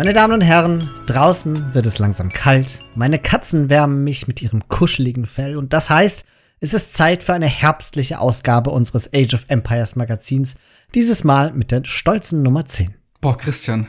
Meine 0.00 0.14
Damen 0.14 0.32
und 0.32 0.40
Herren, 0.40 0.88
draußen 1.04 1.74
wird 1.74 1.84
es 1.84 1.98
langsam 1.98 2.30
kalt. 2.30 2.80
Meine 2.94 3.18
Katzen 3.18 3.68
wärmen 3.68 4.02
mich 4.02 4.26
mit 4.26 4.40
ihrem 4.40 4.66
kuscheligen 4.66 5.26
Fell 5.26 5.58
und 5.58 5.74
das 5.74 5.90
heißt, 5.90 6.24
es 6.58 6.72
ist 6.72 6.94
Zeit 6.94 7.22
für 7.22 7.34
eine 7.34 7.48
herbstliche 7.48 8.18
Ausgabe 8.18 8.70
unseres 8.70 9.12
Age 9.12 9.34
of 9.34 9.44
Empires 9.48 9.96
Magazins. 9.96 10.54
Dieses 10.94 11.22
Mal 11.22 11.52
mit 11.52 11.70
der 11.70 11.84
stolzen 11.84 12.42
Nummer 12.42 12.64
10. 12.64 12.94
Boah, 13.20 13.36
Christian, 13.36 13.88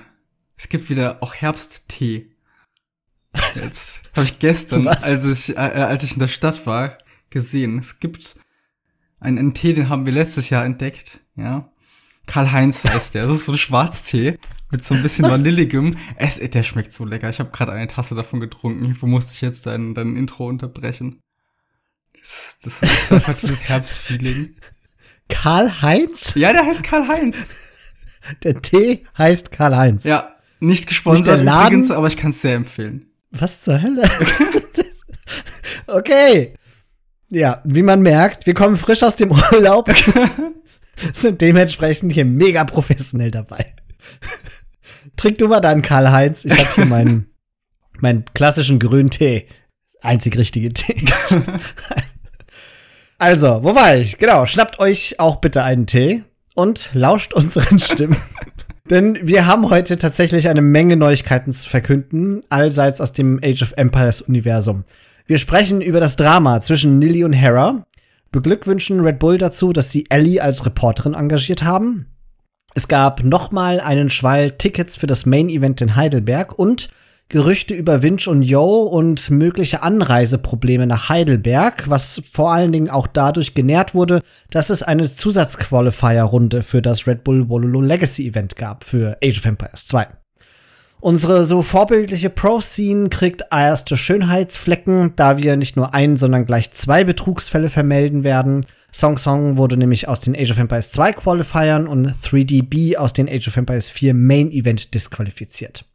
es 0.57 0.67
gibt 0.67 0.89
wieder 0.89 1.23
auch 1.23 1.33
Herbsttee. 1.33 2.35
Jetzt 3.55 4.03
habe 4.13 4.25
ich 4.25 4.37
gestern, 4.37 4.89
als 4.89 5.23
ich, 5.23 5.55
äh, 5.55 5.61
äh, 5.61 5.83
als 5.83 6.03
ich 6.03 6.11
in 6.11 6.19
der 6.19 6.27
Stadt 6.27 6.65
war, 6.65 6.97
gesehen. 7.29 7.79
Es 7.79 8.01
gibt 8.01 8.35
einen, 9.21 9.37
einen 9.37 9.53
Tee, 9.53 9.71
den 9.71 9.87
haben 9.87 10.05
wir 10.05 10.11
letztes 10.11 10.49
Jahr 10.49 10.65
entdeckt, 10.65 11.21
ja. 11.37 11.70
Karl-Heinz 12.27 12.83
heißt 12.83 13.15
der. 13.15 13.27
Das 13.27 13.39
ist 13.39 13.45
so 13.45 13.51
ein 13.51 13.57
Schwarztee 13.57 14.37
mit 14.71 14.83
so 14.83 14.95
ein 14.95 15.03
bisschen 15.03 15.25
Was? 15.25 15.33
vanilligem. 15.33 15.97
Es, 16.15 16.39
der 16.39 16.63
schmeckt 16.63 16.93
so 16.93 17.05
lecker. 17.05 17.29
Ich 17.29 17.39
habe 17.39 17.51
gerade 17.51 17.73
eine 17.73 17.87
Tasse 17.87 18.15
davon 18.15 18.39
getrunken. 18.39 18.95
Wo 18.99 19.07
musste 19.07 19.33
ich 19.33 19.41
jetzt 19.41 19.65
dein, 19.65 19.93
dein 19.93 20.15
Intro 20.15 20.47
unterbrechen? 20.47 21.19
Das, 22.19 22.57
das 22.63 22.81
ist 22.81 23.11
einfach 23.11 23.39
dieses 23.39 23.63
Herbstfeeling. 23.63 24.55
Karl-Heinz? 25.29 26.33
Ja, 26.35 26.53
der 26.53 26.65
heißt 26.65 26.83
Karl-Heinz. 26.83 27.37
Der 28.43 28.61
Tee 28.61 29.05
heißt 29.17 29.51
Karl-Heinz. 29.51 30.03
Ja, 30.03 30.35
nicht 30.59 30.87
gesponsert 30.87 31.43
nicht 31.43 31.51
übrigens, 31.51 31.91
aber 31.91 32.07
ich 32.07 32.17
kann 32.17 32.31
es 32.31 32.41
sehr 32.41 32.55
empfehlen. 32.55 33.07
Was 33.31 33.63
zur 33.63 33.81
Hölle? 33.81 34.09
okay. 35.87 36.53
Ja, 37.29 37.61
wie 37.63 37.81
man 37.81 38.01
merkt, 38.01 38.45
wir 38.45 38.53
kommen 38.53 38.77
frisch 38.77 39.03
aus 39.03 39.15
dem 39.15 39.31
Urlaub. 39.31 39.89
sind 41.13 41.41
dementsprechend 41.41 42.13
hier 42.13 42.25
mega 42.25 42.63
professionell 42.63 43.31
dabei. 43.31 43.73
Trink 45.17 45.37
du 45.37 45.47
mal 45.47 45.59
deinen 45.59 45.81
Karl-Heinz. 45.81 46.45
Ich 46.45 46.57
habe 46.57 46.75
hier 46.75 46.85
meinen, 46.85 47.33
meinen 47.99 48.25
klassischen 48.33 48.79
grünen 48.79 49.09
Tee. 49.09 49.47
Einzig 50.01 50.37
richtige 50.37 50.69
Tee. 50.69 51.05
also, 53.17 53.63
wo 53.63 53.75
war 53.75 53.95
ich? 53.95 54.17
Genau, 54.17 54.45
schnappt 54.45 54.79
euch 54.79 55.19
auch 55.19 55.37
bitte 55.37 55.63
einen 55.63 55.85
Tee 55.85 56.23
und 56.55 56.89
lauscht 56.93 57.33
unseren 57.33 57.79
Stimmen. 57.79 58.17
Denn 58.89 59.19
wir 59.21 59.45
haben 59.45 59.69
heute 59.69 59.97
tatsächlich 59.97 60.49
eine 60.49 60.61
Menge 60.61 60.97
Neuigkeiten 60.97 61.53
zu 61.53 61.69
verkünden, 61.69 62.41
allseits 62.49 62.99
aus 62.99 63.13
dem 63.13 63.39
Age 63.43 63.61
of 63.61 63.73
Empires 63.77 64.21
Universum. 64.21 64.83
Wir 65.27 65.37
sprechen 65.37 65.81
über 65.81 65.99
das 65.99 66.17
Drama 66.17 66.59
zwischen 66.59 66.99
Nilly 66.99 67.23
und 67.23 67.31
Hera, 67.31 67.85
beglückwünschen 68.31 69.01
Red 69.01 69.19
Bull 69.19 69.37
dazu, 69.37 69.73
dass 69.73 69.91
sie 69.91 70.05
Ellie 70.09 70.41
als 70.41 70.65
Reporterin 70.65 71.13
engagiert 71.13 71.63
haben. 71.63 72.07
Es 72.73 72.87
gab 72.87 73.23
nochmal 73.23 73.79
einen 73.79 74.09
Schwall 74.09 74.51
Tickets 74.51 74.95
für 74.95 75.07
das 75.07 75.25
Main 75.25 75.49
Event 75.49 75.81
in 75.81 75.95
Heidelberg 75.95 76.57
und 76.57 76.89
Gerüchte 77.27 77.73
über 77.73 78.01
Winch 78.01 78.27
und 78.27 78.41
Yo 78.41 78.81
und 78.83 79.29
mögliche 79.29 79.83
Anreiseprobleme 79.83 80.85
nach 80.85 81.07
Heidelberg, 81.07 81.89
was 81.89 82.21
vor 82.29 82.51
allen 82.51 82.73
Dingen 82.73 82.89
auch 82.89 83.07
dadurch 83.07 83.53
genährt 83.53 83.93
wurde, 83.95 84.21
dass 84.49 84.69
es 84.69 84.83
eine 84.83 85.05
Zusatzqualifier-Runde 85.05 86.61
für 86.61 86.81
das 86.81 87.07
Red 87.07 87.23
Bull 87.23 87.47
Wololo 87.47 87.79
Legacy 87.79 88.27
Event 88.27 88.57
gab 88.57 88.83
für 88.83 89.17
Age 89.23 89.39
of 89.39 89.45
Empires 89.45 89.87
2. 89.87 90.20
Unsere 91.01 91.45
so 91.45 91.63
vorbildliche 91.63 92.29
Pro-Scene 92.29 93.09
kriegt 93.09 93.45
erste 93.49 93.97
Schönheitsflecken, 93.97 95.13
da 95.15 95.39
wir 95.39 95.57
nicht 95.57 95.75
nur 95.75 95.95
ein, 95.95 96.15
sondern 96.15 96.45
gleich 96.45 96.71
zwei 96.73 97.03
Betrugsfälle 97.03 97.69
vermelden 97.69 98.23
werden. 98.23 98.67
Song 98.91 99.17
Song 99.17 99.57
wurde 99.57 99.77
nämlich 99.77 100.07
aus 100.07 100.19
den 100.19 100.35
Age 100.35 100.51
of 100.51 100.59
Empires 100.59 100.91
2 100.91 101.13
Qualifiern 101.13 101.87
und 101.87 102.13
3DB 102.21 102.97
aus 102.97 103.13
den 103.13 103.27
Age 103.27 103.47
of 103.47 103.57
Empires 103.57 103.89
4 103.89 104.13
Main 104.13 104.51
Event 104.51 104.93
disqualifiziert. 104.93 105.91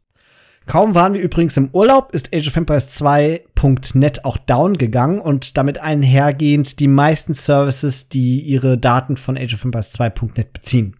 Kaum 0.65 0.93
waren 0.93 1.13
wir 1.13 1.21
übrigens 1.21 1.55
im 1.55 1.69
Urlaub, 1.71 2.13
ist 2.13 2.35
Age 2.35 2.49
of 2.49 2.57
Empires 2.57 3.01
2.net 3.01 4.25
auch 4.25 4.37
down 4.37 4.77
gegangen 4.77 5.21
und 5.21 5.55
damit 5.55 5.77
einhergehend 5.77 6.81
die 6.81 6.89
meisten 6.89 7.33
Services, 7.33 8.09
die 8.09 8.41
ihre 8.41 8.77
Daten 8.77 9.15
von 9.15 9.37
Age 9.37 9.53
of 9.53 9.63
Empires 9.63 9.97
2.net 9.97 10.51
beziehen. 10.51 10.96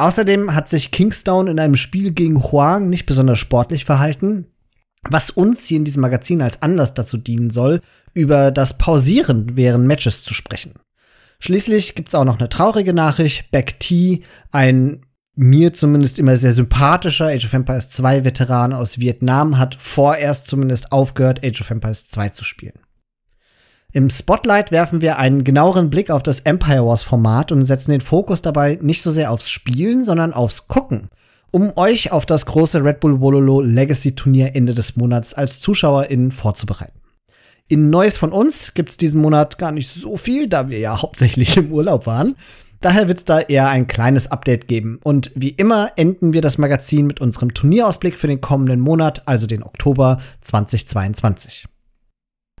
Außerdem 0.00 0.54
hat 0.54 0.70
sich 0.70 0.92
Kingstone 0.92 1.50
in 1.50 1.60
einem 1.60 1.76
Spiel 1.76 2.12
gegen 2.12 2.42
Huang 2.42 2.88
nicht 2.88 3.04
besonders 3.04 3.38
sportlich 3.38 3.84
verhalten, 3.84 4.46
was 5.02 5.28
uns 5.28 5.66
hier 5.66 5.76
in 5.76 5.84
diesem 5.84 6.00
Magazin 6.00 6.40
als 6.40 6.62
Anlass 6.62 6.94
dazu 6.94 7.18
dienen 7.18 7.50
soll, 7.50 7.82
über 8.14 8.50
das 8.50 8.78
Pausieren 8.78 9.56
während 9.56 9.86
Matches 9.86 10.22
zu 10.22 10.32
sprechen. 10.32 10.72
Schließlich 11.38 11.94
gibt's 11.94 12.14
auch 12.14 12.24
noch 12.24 12.38
eine 12.38 12.48
traurige 12.48 12.94
Nachricht. 12.94 13.50
Beck 13.50 13.78
T, 13.78 14.22
ein 14.50 15.04
mir 15.34 15.74
zumindest 15.74 16.18
immer 16.18 16.38
sehr 16.38 16.54
sympathischer 16.54 17.26
Age 17.26 17.44
of 17.44 17.52
Empires 17.52 17.90
2 17.90 18.24
Veteran 18.24 18.72
aus 18.72 19.00
Vietnam, 19.00 19.58
hat 19.58 19.74
vorerst 19.74 20.46
zumindest 20.46 20.92
aufgehört, 20.92 21.44
Age 21.44 21.60
of 21.60 21.70
Empires 21.70 22.08
2 22.08 22.30
zu 22.30 22.44
spielen. 22.44 22.78
Im 23.92 24.08
Spotlight 24.08 24.70
werfen 24.70 25.00
wir 25.00 25.18
einen 25.18 25.42
genaueren 25.42 25.90
Blick 25.90 26.10
auf 26.10 26.22
das 26.22 26.40
Empire 26.40 26.86
Wars 26.86 27.02
Format 27.02 27.50
und 27.50 27.64
setzen 27.64 27.90
den 27.90 28.00
Fokus 28.00 28.40
dabei 28.40 28.78
nicht 28.80 29.02
so 29.02 29.10
sehr 29.10 29.32
aufs 29.32 29.50
Spielen, 29.50 30.04
sondern 30.04 30.32
aufs 30.32 30.68
Gucken, 30.68 31.08
um 31.50 31.72
euch 31.76 32.12
auf 32.12 32.24
das 32.24 32.46
große 32.46 32.84
Red 32.84 33.00
Bull 33.00 33.20
Wololo 33.20 33.60
Legacy 33.60 34.14
Turnier 34.14 34.54
Ende 34.54 34.74
des 34.74 34.94
Monats 34.94 35.34
als 35.34 35.58
ZuschauerInnen 35.58 36.30
vorzubereiten. 36.30 37.00
In 37.66 37.90
Neues 37.90 38.16
von 38.16 38.30
uns 38.30 38.74
gibt's 38.74 38.96
diesen 38.96 39.20
Monat 39.20 39.58
gar 39.58 39.72
nicht 39.72 39.88
so 39.88 40.16
viel, 40.16 40.48
da 40.48 40.68
wir 40.68 40.78
ja 40.78 41.02
hauptsächlich 41.02 41.56
im 41.56 41.72
Urlaub 41.72 42.06
waren. 42.06 42.36
Daher 42.80 43.08
wird's 43.08 43.24
da 43.24 43.40
eher 43.40 43.68
ein 43.68 43.88
kleines 43.88 44.30
Update 44.30 44.68
geben. 44.68 45.00
Und 45.02 45.32
wie 45.34 45.50
immer 45.50 45.92
enden 45.96 46.32
wir 46.32 46.40
das 46.40 46.58
Magazin 46.58 47.06
mit 47.06 47.20
unserem 47.20 47.54
Turnierausblick 47.54 48.16
für 48.16 48.28
den 48.28 48.40
kommenden 48.40 48.80
Monat, 48.80 49.22
also 49.26 49.48
den 49.48 49.64
Oktober 49.64 50.18
2022. 50.42 51.66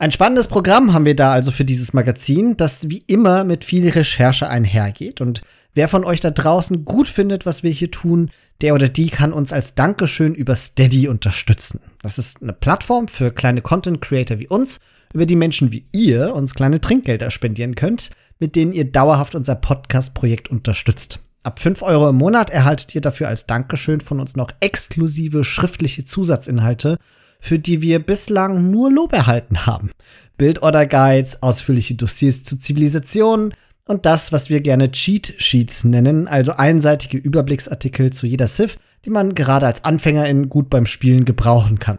Ein 0.00 0.12
spannendes 0.12 0.46
Programm 0.46 0.94
haben 0.94 1.04
wir 1.04 1.14
da 1.14 1.30
also 1.30 1.50
für 1.50 1.66
dieses 1.66 1.92
Magazin, 1.92 2.56
das 2.56 2.88
wie 2.88 3.04
immer 3.06 3.44
mit 3.44 3.66
viel 3.66 3.86
Recherche 3.86 4.48
einhergeht. 4.48 5.20
Und 5.20 5.42
wer 5.74 5.88
von 5.88 6.06
euch 6.06 6.20
da 6.20 6.30
draußen 6.30 6.86
gut 6.86 7.06
findet, 7.06 7.44
was 7.44 7.62
wir 7.62 7.70
hier 7.70 7.90
tun, 7.90 8.30
der 8.62 8.74
oder 8.74 8.88
die 8.88 9.10
kann 9.10 9.34
uns 9.34 9.52
als 9.52 9.74
Dankeschön 9.74 10.34
über 10.34 10.56
Steady 10.56 11.06
unterstützen. 11.06 11.80
Das 12.00 12.16
ist 12.16 12.42
eine 12.42 12.54
Plattform 12.54 13.08
für 13.08 13.30
kleine 13.30 13.60
Content 13.60 14.00
Creator 14.00 14.38
wie 14.38 14.48
uns, 14.48 14.78
über 15.12 15.26
die 15.26 15.36
Menschen 15.36 15.70
wie 15.70 15.84
ihr 15.92 16.34
uns 16.34 16.54
kleine 16.54 16.80
Trinkgelder 16.80 17.28
spendieren 17.28 17.74
könnt, 17.74 18.08
mit 18.38 18.56
denen 18.56 18.72
ihr 18.72 18.90
dauerhaft 18.90 19.34
unser 19.34 19.54
Podcast-Projekt 19.54 20.48
unterstützt. 20.48 21.18
Ab 21.42 21.58
5 21.58 21.82
Euro 21.82 22.08
im 22.08 22.16
Monat 22.16 22.48
erhaltet 22.48 22.94
ihr 22.94 23.02
dafür 23.02 23.28
als 23.28 23.46
Dankeschön 23.46 24.00
von 24.00 24.18
uns 24.18 24.34
noch 24.34 24.50
exklusive 24.60 25.44
schriftliche 25.44 26.04
Zusatzinhalte 26.04 26.96
für 27.40 27.58
die 27.58 27.82
wir 27.82 27.98
bislang 27.98 28.70
nur 28.70 28.90
Lob 28.90 29.12
erhalten 29.12 29.66
haben. 29.66 29.90
Bildorder-Guides, 30.38 31.42
ausführliche 31.42 31.94
Dossiers 31.94 32.44
zu 32.44 32.58
Zivilisationen 32.58 33.54
und 33.86 34.06
das, 34.06 34.32
was 34.32 34.50
wir 34.50 34.60
gerne 34.60 34.90
Cheat 34.92 35.34
Sheets 35.38 35.84
nennen, 35.84 36.28
also 36.28 36.52
einseitige 36.52 37.18
Überblicksartikel 37.18 38.12
zu 38.12 38.26
jeder 38.26 38.46
Civ, 38.46 38.78
die 39.04 39.10
man 39.10 39.34
gerade 39.34 39.66
als 39.66 39.84
Anfängerin 39.84 40.48
gut 40.48 40.70
beim 40.70 40.86
Spielen 40.86 41.24
gebrauchen 41.24 41.78
kann. 41.78 41.98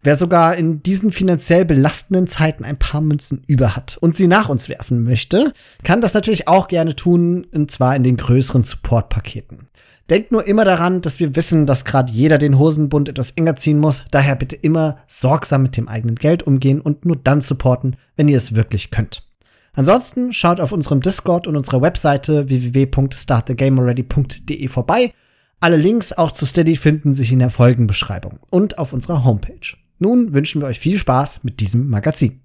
Wer 0.00 0.14
sogar 0.14 0.54
in 0.54 0.82
diesen 0.82 1.10
finanziell 1.10 1.64
belastenden 1.64 2.28
Zeiten 2.28 2.64
ein 2.64 2.78
paar 2.78 3.00
Münzen 3.00 3.42
über 3.48 3.74
hat 3.74 3.96
und 4.00 4.14
sie 4.14 4.28
nach 4.28 4.48
uns 4.48 4.68
werfen 4.68 5.02
möchte, 5.02 5.52
kann 5.82 6.00
das 6.00 6.14
natürlich 6.14 6.46
auch 6.46 6.68
gerne 6.68 6.94
tun, 6.94 7.46
und 7.52 7.70
zwar 7.70 7.96
in 7.96 8.04
den 8.04 8.16
größeren 8.16 8.62
Support-Paketen. 8.62 9.68
Denkt 10.10 10.32
nur 10.32 10.44
immer 10.46 10.64
daran, 10.64 11.02
dass 11.02 11.20
wir 11.20 11.36
wissen, 11.36 11.66
dass 11.66 11.84
gerade 11.84 12.10
jeder 12.12 12.38
den 12.38 12.58
Hosenbund 12.58 13.10
etwas 13.10 13.32
enger 13.32 13.56
ziehen 13.56 13.78
muss. 13.78 14.04
Daher 14.10 14.36
bitte 14.36 14.56
immer 14.56 14.96
sorgsam 15.06 15.62
mit 15.62 15.76
dem 15.76 15.86
eigenen 15.86 16.16
Geld 16.16 16.44
umgehen 16.44 16.80
und 16.80 17.04
nur 17.04 17.16
dann 17.16 17.42
supporten, 17.42 17.96
wenn 18.16 18.28
ihr 18.28 18.38
es 18.38 18.54
wirklich 18.54 18.90
könnt. 18.90 19.28
Ansonsten 19.74 20.32
schaut 20.32 20.60
auf 20.60 20.72
unserem 20.72 21.02
Discord 21.02 21.46
und 21.46 21.56
unserer 21.56 21.82
Webseite 21.82 22.48
www.startthegamealready.de 22.48 24.68
vorbei. 24.68 25.12
Alle 25.60 25.76
Links 25.76 26.14
auch 26.14 26.32
zu 26.32 26.46
Steady 26.46 26.76
finden 26.76 27.12
sich 27.12 27.30
in 27.30 27.40
der 27.40 27.50
Folgenbeschreibung 27.50 28.40
und 28.48 28.78
auf 28.78 28.94
unserer 28.94 29.24
Homepage. 29.24 29.76
Nun 29.98 30.32
wünschen 30.32 30.62
wir 30.62 30.68
euch 30.68 30.78
viel 30.78 30.96
Spaß 30.98 31.40
mit 31.42 31.60
diesem 31.60 31.90
Magazin. 31.90 32.40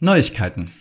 Neuigkeiten. 0.00 0.72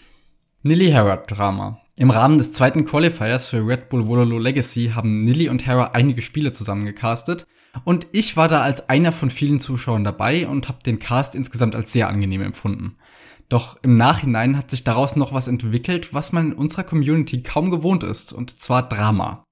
Nilly 0.63 0.91
Harrod 0.91 1.29
Drama. 1.29 1.82
Im 1.95 2.09
Rahmen 2.09 2.39
des 2.39 2.53
zweiten 2.53 2.85
Qualifiers 2.85 3.45
für 3.45 3.67
Red 3.67 3.89
Bull 3.89 4.07
Wololo 4.07 4.39
Legacy 4.39 4.93
haben 4.95 5.23
Nilly 5.23 5.49
und 5.49 5.67
Hera 5.67 5.91
einige 5.93 6.23
Spiele 6.23 6.51
zusammengecastet 6.51 7.45
und 7.85 8.07
ich 8.11 8.35
war 8.35 8.47
da 8.47 8.61
als 8.61 8.89
einer 8.89 9.11
von 9.11 9.29
vielen 9.29 9.59
Zuschauern 9.59 10.03
dabei 10.03 10.47
und 10.47 10.67
habe 10.67 10.79
den 10.83 10.97
Cast 10.97 11.35
insgesamt 11.35 11.75
als 11.75 11.93
sehr 11.93 12.09
angenehm 12.09 12.41
empfunden. 12.41 12.97
Doch 13.47 13.77
im 13.83 13.95
Nachhinein 13.95 14.57
hat 14.57 14.71
sich 14.71 14.83
daraus 14.83 15.15
noch 15.15 15.33
was 15.33 15.47
entwickelt, 15.47 16.15
was 16.15 16.31
man 16.31 16.47
in 16.47 16.53
unserer 16.53 16.83
Community 16.83 17.43
kaum 17.43 17.69
gewohnt 17.69 18.03
ist, 18.03 18.33
und 18.33 18.49
zwar 18.49 18.89
Drama. 18.89 19.45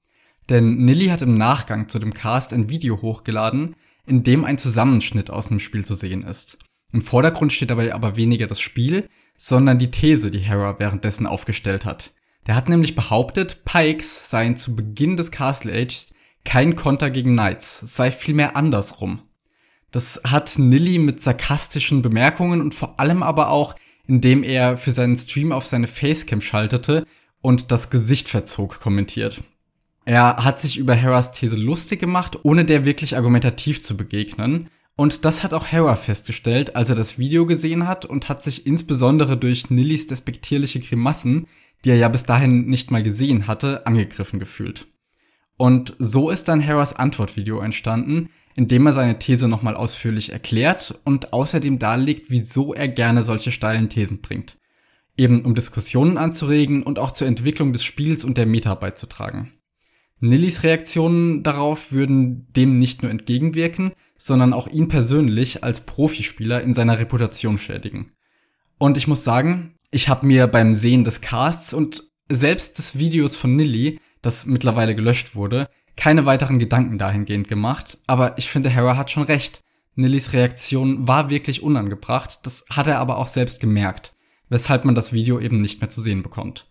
Denn 0.49 0.77
Nilly 0.77 1.07
hat 1.07 1.21
im 1.21 1.35
Nachgang 1.35 1.89
zu 1.89 1.99
dem 1.99 2.11
Cast 2.13 2.53
ein 2.53 2.69
Video 2.69 3.03
hochgeladen, 3.03 3.75
in 4.07 4.23
dem 4.23 4.45
ein 4.45 4.57
Zusammenschnitt 4.57 5.29
aus 5.29 5.49
dem 5.49 5.59
Spiel 5.59 5.85
zu 5.85 5.93
sehen 5.93 6.23
ist. 6.23 6.57
Im 6.91 7.03
Vordergrund 7.03 7.53
steht 7.53 7.69
dabei 7.69 7.93
aber 7.93 8.15
weniger 8.15 8.47
das 8.47 8.59
Spiel, 8.59 9.07
sondern 9.37 9.77
die 9.77 9.91
These, 9.91 10.31
die 10.31 10.39
Hera 10.39 10.79
währenddessen 10.79 11.27
aufgestellt 11.27 11.85
hat. 11.85 12.11
Der 12.47 12.55
hat 12.55 12.69
nämlich 12.69 12.95
behauptet, 12.95 13.65
Pikes 13.65 14.29
seien 14.29 14.57
zu 14.57 14.75
Beginn 14.75 15.17
des 15.17 15.31
Castle 15.31 15.71
Ages 15.71 16.13
kein 16.43 16.75
Konter 16.75 17.09
gegen 17.09 17.33
Knights, 17.33 17.79
sei 17.81 18.11
vielmehr 18.11 18.55
andersrum. 18.55 19.21
Das 19.91 20.21
hat 20.25 20.57
Nilly 20.57 20.97
mit 20.97 21.21
sarkastischen 21.21 22.01
Bemerkungen 22.01 22.61
und 22.61 22.73
vor 22.73 22.99
allem 22.99 23.23
aber 23.23 23.49
auch, 23.49 23.75
indem 24.07 24.43
er 24.43 24.77
für 24.77 24.91
seinen 24.91 25.17
Stream 25.17 25.51
auf 25.51 25.65
seine 25.65 25.87
Facecam 25.87 26.41
schaltete 26.41 27.05
und 27.41 27.71
das 27.71 27.89
Gesicht 27.89 28.29
verzog, 28.29 28.79
kommentiert. 28.79 29.43
Er 30.05 30.37
hat 30.37 30.59
sich 30.59 30.77
über 30.77 30.95
Heras 30.95 31.33
These 31.33 31.55
lustig 31.55 31.99
gemacht, 31.99 32.39
ohne 32.43 32.65
der 32.65 32.85
wirklich 32.85 33.15
argumentativ 33.15 33.83
zu 33.83 33.95
begegnen. 33.95 34.69
Und 34.95 35.25
das 35.25 35.43
hat 35.43 35.53
auch 35.53 35.67
Hera 35.67 35.95
festgestellt, 35.95 36.75
als 36.75 36.89
er 36.89 36.95
das 36.95 37.17
Video 37.17 37.45
gesehen 37.45 37.87
hat 37.87 38.05
und 38.05 38.29
hat 38.29 38.43
sich 38.43 38.65
insbesondere 38.65 39.37
durch 39.37 39.69
Nillys 39.69 40.07
despektierliche 40.07 40.79
Grimassen, 40.79 41.47
die 41.83 41.89
er 41.89 41.97
ja 41.97 42.09
bis 42.09 42.23
dahin 42.23 42.67
nicht 42.67 42.91
mal 42.91 43.03
gesehen 43.03 43.47
hatte, 43.47 43.85
angegriffen 43.85 44.39
gefühlt. 44.39 44.87
Und 45.57 45.95
so 45.99 46.29
ist 46.29 46.47
dann 46.47 46.59
Heras 46.59 46.95
Antwortvideo 46.95 47.59
entstanden, 47.59 48.29
in 48.55 48.67
dem 48.67 48.85
er 48.85 48.93
seine 48.93 49.19
These 49.19 49.47
nochmal 49.47 49.75
ausführlich 49.75 50.31
erklärt 50.31 50.99
und 51.05 51.33
außerdem 51.33 51.79
darlegt, 51.79 52.29
wieso 52.29 52.73
er 52.73 52.87
gerne 52.87 53.23
solche 53.23 53.51
steilen 53.51 53.89
Thesen 53.89 54.21
bringt. 54.21 54.57
Eben 55.17 55.45
um 55.45 55.55
Diskussionen 55.55 56.17
anzuregen 56.17 56.83
und 56.83 56.99
auch 56.99 57.11
zur 57.11 57.27
Entwicklung 57.27 57.73
des 57.73 57.83
Spiels 57.83 58.23
und 58.23 58.37
der 58.37 58.45
Meta 58.45 58.75
beizutragen. 58.75 59.51
Nillys 60.19 60.63
Reaktionen 60.63 61.43
darauf 61.43 61.91
würden 61.91 62.47
dem 62.53 62.77
nicht 62.77 63.01
nur 63.01 63.11
entgegenwirken, 63.11 63.91
sondern 64.17 64.53
auch 64.53 64.67
ihn 64.67 64.87
persönlich 64.87 65.63
als 65.63 65.85
Profispieler 65.85 66.61
in 66.61 66.73
seiner 66.73 66.99
Reputation 66.99 67.57
schädigen. 67.57 68.11
Und 68.77 68.97
ich 68.97 69.07
muss 69.07 69.23
sagen, 69.23 69.75
ich 69.91 70.09
habe 70.09 70.25
mir 70.25 70.47
beim 70.47 70.73
Sehen 70.73 71.03
des 71.03 71.21
Casts 71.21 71.73
und 71.73 72.03
selbst 72.29 72.77
des 72.77 72.97
Videos 72.97 73.35
von 73.35 73.55
Nilly, 73.55 73.99
das 74.21 74.45
mittlerweile 74.45 74.95
gelöscht 74.95 75.35
wurde, 75.35 75.69
keine 75.97 76.25
weiteren 76.25 76.59
Gedanken 76.59 76.97
dahingehend 76.97 77.49
gemacht, 77.49 77.97
aber 78.07 78.37
ich 78.37 78.49
finde, 78.49 78.69
Hera 78.69 78.97
hat 78.97 79.11
schon 79.11 79.23
recht. 79.23 79.61
Nillys 79.95 80.31
Reaktion 80.31 81.07
war 81.07 81.29
wirklich 81.29 81.61
unangebracht, 81.61 82.39
das 82.43 82.65
hat 82.69 82.87
er 82.87 82.99
aber 82.99 83.17
auch 83.17 83.27
selbst 83.27 83.59
gemerkt, 83.59 84.15
weshalb 84.47 84.85
man 84.85 84.95
das 84.95 85.11
Video 85.11 85.39
eben 85.39 85.57
nicht 85.57 85.81
mehr 85.81 85.89
zu 85.89 85.99
sehen 85.99 86.23
bekommt. 86.23 86.67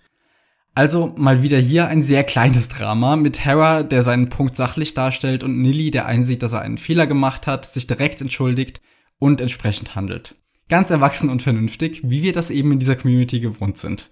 Also 0.74 1.12
mal 1.18 1.42
wieder 1.42 1.58
hier 1.58 1.88
ein 1.88 2.02
sehr 2.02 2.24
kleines 2.24 2.68
Drama 2.70 3.16
mit 3.16 3.44
Hera, 3.44 3.82
der 3.82 4.02
seinen 4.02 4.30
Punkt 4.30 4.56
sachlich 4.56 4.94
darstellt 4.94 5.42
und 5.42 5.60
Nilly, 5.60 5.90
der 5.90 6.06
einsieht, 6.06 6.42
dass 6.42 6.54
er 6.54 6.62
einen 6.62 6.78
Fehler 6.78 7.06
gemacht 7.06 7.46
hat, 7.46 7.66
sich 7.66 7.86
direkt 7.86 8.22
entschuldigt 8.22 8.80
und 9.18 9.42
entsprechend 9.42 9.94
handelt. 9.94 10.36
Ganz 10.70 10.88
erwachsen 10.88 11.28
und 11.28 11.42
vernünftig, 11.42 12.00
wie 12.04 12.22
wir 12.22 12.32
das 12.32 12.50
eben 12.50 12.72
in 12.72 12.78
dieser 12.78 12.96
Community 12.96 13.40
gewohnt 13.40 13.76
sind. 13.76 14.10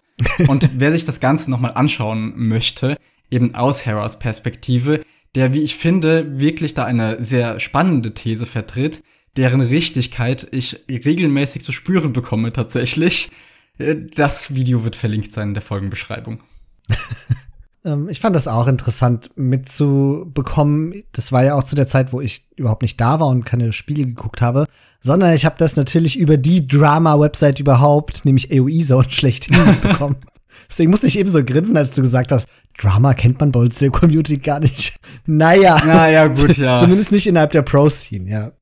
Und 0.48 0.68
wer 0.78 0.92
sich 0.92 1.06
das 1.06 1.20
Ganze 1.20 1.50
nochmal 1.50 1.72
anschauen 1.74 2.34
möchte, 2.36 2.98
eben 3.30 3.54
aus 3.54 3.86
Heras 3.86 4.18
Perspektive, 4.18 5.02
der, 5.34 5.54
wie 5.54 5.62
ich 5.62 5.76
finde, 5.76 6.40
wirklich 6.40 6.74
da 6.74 6.84
eine 6.84 7.22
sehr 7.22 7.60
spannende 7.60 8.12
These 8.12 8.44
vertritt, 8.44 9.02
deren 9.36 9.60
Richtigkeit 9.60 10.48
ich 10.50 10.84
regelmäßig 10.88 11.62
zu 11.62 11.72
spüren 11.72 12.12
bekomme 12.12 12.52
tatsächlich. 12.52 13.30
Äh, 13.78 13.94
das 14.14 14.54
Video 14.54 14.84
wird 14.84 14.96
verlinkt 14.96 15.32
sein 15.32 15.48
in 15.48 15.54
der 15.54 15.62
Folgenbeschreibung. 15.62 16.40
Ähm, 17.84 18.08
ich 18.08 18.20
fand 18.20 18.34
das 18.34 18.48
auch 18.48 18.66
interessant 18.66 19.30
mitzubekommen. 19.36 21.04
Das 21.12 21.32
war 21.32 21.44
ja 21.44 21.54
auch 21.54 21.64
zu 21.64 21.74
der 21.74 21.86
Zeit, 21.86 22.12
wo 22.12 22.20
ich 22.20 22.46
überhaupt 22.56 22.82
nicht 22.82 23.00
da 23.00 23.20
war 23.20 23.28
und 23.28 23.44
keine 23.44 23.72
Spiele 23.72 24.06
geguckt 24.06 24.40
habe, 24.40 24.66
sondern 25.00 25.34
ich 25.34 25.44
habe 25.44 25.56
das 25.58 25.76
natürlich 25.76 26.18
über 26.18 26.36
die 26.36 26.66
Drama-Website 26.66 27.60
überhaupt, 27.60 28.24
nämlich 28.24 28.52
AOE 28.52 28.80
Zone, 28.80 29.06
schlecht 29.10 29.50
mitbekommen. 29.50 30.16
Deswegen 30.68 30.90
musste 30.90 31.06
ich 31.06 31.18
eben 31.18 31.30
so 31.30 31.44
grinsen, 31.44 31.76
als 31.76 31.92
du 31.92 32.02
gesagt 32.02 32.32
hast, 32.32 32.48
Drama 32.78 33.14
kennt 33.14 33.40
man 33.40 33.52
bei 33.52 33.60
uns 33.60 33.78
der 33.78 33.90
Community 33.90 34.38
gar 34.38 34.60
nicht. 34.60 34.98
Naja. 35.26 35.82
Naja, 35.84 36.26
gut, 36.28 36.56
ja. 36.56 36.80
Zumindest 36.80 37.12
nicht 37.12 37.26
innerhalb 37.26 37.52
der 37.52 37.62
Pro-Scene, 37.62 38.28
ja. 38.28 38.52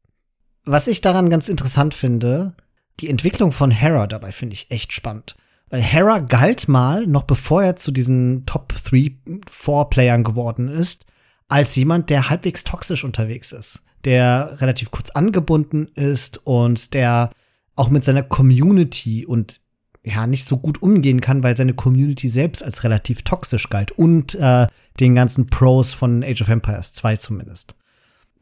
Was 0.64 0.88
ich 0.88 1.00
daran 1.00 1.30
ganz 1.30 1.48
interessant 1.48 1.94
finde, 1.94 2.54
die 3.00 3.08
Entwicklung 3.08 3.52
von 3.52 3.70
Hera 3.70 4.06
dabei 4.06 4.32
finde 4.32 4.54
ich 4.54 4.70
echt 4.70 4.92
spannend. 4.92 5.36
Weil 5.68 5.82
Hera 5.82 6.20
galt 6.20 6.68
mal, 6.68 7.06
noch 7.06 7.24
bevor 7.24 7.62
er 7.62 7.76
zu 7.76 7.90
diesen 7.90 8.46
Top 8.46 8.72
3, 8.72 9.16
4 9.50 9.84
Playern 9.90 10.22
geworden 10.22 10.68
ist, 10.68 11.04
als 11.48 11.74
jemand, 11.76 12.10
der 12.10 12.30
halbwegs 12.30 12.64
toxisch 12.64 13.04
unterwegs 13.04 13.52
ist. 13.52 13.82
Der 14.04 14.60
relativ 14.60 14.90
kurz 14.90 15.10
angebunden 15.10 15.88
ist 15.94 16.46
und 16.46 16.94
der 16.94 17.30
auch 17.74 17.90
mit 17.90 18.04
seiner 18.04 18.22
Community 18.22 19.26
und 19.26 19.60
ja 20.04 20.26
nicht 20.26 20.44
so 20.44 20.58
gut 20.58 20.80
umgehen 20.82 21.20
kann, 21.20 21.42
weil 21.42 21.56
seine 21.56 21.74
Community 21.74 22.28
selbst 22.28 22.62
als 22.62 22.84
relativ 22.84 23.22
toxisch 23.22 23.68
galt 23.68 23.90
und 23.90 24.36
äh, 24.36 24.68
den 25.00 25.14
ganzen 25.16 25.48
Pros 25.48 25.92
von 25.92 26.22
Age 26.22 26.42
of 26.42 26.48
Empires 26.48 26.92
2 26.92 27.16
zumindest. 27.16 27.74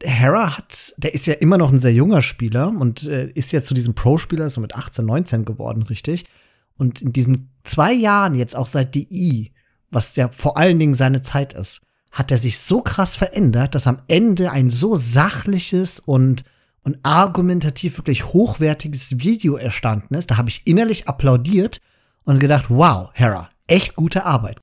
Hera 0.03 0.57
hat, 0.57 0.93
der 0.97 1.13
ist 1.15 1.25
ja 1.25 1.33
immer 1.33 1.57
noch 1.57 1.71
ein 1.71 1.79
sehr 1.79 1.93
junger 1.93 2.21
Spieler 2.21 2.67
und 2.67 3.07
äh, 3.07 3.29
ist 3.29 3.51
ja 3.51 3.63
zu 3.63 3.73
diesem 3.73 3.95
Pro-Spieler 3.95 4.49
so 4.49 4.61
mit 4.61 4.75
18, 4.75 5.05
19 5.05 5.45
geworden, 5.45 5.83
richtig. 5.83 6.25
Und 6.77 7.01
in 7.01 7.13
diesen 7.13 7.51
zwei 7.63 7.93
Jahren 7.93 8.35
jetzt 8.35 8.55
auch 8.55 8.67
seit 8.67 8.95
DI, 8.95 9.51
was 9.89 10.15
ja 10.15 10.29
vor 10.29 10.57
allen 10.57 10.79
Dingen 10.79 10.93
seine 10.93 11.21
Zeit 11.21 11.53
ist, 11.53 11.81
hat 12.11 12.31
er 12.31 12.37
sich 12.37 12.59
so 12.59 12.81
krass 12.81 13.15
verändert, 13.15 13.75
dass 13.75 13.87
am 13.87 14.01
Ende 14.07 14.51
ein 14.51 14.69
so 14.69 14.95
sachliches 14.95 15.99
und 15.99 16.43
und 16.85 16.99
argumentativ 17.01 17.97
wirklich 17.97 18.25
hochwertiges 18.31 19.19
Video 19.19 19.57
erstanden 19.57 20.13
ist. 20.13 20.29
Da 20.29 20.37
habe 20.37 20.49
ich 20.49 20.61
innerlich 20.65 21.09
applaudiert 21.09 21.79
und 22.23 22.39
gedacht, 22.39 22.65
wow, 22.69 23.09
Hera, 23.13 23.49
echt 23.67 23.95
gute 23.95 24.23
Arbeit. 24.23 24.59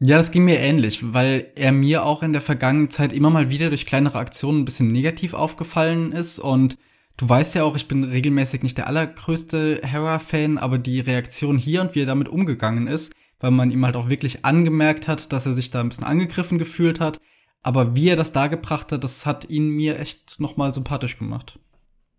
Ja, 0.00 0.16
das 0.16 0.30
ging 0.30 0.44
mir 0.44 0.60
ähnlich, 0.60 1.12
weil 1.12 1.50
er 1.56 1.72
mir 1.72 2.04
auch 2.04 2.22
in 2.22 2.32
der 2.32 2.42
vergangenen 2.42 2.90
Zeit 2.90 3.12
immer 3.12 3.30
mal 3.30 3.50
wieder 3.50 3.70
durch 3.70 3.86
kleinere 3.86 4.18
Aktionen 4.18 4.60
ein 4.60 4.64
bisschen 4.64 4.92
negativ 4.92 5.34
aufgefallen 5.34 6.12
ist 6.12 6.38
und 6.38 6.78
du 7.18 7.28
weißt 7.28 7.54
ja 7.54 7.64
auch, 7.64 7.76
ich 7.76 7.86
bin 7.86 8.04
regelmäßig 8.04 8.62
nicht 8.62 8.78
der 8.78 8.86
allergrößte 8.86 9.82
Hera-Fan, 9.84 10.56
aber 10.56 10.78
die 10.78 11.00
Reaktion 11.00 11.58
hier 11.58 11.82
und 11.82 11.94
wie 11.94 12.02
er 12.02 12.06
damit 12.06 12.28
umgegangen 12.28 12.86
ist, 12.86 13.12
weil 13.40 13.50
man 13.50 13.70
ihm 13.70 13.84
halt 13.84 13.96
auch 13.96 14.08
wirklich 14.08 14.46
angemerkt 14.46 15.06
hat, 15.06 15.32
dass 15.32 15.44
er 15.44 15.52
sich 15.52 15.70
da 15.70 15.80
ein 15.80 15.90
bisschen 15.90 16.04
angegriffen 16.04 16.58
gefühlt 16.58 17.00
hat, 17.00 17.20
aber 17.62 17.94
wie 17.94 18.08
er 18.08 18.16
das 18.16 18.32
dargebracht 18.32 18.92
hat, 18.92 19.04
das 19.04 19.26
hat 19.26 19.50
ihn 19.50 19.68
mir 19.68 19.98
echt 19.98 20.40
nochmal 20.40 20.72
sympathisch 20.72 21.18
gemacht. 21.18 21.58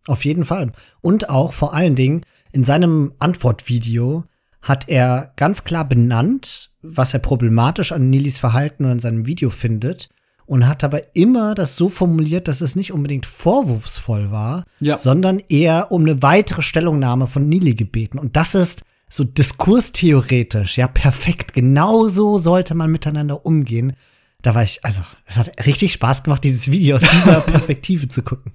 Auf 0.05 0.25
jeden 0.25 0.45
Fall. 0.45 0.71
Und 1.01 1.29
auch 1.29 1.53
vor 1.53 1.73
allen 1.73 1.95
Dingen 1.95 2.25
in 2.51 2.63
seinem 2.63 3.13
Antwortvideo 3.19 4.25
hat 4.61 4.89
er 4.89 5.33
ganz 5.37 5.63
klar 5.63 5.87
benannt, 5.87 6.71
was 6.81 7.13
er 7.13 7.19
problematisch 7.19 7.91
an 7.91 8.09
Nilis 8.09 8.37
Verhalten 8.37 8.85
und 8.85 8.91
an 8.91 8.99
seinem 8.99 9.25
Video 9.25 9.49
findet 9.49 10.09
und 10.49 10.67
hat 10.67 10.83
aber 10.83 11.15
immer 11.15 11.55
das 11.55 11.75
so 11.75 11.89
formuliert, 11.89 12.47
dass 12.47 12.61
es 12.61 12.75
nicht 12.75 12.91
unbedingt 12.91 13.25
vorwurfsvoll 13.25 14.31
war, 14.31 14.63
ja. 14.79 14.99
sondern 14.99 15.39
eher 15.47 15.91
um 15.91 16.01
eine 16.01 16.21
weitere 16.21 16.61
Stellungnahme 16.61 17.27
von 17.27 17.47
Nili 17.47 17.75
gebeten. 17.75 18.19
Und 18.19 18.35
das 18.35 18.55
ist 18.55 18.81
so 19.09 19.23
diskurstheoretisch, 19.23 20.77
ja, 20.77 20.87
perfekt. 20.87 21.53
Genauso 21.53 22.37
sollte 22.37 22.75
man 22.75 22.91
miteinander 22.91 23.45
umgehen 23.45 23.95
da 24.41 24.55
war 24.55 24.63
ich, 24.63 24.83
also, 24.85 25.01
es 25.25 25.37
hat 25.37 25.65
richtig 25.65 25.93
Spaß 25.93 26.23
gemacht, 26.23 26.43
dieses 26.43 26.71
Video 26.71 26.95
aus 26.95 27.01
dieser 27.01 27.41
Perspektive 27.41 28.07
zu 28.07 28.23
gucken. 28.23 28.53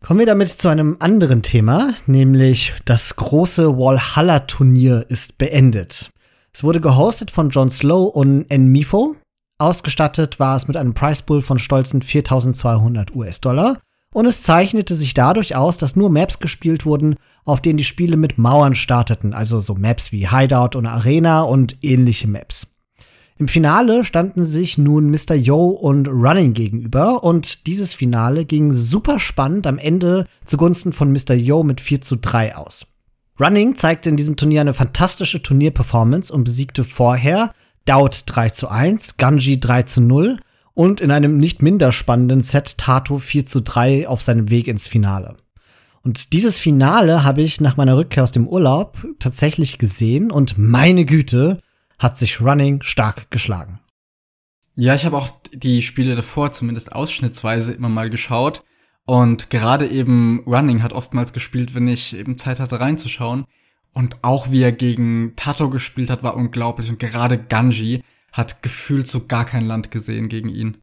Kommen 0.00 0.20
wir 0.20 0.26
damit 0.26 0.48
zu 0.48 0.68
einem 0.68 0.96
anderen 1.00 1.42
Thema, 1.42 1.94
nämlich 2.06 2.74
das 2.84 3.16
große 3.16 3.76
Walhalla-Turnier 3.76 5.06
ist 5.08 5.36
beendet. 5.38 6.10
Es 6.52 6.64
wurde 6.64 6.80
gehostet 6.80 7.30
von 7.30 7.50
John 7.50 7.70
Slow 7.70 8.04
und 8.04 8.50
Nmifo. 8.50 9.16
Ausgestattet 9.58 10.38
war 10.38 10.54
es 10.54 10.68
mit 10.68 10.76
einem 10.76 10.92
Price 10.92 11.22
Pool 11.22 11.40
von 11.40 11.58
stolzen 11.58 12.02
4200 12.02 13.14
US-Dollar. 13.14 13.78
Und 14.12 14.26
es 14.26 14.42
zeichnete 14.42 14.94
sich 14.94 15.14
dadurch 15.14 15.56
aus, 15.56 15.78
dass 15.78 15.96
nur 15.96 16.10
Maps 16.10 16.38
gespielt 16.38 16.84
wurden, 16.84 17.16
auf 17.44 17.60
denen 17.60 17.78
die 17.78 17.84
Spiele 17.84 18.16
mit 18.16 18.38
Mauern 18.38 18.74
starteten, 18.74 19.32
also 19.32 19.60
so 19.60 19.74
Maps 19.74 20.12
wie 20.12 20.28
Hideout 20.28 20.76
und 20.76 20.86
Arena 20.86 21.42
und 21.42 21.78
ähnliche 21.82 22.28
Maps. 22.28 22.66
Im 23.38 23.48
Finale 23.48 24.04
standen 24.04 24.44
sich 24.44 24.78
nun 24.78 25.10
Mr. 25.10 25.34
Yo 25.34 25.66
und 25.66 26.08
Running 26.08 26.54
gegenüber 26.54 27.22
und 27.22 27.66
dieses 27.66 27.92
Finale 27.92 28.46
ging 28.46 28.72
super 28.72 29.18
spannend 29.18 29.66
am 29.66 29.76
Ende 29.76 30.26
zugunsten 30.46 30.94
von 30.94 31.12
Mr. 31.12 31.34
Yo 31.34 31.62
mit 31.62 31.82
4 31.82 32.00
zu 32.00 32.16
3 32.16 32.56
aus. 32.56 32.86
Running 33.38 33.76
zeigte 33.76 34.08
in 34.08 34.16
diesem 34.16 34.36
Turnier 34.36 34.62
eine 34.62 34.72
fantastische 34.72 35.42
Turnierperformance 35.42 36.32
und 36.32 36.44
besiegte 36.44 36.84
vorher 36.84 37.52
Daut 37.86 38.24
3 38.26 38.50
zu 38.50 38.68
1, 38.68 39.16
Ganji 39.16 39.58
3 39.58 39.82
zu 39.84 40.00
0 40.00 40.38
und 40.74 41.00
in 41.00 41.10
einem 41.10 41.38
nicht 41.38 41.62
minder 41.62 41.90
spannenden 41.90 42.42
Set 42.42 42.76
Tato 42.76 43.18
4 43.18 43.46
zu 43.46 43.62
3 43.62 44.08
auf 44.08 44.20
seinem 44.20 44.50
Weg 44.50 44.68
ins 44.68 44.86
Finale. 44.86 45.36
Und 46.02 46.32
dieses 46.34 46.58
Finale 46.58 47.24
habe 47.24 47.42
ich 47.42 47.60
nach 47.60 47.76
meiner 47.76 47.96
Rückkehr 47.96 48.22
aus 48.22 48.32
dem 48.32 48.46
Urlaub 48.46 49.04
tatsächlich 49.18 49.78
gesehen 49.78 50.30
und 50.30 50.58
meine 50.58 51.04
Güte, 51.04 51.60
hat 51.98 52.16
sich 52.16 52.40
Running 52.40 52.82
stark 52.82 53.30
geschlagen. 53.30 53.80
Ja, 54.76 54.94
ich 54.94 55.06
habe 55.06 55.16
auch 55.16 55.30
die 55.52 55.82
Spiele 55.82 56.14
davor 56.14 56.52
zumindest 56.52 56.92
ausschnittsweise 56.92 57.72
immer 57.72 57.88
mal 57.88 58.10
geschaut. 58.10 58.62
Und 59.06 59.50
gerade 59.50 59.86
eben 59.88 60.42
Running 60.46 60.82
hat 60.82 60.92
oftmals 60.92 61.32
gespielt, 61.32 61.74
wenn 61.74 61.88
ich 61.88 62.14
eben 62.14 62.36
Zeit 62.38 62.60
hatte 62.60 62.80
reinzuschauen. 62.80 63.46
Und 63.96 64.22
auch 64.22 64.50
wie 64.50 64.60
er 64.60 64.72
gegen 64.72 65.32
Tato 65.36 65.70
gespielt 65.70 66.10
hat, 66.10 66.22
war 66.22 66.36
unglaublich. 66.36 66.90
Und 66.90 66.98
gerade 66.98 67.38
Ganji 67.38 68.02
hat 68.30 68.62
gefühlt 68.62 69.08
so 69.08 69.26
gar 69.26 69.46
kein 69.46 69.64
Land 69.64 69.90
gesehen 69.90 70.28
gegen 70.28 70.50
ihn. 70.50 70.76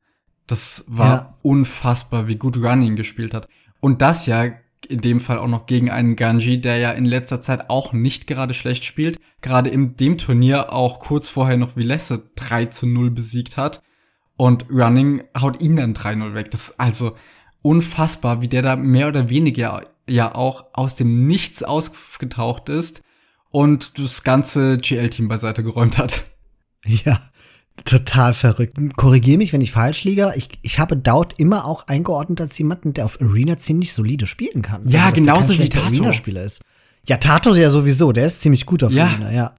Das 0.48 0.86
war 0.88 1.08
ja. 1.08 1.38
unfassbar, 1.44 2.28
wie 2.28 2.38
gut 2.38 2.58
Running 2.58 2.96
gespielt 2.96 3.36
hat. 3.36 3.48
Und 3.80 4.02
das 4.02 4.26
ja 4.26 4.54
in 4.88 5.02
dem 5.02 5.20
Fall 5.20 5.38
auch 5.38 5.48
noch 5.48 5.68
gegen 5.68 5.92
einen 5.92 6.16
Ganji, 6.16 6.60
der 6.60 6.78
ja 6.78 6.92
in 6.92 7.06
letzter 7.06 7.40
Zeit 7.40 7.70
auch 7.70 7.94
nicht 7.94 8.26
gerade 8.26 8.56
schlecht 8.56 8.84
spielt. 8.84 9.20
Gerade 9.42 9.70
in 9.70 9.96
dem 9.96 10.18
Turnier 10.18 10.74
auch 10.74 11.00
kurz 11.00 11.30
vorher 11.30 11.58
noch 11.58 11.76
Vilesse 11.76 12.32
3 12.34 12.66
zu 12.66 12.88
0 12.88 13.12
besiegt 13.12 13.58
hat. 13.58 13.84
Und 14.38 14.66
Running 14.72 15.22
haut 15.40 15.62
ihn 15.62 15.76
dann 15.76 15.94
3-0 15.94 16.34
weg. 16.34 16.50
Das 16.50 16.70
ist 16.70 16.80
also 16.80 17.16
unfassbar, 17.62 18.42
wie 18.42 18.48
der 18.48 18.64
da 18.64 18.76
mehr 18.76 19.08
oder 19.08 19.30
weniger 19.30 19.86
ja 20.08 20.34
auch 20.34 20.66
aus 20.74 20.96
dem 20.96 21.28
Nichts 21.28 21.64
ausgetaucht 21.64 22.70
ist 22.70 23.04
und 23.50 24.00
das 24.00 24.24
ganze 24.24 24.78
GL-Team 24.78 25.28
beiseite 25.28 25.64
geräumt 25.64 25.98
hat. 25.98 26.24
Ja, 26.86 27.22
total 27.86 28.34
verrückt. 28.34 28.78
Korrigiere 28.98 29.38
mich, 29.38 29.54
wenn 29.54 29.62
ich 29.62 29.72
falsch 29.72 30.04
liege. 30.04 30.34
Ich, 30.36 30.50
ich 30.62 30.80
habe 30.80 30.98
Doubt 30.98 31.36
immer 31.38 31.66
auch 31.66 31.88
eingeordnet 31.88 32.42
als 32.42 32.58
jemanden, 32.58 32.94
der 32.94 33.06
auf 33.06 33.22
Arena 33.22 33.58
ziemlich 33.58 33.94
solide 33.94 34.28
spielen 34.28 34.62
kann. 34.62 34.88
Ja, 34.90 35.06
also, 35.06 35.16
genauso 35.16 35.60
wie 35.60 35.70
Tato. 35.70 35.86
Arena-Spieler 35.86 36.44
ist. 36.44 36.62
Ja, 37.08 37.18
Tato 37.18 37.56
ja 37.56 37.70
sowieso. 37.70 38.12
Der 38.12 38.26
ist 38.26 38.42
ziemlich 38.42 38.66
gut 38.66 38.84
auf 38.84 38.92
ja. 38.92 39.06
Arena, 39.06 39.32
ja. 39.32 39.56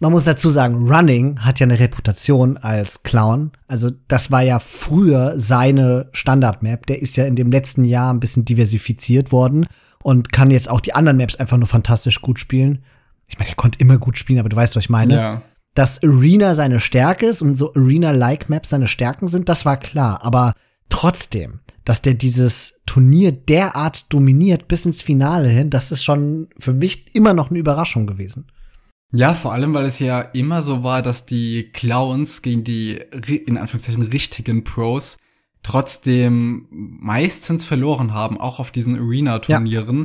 Man 0.00 0.10
muss 0.10 0.24
dazu 0.24 0.50
sagen, 0.50 0.88
Running 0.88 1.40
hat 1.40 1.60
ja 1.60 1.64
eine 1.64 1.78
Reputation 1.78 2.56
als 2.56 3.04
Clown. 3.04 3.52
Also 3.68 3.90
das 4.08 4.30
war 4.30 4.42
ja 4.42 4.58
früher 4.58 5.38
seine 5.38 6.08
Standard-Map. 6.12 6.86
Der 6.86 7.00
ist 7.00 7.16
ja 7.16 7.24
in 7.24 7.36
dem 7.36 7.52
letzten 7.52 7.84
Jahr 7.84 8.12
ein 8.12 8.20
bisschen 8.20 8.44
diversifiziert 8.44 9.30
worden 9.32 9.66
und 10.04 10.32
kann 10.32 10.50
jetzt 10.50 10.68
auch 10.68 10.82
die 10.82 10.94
anderen 10.94 11.16
Maps 11.16 11.36
einfach 11.36 11.56
nur 11.56 11.66
fantastisch 11.66 12.20
gut 12.20 12.38
spielen. 12.38 12.84
Ich 13.26 13.38
meine, 13.38 13.48
er 13.48 13.56
konnte 13.56 13.78
immer 13.80 13.96
gut 13.96 14.18
spielen, 14.18 14.38
aber 14.38 14.50
du 14.50 14.56
weißt, 14.56 14.76
was 14.76 14.84
ich 14.84 14.90
meine. 14.90 15.14
Ja. 15.14 15.42
Dass 15.74 16.02
Arena 16.04 16.54
seine 16.54 16.78
Stärke 16.78 17.26
ist 17.26 17.40
und 17.40 17.56
so 17.56 17.74
Arena-like 17.74 18.50
Maps 18.50 18.68
seine 18.68 18.86
Stärken 18.86 19.28
sind, 19.28 19.48
das 19.48 19.64
war 19.64 19.78
klar. 19.78 20.22
Aber 20.22 20.52
trotzdem, 20.90 21.60
dass 21.86 22.02
der 22.02 22.12
dieses 22.12 22.82
Turnier 22.84 23.32
derart 23.32 24.12
dominiert 24.12 24.68
bis 24.68 24.84
ins 24.84 25.00
Finale 25.00 25.48
hin, 25.48 25.70
das 25.70 25.90
ist 25.90 26.04
schon 26.04 26.48
für 26.58 26.74
mich 26.74 27.14
immer 27.16 27.32
noch 27.32 27.48
eine 27.48 27.58
Überraschung 27.58 28.06
gewesen. 28.06 28.46
Ja, 29.14 29.32
vor 29.32 29.54
allem, 29.54 29.72
weil 29.72 29.86
es 29.86 30.00
ja 30.00 30.20
immer 30.20 30.60
so 30.60 30.82
war, 30.82 31.00
dass 31.00 31.24
die 31.24 31.70
Clowns 31.72 32.42
gegen 32.42 32.62
die 32.62 33.00
in 33.46 33.56
Anführungszeichen 33.56 34.02
richtigen 34.02 34.64
Pros 34.64 35.16
trotzdem 35.64 36.66
meistens 36.70 37.64
verloren 37.64 38.12
haben, 38.12 38.38
auch 38.38 38.60
auf 38.60 38.70
diesen 38.70 38.96
Arena-Turnieren. 38.96 39.98
Ja. 39.98 40.04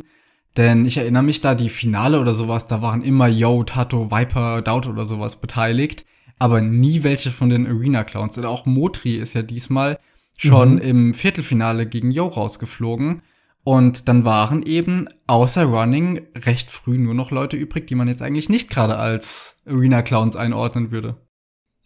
Denn 0.57 0.85
ich 0.85 0.97
erinnere 0.97 1.21
mich 1.21 1.41
da, 1.41 1.53
die 1.53 1.69
Finale 1.69 2.19
oder 2.19 2.33
sowas, 2.33 2.65
da 2.65 2.81
waren 2.81 3.03
immer 3.03 3.27
Yo, 3.27 3.63
Tato, 3.63 4.09
Viper, 4.09 4.63
Doubt 4.63 4.87
oder 4.87 5.05
sowas 5.05 5.39
beteiligt, 5.39 6.05
aber 6.39 6.61
nie 6.61 7.03
welche 7.03 7.29
von 7.29 7.49
den 7.49 7.67
Arena-Clowns. 7.67 8.39
Oder 8.39 8.49
auch 8.49 8.65
Motri 8.65 9.17
ist 9.17 9.35
ja 9.35 9.43
diesmal 9.43 9.99
schon 10.37 10.75
mhm. 10.75 10.81
im 10.81 11.13
Viertelfinale 11.13 11.85
gegen 11.85 12.09
Yo 12.11 12.25
rausgeflogen. 12.25 13.21
Und 13.63 14.07
dann 14.07 14.25
waren 14.25 14.63
eben 14.63 15.07
außer 15.27 15.65
Running 15.65 16.21
recht 16.35 16.71
früh 16.71 16.97
nur 16.97 17.13
noch 17.13 17.29
Leute 17.29 17.57
übrig, 17.57 17.85
die 17.87 17.95
man 17.95 18.07
jetzt 18.07 18.21
eigentlich 18.21 18.49
nicht 18.49 18.69
gerade 18.69 18.95
als 18.95 19.61
Arena 19.67 20.01
Clowns 20.01 20.35
einordnen 20.35 20.91
würde. 20.91 21.17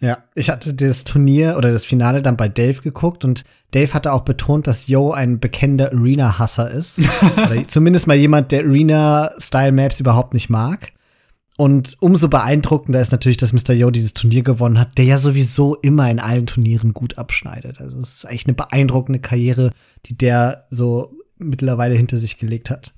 Ja, 0.03 0.17
ich 0.35 0.49
hatte 0.49 0.73
das 0.73 1.05
Turnier 1.05 1.55
oder 1.57 1.71
das 1.71 1.85
Finale 1.85 2.21
dann 2.21 2.35
bei 2.35 2.49
Dave 2.49 2.81
geguckt 2.81 3.23
und 3.23 3.45
Dave 3.71 3.93
hatte 3.93 4.11
auch 4.11 4.23
betont, 4.25 4.67
dass 4.67 4.87
Yo 4.87 5.11
ein 5.11 5.39
bekennender 5.39 5.93
Arena-Hasser 5.93 6.69
ist. 6.69 6.99
oder 7.37 7.65
zumindest 7.69 8.05
mal 8.05 8.17
jemand, 8.17 8.51
der 8.51 8.65
Arena-Style-Maps 8.65 10.01
überhaupt 10.01 10.33
nicht 10.33 10.49
mag. 10.49 10.91
Und 11.55 11.95
umso 12.01 12.27
beeindruckender 12.27 12.99
ist 12.99 13.13
natürlich, 13.13 13.37
dass 13.37 13.53
Mr. 13.53 13.71
Yo 13.71 13.91
dieses 13.91 14.13
Turnier 14.13 14.43
gewonnen 14.43 14.77
hat, 14.77 14.97
der 14.97 15.05
ja 15.05 15.17
sowieso 15.17 15.75
immer 15.75 16.11
in 16.11 16.19
allen 16.19 16.47
Turnieren 16.47 16.93
gut 16.93 17.17
abschneidet. 17.17 17.79
Also 17.79 17.97
es 17.99 18.15
ist 18.15 18.25
eigentlich 18.25 18.47
eine 18.47 18.55
beeindruckende 18.55 19.19
Karriere, 19.21 19.71
die 20.07 20.17
der 20.17 20.65
so 20.69 21.15
mittlerweile 21.37 21.95
hinter 21.95 22.17
sich 22.17 22.37
gelegt 22.37 22.69
hat. 22.69 22.91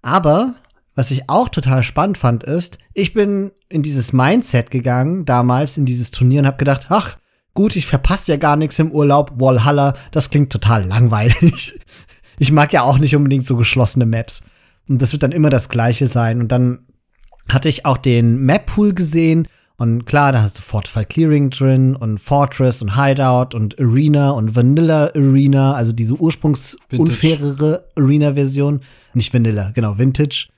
Aber 0.00 0.56
was 0.94 1.10
ich 1.10 1.28
auch 1.28 1.48
total 1.48 1.82
spannend 1.82 2.18
fand, 2.18 2.44
ist, 2.44 2.78
ich 2.94 3.14
bin 3.14 3.52
in 3.68 3.82
dieses 3.82 4.12
Mindset 4.12 4.70
gegangen, 4.70 5.24
damals 5.24 5.78
in 5.78 5.86
dieses 5.86 6.10
Turnier 6.10 6.40
und 6.40 6.46
habe 6.46 6.58
gedacht, 6.58 6.86
ach, 6.90 7.16
gut, 7.54 7.76
ich 7.76 7.86
verpasse 7.86 8.32
ja 8.32 8.38
gar 8.38 8.56
nichts 8.56 8.78
im 8.78 8.92
Urlaub, 8.92 9.32
Walhalla, 9.36 9.94
das 10.10 10.30
klingt 10.30 10.52
total 10.52 10.84
langweilig. 10.84 11.78
Ich 12.38 12.50
mag 12.50 12.72
ja 12.72 12.82
auch 12.82 12.98
nicht 12.98 13.14
unbedingt 13.14 13.46
so 13.46 13.56
geschlossene 13.56 14.06
Maps. 14.06 14.42
Und 14.88 15.00
das 15.00 15.12
wird 15.12 15.22
dann 15.22 15.32
immer 15.32 15.50
das 15.50 15.68
gleiche 15.68 16.06
sein. 16.06 16.40
Und 16.40 16.48
dann 16.50 16.86
hatte 17.48 17.68
ich 17.68 17.86
auch 17.86 17.98
den 17.98 18.38
Map-Pool 18.38 18.94
gesehen 18.94 19.46
und 19.82 20.06
klar, 20.06 20.30
da 20.30 20.42
hast 20.42 20.58
du 20.58 20.62
Fortify 20.62 21.04
Clearing 21.04 21.50
drin 21.50 21.96
und 21.96 22.20
Fortress 22.20 22.82
und 22.82 22.96
Hideout 22.96 23.56
und 23.56 23.80
Arena 23.80 24.30
und 24.30 24.54
Vanilla 24.54 25.10
Arena, 25.14 25.74
also 25.74 25.90
diese 25.90 26.14
ursprungsunfairere 26.14 27.88
Arena-Version. 27.96 28.80
Nicht 29.14 29.34
Vanilla, 29.34 29.72
genau, 29.74 29.98
Vintage. 29.98 30.50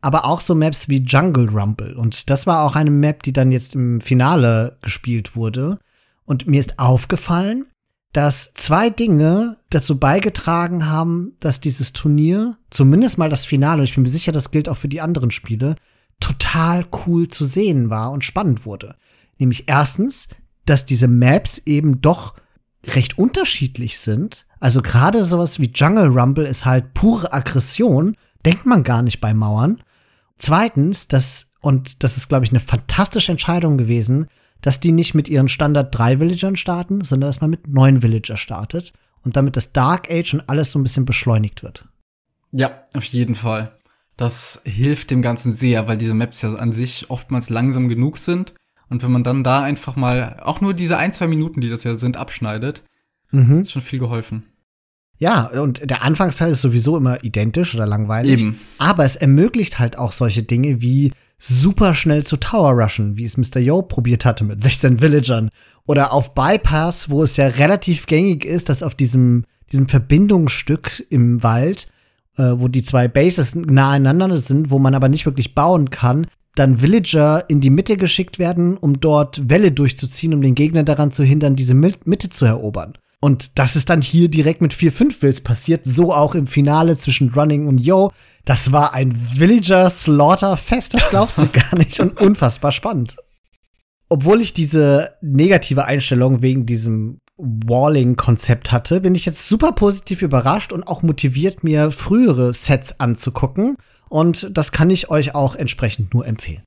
Aber 0.00 0.24
auch 0.24 0.40
so 0.40 0.54
Maps 0.54 0.88
wie 0.88 1.02
Jungle 1.02 1.48
Rumble. 1.48 1.94
Und 1.94 2.30
das 2.30 2.46
war 2.46 2.64
auch 2.64 2.74
eine 2.74 2.90
Map, 2.90 3.22
die 3.22 3.32
dann 3.32 3.52
jetzt 3.52 3.74
im 3.74 4.00
Finale 4.00 4.78
gespielt 4.82 5.36
wurde. 5.36 5.78
Und 6.24 6.46
mir 6.46 6.60
ist 6.60 6.78
aufgefallen, 6.78 7.66
dass 8.12 8.54
zwei 8.54 8.90
Dinge 8.90 9.58
dazu 9.70 9.98
beigetragen 9.98 10.86
haben, 10.86 11.36
dass 11.40 11.60
dieses 11.60 11.92
Turnier, 11.92 12.56
zumindest 12.70 13.18
mal 13.18 13.30
das 13.30 13.44
Finale, 13.44 13.78
und 13.78 13.84
ich 13.84 13.94
bin 13.94 14.02
mir 14.02 14.08
sicher, 14.08 14.32
das 14.32 14.50
gilt 14.50 14.68
auch 14.68 14.76
für 14.76 14.88
die 14.88 15.00
anderen 15.00 15.30
Spiele, 15.30 15.76
total 16.18 16.86
cool 17.06 17.28
zu 17.28 17.44
sehen 17.44 17.90
war 17.90 18.10
und 18.10 18.24
spannend 18.24 18.66
wurde. 18.66 18.96
Nämlich 19.38 19.68
erstens, 19.68 20.28
dass 20.66 20.86
diese 20.86 21.08
Maps 21.08 21.58
eben 21.66 22.00
doch 22.00 22.34
recht 22.86 23.18
unterschiedlich 23.18 23.98
sind. 23.98 24.46
Also 24.58 24.82
gerade 24.82 25.24
sowas 25.24 25.60
wie 25.60 25.72
Jungle 25.74 26.08
Rumble 26.08 26.46
ist 26.46 26.64
halt 26.64 26.94
pure 26.94 27.32
Aggression, 27.32 28.16
denkt 28.44 28.66
man 28.66 28.84
gar 28.84 29.02
nicht 29.02 29.20
bei 29.20 29.32
Mauern. 29.34 29.82
Zweitens, 30.40 31.06
dass, 31.06 31.52
und 31.60 32.02
das 32.02 32.16
ist, 32.16 32.28
glaube 32.28 32.46
ich, 32.46 32.50
eine 32.50 32.60
fantastische 32.60 33.30
Entscheidung 33.30 33.76
gewesen, 33.76 34.26
dass 34.62 34.80
die 34.80 34.90
nicht 34.90 35.14
mit 35.14 35.28
ihren 35.28 35.50
Standard 35.50 35.96
3 35.96 36.18
Villagern 36.18 36.56
starten, 36.56 37.04
sondern 37.04 37.28
dass 37.28 37.42
man 37.42 37.50
mit 37.50 37.68
9 37.68 38.02
Villager 38.02 38.38
startet 38.38 38.94
und 39.22 39.36
damit 39.36 39.56
das 39.56 39.72
Dark 39.72 40.10
Age 40.10 40.34
und 40.34 40.48
alles 40.48 40.72
so 40.72 40.78
ein 40.78 40.82
bisschen 40.82 41.04
beschleunigt 41.04 41.62
wird. 41.62 41.86
Ja, 42.52 42.84
auf 42.94 43.04
jeden 43.04 43.34
Fall. 43.34 43.76
Das 44.16 44.62
hilft 44.64 45.10
dem 45.10 45.20
Ganzen 45.20 45.52
sehr, 45.52 45.86
weil 45.88 45.98
diese 45.98 46.14
Maps 46.14 46.40
ja 46.40 46.54
an 46.54 46.72
sich 46.72 47.10
oftmals 47.10 47.50
langsam 47.50 47.88
genug 47.88 48.16
sind. 48.16 48.54
Und 48.88 49.02
wenn 49.02 49.12
man 49.12 49.24
dann 49.24 49.44
da 49.44 49.62
einfach 49.62 49.94
mal 49.94 50.40
auch 50.42 50.62
nur 50.62 50.72
diese 50.72 50.96
ein, 50.96 51.12
zwei 51.12 51.26
Minuten, 51.26 51.60
die 51.60 51.68
das 51.68 51.84
ja 51.84 51.94
sind, 51.96 52.16
abschneidet, 52.16 52.82
mhm. 53.30 53.60
ist 53.60 53.72
schon 53.72 53.82
viel 53.82 53.98
geholfen. 53.98 54.46
Ja, 55.20 55.46
und 55.46 55.88
der 55.88 56.02
Anfangsteil 56.02 56.50
ist 56.50 56.62
sowieso 56.62 56.96
immer 56.96 57.22
identisch 57.22 57.74
oder 57.74 57.86
langweilig. 57.86 58.40
Eben. 58.40 58.58
Aber 58.78 59.04
es 59.04 59.16
ermöglicht 59.16 59.78
halt 59.78 59.96
auch 59.96 60.12
solche 60.12 60.42
Dinge 60.42 60.80
wie 60.80 61.12
super 61.38 61.94
schnell 61.94 62.24
zu 62.24 62.36
Tower 62.36 62.72
rushen, 62.72 63.16
wie 63.16 63.24
es 63.24 63.36
Mr. 63.36 63.60
Yo 63.60 63.82
probiert 63.82 64.24
hatte 64.24 64.44
mit 64.44 64.62
16 64.62 65.00
Villagern. 65.00 65.50
Oder 65.86 66.12
auf 66.12 66.34
Bypass, 66.34 67.10
wo 67.10 67.22
es 67.22 67.36
ja 67.36 67.46
relativ 67.46 68.06
gängig 68.06 68.44
ist, 68.44 68.68
dass 68.68 68.82
auf 68.82 68.94
diesem, 68.94 69.44
diesem 69.70 69.88
Verbindungsstück 69.88 71.06
im 71.10 71.42
Wald 71.42 71.90
äh, 72.40 72.58
wo 72.58 72.68
die 72.68 72.82
zwei 72.82 73.08
Bases 73.08 73.54
nah 73.54 73.92
aneinander 73.92 74.38
sind, 74.38 74.70
wo 74.70 74.78
man 74.78 74.94
aber 74.94 75.08
nicht 75.08 75.26
wirklich 75.26 75.54
bauen 75.54 75.90
kann, 75.90 76.26
dann 76.54 76.80
Villager 76.80 77.44
in 77.48 77.60
die 77.60 77.70
Mitte 77.70 77.96
geschickt 77.96 78.38
werden, 78.38 78.76
um 78.76 79.00
dort 79.00 79.48
Welle 79.48 79.72
durchzuziehen, 79.72 80.34
um 80.34 80.42
den 80.42 80.54
Gegner 80.54 80.82
daran 80.82 81.12
zu 81.12 81.22
hindern, 81.22 81.56
diese 81.56 81.74
Mitte 81.74 82.30
zu 82.30 82.44
erobern. 82.44 82.94
Und 83.20 83.58
das 83.58 83.76
ist 83.76 83.90
dann 83.90 84.00
hier 84.00 84.28
direkt 84.28 84.62
mit 84.62 84.72
4-5 84.72 85.20
Wills 85.20 85.40
passiert, 85.42 85.84
so 85.84 86.14
auch 86.14 86.34
im 86.34 86.46
Finale 86.46 86.96
zwischen 86.96 87.30
Running 87.30 87.66
und 87.66 87.78
Yo. 87.78 88.12
Das 88.46 88.72
war 88.72 88.94
ein 88.94 89.14
Villager 89.14 89.90
Slaughter 89.90 90.56
Fest, 90.56 90.94
das 90.94 91.10
glaubst 91.10 91.36
du 91.36 91.46
gar 91.52 91.76
nicht 91.76 92.00
und 92.00 92.18
unfassbar 92.18 92.72
spannend. 92.72 93.16
Obwohl 94.08 94.40
ich 94.40 94.54
diese 94.54 95.16
negative 95.20 95.84
Einstellung 95.84 96.40
wegen 96.40 96.64
diesem 96.64 97.18
Walling-Konzept 97.36 98.72
hatte, 98.72 99.00
bin 99.00 99.14
ich 99.14 99.26
jetzt 99.26 99.48
super 99.48 99.72
positiv 99.72 100.22
überrascht 100.22 100.72
und 100.72 100.86
auch 100.86 101.02
motiviert, 101.02 101.62
mir 101.62 101.90
frühere 101.90 102.52
Sets 102.52 103.00
anzugucken. 103.00 103.76
Und 104.08 104.48
das 104.56 104.72
kann 104.72 104.90
ich 104.90 105.10
euch 105.10 105.34
auch 105.34 105.54
entsprechend 105.54 106.12
nur 106.14 106.26
empfehlen. 106.26 106.64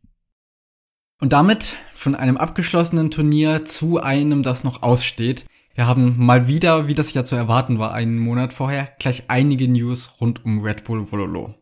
Und 1.20 1.34
damit 1.34 1.76
von 1.94 2.16
einem 2.16 2.38
abgeschlossenen 2.38 3.12
Turnier 3.12 3.66
zu 3.66 4.02
einem, 4.02 4.44
das 4.44 4.64
noch 4.64 4.82
aussteht. 4.84 5.46
Wir 5.76 5.88
haben 5.88 6.24
mal 6.24 6.48
wieder, 6.48 6.88
wie 6.88 6.94
das 6.94 7.14
ja 7.16 7.26
zu 7.26 7.36
erwarten 7.36 7.80
war, 7.80 7.94
einen 7.94 8.20
Monat 8.20 8.54
vorher, 8.54 8.92
gleich 9.00 9.24
einige 9.30 9.68
News 9.68 10.18
rund 10.22 10.46
um 10.46 10.62
Red 10.62 10.84
Bull 10.84 11.12
Vololo. 11.12 11.56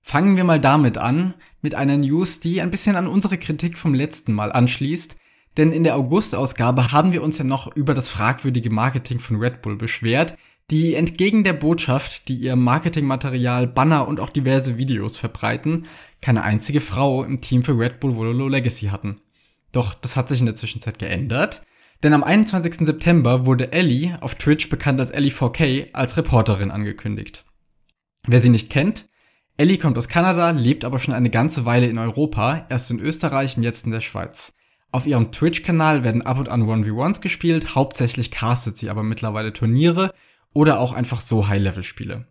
Fangen 0.00 0.36
wir 0.36 0.44
mal 0.44 0.60
damit 0.60 0.96
an, 0.96 1.34
mit 1.60 1.74
einer 1.74 1.96
News, 1.96 2.38
die 2.38 2.62
ein 2.62 2.70
bisschen 2.70 2.94
an 2.94 3.08
unsere 3.08 3.36
Kritik 3.36 3.76
vom 3.76 3.94
letzten 3.94 4.32
Mal 4.32 4.52
anschließt, 4.52 5.16
denn 5.56 5.72
in 5.72 5.82
der 5.82 5.96
August-Ausgabe 5.96 6.92
haben 6.92 7.10
wir 7.10 7.20
uns 7.20 7.38
ja 7.38 7.44
noch 7.44 7.74
über 7.74 7.94
das 7.94 8.08
fragwürdige 8.08 8.70
Marketing 8.70 9.18
von 9.18 9.36
Red 9.36 9.60
Bull 9.60 9.76
beschwert, 9.76 10.36
die 10.70 10.94
entgegen 10.94 11.42
der 11.42 11.54
Botschaft, 11.54 12.28
die 12.28 12.36
ihr 12.36 12.54
Marketingmaterial, 12.54 13.66
Banner 13.66 14.06
und 14.06 14.20
auch 14.20 14.30
diverse 14.30 14.76
Videos 14.78 15.16
verbreiten, 15.16 15.86
keine 16.20 16.44
einzige 16.44 16.80
Frau 16.80 17.24
im 17.24 17.40
Team 17.40 17.64
für 17.64 17.76
Red 17.76 17.98
Bull 17.98 18.14
Vololo 18.14 18.46
Legacy 18.46 18.86
hatten. 18.86 19.20
Doch 19.72 19.94
das 19.94 20.14
hat 20.14 20.28
sich 20.28 20.38
in 20.38 20.46
der 20.46 20.54
Zwischenzeit 20.54 21.00
geändert, 21.00 21.62
Denn 22.02 22.12
am 22.12 22.22
21. 22.22 22.86
September 22.86 23.44
wurde 23.44 23.72
Ellie, 23.72 24.16
auf 24.20 24.36
Twitch 24.36 24.68
bekannt 24.68 25.00
als 25.00 25.12
Ellie4K, 25.12 25.92
als 25.94 26.16
Reporterin 26.16 26.70
angekündigt. 26.70 27.44
Wer 28.26 28.40
sie 28.40 28.50
nicht 28.50 28.70
kennt, 28.70 29.08
Ellie 29.56 29.78
kommt 29.78 29.98
aus 29.98 30.08
Kanada, 30.08 30.50
lebt 30.50 30.84
aber 30.84 31.00
schon 31.00 31.14
eine 31.14 31.30
ganze 31.30 31.64
Weile 31.64 31.88
in 31.88 31.98
Europa, 31.98 32.66
erst 32.68 32.92
in 32.92 33.00
Österreich 33.00 33.56
und 33.56 33.64
jetzt 33.64 33.86
in 33.86 33.92
der 33.92 34.00
Schweiz. 34.00 34.54
Auf 34.92 35.06
ihrem 35.08 35.32
Twitch-Kanal 35.32 36.04
werden 36.04 36.22
ab 36.22 36.38
und 36.38 36.48
an 36.48 36.62
1v1s 36.62 37.20
gespielt, 37.20 37.74
hauptsächlich 37.74 38.30
castet 38.30 38.78
sie 38.78 38.88
aber 38.88 39.02
mittlerweile 39.02 39.52
Turniere 39.52 40.14
oder 40.54 40.78
auch 40.78 40.92
einfach 40.92 41.20
so 41.20 41.48
High-Level-Spiele. 41.48 42.26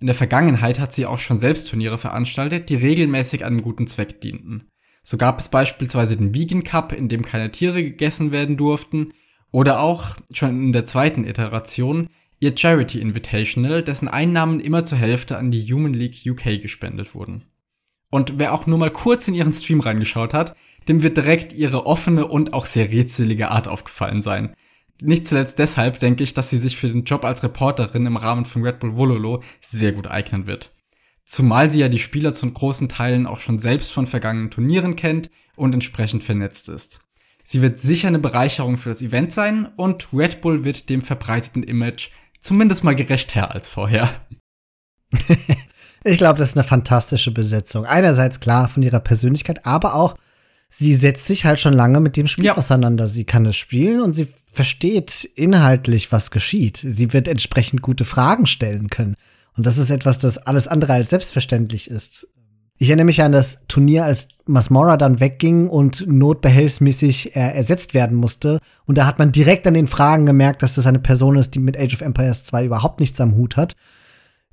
In 0.00 0.06
der 0.06 0.16
Vergangenheit 0.16 0.80
hat 0.80 0.92
sie 0.92 1.06
auch 1.06 1.20
schon 1.20 1.38
selbst 1.38 1.68
Turniere 1.68 1.96
veranstaltet, 1.96 2.68
die 2.68 2.74
regelmäßig 2.74 3.44
einem 3.44 3.62
guten 3.62 3.86
Zweck 3.86 4.20
dienten. 4.20 4.68
So 5.02 5.16
gab 5.16 5.40
es 5.40 5.48
beispielsweise 5.48 6.16
den 6.16 6.34
Vegan 6.34 6.64
Cup, 6.64 6.92
in 6.92 7.08
dem 7.08 7.24
keine 7.24 7.50
Tiere 7.50 7.82
gegessen 7.82 8.30
werden 8.30 8.56
durften, 8.56 9.12
oder 9.50 9.80
auch 9.80 10.16
schon 10.32 10.62
in 10.62 10.72
der 10.72 10.86
zweiten 10.86 11.24
Iteration 11.24 12.08
ihr 12.40 12.56
Charity 12.56 13.00
Invitational, 13.00 13.82
dessen 13.82 14.08
Einnahmen 14.08 14.58
immer 14.58 14.84
zur 14.84 14.98
Hälfte 14.98 15.36
an 15.38 15.50
die 15.50 15.64
Human 15.72 15.94
League 15.94 16.26
UK 16.26 16.60
gespendet 16.60 17.14
wurden. 17.14 17.44
Und 18.10 18.38
wer 18.38 18.52
auch 18.52 18.66
nur 18.66 18.78
mal 18.78 18.90
kurz 18.90 19.28
in 19.28 19.34
ihren 19.34 19.52
Stream 19.52 19.80
reingeschaut 19.80 20.34
hat, 20.34 20.56
dem 20.88 21.02
wird 21.02 21.16
direkt 21.16 21.52
ihre 21.52 21.86
offene 21.86 22.26
und 22.26 22.52
auch 22.52 22.66
sehr 22.66 22.90
rätselige 22.90 23.50
Art 23.50 23.68
aufgefallen 23.68 24.22
sein. 24.22 24.54
Nicht 25.00 25.26
zuletzt 25.26 25.58
deshalb 25.58 25.98
denke 25.98 26.24
ich, 26.24 26.34
dass 26.34 26.50
sie 26.50 26.58
sich 26.58 26.76
für 26.76 26.88
den 26.88 27.04
Job 27.04 27.24
als 27.24 27.42
Reporterin 27.42 28.06
im 28.06 28.16
Rahmen 28.16 28.44
von 28.44 28.64
Red 28.64 28.80
Bull 28.80 28.96
Wololo 28.96 29.42
sehr 29.60 29.92
gut 29.92 30.08
eignen 30.08 30.46
wird. 30.46 30.72
Zumal 31.24 31.70
sie 31.72 31.80
ja 31.80 31.88
die 31.88 31.98
Spieler 31.98 32.34
zu 32.34 32.50
großen 32.50 32.88
Teilen 32.88 33.26
auch 33.26 33.40
schon 33.40 33.58
selbst 33.58 33.92
von 33.92 34.06
vergangenen 34.06 34.50
Turnieren 34.50 34.96
kennt 34.96 35.30
und 35.56 35.72
entsprechend 35.72 36.24
vernetzt 36.24 36.68
ist. 36.68 37.00
Sie 37.44 37.62
wird 37.62 37.80
sicher 37.80 38.08
eine 38.08 38.18
Bereicherung 38.18 38.78
für 38.78 38.88
das 38.88 39.02
Event 39.02 39.32
sein 39.32 39.66
und 39.76 40.08
Red 40.12 40.40
Bull 40.40 40.64
wird 40.64 40.88
dem 40.88 41.02
verbreiteten 41.02 41.62
Image 41.62 42.10
zumindest 42.40 42.84
mal 42.84 42.94
gerechter 42.94 43.52
als 43.52 43.68
vorher. 43.68 44.08
ich 46.04 46.18
glaube, 46.18 46.38
das 46.38 46.50
ist 46.50 46.56
eine 46.56 46.64
fantastische 46.64 47.30
Besetzung. 47.30 47.84
Einerseits 47.86 48.40
klar 48.40 48.68
von 48.68 48.82
ihrer 48.82 49.00
Persönlichkeit, 49.00 49.64
aber 49.64 49.94
auch 49.94 50.16
sie 50.68 50.94
setzt 50.94 51.26
sich 51.26 51.44
halt 51.44 51.60
schon 51.60 51.74
lange 51.74 52.00
mit 52.00 52.16
dem 52.16 52.26
Spiel 52.26 52.46
ja. 52.46 52.56
auseinander. 52.56 53.08
Sie 53.08 53.24
kann 53.24 53.46
es 53.46 53.56
spielen 53.56 54.00
und 54.00 54.12
sie 54.12 54.28
versteht 54.50 55.24
inhaltlich, 55.34 56.12
was 56.12 56.30
geschieht. 56.30 56.76
Sie 56.76 57.12
wird 57.12 57.28
entsprechend 57.28 57.82
gute 57.82 58.04
Fragen 58.04 58.46
stellen 58.46 58.88
können. 58.88 59.16
Und 59.56 59.66
das 59.66 59.78
ist 59.78 59.90
etwas, 59.90 60.18
das 60.18 60.38
alles 60.38 60.68
andere 60.68 60.94
als 60.94 61.10
selbstverständlich 61.10 61.90
ist. 61.90 62.26
Ich 62.78 62.88
erinnere 62.88 63.06
mich 63.06 63.22
an 63.22 63.32
das 63.32 63.66
Turnier, 63.68 64.04
als 64.04 64.28
Masmora 64.46 64.96
dann 64.96 65.20
wegging 65.20 65.68
und 65.68 66.04
notbehelfsmäßig 66.06 67.36
äh, 67.36 67.54
ersetzt 67.54 67.94
werden 67.94 68.16
musste. 68.16 68.58
Und 68.86 68.98
da 68.98 69.06
hat 69.06 69.18
man 69.18 69.30
direkt 69.30 69.66
an 69.66 69.74
den 69.74 69.86
Fragen 69.86 70.26
gemerkt, 70.26 70.62
dass 70.62 70.74
das 70.74 70.86
eine 70.86 70.98
Person 70.98 71.36
ist, 71.36 71.54
die 71.54 71.60
mit 71.60 71.78
Age 71.78 71.94
of 71.94 72.00
Empires 72.00 72.44
2 72.44 72.64
überhaupt 72.64 72.98
nichts 72.98 73.20
am 73.20 73.36
Hut 73.36 73.56
hat. 73.56 73.76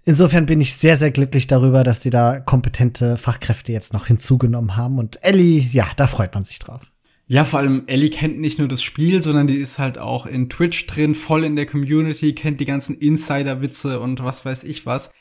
Insofern 0.04 0.46
bin 0.46 0.62
ich 0.62 0.76
sehr, 0.76 0.98
sehr 0.98 1.12
glücklich 1.12 1.48
darüber, 1.48 1.84
dass 1.84 2.02
sie 2.02 2.10
da 2.10 2.40
kompetente 2.40 3.18
Fachkräfte 3.18 3.72
jetzt 3.72 3.94
noch 3.94 4.08
hinzugenommen 4.08 4.76
haben. 4.76 5.00
Und 5.00 5.24
Ellie, 5.24 5.68
ja, 5.72 5.88
da 5.96 6.08
freut 6.08 6.34
man 6.34 6.46
sich 6.46 6.60
drauf. 6.60 6.82
Ja, 7.32 7.46
vor 7.46 7.60
allem 7.60 7.84
Ellie 7.86 8.10
kennt 8.10 8.40
nicht 8.40 8.58
nur 8.58 8.68
das 8.68 8.82
Spiel, 8.82 9.22
sondern 9.22 9.46
die 9.46 9.58
ist 9.58 9.78
halt 9.78 10.00
auch 10.00 10.26
in 10.26 10.50
Twitch 10.50 10.88
drin, 10.88 11.14
voll 11.14 11.44
in 11.44 11.56
der 11.56 11.68
Community, 11.68 12.34
kennt 12.34 12.60
die 12.60 12.66
ganzen 12.66 12.98
Insider-Witze 12.98 14.00
und 14.00 14.24
was 14.24 14.46
weiß 14.46 14.64
ich 14.64 14.88
was. 14.88 15.12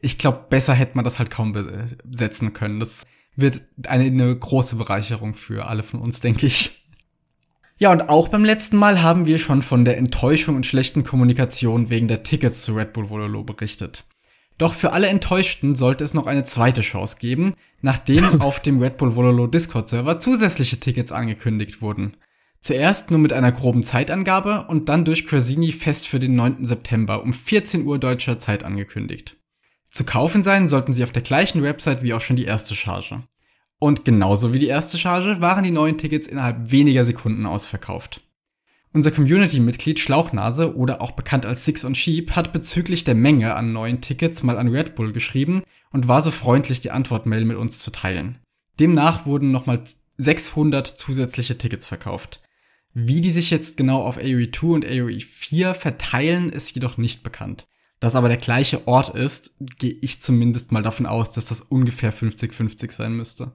Ich 0.00 0.16
glaube, 0.16 0.46
besser 0.48 0.72
hätte 0.72 0.96
man 0.96 1.04
das 1.04 1.18
halt 1.18 1.28
kaum 1.28 1.52
besetzen 1.52 2.54
können. 2.54 2.80
Das 2.80 3.04
wird 3.36 3.60
eine, 3.86 4.04
eine 4.04 4.34
große 4.34 4.76
Bereicherung 4.76 5.34
für 5.34 5.66
alle 5.66 5.82
von 5.82 6.00
uns, 6.00 6.20
denke 6.20 6.46
ich. 6.46 6.86
Ja, 7.76 7.92
und 7.92 8.08
auch 8.08 8.28
beim 8.28 8.46
letzten 8.46 8.78
Mal 8.78 9.02
haben 9.02 9.26
wir 9.26 9.38
schon 9.38 9.60
von 9.60 9.84
der 9.84 9.98
Enttäuschung 9.98 10.56
und 10.56 10.64
schlechten 10.64 11.04
Kommunikation 11.04 11.90
wegen 11.90 12.08
der 12.08 12.22
Tickets 12.22 12.62
zu 12.62 12.74
Red 12.76 12.94
Bull 12.94 13.10
Vololo 13.10 13.44
berichtet. 13.44 14.04
Doch 14.58 14.74
für 14.74 14.92
alle 14.92 15.06
Enttäuschten 15.06 15.76
sollte 15.76 16.04
es 16.04 16.14
noch 16.14 16.26
eine 16.26 16.44
zweite 16.44 16.80
Chance 16.80 17.18
geben, 17.20 17.54
nachdem 17.80 18.40
auf 18.40 18.60
dem 18.60 18.80
Red 18.80 18.96
Bull 18.98 19.14
Vololo 19.14 19.46
Discord 19.46 19.88
Server 19.88 20.18
zusätzliche 20.18 20.80
Tickets 20.80 21.12
angekündigt 21.12 21.80
wurden. 21.80 22.16
Zuerst 22.60 23.12
nur 23.12 23.20
mit 23.20 23.32
einer 23.32 23.52
groben 23.52 23.84
Zeitangabe 23.84 24.66
und 24.66 24.88
dann 24.88 25.04
durch 25.04 25.26
Cresini 25.26 25.70
fest 25.70 26.08
für 26.08 26.18
den 26.18 26.34
9. 26.34 26.64
September 26.64 27.22
um 27.22 27.32
14 27.32 27.86
Uhr 27.86 28.00
deutscher 28.00 28.40
Zeit 28.40 28.64
angekündigt. 28.64 29.36
Zu 29.92 30.04
kaufen 30.04 30.42
sein 30.42 30.68
sollten 30.68 30.92
sie 30.92 31.04
auf 31.04 31.12
der 31.12 31.22
gleichen 31.22 31.62
Website 31.62 32.02
wie 32.02 32.12
auch 32.12 32.20
schon 32.20 32.36
die 32.36 32.44
erste 32.44 32.74
Charge. 32.74 33.22
Und 33.78 34.04
genauso 34.04 34.52
wie 34.52 34.58
die 34.58 34.66
erste 34.66 34.98
Charge 34.98 35.40
waren 35.40 35.62
die 35.62 35.70
neuen 35.70 35.98
Tickets 35.98 36.26
innerhalb 36.26 36.72
weniger 36.72 37.04
Sekunden 37.04 37.46
ausverkauft. 37.46 38.27
Unser 38.92 39.10
Community-Mitglied 39.10 40.00
Schlauchnase 40.00 40.74
oder 40.74 41.02
auch 41.02 41.12
bekannt 41.12 41.44
als 41.44 41.64
Six 41.64 41.84
on 41.84 41.94
Sheep 41.94 42.32
hat 42.32 42.52
bezüglich 42.52 43.04
der 43.04 43.14
Menge 43.14 43.54
an 43.54 43.72
neuen 43.72 44.00
Tickets 44.00 44.42
mal 44.42 44.56
an 44.56 44.68
Red 44.68 44.94
Bull 44.94 45.12
geschrieben 45.12 45.62
und 45.90 46.08
war 46.08 46.22
so 46.22 46.30
freundlich, 46.30 46.80
die 46.80 46.90
Antwortmail 46.90 47.44
mit 47.44 47.58
uns 47.58 47.80
zu 47.80 47.90
teilen. 47.90 48.38
Demnach 48.80 49.26
wurden 49.26 49.50
nochmal 49.50 49.82
600 50.16 50.86
zusätzliche 50.86 51.58
Tickets 51.58 51.86
verkauft. 51.86 52.40
Wie 52.94 53.20
die 53.20 53.30
sich 53.30 53.50
jetzt 53.50 53.76
genau 53.76 54.02
auf 54.02 54.16
AOE 54.16 54.50
2 54.50 54.66
und 54.68 54.86
AOE 54.86 55.20
4 55.20 55.74
verteilen, 55.74 56.50
ist 56.50 56.74
jedoch 56.74 56.96
nicht 56.96 57.22
bekannt. 57.22 57.66
Dass 58.00 58.16
aber 58.16 58.28
der 58.28 58.38
gleiche 58.38 58.86
Ort 58.86 59.14
ist, 59.14 59.56
gehe 59.78 59.96
ich 60.00 60.22
zumindest 60.22 60.72
mal 60.72 60.82
davon 60.82 61.06
aus, 61.06 61.32
dass 61.32 61.46
das 61.46 61.60
ungefähr 61.60 62.12
50-50 62.12 62.92
sein 62.92 63.12
müsste. 63.12 63.52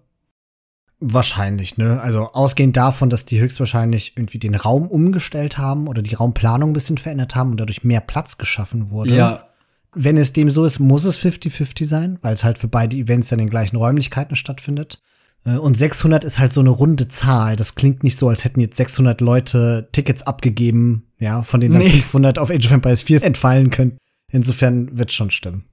Wahrscheinlich, 1.06 1.78
ne? 1.78 2.00
Also 2.02 2.32
ausgehend 2.32 2.78
davon, 2.78 3.10
dass 3.10 3.26
die 3.26 3.38
höchstwahrscheinlich 3.38 4.14
irgendwie 4.16 4.40
den 4.40 4.56
Raum 4.56 4.88
umgestellt 4.88 5.58
haben 5.58 5.88
oder 5.88 6.02
die 6.02 6.16
Raumplanung 6.16 6.70
ein 6.70 6.74
bisschen 6.74 6.98
verändert 6.98 7.36
haben 7.36 7.52
und 7.52 7.58
dadurch 7.58 7.84
mehr 7.84 8.00
Platz 8.00 8.38
geschaffen 8.38 8.90
wurde. 8.90 9.14
Ja. 9.14 9.50
Wenn 9.94 10.16
es 10.16 10.32
dem 10.32 10.50
so 10.50 10.64
ist, 10.64 10.80
muss 10.80 11.04
es 11.04 11.20
50-50 11.20 11.88
sein, 11.88 12.20
weil 12.22 12.34
es 12.34 12.46
halt 12.46 12.58
für 12.58 12.70
beide 12.70 12.96
Events 12.96 13.34
in 13.34 13.38
den 13.38 13.50
gleichen 13.50 13.76
Räumlichkeiten 13.76 14.38
stattfindet. 14.38 15.02
Äh, 15.46 15.58
und 15.58 15.76
600 15.76 16.24
ist 16.24 16.40
halt 16.40 16.54
so 16.54 16.62
eine 16.62 16.70
runde 16.70 17.10
Zahl. 17.10 17.58
Das 17.58 17.76
klingt 17.76 18.02
nicht 18.04 18.18
so, 18.18 18.30
als 18.30 18.46
hätten 18.46 18.62
jetzt 18.62 18.78
600 18.78 19.20
Leute 19.20 19.90
Tickets 19.92 20.24
abgegeben, 20.24 21.08
ja, 21.20 21.44
von 21.44 21.60
denen 21.60 21.74
dann 21.74 21.84
nee. 21.84 21.90
500 21.90 22.40
auf 22.40 22.50
Age 22.50 22.66
of 22.66 22.72
Empires 22.72 23.02
4 23.02 23.24
entfallen 23.24 23.72
können. 23.72 23.98
Insofern 24.32 24.98
wird 24.98 25.12
schon 25.12 25.32
stimmen. 25.32 25.66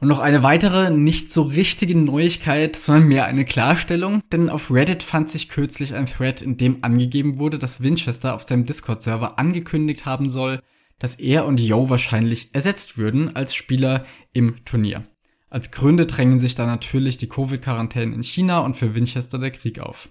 Und 0.00 0.08
noch 0.08 0.18
eine 0.18 0.42
weitere, 0.42 0.90
nicht 0.90 1.32
so 1.32 1.42
richtige 1.42 1.96
Neuigkeit, 1.96 2.76
sondern 2.76 3.08
mehr 3.08 3.24
eine 3.26 3.44
Klarstellung, 3.44 4.22
denn 4.32 4.50
auf 4.50 4.70
Reddit 4.70 5.02
fand 5.02 5.30
sich 5.30 5.48
kürzlich 5.48 5.94
ein 5.94 6.06
Thread, 6.06 6.42
in 6.42 6.56
dem 6.56 6.78
angegeben 6.82 7.38
wurde, 7.38 7.58
dass 7.58 7.82
Winchester 7.82 8.34
auf 8.34 8.42
seinem 8.42 8.66
Discord-Server 8.66 9.38
angekündigt 9.38 10.04
haben 10.04 10.28
soll, 10.28 10.60
dass 10.98 11.16
er 11.16 11.46
und 11.46 11.60
Yo 11.60 11.88
wahrscheinlich 11.88 12.54
ersetzt 12.54 12.98
würden 12.98 13.34
als 13.36 13.54
Spieler 13.54 14.04
im 14.32 14.64
Turnier. 14.64 15.04
Als 15.48 15.70
Gründe 15.70 16.06
drängen 16.06 16.40
sich 16.40 16.56
da 16.56 16.66
natürlich 16.66 17.16
die 17.16 17.28
Covid-Quarantäne 17.28 18.14
in 18.14 18.22
China 18.22 18.58
und 18.58 18.74
für 18.74 18.94
Winchester 18.94 19.38
der 19.38 19.52
Krieg 19.52 19.78
auf. 19.78 20.08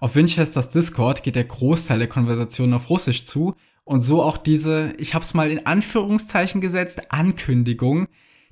Auf 0.00 0.14
Winchesters 0.14 0.70
Discord 0.70 1.22
geht 1.22 1.36
der 1.36 1.44
Großteil 1.44 1.98
der 1.98 2.08
Konversation 2.08 2.72
auf 2.74 2.90
Russisch 2.90 3.24
zu 3.24 3.54
und 3.84 4.02
so 4.02 4.22
auch 4.22 4.36
diese, 4.36 4.92
ich 4.98 5.14
hab's 5.14 5.34
mal 5.34 5.50
in 5.50 5.66
Anführungszeichen 5.66 6.60
gesetzt, 6.60 7.10
Ankündigung, 7.10 8.08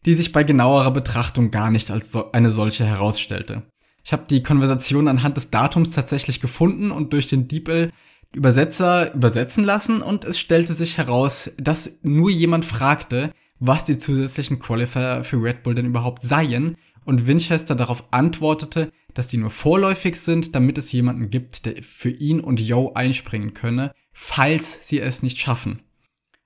die 0.07 0.15
sich 0.15 0.33
bei 0.33 0.45
genauerer 0.45 0.93
Betrachtung 0.93 1.51
gar 1.51 1.71
nicht 1.71 1.91
als 1.91 2.13
so 2.13 2.33
eine 2.33 2.51
solche 2.51 2.85
herausstellte. 2.85 3.63
Ich 4.05 4.13
habe 4.13 4.25
die 4.31 4.43
Konversation 4.43 5.09
anhand 5.09 5.37
des 5.37 5.51
Datums 5.51 5.91
tatsächlich 5.91 6.41
gefunden 6.41 6.93
und 6.93 7.13
durch 7.13 7.27
den 7.27 7.49
DeepL 7.49 7.91
Übersetzer 8.33 9.15
übersetzen 9.15 9.65
lassen 9.65 10.03
und 10.03 10.25
es 10.25 10.39
stellte 10.39 10.75
sich 10.75 10.99
heraus, 10.99 11.53
dass 11.59 12.01
nur 12.03 12.31
jemand 12.31 12.65
fragte, 12.65 13.33
was 13.59 13.85
die 13.85 13.99
zusätzlichen 13.99 14.59
Qualifier 14.59 15.25
für 15.25 15.43
Red 15.43 15.63
Bull 15.63 15.75
denn 15.75 15.87
überhaupt 15.87 16.23
seien 16.23 16.77
und 17.05 17.27
Winchester 17.27 17.75
darauf 17.75 18.13
antwortete, 18.13 18.93
dass 19.15 19.29
die 19.29 19.39
nur 19.39 19.51
vorläufig 19.51 20.17
sind, 20.17 20.55
damit 20.55 20.77
es 20.77 20.93
jemanden 20.93 21.31
gibt, 21.31 21.65
der 21.67 21.83
für 21.83 22.11
ihn 22.11 22.41
und 22.41 22.61
Yo 22.61 22.93
einspringen 22.95 23.55
könne, 23.55 23.93
falls 24.13 24.87
sie 24.87 25.01
es 25.01 25.23
nicht 25.23 25.39
schaffen. 25.39 25.81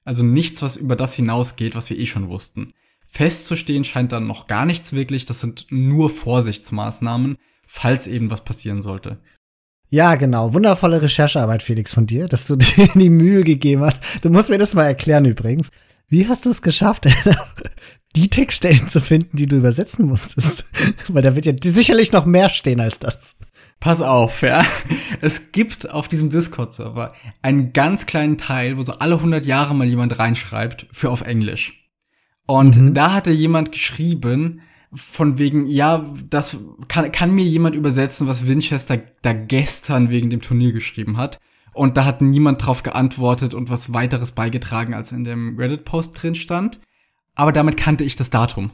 Also 0.04 0.22
nichts, 0.22 0.62
was 0.62 0.76
über 0.76 0.96
das 0.96 1.14
hinausgeht, 1.14 1.74
was 1.74 1.90
wir 1.90 1.98
eh 1.98 2.06
schon 2.06 2.28
wussten. 2.28 2.72
Festzustehen 3.10 3.84
scheint 3.84 4.12
dann 4.12 4.28
noch 4.28 4.46
gar 4.46 4.64
nichts 4.64 4.92
wirklich, 4.92 5.24
das 5.24 5.40
sind 5.40 5.66
nur 5.70 6.10
Vorsichtsmaßnahmen, 6.10 7.36
falls 7.66 8.06
eben 8.06 8.30
was 8.30 8.44
passieren 8.44 8.82
sollte. 8.82 9.18
Ja, 9.88 10.14
genau. 10.14 10.54
Wundervolle 10.54 11.02
Recherchearbeit, 11.02 11.64
Felix, 11.64 11.92
von 11.92 12.06
dir, 12.06 12.28
dass 12.28 12.46
du 12.46 12.56
dir 12.56 12.88
die 12.94 13.10
Mühe 13.10 13.42
gegeben 13.42 13.82
hast. 13.82 14.00
Du 14.22 14.30
musst 14.30 14.48
mir 14.48 14.58
das 14.58 14.74
mal 14.74 14.84
erklären 14.84 15.24
übrigens. 15.24 15.70
Wie 16.08 16.28
hast 16.28 16.46
du 16.46 16.50
es 16.50 16.62
geschafft, 16.62 17.08
die 18.16 18.30
Textstellen 18.30 18.88
zu 18.88 19.00
finden, 19.00 19.36
die 19.36 19.46
du 19.46 19.56
übersetzen 19.56 20.06
musstest? 20.06 20.64
Weil 21.08 21.22
da 21.22 21.34
wird 21.34 21.46
ja 21.46 21.52
sicherlich 21.62 22.12
noch 22.12 22.26
mehr 22.26 22.48
stehen 22.48 22.80
als 22.80 23.00
das. 23.00 23.36
Pass 23.80 24.02
auf, 24.02 24.42
ja. 24.42 24.64
Es 25.20 25.52
gibt 25.52 25.90
auf 25.90 26.06
diesem 26.06 26.30
Discord-Server 26.30 27.14
einen 27.42 27.72
ganz 27.72 28.06
kleinen 28.06 28.38
Teil, 28.38 28.76
wo 28.76 28.82
so 28.82 28.92
alle 28.94 29.16
100 29.16 29.44
Jahre 29.46 29.74
mal 29.74 29.86
jemand 29.86 30.18
reinschreibt 30.18 30.86
für 30.92 31.10
auf 31.10 31.22
Englisch. 31.22 31.79
Und 32.50 32.76
mhm. 32.76 32.94
da 32.94 33.12
hatte 33.12 33.30
jemand 33.30 33.70
geschrieben, 33.70 34.62
von 34.92 35.38
wegen, 35.38 35.68
ja, 35.68 36.04
das 36.28 36.56
kann, 36.88 37.12
kann 37.12 37.32
mir 37.32 37.44
jemand 37.44 37.76
übersetzen, 37.76 38.26
was 38.26 38.48
Winchester 38.48 39.00
da 39.22 39.32
gestern 39.32 40.10
wegen 40.10 40.30
dem 40.30 40.40
Turnier 40.40 40.72
geschrieben 40.72 41.16
hat. 41.16 41.38
Und 41.74 41.96
da 41.96 42.04
hat 42.04 42.20
niemand 42.20 42.66
drauf 42.66 42.82
geantwortet 42.82 43.54
und 43.54 43.70
was 43.70 43.92
weiteres 43.92 44.32
beigetragen, 44.32 44.94
als 44.94 45.12
in 45.12 45.22
dem 45.22 45.56
Reddit-Post 45.56 46.20
drin 46.20 46.34
stand. 46.34 46.80
Aber 47.36 47.52
damit 47.52 47.76
kannte 47.76 48.02
ich 48.02 48.16
das 48.16 48.30
Datum, 48.30 48.72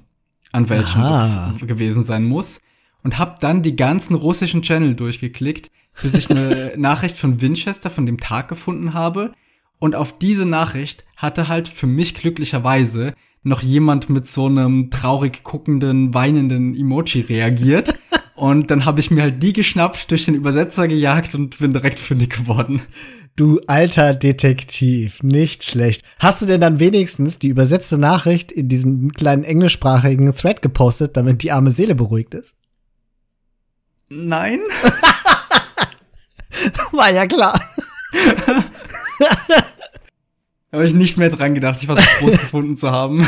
an 0.53 0.71
welchem 0.71 1.03
Aha. 1.03 1.53
das 1.53 1.69
gewesen 1.69 2.03
sein 2.03 2.25
muss. 2.25 2.63
Und 3.03 3.19
hab 3.19 3.41
dann 3.41 3.61
die 3.61 3.77
ganzen 3.77 4.15
russischen 4.15 4.63
Channel 4.63 4.97
durchgeklickt, 4.97 5.71
bis 6.01 6.15
ich 6.15 6.31
eine 6.31 6.73
Nachricht 6.79 7.19
von 7.19 7.43
Winchester 7.43 7.91
von 7.91 8.07
dem 8.07 8.17
Tag 8.21 8.49
gefunden 8.49 8.95
habe. 8.95 9.35
Und 9.79 9.95
auf 9.95 10.19
diese 10.19 10.47
Nachricht 10.47 11.05
hatte 11.19 11.49
halt 11.49 11.69
für 11.69 11.87
mich 11.87 12.15
glücklicherweise 12.15 13.13
noch 13.47 13.63
jemand 13.63 14.11
mit 14.11 14.27
so 14.27 14.47
einem 14.47 14.91
traurig 14.91 15.45
guckenden, 15.45 16.13
weinenden 16.13 16.75
Emoji 16.75 17.21
reagiert. 17.21 17.95
und 18.35 18.71
dann 18.71 18.85
habe 18.85 19.01
ich 19.01 19.11
mir 19.11 19.23
halt 19.23 19.43
die 19.43 19.53
geschnappt, 19.53 20.11
durch 20.11 20.25
den 20.25 20.35
Übersetzer 20.35 20.89
gejagt 20.89 21.35
und 21.35 21.59
bin 21.59 21.73
direkt 21.73 22.01
fündig 22.01 22.31
geworden. 22.31 22.83
Du 23.37 23.61
alter 23.67 24.15
Detektiv, 24.15 25.23
nicht 25.23 25.63
schlecht. 25.63 26.03
Hast 26.19 26.43
du 26.43 26.47
denn 26.47 26.61
dann 26.61 26.81
wenigstens 26.81 27.39
die 27.39 27.49
übersetzte 27.49 27.99
Nachricht 27.99 28.51
in 28.51 28.69
diesen 28.69 29.13
kleinen 29.13 29.45
englischsprachigen 29.45 30.35
Thread 30.35 30.63
gepostet, 30.63 31.17
damit 31.17 31.43
die 31.43 31.53
arme 31.53 31.71
Seele 31.71 31.95
beruhigt 31.95 32.35
ist? 32.35 32.57
Nein. 34.09 34.61
War 36.93 37.13
ja 37.13 37.27
klar. 37.27 37.61
Habe 40.77 40.87
ich 40.87 40.93
nicht 40.93 41.17
mehr 41.17 41.31
dran 41.31 41.55
gedacht. 41.55 41.79
Ich 41.81 41.89
war 41.89 41.97
so 41.97 42.03
groß 42.21 42.33
gefunden 42.33 42.77
zu 42.77 42.91
haben. 42.91 43.27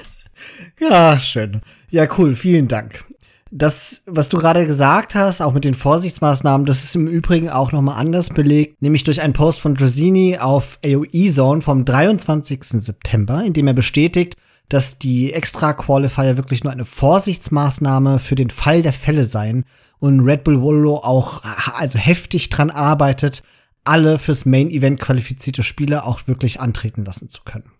ja, 0.80 1.18
schön. 1.18 1.62
Ja, 1.88 2.06
cool. 2.18 2.34
Vielen 2.34 2.68
Dank. 2.68 3.02
Das, 3.50 4.02
was 4.04 4.28
du 4.28 4.36
gerade 4.36 4.66
gesagt 4.66 5.14
hast, 5.14 5.40
auch 5.40 5.54
mit 5.54 5.64
den 5.64 5.72
Vorsichtsmaßnahmen, 5.72 6.66
das 6.66 6.84
ist 6.84 6.94
im 6.94 7.06
Übrigen 7.06 7.48
auch 7.48 7.72
nochmal 7.72 7.98
anders 7.98 8.28
belegt, 8.28 8.82
nämlich 8.82 9.02
durch 9.02 9.22
einen 9.22 9.32
Post 9.32 9.60
von 9.60 9.74
Drazini 9.74 10.36
auf 10.36 10.78
AOE 10.84 11.30
Zone 11.30 11.62
vom 11.62 11.86
23. 11.86 12.62
September, 12.62 13.42
in 13.42 13.54
dem 13.54 13.66
er 13.66 13.74
bestätigt, 13.74 14.36
dass 14.68 14.98
die 14.98 15.32
Extra-Qualifier 15.32 16.36
wirklich 16.36 16.64
nur 16.64 16.72
eine 16.74 16.84
Vorsichtsmaßnahme 16.84 18.18
für 18.18 18.34
den 18.34 18.50
Fall 18.50 18.82
der 18.82 18.92
Fälle 18.92 19.24
seien 19.24 19.64
und 20.00 20.20
Red 20.20 20.44
Bull 20.44 20.60
Wollo 20.60 20.96
auch 20.96 21.42
also 21.72 21.98
heftig 21.98 22.50
dran 22.50 22.70
arbeitet, 22.70 23.42
alle 23.84 24.18
fürs 24.18 24.46
Main 24.46 24.70
Event 24.70 25.00
qualifizierte 25.00 25.62
Spieler 25.62 26.06
auch 26.06 26.26
wirklich 26.26 26.60
antreten 26.60 27.04
lassen 27.04 27.28
zu 27.30 27.42
können. 27.44 27.72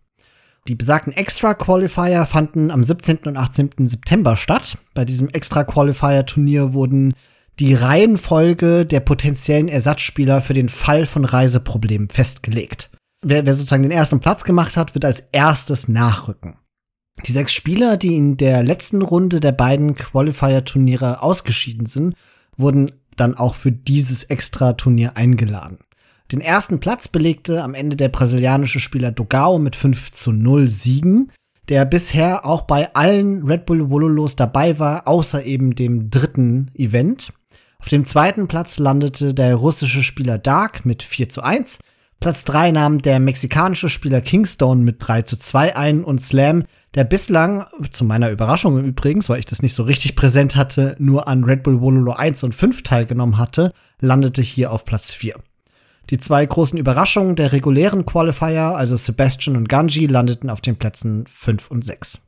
Die 0.69 0.75
besagten 0.77 1.13
Extra 1.13 1.55
Qualifier 1.55 2.25
fanden 2.25 2.71
am 2.71 2.85
17. 2.85 3.19
und 3.25 3.37
18. 3.37 3.71
September 3.89 4.37
statt. 4.37 4.79
Bei 4.95 5.05
diesem 5.05 5.29
Extra 5.29 5.65
Qualifier 5.65 6.25
Turnier 6.25 6.73
wurden 6.73 7.15
die 7.59 7.75
Reihenfolge 7.75 8.87
der 8.87 9.01
potenziellen 9.01 9.69
Ersatzspieler 9.69 10.41
für 10.41 10.55
den 10.55 10.69
Fall 10.69 11.05
von 11.07 11.25
Reiseproblemen 11.25 12.09
festgelegt. 12.09 12.91
Wer, 13.25 13.45
wer 13.45 13.55
sozusagen 13.55 13.83
den 13.83 13.93
ersten 13.93 14.21
Platz 14.21 14.45
gemacht 14.45 14.77
hat, 14.77 14.95
wird 14.95 15.05
als 15.05 15.21
erstes 15.33 15.89
nachrücken. 15.89 16.57
Die 17.27 17.33
sechs 17.33 17.53
Spieler, 17.53 17.97
die 17.97 18.17
in 18.17 18.37
der 18.37 18.63
letzten 18.63 19.03
Runde 19.03 19.41
der 19.41 19.53
beiden 19.53 19.95
Qualifier-Turniere 19.95 21.23
ausgeschieden 21.23 21.87
sind, 21.87 22.15
wurden 22.57 22.93
dann 23.17 23.37
auch 23.37 23.55
für 23.55 23.71
dieses 23.71 24.25
Extra-Turnier 24.25 25.17
eingeladen. 25.17 25.79
Den 26.33 26.41
ersten 26.41 26.81
Platz 26.81 27.09
belegte 27.09 27.63
am 27.63 27.75
Ende 27.75 27.95
der 27.95 28.09
brasilianische 28.09 28.81
Spieler 28.81 29.13
Dogao 29.13 29.59
mit 29.59 29.77
5 29.77 30.13
zu 30.13 30.33
0 30.33 30.67
Siegen, 30.67 31.31
der 31.69 31.85
bisher 31.85 32.47
auch 32.47 32.63
bei 32.63 32.95
allen 32.95 33.45
Red 33.45 33.67
Bull 33.67 33.91
Wololos 33.91 34.35
dabei 34.35 34.79
war, 34.79 35.07
außer 35.07 35.45
eben 35.45 35.75
dem 35.75 36.09
dritten 36.09 36.71
Event. 36.75 37.35
Auf 37.79 37.89
dem 37.89 38.07
zweiten 38.07 38.49
Platz 38.49 38.79
landete 38.79 39.35
der 39.35 39.57
russische 39.57 40.03
Spieler 40.03 40.39
Dark 40.39 40.87
mit 40.87 41.03
4 41.03 41.29
zu 41.29 41.43
1. 41.43 41.81
Platz 42.19 42.45
3 42.45 42.71
nahm 42.71 43.03
der 43.03 43.21
mexikanische 43.21 43.91
Spieler 43.91 44.23
Kingstone 44.23 44.83
mit 44.83 44.97
3 45.01 45.23
zu 45.23 45.37
2 45.37 45.77
ein 45.77 46.03
und 46.03 46.23
Slam, 46.23 46.65
der 46.95 47.05
bislang, 47.05 47.67
zu 47.91 48.05
meiner 48.05 48.31
Überraschung 48.31 48.83
übrigens, 48.83 49.29
weil 49.29 49.41
ich 49.41 49.47
das 49.47 49.61
nicht 49.61 49.75
so 49.75 49.83
richtig 49.83 50.17
präsent 50.17 50.57
hatte, 50.57 50.97
nur 50.99 51.29
an 51.29 51.45
Red 51.45 51.63
Bull 51.63 51.83
Wololo 51.83 52.13
1 52.13 52.43
und 52.45 52.55
5 52.55 52.85
teilgenommen 52.85 53.37
hatte, 53.37 53.73
landete 54.01 54.41
hier 54.41 54.73
auf 54.73 54.87
Platz 54.87 55.11
4. 55.11 55.35
Die 56.11 56.19
zwei 56.19 56.45
großen 56.45 56.79
Überraschungen 56.79 57.37
der 57.37 57.53
regulären 57.53 58.05
Qualifier, 58.05 58.77
also 58.77 58.97
Sebastian 58.97 59.57
und 59.57 59.69
Ganji, 59.69 60.07
landeten 60.07 60.51
auf 60.51 60.61
den 60.61 60.77
Plätzen 60.77 61.27
5 61.27 61.71
und 61.71 61.85
6. 61.85 62.19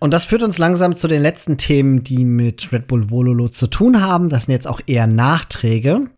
Und 0.00 0.12
das 0.12 0.24
führt 0.24 0.42
uns 0.42 0.58
langsam 0.58 0.94
zu 0.94 1.08
den 1.08 1.22
letzten 1.22 1.58
Themen, 1.58 2.04
die 2.04 2.24
mit 2.24 2.72
Red 2.72 2.86
Bull 2.86 3.10
Vololo 3.10 3.48
zu 3.48 3.66
tun 3.66 4.00
haben. 4.00 4.28
Das 4.28 4.44
sind 4.44 4.52
jetzt 4.52 4.68
auch 4.68 4.80
eher 4.86 5.08
Nachträge. 5.08 6.10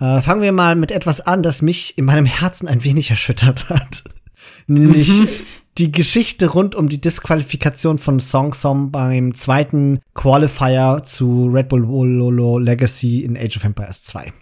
Äh, 0.00 0.22
fangen 0.22 0.42
wir 0.42 0.52
mal 0.52 0.76
mit 0.76 0.90
etwas 0.90 1.20
an, 1.20 1.42
das 1.42 1.60
mich 1.60 1.98
in 1.98 2.06
meinem 2.06 2.24
Herzen 2.24 2.68
ein 2.68 2.84
wenig 2.84 3.10
erschüttert 3.10 3.68
hat. 3.68 4.04
Nämlich 4.66 5.20
mhm. 5.20 5.28
die 5.76 5.92
Geschichte 5.92 6.48
rund 6.48 6.74
um 6.74 6.88
die 6.88 7.00
Disqualifikation 7.00 7.98
von 7.98 8.20
Song 8.20 8.54
Song 8.54 8.90
beim 8.90 9.34
zweiten 9.34 10.00
Qualifier 10.14 11.02
zu 11.04 11.50
Red 11.52 11.68
Bull 11.68 11.86
Vololo 11.86 12.58
Legacy 12.58 13.20
in 13.24 13.36
Age 13.36 13.56
of 13.58 13.64
Empires 13.64 14.02
2. 14.04 14.32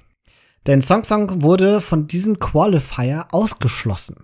Denn 0.66 0.82
Song 0.82 1.04
Song 1.04 1.42
wurde 1.42 1.80
von 1.80 2.08
diesem 2.08 2.38
Qualifier 2.38 3.28
ausgeschlossen. 3.30 4.16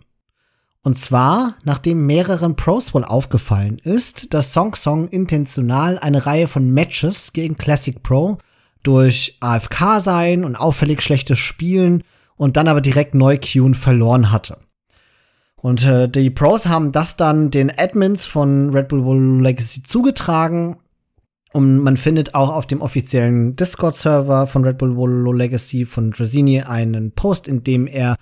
Und 0.83 0.99
zwar, 0.99 1.55
nachdem 1.63 2.07
mehreren 2.07 2.57
Pros 2.57 2.93
wohl 2.93 3.05
aufgefallen 3.05 3.79
ist, 3.79 4.35
dass 4.35 4.53
Song 4.53 4.75
Song 4.75 5.09
intentional 5.09 5.99
eine 6.01 6.27
Reihe 6.27 6.49
von 6.49 6.69
Matches 6.71 7.33
gegen 7.33 7.57
Classic 7.57 8.03
Pro 8.03 8.39
durch 8.83 9.37
AFK 9.39 10.01
sein 10.01 10.45
und 10.45 10.57
auffällig 10.57 11.03
schlechtes 11.03 11.39
Spielen 11.39 12.03
und 12.35 12.57
dann 12.57 12.67
aber 12.67 12.81
direkt 12.81 13.15
neu 13.15 13.39
queuen 13.39 13.77
verloren 13.77 14.33
hatte. 14.33 14.59
Und 15.55 15.85
äh, 15.85 16.09
die 16.09 16.31
Pros 16.31 16.67
haben 16.67 16.91
das 16.91 17.17
dann 17.17 17.53
den 17.53 17.71
Admins 17.71 18.25
von 18.25 18.71
Red 18.71 18.89
Bull 18.89 19.41
Legacy 19.41 19.85
zugetragen 19.85 20.79
und 21.53 21.79
man 21.79 21.97
findet 21.97 22.35
auch 22.35 22.49
auf 22.49 22.67
dem 22.67 22.81
offiziellen 22.81 23.57
Discord-Server 23.57 24.47
von 24.47 24.65
Red 24.65 24.79
Bull 24.79 24.97
Volo 24.97 25.33
Legacy 25.33 25.85
von 25.85 26.11
Drazini 26.11 26.63
einen 26.63 27.13
Post, 27.13 27.49
in 27.49 27.63
dem 27.63 27.87
er 27.87 28.17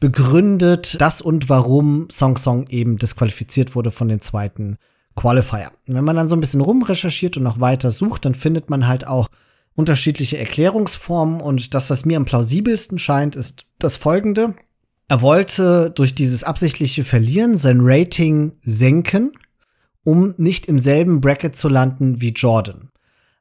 begründet, 0.00 0.96
das 1.00 1.20
und 1.20 1.48
warum 1.48 2.08
Song 2.10 2.36
Song 2.36 2.66
eben 2.68 2.98
disqualifiziert 2.98 3.76
wurde 3.76 3.92
von 3.92 4.08
den 4.08 4.20
zweiten 4.20 4.78
Qualifier. 5.14 5.70
Wenn 5.86 6.04
man 6.04 6.16
dann 6.16 6.28
so 6.28 6.34
ein 6.34 6.40
bisschen 6.40 6.60
rumrecherchiert 6.60 7.36
und 7.36 7.44
noch 7.44 7.60
weiter 7.60 7.92
sucht, 7.92 8.24
dann 8.24 8.34
findet 8.34 8.68
man 8.68 8.88
halt 8.88 9.06
auch 9.06 9.28
unterschiedliche 9.74 10.38
Erklärungsformen 10.38 11.40
und 11.40 11.74
das, 11.74 11.88
was 11.88 12.04
mir 12.04 12.16
am 12.16 12.24
plausibelsten 12.24 12.98
scheint, 12.98 13.36
ist 13.36 13.64
das 13.78 13.96
folgende. 13.96 14.54
Er 15.08 15.22
wollte 15.22 15.90
durch 15.94 16.14
dieses 16.14 16.42
absichtliche 16.42 17.04
Verlieren 17.04 17.56
sein 17.56 17.78
Rating 17.80 18.52
senken 18.62 19.32
um 20.04 20.34
nicht 20.36 20.66
im 20.66 20.78
selben 20.78 21.20
Bracket 21.20 21.56
zu 21.56 21.68
landen 21.68 22.20
wie 22.20 22.30
Jordan. 22.30 22.90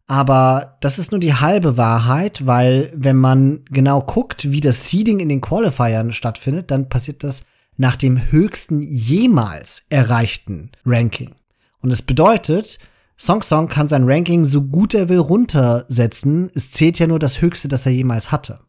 Aber 0.08 0.78
das 0.82 1.00
ist 1.00 1.12
nur 1.12 1.21
die 1.21 1.36
halbe 1.36 1.78
Wahrheit, 1.78 2.45
weil 2.45 2.91
wenn 2.93 3.15
man 3.15 3.63
genau 3.69 4.02
guckt, 4.02 4.52
wie 4.52 4.60
das 4.60 4.89
Seeding 4.89 5.19
in 5.19 5.30
den 5.30 5.41
Qualifiern 5.41 6.12
stattfindet, 6.12 6.69
dann 6.69 6.89
passiert 6.89 7.24
das 7.24 7.43
nach 7.78 7.95
dem 7.95 8.32
höchsten 8.32 8.82
jemals 8.82 9.86
erreichten 9.89 10.71
Ranking. 10.86 11.36
Und 11.82 11.91
es 11.91 12.02
bedeutet, 12.02 12.78
Song 13.17 13.41
Song 13.41 13.69
kann 13.69 13.88
sein 13.88 14.04
Ranking 14.04 14.45
so 14.45 14.63
gut 14.63 14.93
er 14.93 15.08
will 15.08 15.19
runtersetzen. 15.19 16.52
Es 16.54 16.71
zählt 16.71 17.00
ja 17.00 17.08
nur 17.08 17.19
das 17.19 17.41
höchste, 17.41 17.67
das 17.67 17.86
er 17.86 17.91
jemals 17.91 18.32
hatte. 18.32 18.60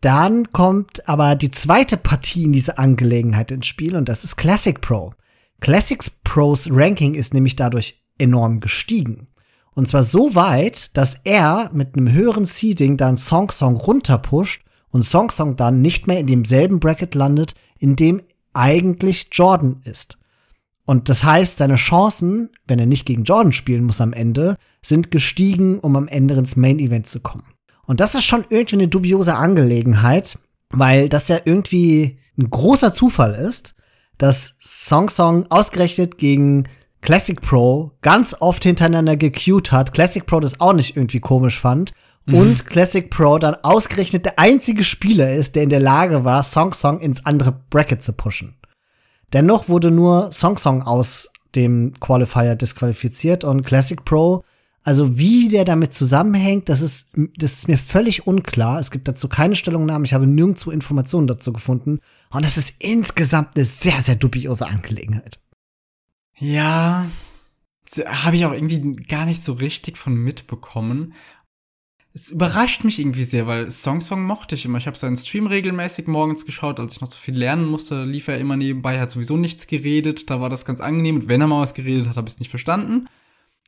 Dann 0.00 0.52
kommt 0.52 1.08
aber 1.08 1.36
die 1.36 1.52
zweite 1.52 1.96
Partie 1.96 2.44
in 2.44 2.52
diese 2.52 2.78
Angelegenheit 2.78 3.50
ins 3.50 3.66
Spiel 3.66 3.94
und 3.96 4.08
das 4.08 4.24
ist 4.24 4.36
Classic 4.36 4.80
Pro. 4.80 5.14
Classics 5.62 6.10
Pros 6.10 6.68
Ranking 6.68 7.14
ist 7.14 7.34
nämlich 7.34 7.54
dadurch 7.54 8.02
enorm 8.18 8.58
gestiegen. 8.58 9.28
Und 9.74 9.86
zwar 9.86 10.02
so 10.02 10.34
weit, 10.34 10.96
dass 10.96 11.20
er 11.22 11.70
mit 11.72 11.96
einem 11.96 12.12
höheren 12.12 12.46
Seeding 12.46 12.96
dann 12.96 13.16
Song 13.16 13.50
Song 13.52 13.76
runterpusht 13.76 14.64
und 14.90 15.04
Song 15.04 15.30
Song 15.30 15.56
dann 15.56 15.80
nicht 15.80 16.08
mehr 16.08 16.18
in 16.18 16.26
demselben 16.26 16.80
Bracket 16.80 17.14
landet, 17.14 17.54
in 17.78 17.94
dem 17.94 18.22
eigentlich 18.52 19.28
Jordan 19.30 19.80
ist. 19.84 20.18
Und 20.84 21.08
das 21.08 21.22
heißt, 21.22 21.58
seine 21.58 21.76
Chancen, 21.76 22.50
wenn 22.66 22.80
er 22.80 22.86
nicht 22.86 23.06
gegen 23.06 23.22
Jordan 23.22 23.52
spielen 23.52 23.84
muss 23.84 24.00
am 24.00 24.12
Ende, 24.12 24.56
sind 24.82 25.12
gestiegen, 25.12 25.78
um 25.78 25.94
am 25.94 26.08
Ende 26.08 26.34
ins 26.34 26.56
Main 26.56 26.80
Event 26.80 27.06
zu 27.06 27.20
kommen. 27.20 27.44
Und 27.86 28.00
das 28.00 28.16
ist 28.16 28.24
schon 28.24 28.44
irgendwie 28.50 28.76
eine 28.76 28.88
dubiose 28.88 29.36
Angelegenheit, 29.36 30.40
weil 30.70 31.08
das 31.08 31.28
ja 31.28 31.38
irgendwie 31.44 32.18
ein 32.36 32.50
großer 32.50 32.92
Zufall 32.92 33.34
ist, 33.36 33.76
dass 34.22 34.54
Song 34.60 35.10
Song 35.10 35.46
ausgerechnet 35.50 36.16
gegen 36.16 36.68
Classic 37.00 37.40
Pro 37.40 37.90
ganz 38.02 38.36
oft 38.38 38.62
hintereinander 38.62 39.16
gecued 39.16 39.72
hat. 39.72 39.92
Classic 39.92 40.24
Pro 40.24 40.38
das 40.38 40.60
auch 40.60 40.74
nicht 40.74 40.96
irgendwie 40.96 41.18
komisch 41.18 41.58
fand. 41.58 41.92
Mhm. 42.26 42.34
Und 42.36 42.66
Classic 42.66 43.10
Pro 43.10 43.38
dann 43.38 43.56
ausgerechnet 43.56 44.24
der 44.24 44.38
einzige 44.38 44.84
Spieler 44.84 45.34
ist, 45.34 45.56
der 45.56 45.64
in 45.64 45.70
der 45.70 45.80
Lage 45.80 46.24
war, 46.24 46.44
Song 46.44 46.72
Song 46.72 47.00
ins 47.00 47.26
andere 47.26 47.52
Bracket 47.68 48.04
zu 48.04 48.12
pushen. 48.12 48.54
Dennoch 49.32 49.68
wurde 49.68 49.90
nur 49.90 50.30
Song 50.30 50.56
Song 50.56 50.82
aus 50.82 51.28
dem 51.56 51.94
Qualifier 51.98 52.54
disqualifiziert 52.54 53.42
und 53.42 53.64
Classic 53.64 54.04
Pro 54.04 54.44
Also 54.84 55.18
wie 55.18 55.48
der 55.48 55.64
damit 55.64 55.94
zusammenhängt, 55.94 56.68
das 56.68 56.80
ist, 56.80 57.10
das 57.36 57.54
ist 57.54 57.68
mir 57.68 57.76
völlig 57.76 58.24
unklar. 58.24 58.78
Es 58.78 58.92
gibt 58.92 59.08
dazu 59.08 59.26
keine 59.26 59.56
Stellungnahmen. 59.56 60.04
Ich 60.04 60.14
habe 60.14 60.28
nirgendwo 60.28 60.70
Informationen 60.70 61.26
dazu 61.26 61.52
gefunden. 61.52 61.98
Und 62.32 62.44
das 62.44 62.56
ist 62.56 62.74
insgesamt 62.78 63.56
eine 63.56 63.64
sehr, 63.64 64.00
sehr 64.00 64.16
dubiose 64.16 64.66
Angelegenheit. 64.66 65.38
Ja, 66.38 67.10
habe 68.06 68.36
ich 68.36 68.46
auch 68.46 68.52
irgendwie 68.52 68.96
gar 68.96 69.26
nicht 69.26 69.44
so 69.44 69.52
richtig 69.52 69.98
von 69.98 70.14
mitbekommen. 70.14 71.14
Es 72.14 72.30
überrascht 72.30 72.84
mich 72.84 72.98
irgendwie 72.98 73.24
sehr, 73.24 73.46
weil 73.46 73.70
Song 73.70 74.00
Song 74.00 74.22
mochte 74.24 74.54
ich 74.54 74.64
immer. 74.64 74.78
Ich 74.78 74.86
habe 74.86 74.98
seinen 74.98 75.16
Stream 75.16 75.46
regelmäßig 75.46 76.06
morgens 76.06 76.44
geschaut, 76.44 76.80
als 76.80 76.94
ich 76.94 77.00
noch 77.00 77.10
so 77.10 77.18
viel 77.18 77.36
lernen 77.36 77.66
musste, 77.66 78.04
lief 78.04 78.28
er 78.28 78.38
immer 78.38 78.56
nebenbei, 78.56 78.98
hat 79.00 79.10
sowieso 79.10 79.36
nichts 79.36 79.66
geredet, 79.66 80.28
da 80.30 80.40
war 80.40 80.50
das 80.50 80.64
ganz 80.64 80.80
angenehm. 80.80 81.16
Und 81.16 81.28
wenn 81.28 81.40
er 81.40 81.46
mal 81.46 81.60
was 81.60 81.74
geredet 81.74 82.08
hat, 82.08 82.16
habe 82.16 82.28
ich 82.28 82.34
es 82.34 82.40
nicht 82.40 82.50
verstanden, 82.50 83.08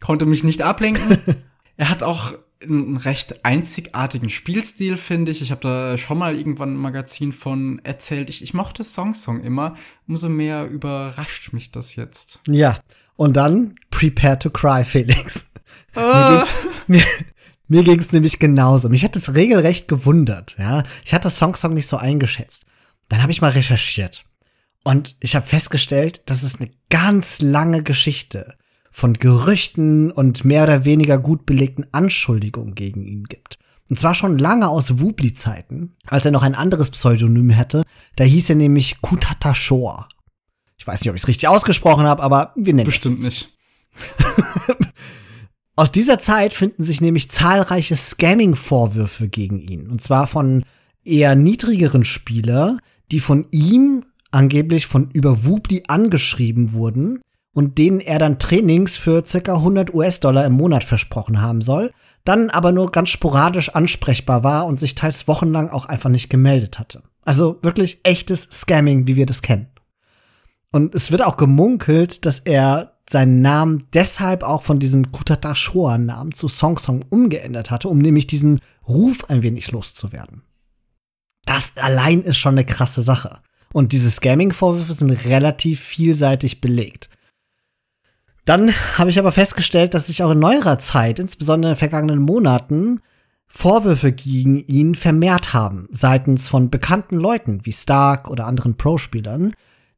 konnte 0.00 0.27
mich 0.27 0.44
nicht 0.44 0.62
ablenken. 0.62 1.18
er 1.77 1.90
hat 1.90 2.03
auch 2.03 2.35
einen 2.64 2.96
recht 2.96 3.44
einzigartigen 3.44 4.31
Spielstil, 4.31 4.96
finde 4.96 5.33
ich. 5.33 5.42
Ich 5.42 5.50
habe 5.50 5.61
da 5.61 5.98
schon 5.98 6.18
mal 6.18 6.37
irgendwann 6.37 6.74
ein 6.74 6.79
Magazin 6.79 7.33
von 7.33 7.81
erzählt. 7.85 8.29
Ich, 8.31 8.42
ich 8.42 8.55
mochte 8.55 8.85
Song 8.85 9.14
Song 9.14 9.40
immer. 9.42 9.77
Umso 10.07 10.29
mehr 10.29 10.68
überrascht 10.68 11.53
mich 11.53 11.70
das 11.70 11.96
jetzt. 11.96 12.40
Ja, 12.46 12.79
und 13.16 13.35
dann 13.35 13.74
Prepare 13.90 14.38
to 14.38 14.50
Cry, 14.50 14.85
Felix. 14.87 15.46
Oh. 15.96 16.42
Mir, 16.87 17.03
mir 17.68 17.85
ging 17.85 17.98
es 17.98 18.12
nämlich 18.12 18.38
genauso. 18.38 18.88
Mich 18.88 19.05
hat 19.05 19.16
es 19.16 19.35
regelrecht 19.35 19.88
gewundert. 19.88 20.57
Ja, 20.59 20.85
ich 21.05 21.14
hatte 21.14 21.31
Song 21.31 21.57
Song 21.57 21.74
nicht 21.74 21.87
so 21.87 21.96
eingeschätzt. 21.96 22.66
Dann 23.09 23.22
habe 23.22 23.33
ich 23.33 23.40
mal 23.40 23.50
recherchiert 23.50 24.24
und 24.85 25.16
ich 25.20 25.35
habe 25.35 25.46
festgestellt, 25.46 26.22
dass 26.27 26.42
es 26.42 26.61
eine 26.61 26.70
ganz 26.90 27.40
lange 27.40 27.83
Geschichte 27.83 28.57
von 28.94 29.14
Gerüchten 29.14 30.12
und 30.12 30.44
mehr 30.44 30.62
oder 30.62 30.85
weniger 30.85 31.18
gut 31.18 31.46
belegten 31.46 31.85
Anschuldigungen 31.90 32.76
gegen 32.76 33.04
ihn 33.04 33.24
gibt. 33.24 33.59
Und 33.90 33.98
zwar 33.98 34.14
schon 34.14 34.38
lange 34.38 34.68
aus 34.68 35.00
Wubli-Zeiten, 35.00 35.96
als 36.07 36.24
er 36.24 36.30
noch 36.30 36.44
ein 36.44 36.54
anderes 36.54 36.90
Pseudonym 36.90 37.50
hätte. 37.50 37.83
Da 38.14 38.22
hieß 38.22 38.50
er 38.50 38.54
nämlich 38.54 39.00
Kutata 39.02 39.52
Shoa. 39.52 40.09
Ich 40.78 40.87
weiß 40.87 41.00
nicht, 41.00 41.11
ob 41.11 41.16
ich 41.16 41.22
es 41.22 41.28
richtig 41.28 41.48
ausgesprochen 41.48 42.04
habe, 42.04 42.22
aber 42.22 42.52
wir 42.54 42.72
nennen 42.72 42.87
Bestimmt 42.87 43.18
es. 43.18 43.24
nicht. 43.24 43.48
Aus 45.76 45.90
dieser 45.90 46.20
Zeit 46.20 46.54
finden 46.54 46.85
sich 46.85 47.00
nämlich 47.00 47.28
zahlreiche 47.28 47.96
Scamming-Vorwürfe 47.96 49.28
gegen 49.28 49.59
ihn. 49.59 49.88
Und 49.88 50.02
zwar 50.02 50.28
von 50.28 50.64
eher 51.02 51.35
niedrigeren 51.35 52.04
Spieler, 52.04 52.78
die 53.11 53.18
von 53.18 53.48
ihm 53.50 54.04
angeblich 54.30 54.87
von 54.87 55.11
über 55.11 55.44
Wubli 55.44 55.83
angeschrieben 55.88 56.74
wurden 56.74 57.22
und 57.54 57.78
denen 57.78 58.00
er 58.00 58.18
dann 58.18 58.38
Trainings 58.38 58.96
für 58.96 59.24
circa 59.24 59.54
100 59.54 59.94
US-Dollar 59.94 60.44
im 60.44 60.52
Monat 60.52 60.84
versprochen 60.84 61.40
haben 61.40 61.62
soll, 61.62 61.92
dann 62.24 62.50
aber 62.50 62.72
nur 62.72 62.90
ganz 62.90 63.10
sporadisch 63.10 63.70
ansprechbar 63.70 64.44
war 64.44 64.66
und 64.66 64.78
sich 64.78 64.94
teils 64.94 65.28
wochenlang 65.28 65.70
auch 65.70 65.86
einfach 65.86 66.10
nicht 66.10 66.28
gemeldet 66.28 66.78
hatte. 66.78 67.02
Also 67.22 67.58
wirklich 67.62 68.00
echtes 68.02 68.42
Scamming, 68.50 69.06
wie 69.06 69.16
wir 69.16 69.26
das 69.26 69.40
kennen. 69.40 69.68
Und 70.70 70.94
es 70.94 71.12
wird 71.12 71.22
auch 71.22 71.36
gemunkelt, 71.36 72.26
dass 72.26 72.40
er 72.40 72.98
seinen 73.08 73.40
Namen 73.40 73.86
deshalb 73.92 74.42
auch 74.42 74.62
von 74.62 74.80
diesem 74.80 75.12
Kutata 75.12 75.54
Shoa-Namen 75.54 76.32
zu 76.32 76.48
Song 76.48 76.78
Song 76.78 77.04
umgeändert 77.10 77.70
hatte, 77.70 77.88
um 77.88 77.98
nämlich 77.98 78.26
diesen 78.26 78.60
Ruf 78.88 79.24
ein 79.28 79.42
wenig 79.42 79.70
loszuwerden. 79.70 80.42
Das 81.44 81.76
allein 81.76 82.22
ist 82.22 82.38
schon 82.38 82.54
eine 82.54 82.64
krasse 82.64 83.02
Sache. 83.02 83.40
Und 83.72 83.92
diese 83.92 84.10
Scamming-Vorwürfe 84.10 84.94
sind 84.94 85.10
relativ 85.10 85.80
vielseitig 85.80 86.60
belegt. 86.60 87.10
Dann 88.44 88.72
habe 88.98 89.11
ich 89.11 89.18
aber 89.18 89.33
festgestellt, 89.33 89.94
dass 89.94 90.09
sich 90.09 90.22
auch 90.22 90.33
in 90.33 90.38
neuerer 90.38 90.78
Zeit, 90.78 91.18
insbesondere 91.18 91.72
in 91.72 91.74
den 91.74 91.78
vergangenen 91.78 92.20
Monaten, 92.20 93.00
Vorwürfe 93.46 94.12
gegen 94.12 94.59
ihn 94.66 94.94
vermehrt 94.94 95.54
haben, 95.54 95.88
seitens 95.92 96.48
von 96.48 96.70
bekannten 96.70 97.16
Leuten 97.16 97.64
wie 97.64 97.72
Stark 97.72 98.28
oder 98.28 98.46
anderen 98.46 98.76
Pro-Spielern, 98.76 99.54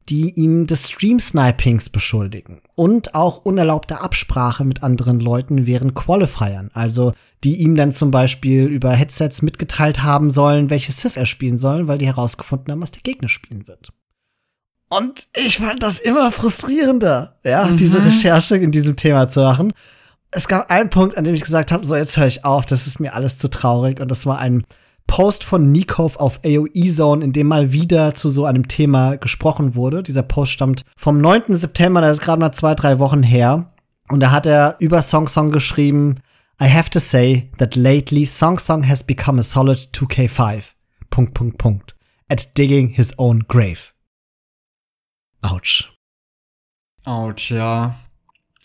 die 0.09 0.31
ihn 0.35 0.67
des 0.67 0.91
Stream-Snipings 0.91 1.91
beschuldigen 1.91 2.61
und 2.75 3.15
auch 3.15 3.45
unerlaubter 3.45 4.03
Absprache 4.03 4.65
mit 4.65 4.83
anderen 4.83 5.19
Leuten 5.19 5.67
während 5.67 5.95
Qualifiern, 5.95 6.71
also 6.75 7.13
die 7.43 7.57
ihm 7.57 7.75
dann 7.75 7.93
zum 7.93 8.11
Beispiel 8.11 8.67
über 8.67 8.93
Headsets 8.93 9.43
mitgeteilt 9.43 10.03
haben 10.03 10.31
sollen, 10.31 10.71
welche 10.71 10.93
Sith 10.93 11.17
er 11.17 11.27
spielen 11.27 11.59
soll, 11.59 11.89
weil 11.89 11.99
die 11.99 12.07
herausgefunden 12.07 12.71
haben, 12.71 12.83
was 12.83 12.93
der 12.93 13.03
Gegner 13.03 13.29
spielen 13.29 13.67
wird. 13.67 13.93
Und 14.89 15.27
ich 15.37 15.59
fand 15.59 15.83
das 15.83 15.99
immer 15.99 16.31
frustrierender, 16.31 17.37
ja, 17.45 17.67
mhm. 17.67 17.77
diese 17.77 18.05
Recherche 18.05 18.57
in 18.57 18.71
diesem 18.71 18.97
Thema 18.97 19.29
zu 19.29 19.41
machen. 19.41 19.73
Es 20.31 20.49
gab 20.49 20.71
einen 20.71 20.91
Punkt, 20.91 21.17
an 21.17 21.25
dem 21.25 21.35
ich 21.35 21.43
gesagt 21.43 21.73
habe, 21.73 21.85
so 21.85 21.97
jetzt 21.97 22.17
höre 22.17 22.27
ich 22.27 22.45
auf, 22.45 22.67
das 22.67 22.87
ist 22.87 23.01
mir 23.01 23.15
alles 23.15 23.37
zu 23.39 23.49
traurig 23.49 24.01
und 24.01 24.11
das 24.11 24.27
war 24.27 24.39
ein 24.39 24.65
Post 25.07 25.45
von 25.45 25.73
Nikov 25.73 26.17
auf 26.17 26.41
AOE 26.45 26.91
Zone, 26.91 27.25
in 27.25 27.33
dem 27.33 27.47
mal 27.47 27.73
wieder 27.73 28.15
zu 28.15 28.29
so 28.29 28.45
einem 28.45 28.69
Thema 28.69 29.17
gesprochen 29.17 29.75
wurde. 29.75 30.03
Dieser 30.03 30.23
Post 30.23 30.53
stammt 30.53 30.85
vom 30.97 31.21
9. 31.21 31.57
September, 31.57 32.01
das 32.01 32.19
ist 32.19 32.25
gerade 32.25 32.41
mal 32.41 32.53
zwei, 32.53 32.75
drei 32.75 32.99
Wochen 32.99 33.23
her. 33.23 33.73
Und 34.09 34.21
da 34.21 34.31
hat 34.31 34.47
er 34.47 34.77
über 34.79 35.03
Song 35.03 35.29
Song 35.29 35.53
geschrieben, 35.53 36.21
I 36.61 36.69
have 36.69 36.91
to 36.91 36.99
say 36.99 37.51
that 37.59 37.77
lately 37.77 38.25
Song 38.25 38.59
Song 38.59 38.89
has 38.89 39.05
become 39.05 39.39
a 39.39 39.43
solid 39.43 39.79
2K5. 39.93 40.63
Punkt, 41.11 41.35
Punkt, 41.35 41.59
Punkt. 41.59 41.95
At 42.29 42.57
digging 42.57 42.89
his 42.89 43.15
own 43.19 43.45
grave. 43.47 43.96
Autsch. 45.47 45.93
Autsch, 47.05 47.51
ja 47.51 47.97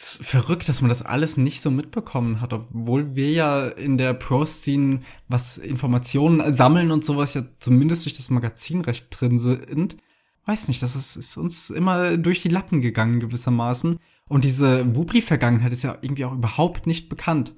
verrückt, 0.02 0.68
dass 0.68 0.82
man 0.82 0.90
das 0.90 1.04
alles 1.04 1.38
nicht 1.38 1.62
so 1.62 1.70
mitbekommen 1.70 2.42
hat, 2.42 2.54
obwohl 2.54 3.16
wir 3.16 3.32
ja 3.32 3.68
in 3.68 3.98
der 3.98 4.14
Pro-Scene, 4.14 5.02
was 5.28 5.58
Informationen 5.58 6.54
sammeln 6.54 6.92
und 6.92 7.06
sowas 7.06 7.34
ja 7.34 7.44
zumindest 7.60 8.06
durch 8.06 8.18
das 8.18 8.30
Magazin 8.30 8.82
recht 8.82 9.08
drin 9.10 9.38
sind. 9.38 9.98
Weiß 10.46 10.68
nicht, 10.68 10.82
das 10.82 10.96
ist, 10.96 11.16
ist 11.16 11.38
uns 11.38 11.70
immer 11.70 12.18
durch 12.18 12.42
die 12.42 12.50
Lappen 12.50 12.82
gegangen 12.82 13.20
gewissermaßen. 13.20 13.98
Und 14.28 14.44
diese 14.44 14.96
Wubli-Vergangenheit 14.96 15.72
ist 15.72 15.84
ja 15.84 15.98
irgendwie 16.02 16.26
auch 16.26 16.34
überhaupt 16.34 16.88
nicht 16.88 17.10
bekannt. 17.10 17.54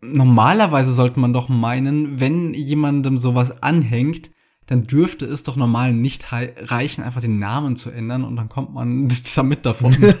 Normalerweise 0.00 0.92
sollte 0.92 1.20
man 1.20 1.32
doch 1.32 1.48
meinen, 1.48 2.18
wenn 2.18 2.54
jemandem 2.54 3.18
sowas 3.18 3.62
anhängt, 3.62 4.32
dann 4.72 4.86
dürfte 4.86 5.26
es 5.26 5.42
doch 5.42 5.56
normal 5.56 5.92
nicht 5.92 6.32
reichen, 6.32 7.04
einfach 7.04 7.20
den 7.20 7.38
Namen 7.38 7.76
zu 7.76 7.90
ändern 7.90 8.24
und 8.24 8.36
dann 8.36 8.48
kommt 8.48 8.72
man 8.72 9.12
damit 9.36 9.66
davon. 9.66 9.96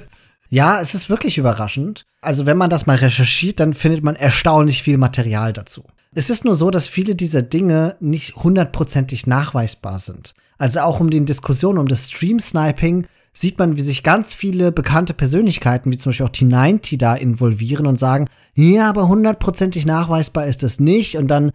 Ja, 0.48 0.82
es 0.82 0.92
ist 0.92 1.08
wirklich 1.08 1.38
überraschend. 1.38 2.04
Also 2.20 2.44
wenn 2.44 2.58
man 2.58 2.68
das 2.68 2.84
mal 2.84 2.96
recherchiert, 2.96 3.58
dann 3.58 3.72
findet 3.72 4.04
man 4.04 4.16
erstaunlich 4.16 4.82
viel 4.82 4.98
Material 4.98 5.54
dazu. 5.54 5.84
Es 6.14 6.28
ist 6.28 6.44
nur 6.44 6.56
so, 6.56 6.70
dass 6.70 6.86
viele 6.86 7.14
dieser 7.14 7.40
Dinge 7.40 7.96
nicht 8.00 8.36
hundertprozentig 8.36 9.26
nachweisbar 9.26 9.98
sind. 9.98 10.34
Also 10.58 10.80
auch 10.80 11.00
um 11.00 11.08
den 11.08 11.24
Diskussionen 11.24 11.78
um 11.78 11.88
das 11.88 12.10
Stream-Sniping 12.10 13.06
sieht 13.32 13.58
man, 13.58 13.78
wie 13.78 13.80
sich 13.80 14.02
ganz 14.02 14.34
viele 14.34 14.72
bekannte 14.72 15.14
Persönlichkeiten, 15.14 15.90
wie 15.90 15.96
zum 15.96 16.10
Beispiel 16.10 16.26
auch 16.26 16.30
T90 16.30 16.98
da 16.98 17.14
involvieren 17.14 17.86
und 17.86 17.98
sagen, 17.98 18.28
ja, 18.54 18.90
aber 18.90 19.08
hundertprozentig 19.08 19.86
nachweisbar 19.86 20.44
ist 20.44 20.62
es 20.64 20.78
nicht. 20.78 21.16
Und 21.16 21.28
dann 21.28 21.52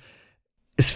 es, 0.78 0.96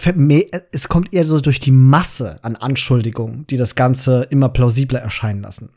es 0.70 0.88
kommt 0.88 1.12
eher 1.12 1.26
so 1.26 1.40
durch 1.40 1.60
die 1.60 1.72
Masse 1.72 2.42
an 2.42 2.56
Anschuldigungen, 2.56 3.46
die 3.48 3.56
das 3.56 3.74
Ganze 3.74 4.22
immer 4.30 4.48
plausibler 4.48 5.00
erscheinen 5.00 5.42
lassen. 5.42 5.70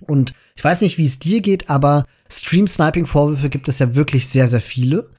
Und 0.00 0.34
ich 0.56 0.62
weiß 0.62 0.82
nicht, 0.82 0.98
wie 0.98 1.04
es 1.04 1.18
dir 1.18 1.40
geht, 1.40 1.68
aber 1.68 2.06
Stream-Sniping-Vorwürfe 2.30 3.50
gibt 3.50 3.68
es 3.68 3.80
ja 3.80 3.94
wirklich 3.94 4.28
sehr, 4.28 4.48
sehr 4.48 4.60
viele. 4.60 5.10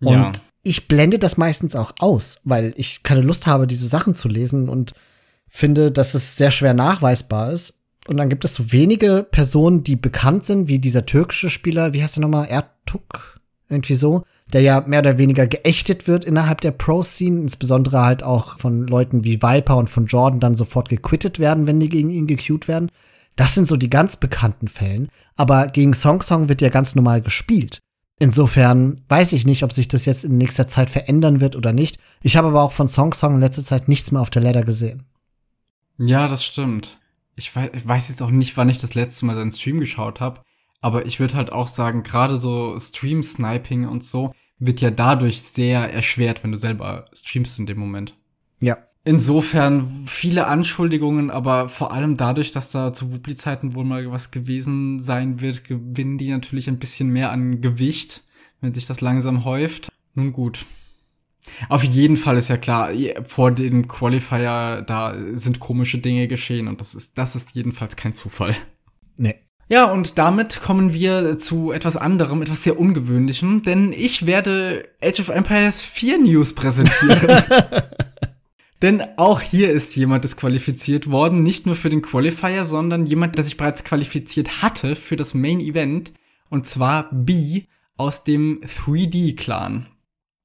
Und 0.00 0.12
ja. 0.12 0.32
ich 0.62 0.86
blende 0.86 1.18
das 1.18 1.36
meistens 1.36 1.74
auch 1.74 1.94
aus, 1.98 2.40
weil 2.44 2.72
ich 2.76 3.02
keine 3.02 3.22
Lust 3.22 3.46
habe, 3.46 3.66
diese 3.66 3.88
Sachen 3.88 4.14
zu 4.14 4.28
lesen 4.28 4.68
und 4.68 4.94
finde, 5.48 5.90
dass 5.90 6.14
es 6.14 6.36
sehr 6.36 6.50
schwer 6.50 6.74
nachweisbar 6.74 7.52
ist. 7.52 7.74
Und 8.06 8.18
dann 8.18 8.28
gibt 8.28 8.44
es 8.44 8.54
so 8.54 8.70
wenige 8.70 9.26
Personen, 9.28 9.82
die 9.82 9.96
bekannt 9.96 10.44
sind, 10.44 10.68
wie 10.68 10.78
dieser 10.78 11.06
türkische 11.06 11.50
Spieler, 11.50 11.92
wie 11.92 12.02
heißt 12.02 12.16
der 12.16 12.20
nochmal? 12.20 12.46
Ertuk? 12.46 13.40
Irgendwie 13.68 13.94
so. 13.94 14.24
Der 14.52 14.60
ja 14.60 14.82
mehr 14.86 15.00
oder 15.00 15.18
weniger 15.18 15.46
geächtet 15.46 16.06
wird 16.06 16.24
innerhalb 16.24 16.60
der 16.60 16.70
Pro-Scene, 16.70 17.40
insbesondere 17.40 18.02
halt 18.02 18.22
auch 18.22 18.58
von 18.58 18.86
Leuten 18.86 19.24
wie 19.24 19.42
Viper 19.42 19.76
und 19.76 19.88
von 19.88 20.06
Jordan 20.06 20.40
dann 20.40 20.54
sofort 20.54 20.88
gequittet 20.88 21.38
werden, 21.38 21.66
wenn 21.66 21.80
die 21.80 21.88
gegen 21.88 22.10
ihn 22.10 22.26
gecued 22.26 22.68
werden. 22.68 22.90
Das 23.36 23.54
sind 23.54 23.66
so 23.66 23.76
die 23.76 23.90
ganz 23.90 24.16
bekannten 24.16 24.68
Fällen. 24.68 25.08
Aber 25.34 25.68
gegen 25.68 25.94
Song 25.94 26.22
Song 26.22 26.48
wird 26.48 26.62
ja 26.62 26.68
ganz 26.68 26.94
normal 26.94 27.20
gespielt. 27.20 27.78
Insofern 28.20 29.02
weiß 29.08 29.32
ich 29.32 29.44
nicht, 29.44 29.64
ob 29.64 29.72
sich 29.72 29.88
das 29.88 30.04
jetzt 30.04 30.24
in 30.24 30.38
nächster 30.38 30.68
Zeit 30.68 30.88
verändern 30.88 31.40
wird 31.40 31.56
oder 31.56 31.72
nicht. 31.72 31.98
Ich 32.22 32.36
habe 32.36 32.48
aber 32.48 32.62
auch 32.62 32.72
von 32.72 32.86
Song 32.86 33.12
Song 33.12 33.34
in 33.34 33.40
letzter 33.40 33.64
Zeit 33.64 33.88
nichts 33.88 34.12
mehr 34.12 34.20
auf 34.20 34.30
der 34.30 34.42
Ladder 34.42 34.62
gesehen. 34.62 35.02
Ja, 35.98 36.28
das 36.28 36.44
stimmt. 36.44 37.00
Ich 37.34 37.54
weiß, 37.54 37.70
ich 37.74 37.86
weiß 37.86 38.08
jetzt 38.10 38.22
auch 38.22 38.30
nicht, 38.30 38.56
wann 38.56 38.68
ich 38.68 38.78
das 38.78 38.94
letzte 38.94 39.26
Mal 39.26 39.34
seinen 39.34 39.50
Stream 39.50 39.80
geschaut 39.80 40.20
habe. 40.20 40.42
Aber 40.84 41.06
ich 41.06 41.18
würde 41.18 41.34
halt 41.34 41.50
auch 41.50 41.68
sagen, 41.68 42.02
gerade 42.02 42.36
so 42.36 42.78
Stream-Sniping 42.78 43.88
und 43.88 44.04
so 44.04 44.34
wird 44.58 44.82
ja 44.82 44.90
dadurch 44.90 45.40
sehr 45.40 45.90
erschwert, 45.90 46.44
wenn 46.44 46.52
du 46.52 46.58
selber 46.58 47.06
streamst 47.14 47.58
in 47.58 47.64
dem 47.64 47.78
Moment. 47.78 48.18
Ja, 48.60 48.76
Insofern 49.06 50.04
viele 50.06 50.46
Anschuldigungen, 50.46 51.30
aber 51.30 51.68
vor 51.70 51.92
allem 51.92 52.16
dadurch, 52.16 52.52
dass 52.52 52.70
da 52.70 52.92
zu 52.92 53.12
Wubli-Zeiten 53.12 53.74
wohl 53.74 53.84
mal 53.84 54.10
was 54.10 54.30
gewesen 54.30 54.98
sein 55.00 55.40
wird, 55.40 55.64
gewinnen 55.64 56.16
die 56.16 56.30
natürlich 56.30 56.68
ein 56.68 56.78
bisschen 56.78 57.08
mehr 57.10 57.30
an 57.30 57.60
Gewicht, 57.62 58.22
wenn 58.60 58.72
sich 58.72 58.86
das 58.86 59.00
langsam 59.02 59.44
häuft. 59.44 59.90
Nun 60.14 60.32
gut. 60.32 60.64
Auf 61.68 61.84
jeden 61.84 62.16
Fall 62.16 62.38
ist 62.38 62.48
ja 62.48 62.56
klar, 62.56 62.90
vor 63.24 63.50
dem 63.50 63.88
Qualifier, 63.88 64.82
da 64.86 65.14
sind 65.32 65.60
komische 65.60 65.98
Dinge 65.98 66.28
geschehen 66.28 66.68
und 66.68 66.80
das 66.80 66.94
ist, 66.94 67.18
das 67.18 67.36
ist 67.36 67.54
jedenfalls 67.54 67.96
kein 67.96 68.14
Zufall. 68.14 68.54
Ja, 69.68 69.90
und 69.90 70.18
damit 70.18 70.60
kommen 70.60 70.92
wir 70.92 71.38
zu 71.38 71.72
etwas 71.72 71.96
anderem, 71.96 72.42
etwas 72.42 72.62
sehr 72.62 72.78
ungewöhnlichem, 72.78 73.62
denn 73.62 73.92
ich 73.92 74.26
werde 74.26 74.88
Age 75.02 75.20
of 75.20 75.28
Empires 75.30 75.82
4 75.82 76.18
News 76.18 76.54
präsentieren. 76.54 77.42
denn 78.82 79.02
auch 79.16 79.40
hier 79.40 79.70
ist 79.70 79.96
jemand 79.96 80.24
disqualifiziert 80.24 81.10
worden, 81.10 81.42
nicht 81.42 81.64
nur 81.64 81.76
für 81.76 81.88
den 81.88 82.02
Qualifier, 82.02 82.64
sondern 82.64 83.06
jemand, 83.06 83.36
der 83.36 83.44
sich 83.44 83.56
bereits 83.56 83.84
qualifiziert 83.84 84.62
hatte 84.62 84.96
für 84.96 85.16
das 85.16 85.32
Main 85.32 85.60
Event, 85.60 86.12
und 86.50 86.66
zwar 86.66 87.08
B 87.10 87.62
aus 87.96 88.24
dem 88.24 88.60
3D-Clan. 88.60 89.86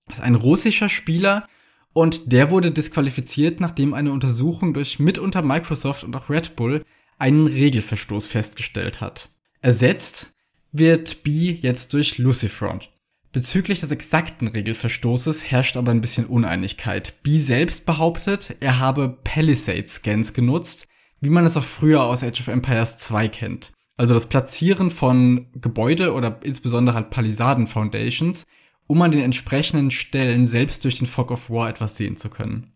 Das 0.08 0.19
ist 0.19 0.23
ein 0.23 0.36
russischer 0.36 0.88
Spieler 0.88 1.45
und 1.91 2.32
der 2.32 2.51
wurde 2.51 2.71
disqualifiziert, 2.71 3.60
nachdem 3.60 3.93
eine 3.93 4.13
Untersuchung 4.13 4.73
durch 4.73 4.99
mitunter 4.99 5.41
Microsoft 5.41 6.05
und 6.05 6.15
auch 6.15 6.29
Red 6.29 6.55
Bull 6.55 6.86
einen 7.19 7.47
Regelverstoß 7.47 8.25
festgestellt 8.25 9.01
hat. 9.01 9.29
Ersetzt 9.62 10.34
wird 10.71 11.23
B 11.23 11.51
jetzt 11.51 11.93
durch 11.93 12.17
Lucifront. 12.17 12.89
Bezüglich 13.32 13.82
des 13.82 13.91
exakten 13.91 14.47
Regelverstoßes 14.47 15.51
herrscht 15.51 15.77
aber 15.77 15.91
ein 15.91 16.01
bisschen 16.01 16.25
Uneinigkeit. 16.25 17.21
B 17.21 17.38
selbst 17.38 17.86
behauptet, 17.86 18.55
er 18.60 18.79
habe 18.79 19.19
Palisade-Scans 19.23 20.34
genutzt, 20.34 20.88
wie 21.21 21.29
man 21.29 21.45
es 21.45 21.55
auch 21.55 21.63
früher 21.63 22.03
aus 22.03 22.23
Age 22.23 22.41
of 22.41 22.47
Empires 22.47 22.97
2 22.97 23.27
kennt. 23.27 23.71
Also 23.97 24.13
das 24.13 24.27
Platzieren 24.27 24.89
von 24.89 25.47
Gebäude 25.53 26.13
oder 26.13 26.39
insbesondere 26.41 26.95
halt 26.95 27.10
Palisaden-Foundations, 27.12 28.45
um 28.88 29.01
an 29.01 29.12
den 29.12 29.21
entsprechenden 29.21 29.91
Stellen 29.91 30.47
selbst 30.47 30.84
durch 30.84 30.97
den 30.97 31.05
Fog 31.05 31.29
of 31.29 31.49
War 31.49 31.69
etwas 31.69 31.97
sehen 31.97 32.17
zu 32.17 32.29
können. 32.29 32.71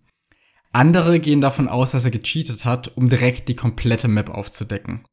Andere 0.74 1.20
gehen 1.20 1.40
davon 1.40 1.68
aus, 1.68 1.92
dass 1.92 2.04
er 2.04 2.12
gecheatet 2.12 2.66
hat, 2.66 2.98
um 2.98 3.08
direkt 3.08 3.48
die 3.48 3.56
komplette 3.56 4.08
Map 4.08 4.30
aufzudecken. 4.30 5.06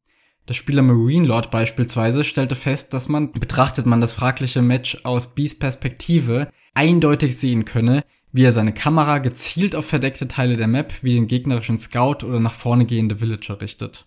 Der 0.48 0.54
Spieler 0.54 0.80
Marine 0.80 1.26
Lord 1.26 1.50
beispielsweise 1.50 2.24
stellte 2.24 2.56
fest, 2.56 2.94
dass 2.94 3.08
man, 3.08 3.30
betrachtet 3.32 3.84
man 3.84 4.00
das 4.00 4.14
fragliche 4.14 4.62
Match 4.62 5.04
aus 5.04 5.34
Bees 5.34 5.58
Perspektive, 5.58 6.50
eindeutig 6.74 7.36
sehen 7.36 7.66
könne, 7.66 8.04
wie 8.32 8.44
er 8.44 8.52
seine 8.52 8.72
Kamera 8.72 9.18
gezielt 9.18 9.76
auf 9.76 9.84
verdeckte 9.84 10.28
Teile 10.28 10.56
der 10.56 10.66
Map 10.66 10.94
wie 11.02 11.12
den 11.12 11.26
gegnerischen 11.26 11.78
Scout 11.78 12.24
oder 12.24 12.40
nach 12.40 12.54
vorne 12.54 12.86
gehende 12.86 13.20
Villager 13.20 13.60
richtet. 13.60 14.06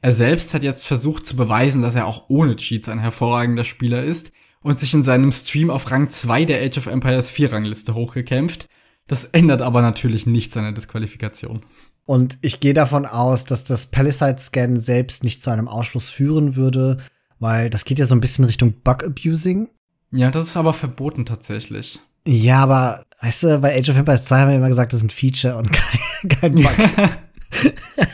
Er 0.00 0.12
selbst 0.12 0.54
hat 0.54 0.62
jetzt 0.62 0.86
versucht 0.86 1.26
zu 1.26 1.34
beweisen, 1.34 1.82
dass 1.82 1.96
er 1.96 2.06
auch 2.06 2.26
ohne 2.28 2.54
Cheats 2.54 2.88
ein 2.88 3.00
hervorragender 3.00 3.64
Spieler 3.64 4.04
ist 4.04 4.32
und 4.60 4.78
sich 4.78 4.94
in 4.94 5.02
seinem 5.02 5.32
Stream 5.32 5.70
auf 5.70 5.90
Rang 5.90 6.08
2 6.08 6.44
der 6.44 6.62
Age 6.62 6.78
of 6.78 6.86
Empires 6.86 7.30
4 7.30 7.52
Rangliste 7.52 7.94
hochgekämpft, 7.94 8.68
das 9.08 9.24
ändert 9.24 9.62
aber 9.62 9.82
natürlich 9.82 10.26
nichts 10.26 10.56
an 10.56 10.64
der 10.64 10.72
Disqualifikation. 10.72 11.62
Und 12.04 12.38
ich 12.40 12.60
gehe 12.60 12.74
davon 12.74 13.04
aus, 13.04 13.44
dass 13.44 13.64
das 13.64 13.86
Palisade-Scan 13.86 14.78
selbst 14.78 15.24
nicht 15.24 15.42
zu 15.42 15.50
einem 15.50 15.68
Ausschluss 15.68 16.08
führen 16.08 16.56
würde, 16.56 16.98
weil 17.38 17.68
das 17.68 17.84
geht 17.84 17.98
ja 17.98 18.06
so 18.06 18.14
ein 18.14 18.20
bisschen 18.20 18.44
Richtung 18.44 18.74
Bug-Abusing. 18.82 19.68
Ja, 20.12 20.30
das 20.30 20.44
ist 20.44 20.56
aber 20.56 20.72
verboten 20.72 21.26
tatsächlich. 21.26 22.00
Ja, 22.26 22.62
aber 22.62 23.04
weißt 23.20 23.42
du, 23.42 23.58
bei 23.58 23.78
Age 23.78 23.90
of 23.90 23.96
Empires 23.96 24.24
2 24.24 24.40
haben 24.40 24.48
wir 24.50 24.56
immer 24.56 24.68
gesagt, 24.68 24.92
das 24.92 25.00
ist 25.00 25.06
ein 25.06 25.10
Feature 25.10 25.56
und 25.56 25.70
kein, 25.72 26.28
kein 26.28 26.54
Bug. 26.54 26.70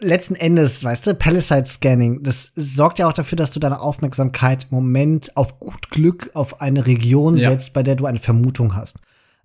Letzten 0.00 0.36
Endes, 0.36 0.84
weißt 0.84 1.08
du, 1.08 1.14
Palisade-Scanning, 1.14 2.22
das 2.22 2.52
sorgt 2.54 3.00
ja 3.00 3.08
auch 3.08 3.12
dafür, 3.12 3.36
dass 3.36 3.52
du 3.52 3.58
deine 3.58 3.80
Aufmerksamkeit 3.80 4.68
im 4.70 4.76
Moment 4.76 5.36
auf 5.36 5.58
gut 5.58 5.90
Glück 5.90 6.30
auf 6.34 6.60
eine 6.60 6.86
Region 6.86 7.36
ja. 7.36 7.50
setzt, 7.50 7.72
bei 7.72 7.82
der 7.82 7.96
du 7.96 8.06
eine 8.06 8.20
Vermutung 8.20 8.76
hast. 8.76 8.98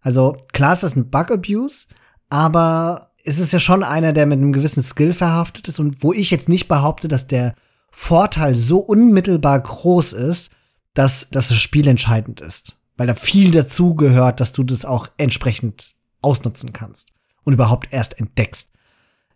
Also 0.04 0.38
klar 0.52 0.74
ist 0.74 0.84
das 0.84 0.96
ein 0.96 1.10
Bug-Abuse, 1.10 1.88
aber 2.30 3.10
es 3.24 3.40
ist 3.40 3.54
ja 3.54 3.60
schon 3.60 3.84
einer, 3.84 4.14
der 4.14 4.26
mit 4.26 4.38
einem 4.38 4.54
gewissen 4.54 4.84
Skill 4.84 5.14
verhaftet 5.14 5.68
ist 5.68 5.80
und 5.80 6.04
wo 6.04 6.14
ich 6.14 6.30
jetzt 6.30 6.50
nicht 6.50 6.68
behaupte, 6.68 7.08
dass 7.08 7.28
der 7.28 7.56
Vorteil 7.90 8.54
so 8.54 8.80
unmittelbar 8.80 9.60
groß 9.60 10.14
ist, 10.14 10.52
dass, 10.94 11.30
dass 11.30 11.48
das 11.48 11.60
Spiel 11.60 11.88
entscheidend 11.88 12.42
ist. 12.42 12.78
Weil 12.98 13.08
da 13.08 13.16
viel 13.16 13.52
dazu 13.52 13.96
gehört, 13.96 14.40
dass 14.40 14.52
du 14.52 14.64
das 14.64 14.86
auch 14.86 15.08
entsprechend 15.18 15.96
ausnutzen 16.22 16.74
kannst 16.74 17.10
und 17.44 17.54
überhaupt 17.54 17.88
erst 17.92 18.20
entdeckst. 18.20 18.70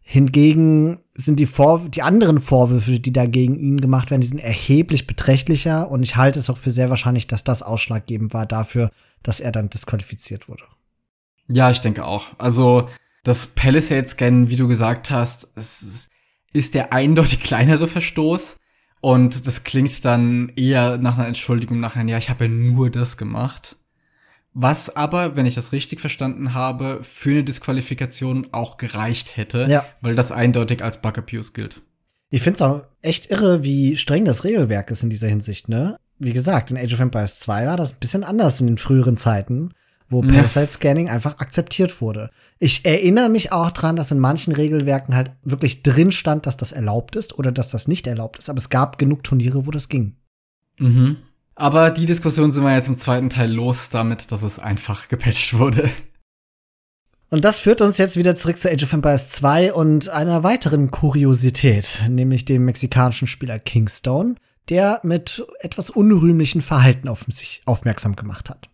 Hingegen 0.01 0.99
sind 1.15 1.39
die, 1.39 1.45
Vor 1.45 1.89
die 1.89 2.01
anderen 2.01 2.39
Vorwürfe, 2.39 2.99
die 2.99 3.11
dagegen 3.11 3.59
ihn 3.59 3.81
gemacht 3.81 4.09
werden, 4.09 4.21
die 4.21 4.27
sind 4.27 4.39
erheblich 4.39 5.05
beträchtlicher 5.05 5.91
und 5.91 6.01
ich 6.03 6.15
halte 6.15 6.39
es 6.39 6.49
auch 6.49 6.57
für 6.57 6.71
sehr 6.71 6.89
wahrscheinlich, 6.89 7.27
dass 7.27 7.43
das 7.43 7.61
ausschlaggebend 7.61 8.33
war 8.33 8.45
dafür, 8.45 8.91
dass 9.27 9.41
er 9.41 9.51
dann 9.51 9.69
disqualifiziert 9.69 10.47
wurde. 10.47 10.63
Ja, 11.49 11.69
ich 11.69 11.81
denke 11.81 12.05
auch. 12.05 12.27
Also 12.37 12.87
das 13.23 13.47
Palisade-Scan, 13.47 14.49
wie 14.49 14.55
du 14.55 14.69
gesagt 14.69 15.09
hast, 15.09 15.57
ist 16.53 16.73
der 16.73 16.93
eindeutig 16.93 17.41
kleinere 17.41 17.87
Verstoß. 17.87 18.57
Und 19.01 19.45
das 19.45 19.65
klingt 19.65 20.05
dann 20.05 20.53
eher 20.55 20.97
nach 20.97 21.17
einer 21.17 21.27
Entschuldigung 21.27 21.81
nachher, 21.81 22.05
ja, 22.05 22.17
ich 22.17 22.29
habe 22.29 22.45
ja 22.45 22.49
nur 22.49 22.89
das 22.89 23.17
gemacht. 23.17 23.75
Was 24.53 24.95
aber, 24.95 25.35
wenn 25.35 25.45
ich 25.45 25.55
das 25.55 25.73
richtig 25.73 25.99
verstanden 25.99 26.53
habe, 26.53 26.99
für 27.03 27.31
eine 27.31 27.43
Disqualifikation 27.43 28.47
auch 28.53 28.77
gereicht 28.77 29.35
hätte, 29.35 29.67
ja. 29.69 29.85
weil 29.99 30.15
das 30.15 30.31
eindeutig 30.31 30.81
als 30.81 31.01
Bug 31.01 31.17
Abuse 31.17 31.51
gilt. 31.51 31.81
Ich 32.29 32.41
finde 32.41 32.55
es 32.55 32.61
auch 32.61 32.83
echt 33.01 33.29
irre, 33.29 33.61
wie 33.61 33.97
streng 33.97 34.23
das 34.23 34.45
Regelwerk 34.45 34.89
ist 34.89 35.03
in 35.03 35.09
dieser 35.09 35.27
Hinsicht, 35.27 35.67
ne? 35.67 35.97
Wie 36.19 36.33
gesagt, 36.33 36.71
in 36.71 36.77
Age 36.77 36.93
of 36.93 36.99
Empires 36.99 37.39
2 37.39 37.67
war 37.67 37.77
das 37.77 37.93
ein 37.93 37.99
bisschen 37.99 38.23
anders 38.23 38.59
in 38.59 38.67
den 38.67 38.77
früheren 38.77 39.17
Zeiten, 39.17 39.73
wo 40.09 40.23
ja. 40.23 40.31
Parasite 40.31 40.71
Scanning 40.71 41.09
einfach 41.09 41.39
akzeptiert 41.39 42.01
wurde. 42.01 42.31
Ich 42.59 42.85
erinnere 42.85 43.29
mich 43.29 43.51
auch 43.51 43.71
dran, 43.71 43.95
dass 43.95 44.11
in 44.11 44.19
manchen 44.19 44.53
Regelwerken 44.53 45.15
halt 45.15 45.31
wirklich 45.43 45.83
drin 45.83 46.11
stand, 46.11 46.45
dass 46.45 46.57
das 46.57 46.71
erlaubt 46.71 47.15
ist 47.15 47.37
oder 47.37 47.51
dass 47.51 47.69
das 47.69 47.87
nicht 47.87 48.07
erlaubt 48.07 48.39
ist, 48.39 48.49
aber 48.49 48.57
es 48.57 48.69
gab 48.69 48.97
genug 48.97 49.23
Turniere, 49.23 49.67
wo 49.67 49.71
das 49.71 49.89
ging. 49.89 50.15
Mhm. 50.79 51.17
Aber 51.55 51.89
die 51.91 52.05
Diskussion 52.05 52.51
sind 52.51 52.63
wir 52.63 52.75
jetzt 52.75 52.87
im 52.87 52.95
zweiten 52.95 53.29
Teil 53.29 53.51
los 53.51 53.89
damit, 53.89 54.31
dass 54.31 54.43
es 54.43 54.59
einfach 54.59 55.07
gepatcht 55.07 55.57
wurde. 55.57 55.89
Und 57.29 57.43
das 57.43 57.59
führt 57.59 57.81
uns 57.81 57.97
jetzt 57.97 58.15
wieder 58.15 58.35
zurück 58.35 58.57
zu 58.57 58.71
Age 58.71 58.83
of 58.83 58.93
Empires 58.93 59.31
2 59.31 59.73
und 59.73 60.07
einer 60.07 60.43
weiteren 60.43 60.91
Kuriosität, 60.91 62.03
nämlich 62.07 62.45
dem 62.45 62.63
mexikanischen 62.63 63.27
Spieler 63.27 63.59
Kingstone, 63.59 64.35
der 64.69 64.99
mit 65.03 65.45
etwas 65.59 65.89
unrühmlichen 65.89 66.61
Verhalten 66.61 67.07
auf 67.07 67.25
sich 67.29 67.61
aufmerksam 67.65 68.15
gemacht 68.15 68.49
hat. 68.49 68.69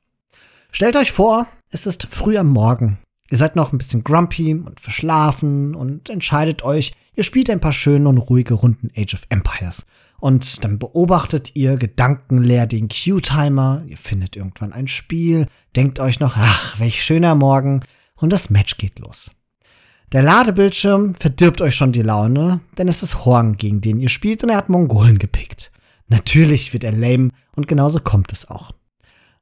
Stellt 0.71 0.95
euch 0.95 1.11
vor, 1.11 1.47
es 1.69 1.85
ist 1.85 2.07
früh 2.09 2.37
am 2.37 2.49
Morgen. 2.49 2.99
Ihr 3.29 3.37
seid 3.37 3.55
noch 3.55 3.71
ein 3.71 3.77
bisschen 3.77 4.03
grumpy 4.03 4.53
und 4.53 4.79
verschlafen 4.79 5.75
und 5.75 6.09
entscheidet 6.09 6.63
euch, 6.63 6.93
ihr 7.15 7.23
spielt 7.23 7.49
ein 7.49 7.59
paar 7.59 7.71
schöne 7.71 8.09
und 8.09 8.17
ruhige 8.17 8.53
Runden 8.53 8.91
Age 8.95 9.15
of 9.15 9.23
Empires. 9.29 9.85
Und 10.19 10.63
dann 10.63 10.79
beobachtet 10.79 11.55
ihr 11.55 11.75
gedankenleer 11.75 12.65
den 12.65 12.87
Q-Timer, 12.87 13.83
ihr 13.87 13.97
findet 13.97 14.35
irgendwann 14.35 14.71
ein 14.71 14.87
Spiel, 14.87 15.47
denkt 15.75 15.99
euch 15.99 16.19
noch, 16.19 16.37
ach, 16.37 16.79
welch 16.79 17.03
schöner 17.03 17.35
Morgen, 17.35 17.81
und 18.15 18.31
das 18.31 18.49
Match 18.49 18.77
geht 18.77 18.99
los. 18.99 19.31
Der 20.13 20.21
Ladebildschirm 20.21 21.15
verdirbt 21.15 21.59
euch 21.59 21.75
schon 21.75 21.91
die 21.91 22.03
Laune, 22.03 22.61
denn 22.77 22.87
es 22.87 23.03
ist 23.03 23.25
Horn, 23.25 23.57
gegen 23.57 23.81
den 23.81 23.99
ihr 23.99 24.07
spielt, 24.07 24.43
und 24.43 24.49
er 24.49 24.57
hat 24.57 24.69
Mongolen 24.69 25.19
gepickt. 25.19 25.72
Natürlich 26.13 26.73
wird 26.73 26.83
er 26.83 26.91
lame 26.91 27.29
und 27.55 27.67
genauso 27.67 27.99
kommt 27.99 28.31
es 28.31 28.47
auch. 28.47 28.71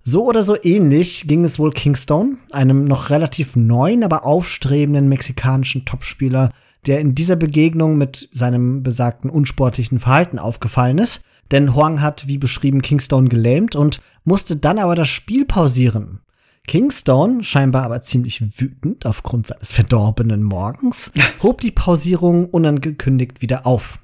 So 0.04 0.26
oder 0.26 0.42
so 0.42 0.56
ähnlich 0.64 1.28
ging 1.28 1.44
es 1.44 1.60
wohl 1.60 1.72
Kingstone, 1.72 2.38
einem 2.54 2.86
noch 2.86 3.10
relativ 3.10 3.58
neuen, 3.58 4.06
aber 4.06 4.26
aufstrebenden 4.26 5.10
mexikanischen 5.10 5.84
Topspieler, 5.84 6.50
der 6.86 7.02
in 7.02 7.14
dieser 7.14 7.36
Begegnung 7.36 7.98
mit 7.98 8.30
seinem 8.32 8.84
besagten 8.84 9.30
unsportlichen 9.30 10.00
Verhalten 10.00 10.40
aufgefallen 10.40 10.98
ist. 10.98 11.22
Denn 11.52 11.76
Huang 11.76 12.02
hat, 12.02 12.28
wie 12.28 12.38
beschrieben, 12.38 12.82
Kingstone 12.82 13.28
gelähmt 13.28 13.76
und 13.76 14.00
musste 14.24 14.56
dann 14.56 14.80
aber 14.80 14.96
das 14.96 15.10
Spiel 15.10 15.44
pausieren. 15.44 16.22
Kingstone, 16.68 17.44
scheinbar 17.44 17.84
aber 17.84 18.02
ziemlich 18.02 18.62
wütend 18.62 19.06
aufgrund 19.06 19.48
seines 19.48 19.74
verdorbenen 19.74 20.42
Morgens, 20.42 21.12
hob 21.44 21.60
die 21.60 21.72
Pausierung 21.72 22.46
unangekündigt 22.46 23.42
wieder 23.42 23.66
auf. 23.66 24.01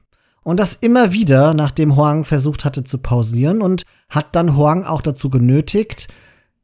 Und 0.48 0.62
das 0.62 0.76
immer 0.76 1.12
wieder, 1.12 1.54
nachdem 1.54 1.98
Huang 1.98 2.24
versucht 2.24 2.64
hatte 2.64 2.86
zu 2.86 3.00
pausieren 3.00 3.62
und 3.62 3.84
hat 4.08 4.34
dann 4.34 4.56
Huang 4.56 4.86
auch 4.86 5.02
dazu 5.02 5.30
genötigt, 5.30 6.08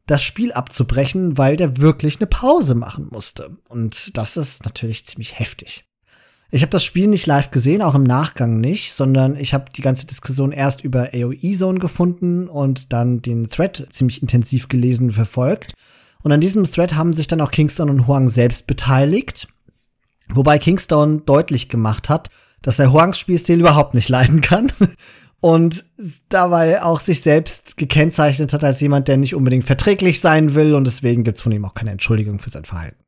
das 0.06 0.24
Spiel 0.24 0.54
abzubrechen, 0.54 1.38
weil 1.38 1.58
der 1.58 1.76
wirklich 1.80 2.22
eine 2.22 2.28
Pause 2.28 2.76
machen 2.76 3.10
musste. 3.12 3.58
Und 3.68 4.16
das 4.16 4.38
ist 4.38 4.64
natürlich 4.64 5.06
ziemlich 5.06 5.38
heftig. 5.38 5.84
Ich 6.50 6.62
habe 6.62 6.70
das 6.70 6.86
Spiel 6.86 7.08
nicht 7.08 7.26
live 7.28 7.52
gesehen, 7.52 7.82
auch 7.82 7.94
im 7.94 8.04
Nachgang 8.04 8.62
nicht, 8.62 8.94
sondern 8.94 9.36
ich 9.36 9.54
habe 9.54 9.66
die 9.76 9.82
ganze 9.82 10.08
Diskussion 10.08 10.54
erst 10.54 10.82
über 10.82 11.10
AOE 11.14 11.52
Zone 11.52 11.80
gefunden 11.80 12.48
und 12.48 12.94
dann 12.94 13.22
den 13.22 13.50
Thread 13.50 13.88
ziemlich 13.90 14.22
intensiv 14.22 14.70
gelesen 14.70 15.08
und 15.08 15.12
verfolgt. 15.12 15.74
Und 16.22 16.32
an 16.32 16.40
diesem 16.40 16.64
Thread 16.64 16.96
haben 16.96 17.14
sich 17.14 17.28
dann 17.28 17.42
auch 17.42 17.52
Kingston 17.52 17.90
und 17.90 18.08
Huang 18.08 18.30
selbst 18.30 18.66
beteiligt, 18.66 19.50
wobei 20.30 20.58
Kingston 20.58 21.26
deutlich 21.26 21.68
gemacht 21.68 22.08
hat, 22.08 22.30
dass 22.64 22.80
er 22.80 22.92
Huangs 22.92 23.20
Spielstil 23.20 23.60
überhaupt 23.60 23.94
nicht 23.94 24.10
leiden 24.10 24.42
kann 24.42 24.72
und 25.40 25.86
dabei 26.30 26.82
auch 26.82 27.00
sich 27.00 27.22
selbst 27.22 27.78
gekennzeichnet 27.78 28.54
hat 28.54 28.64
als 28.64 28.80
jemand, 28.80 29.08
der 29.08 29.18
nicht 29.18 29.36
unbedingt 29.36 29.66
verträglich 29.66 30.20
sein 30.20 30.56
will 30.56 30.74
und 30.74 30.86
deswegen 30.86 31.24
gibt's 31.24 31.42
von 31.42 31.52
ihm 31.52 31.66
auch 31.66 31.76
keine 31.76 31.92
Entschuldigung 31.92 32.40
für 32.40 32.50
sein 32.50 32.66
Verhalten. 32.66 33.04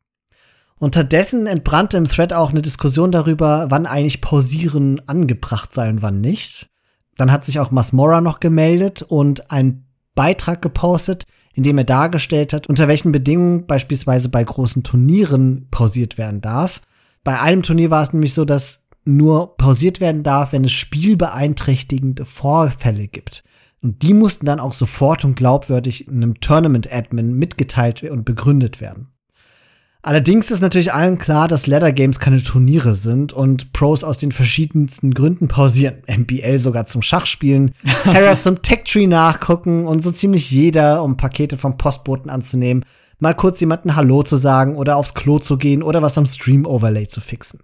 Unterdessen 0.77 1.47
entbrannte 1.47 1.95
im 1.97 2.05
Thread 2.05 2.33
auch 2.33 2.49
eine 2.49 2.61
Diskussion 2.61 3.11
darüber, 3.11 3.67
wann 3.69 3.85
eigentlich 3.85 4.19
Pausieren 4.19 5.01
angebracht 5.07 5.73
sei 5.73 5.89
und 5.89 6.01
wann 6.01 6.19
nicht. 6.19 6.67
Dann 7.15 7.31
hat 7.31 7.45
sich 7.45 7.59
auch 7.59 7.71
Masmora 7.71 8.19
noch 8.19 8.41
gemeldet 8.41 9.01
und 9.01 9.49
einen 9.49 9.87
Beitrag 10.15 10.61
gepostet, 10.61 11.25
in 11.53 11.63
dem 11.63 11.77
er 11.77 11.85
dargestellt 11.85 12.51
hat, 12.51 12.67
unter 12.67 12.89
welchen 12.89 13.13
Bedingungen 13.13 13.65
beispielsweise 13.65 14.27
bei 14.27 14.43
großen 14.43 14.83
Turnieren 14.83 15.69
pausiert 15.71 16.17
werden 16.17 16.41
darf. 16.41 16.81
Bei 17.23 17.39
einem 17.39 17.63
Turnier 17.63 17.89
war 17.89 18.03
es 18.03 18.11
nämlich 18.11 18.33
so, 18.33 18.43
dass 18.43 18.84
nur 19.05 19.55
pausiert 19.57 20.01
werden 20.01 20.23
darf, 20.23 20.51
wenn 20.51 20.65
es 20.65 20.71
spielbeeinträchtigende 20.71 22.25
Vorfälle 22.25 23.07
gibt. 23.07 23.43
Und 23.81 24.01
die 24.01 24.13
mussten 24.13 24.47
dann 24.47 24.59
auch 24.59 24.73
sofort 24.73 25.23
und 25.25 25.35
glaubwürdig 25.35 26.07
einem 26.09 26.39
Tournament-Admin 26.39 27.33
mitgeteilt 27.33 28.03
und 28.03 28.25
begründet 28.25 28.81
werden. 28.81 29.09
Allerdings 30.01 30.51
ist 30.51 30.61
natürlich 30.61 30.93
allen 30.93 31.17
klar, 31.17 31.47
dass 31.47 31.65
Ladder 31.65 31.91
Games 31.91 32.19
keine 32.19 32.43
Turniere 32.43 32.93
sind 32.93 33.33
und 33.33 33.73
Pros 33.73 34.03
aus 34.03 34.19
den 34.19 34.31
verschiedensten 34.31 35.15
Gründen 35.15 35.47
pausieren. 35.47 36.03
MBL 36.07 36.59
sogar 36.59 36.85
zum 36.85 37.01
Schachspielen, 37.01 37.73
Harrod 38.05 38.41
zum 38.43 38.61
Tech-Tree 38.61 39.07
nachgucken 39.07 39.87
und 39.87 40.03
so 40.03 40.11
ziemlich 40.11 40.51
jeder, 40.51 41.01
um 41.01 41.17
Pakete 41.17 41.57
vom 41.57 41.77
Postboten 41.77 42.29
anzunehmen, 42.29 42.85
mal 43.17 43.33
kurz 43.33 43.59
jemanden 43.59 43.95
Hallo 43.95 44.21
zu 44.21 44.37
sagen 44.37 44.75
oder 44.75 44.95
aufs 44.97 45.15
Klo 45.15 45.39
zu 45.39 45.57
gehen 45.57 45.81
oder 45.81 46.03
was 46.03 46.19
am 46.19 46.27
Stream-Overlay 46.27 47.07
zu 47.07 47.19
fixen. 47.19 47.61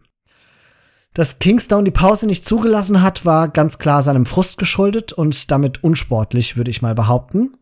Dass 1.13 1.39
Kingstone 1.39 1.83
die 1.83 1.91
Pause 1.91 2.25
nicht 2.25 2.45
zugelassen 2.45 3.01
hat, 3.01 3.25
war 3.25 3.49
ganz 3.49 3.79
klar 3.79 4.01
seinem 4.01 4.25
Frust 4.25 4.57
geschuldet 4.57 5.11
und 5.11 5.51
damit 5.51 5.83
unsportlich, 5.83 6.55
würde 6.55 6.71
ich 6.71 6.81
mal 6.81 6.95
behaupten. 6.95 7.57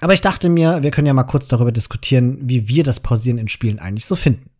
Aber 0.00 0.14
ich 0.14 0.20
dachte 0.20 0.48
mir, 0.48 0.82
wir 0.82 0.90
können 0.90 1.06
ja 1.06 1.14
mal 1.14 1.22
kurz 1.22 1.46
darüber 1.46 1.70
diskutieren, 1.70 2.38
wie 2.42 2.68
wir 2.68 2.82
das 2.82 2.98
Pausieren 2.98 3.38
in 3.38 3.48
Spielen 3.48 3.78
eigentlich 3.78 4.06
so 4.06 4.16
finden. 4.16 4.50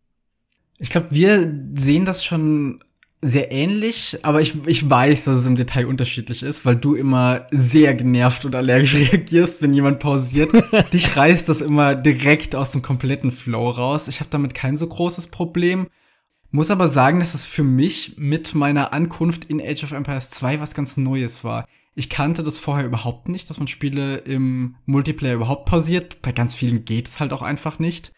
Ich 0.78 0.90
glaube, 0.90 1.08
wir 1.10 1.52
sehen 1.74 2.04
das 2.04 2.24
schon 2.24 2.84
sehr 3.24 3.50
ähnlich, 3.50 4.18
aber 4.22 4.40
ich, 4.40 4.54
ich 4.66 4.88
weiß, 4.88 5.24
dass 5.24 5.38
es 5.38 5.46
im 5.46 5.56
Detail 5.56 5.86
unterschiedlich 5.86 6.42
ist, 6.42 6.64
weil 6.64 6.76
du 6.76 6.94
immer 6.94 7.46
sehr 7.50 7.94
genervt 7.94 8.44
und 8.44 8.54
allergisch 8.54 8.94
reagierst, 9.12 9.62
wenn 9.62 9.74
jemand 9.74 9.98
pausiert. 9.98 10.52
Dich 10.92 11.16
reißt 11.16 11.48
das 11.48 11.60
immer 11.60 11.96
direkt 11.96 12.54
aus 12.54 12.70
dem 12.70 12.82
kompletten 12.82 13.32
Flow 13.32 13.70
raus. 13.70 14.06
Ich 14.06 14.20
habe 14.20 14.30
damit 14.30 14.54
kein 14.54 14.76
so 14.76 14.86
großes 14.86 15.28
Problem. 15.28 15.88
Muss 16.54 16.70
aber 16.70 16.86
sagen, 16.86 17.18
dass 17.18 17.32
es 17.32 17.46
für 17.46 17.64
mich 17.64 18.18
mit 18.18 18.54
meiner 18.54 18.92
Ankunft 18.92 19.46
in 19.46 19.58
Age 19.58 19.84
of 19.84 19.92
Empires 19.92 20.28
2 20.30 20.60
was 20.60 20.74
ganz 20.74 20.98
Neues 20.98 21.44
war. 21.44 21.66
Ich 21.94 22.10
kannte 22.10 22.42
das 22.42 22.58
vorher 22.58 22.84
überhaupt 22.84 23.30
nicht, 23.30 23.48
dass 23.48 23.58
man 23.58 23.68
Spiele 23.68 24.18
im 24.18 24.76
Multiplayer 24.84 25.34
überhaupt 25.34 25.64
pausiert. 25.64 26.20
Bei 26.20 26.30
ganz 26.30 26.54
vielen 26.54 26.84
geht 26.84 27.08
es 27.08 27.20
halt 27.20 27.32
auch 27.32 27.40
einfach 27.40 27.78
nicht. 27.78 28.12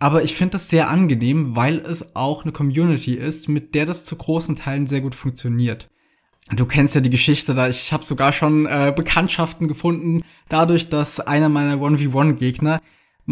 Aber 0.00 0.24
ich 0.24 0.34
finde 0.34 0.52
das 0.52 0.68
sehr 0.68 0.90
angenehm, 0.90 1.54
weil 1.54 1.78
es 1.78 2.16
auch 2.16 2.42
eine 2.42 2.50
Community 2.50 3.14
ist, 3.14 3.48
mit 3.48 3.76
der 3.76 3.86
das 3.86 4.04
zu 4.04 4.16
großen 4.16 4.56
Teilen 4.56 4.88
sehr 4.88 5.00
gut 5.00 5.14
funktioniert. 5.14 5.88
Du 6.50 6.66
kennst 6.66 6.96
ja 6.96 7.00
die 7.00 7.10
Geschichte 7.10 7.54
da, 7.54 7.68
ich 7.68 7.92
habe 7.92 8.04
sogar 8.04 8.32
schon 8.32 8.66
äh, 8.66 8.92
Bekanntschaften 8.94 9.68
gefunden, 9.68 10.24
dadurch, 10.48 10.88
dass 10.88 11.20
einer 11.20 11.48
meiner 11.48 11.76
1v1-Gegner 11.76 12.80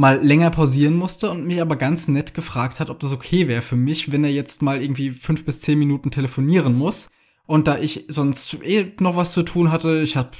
mal 0.00 0.24
länger 0.24 0.48
pausieren 0.50 0.96
musste 0.96 1.30
und 1.30 1.46
mich 1.46 1.60
aber 1.60 1.76
ganz 1.76 2.08
nett 2.08 2.32
gefragt 2.32 2.80
hat, 2.80 2.88
ob 2.88 3.00
das 3.00 3.12
okay 3.12 3.48
wäre 3.48 3.60
für 3.60 3.76
mich, 3.76 4.10
wenn 4.10 4.24
er 4.24 4.30
jetzt 4.30 4.62
mal 4.62 4.80
irgendwie 4.82 5.10
fünf 5.10 5.44
bis 5.44 5.60
zehn 5.60 5.78
Minuten 5.78 6.10
telefonieren 6.10 6.74
muss. 6.74 7.10
Und 7.46 7.66
da 7.66 7.78
ich 7.78 8.06
sonst 8.08 8.56
eh 8.62 8.92
noch 8.98 9.16
was 9.16 9.32
zu 9.32 9.42
tun 9.42 9.70
hatte, 9.70 10.00
ich 10.00 10.16
hab, 10.16 10.34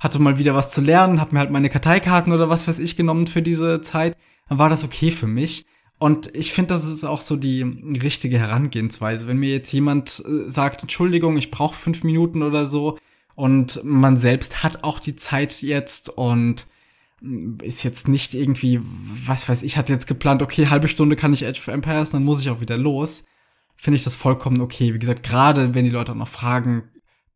hatte 0.00 0.18
mal 0.18 0.38
wieder 0.38 0.54
was 0.54 0.72
zu 0.72 0.80
lernen, 0.80 1.20
hab 1.20 1.30
mir 1.30 1.40
halt 1.40 1.50
meine 1.50 1.68
Karteikarten 1.68 2.32
oder 2.32 2.48
was 2.48 2.66
weiß 2.66 2.78
ich 2.78 2.96
genommen 2.96 3.26
für 3.26 3.42
diese 3.42 3.82
Zeit, 3.82 4.16
dann 4.48 4.58
war 4.58 4.70
das 4.70 4.82
okay 4.82 5.10
für 5.10 5.26
mich. 5.26 5.66
Und 5.98 6.34
ich 6.34 6.52
finde, 6.52 6.72
das 6.72 6.88
ist 6.88 7.04
auch 7.04 7.20
so 7.20 7.36
die 7.36 7.62
richtige 8.02 8.38
Herangehensweise. 8.38 9.28
Wenn 9.28 9.36
mir 9.36 9.50
jetzt 9.50 9.72
jemand 9.72 10.24
äh, 10.26 10.48
sagt, 10.48 10.80
Entschuldigung, 10.80 11.36
ich 11.36 11.50
brauche 11.50 11.76
fünf 11.76 12.02
Minuten 12.02 12.42
oder 12.42 12.64
so, 12.64 12.98
und 13.34 13.84
man 13.84 14.16
selbst 14.16 14.62
hat 14.62 14.82
auch 14.82 14.98
die 14.98 15.14
Zeit 15.14 15.60
jetzt 15.60 16.08
und 16.08 16.66
ist 17.62 17.82
jetzt 17.82 18.08
nicht 18.08 18.34
irgendwie, 18.34 18.80
was 19.26 19.48
weiß 19.48 19.62
ich, 19.62 19.76
hatte 19.76 19.92
jetzt 19.92 20.06
geplant, 20.06 20.42
okay, 20.42 20.68
halbe 20.68 20.88
Stunde 20.88 21.16
kann 21.16 21.32
ich 21.32 21.46
Age 21.46 21.58
of 21.58 21.68
Empires, 21.68 22.10
dann 22.10 22.24
muss 22.24 22.40
ich 22.40 22.50
auch 22.50 22.60
wieder 22.60 22.76
los. 22.76 23.24
Finde 23.76 23.96
ich 23.96 24.04
das 24.04 24.14
vollkommen 24.14 24.60
okay. 24.60 24.94
Wie 24.94 24.98
gesagt, 24.98 25.22
gerade 25.22 25.74
wenn 25.74 25.84
die 25.84 25.90
Leute 25.90 26.12
auch 26.12 26.16
noch 26.16 26.28
fragen, 26.28 26.84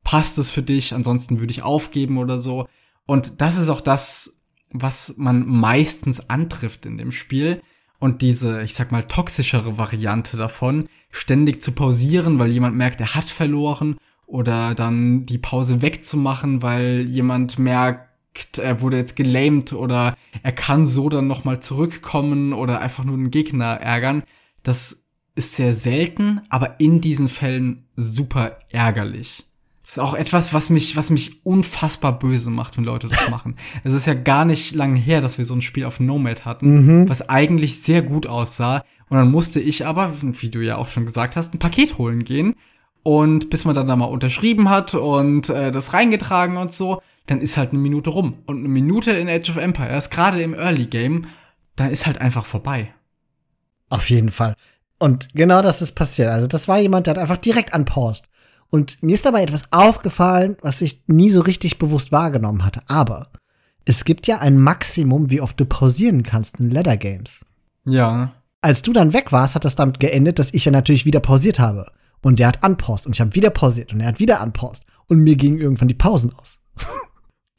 passt 0.04 0.38
es 0.38 0.48
für 0.48 0.62
dich, 0.62 0.94
ansonsten 0.94 1.40
würde 1.40 1.52
ich 1.52 1.62
aufgeben 1.62 2.18
oder 2.18 2.38
so. 2.38 2.66
Und 3.06 3.40
das 3.40 3.58
ist 3.58 3.68
auch 3.68 3.80
das, 3.80 4.42
was 4.70 5.14
man 5.16 5.46
meistens 5.46 6.30
antrifft 6.30 6.86
in 6.86 6.98
dem 6.98 7.12
Spiel. 7.12 7.60
Und 7.98 8.22
diese, 8.22 8.62
ich 8.62 8.74
sag 8.74 8.92
mal, 8.92 9.04
toxischere 9.04 9.76
Variante 9.76 10.36
davon, 10.36 10.88
ständig 11.10 11.62
zu 11.62 11.72
pausieren, 11.72 12.38
weil 12.38 12.50
jemand 12.50 12.76
merkt, 12.76 13.00
er 13.00 13.14
hat 13.14 13.26
verloren, 13.26 13.96
oder 14.30 14.74
dann 14.74 15.26
die 15.26 15.38
Pause 15.38 15.82
wegzumachen, 15.82 16.62
weil 16.62 17.00
jemand 17.00 17.58
merkt, 17.58 18.09
er 18.58 18.80
wurde 18.80 18.96
jetzt 18.96 19.16
gelamed 19.16 19.72
oder 19.72 20.16
er 20.42 20.52
kann 20.52 20.86
so 20.86 21.08
dann 21.08 21.26
nochmal 21.26 21.60
zurückkommen 21.60 22.52
oder 22.52 22.80
einfach 22.80 23.04
nur 23.04 23.16
den 23.16 23.30
Gegner 23.30 23.80
ärgern. 23.80 24.22
Das 24.62 25.08
ist 25.34 25.56
sehr 25.56 25.74
selten, 25.74 26.40
aber 26.48 26.80
in 26.80 27.00
diesen 27.00 27.28
Fällen 27.28 27.88
super 27.96 28.58
ärgerlich. 28.70 29.44
Das 29.82 29.92
ist 29.92 29.98
auch 29.98 30.14
etwas, 30.14 30.52
was 30.52 30.70
mich, 30.70 30.96
was 30.96 31.10
mich 31.10 31.44
unfassbar 31.44 32.18
böse 32.18 32.50
macht, 32.50 32.76
wenn 32.76 32.84
Leute 32.84 33.08
das 33.08 33.30
machen. 33.30 33.56
es 33.84 33.94
ist 33.94 34.06
ja 34.06 34.14
gar 34.14 34.44
nicht 34.44 34.74
lange 34.74 35.00
her, 35.00 35.20
dass 35.20 35.38
wir 35.38 35.44
so 35.44 35.54
ein 35.54 35.62
Spiel 35.62 35.84
auf 35.84 35.98
Nomad 35.98 36.44
hatten, 36.44 37.00
mhm. 37.00 37.08
was 37.08 37.28
eigentlich 37.28 37.82
sehr 37.82 38.02
gut 38.02 38.26
aussah. 38.26 38.84
Und 39.08 39.16
dann 39.16 39.30
musste 39.30 39.58
ich 39.58 39.86
aber, 39.86 40.12
wie 40.22 40.50
du 40.50 40.60
ja 40.60 40.76
auch 40.76 40.86
schon 40.86 41.06
gesagt 41.06 41.34
hast, 41.34 41.54
ein 41.54 41.58
Paket 41.58 41.98
holen 41.98 42.24
gehen. 42.24 42.54
Und 43.02 43.48
bis 43.48 43.64
man 43.64 43.74
dann 43.74 43.86
da 43.86 43.96
mal 43.96 44.04
unterschrieben 44.04 44.68
hat 44.68 44.94
und 44.94 45.48
äh, 45.48 45.72
das 45.72 45.94
reingetragen 45.94 46.58
und 46.58 46.72
so, 46.72 47.00
dann 47.26 47.40
ist 47.40 47.56
halt 47.56 47.70
eine 47.70 47.78
Minute 47.78 48.10
rum. 48.10 48.38
Und 48.46 48.58
eine 48.58 48.68
Minute 48.68 49.12
in 49.12 49.28
Age 49.28 49.50
of 49.50 49.56
Empires, 49.56 50.10
gerade 50.10 50.42
im 50.42 50.54
Early 50.54 50.86
Game, 50.86 51.26
dann 51.76 51.90
ist 51.90 52.06
halt 52.06 52.20
einfach 52.20 52.44
vorbei. 52.44 52.92
Auf 53.88 54.10
jeden 54.10 54.30
Fall. 54.30 54.54
Und 54.98 55.32
genau 55.34 55.62
das 55.62 55.82
ist 55.82 55.92
passiert. 55.92 56.28
Also 56.28 56.46
das 56.46 56.68
war 56.68 56.78
jemand, 56.78 57.06
der 57.06 57.14
hat 57.14 57.20
einfach 57.20 57.36
direkt 57.36 57.74
anpaust. 57.74 58.28
Und 58.68 59.02
mir 59.02 59.14
ist 59.14 59.24
dabei 59.24 59.42
etwas 59.42 59.72
aufgefallen, 59.72 60.56
was 60.62 60.80
ich 60.80 61.02
nie 61.06 61.30
so 61.30 61.40
richtig 61.40 61.78
bewusst 61.78 62.12
wahrgenommen 62.12 62.64
hatte. 62.64 62.82
Aber 62.86 63.30
es 63.84 64.04
gibt 64.04 64.26
ja 64.26 64.38
ein 64.38 64.58
Maximum, 64.58 65.30
wie 65.30 65.40
oft 65.40 65.58
du 65.58 65.64
pausieren 65.64 66.22
kannst 66.22 66.60
in 66.60 66.70
Ladder 66.70 66.96
Games. 66.96 67.44
Ja. 67.84 68.34
Als 68.60 68.82
du 68.82 68.92
dann 68.92 69.12
weg 69.12 69.32
warst, 69.32 69.54
hat 69.54 69.64
das 69.64 69.74
damit 69.74 69.98
geendet, 69.98 70.38
dass 70.38 70.54
ich 70.54 70.66
ja 70.66 70.72
natürlich 70.72 71.06
wieder 71.06 71.20
pausiert 71.20 71.58
habe. 71.58 71.90
Und 72.22 72.38
der 72.38 72.48
hat 72.48 72.62
anpaust 72.62 73.06
und 73.06 73.16
ich 73.16 73.20
habe 73.20 73.34
wieder 73.34 73.50
pausiert 73.50 73.92
und 73.92 74.00
er 74.00 74.08
hat 74.08 74.20
wieder 74.20 74.40
anpaust. 74.40 74.84
Und 75.08 75.20
mir 75.20 75.34
gingen 75.34 75.58
irgendwann 75.58 75.88
die 75.88 75.94
Pausen 75.94 76.32
aus. 76.34 76.60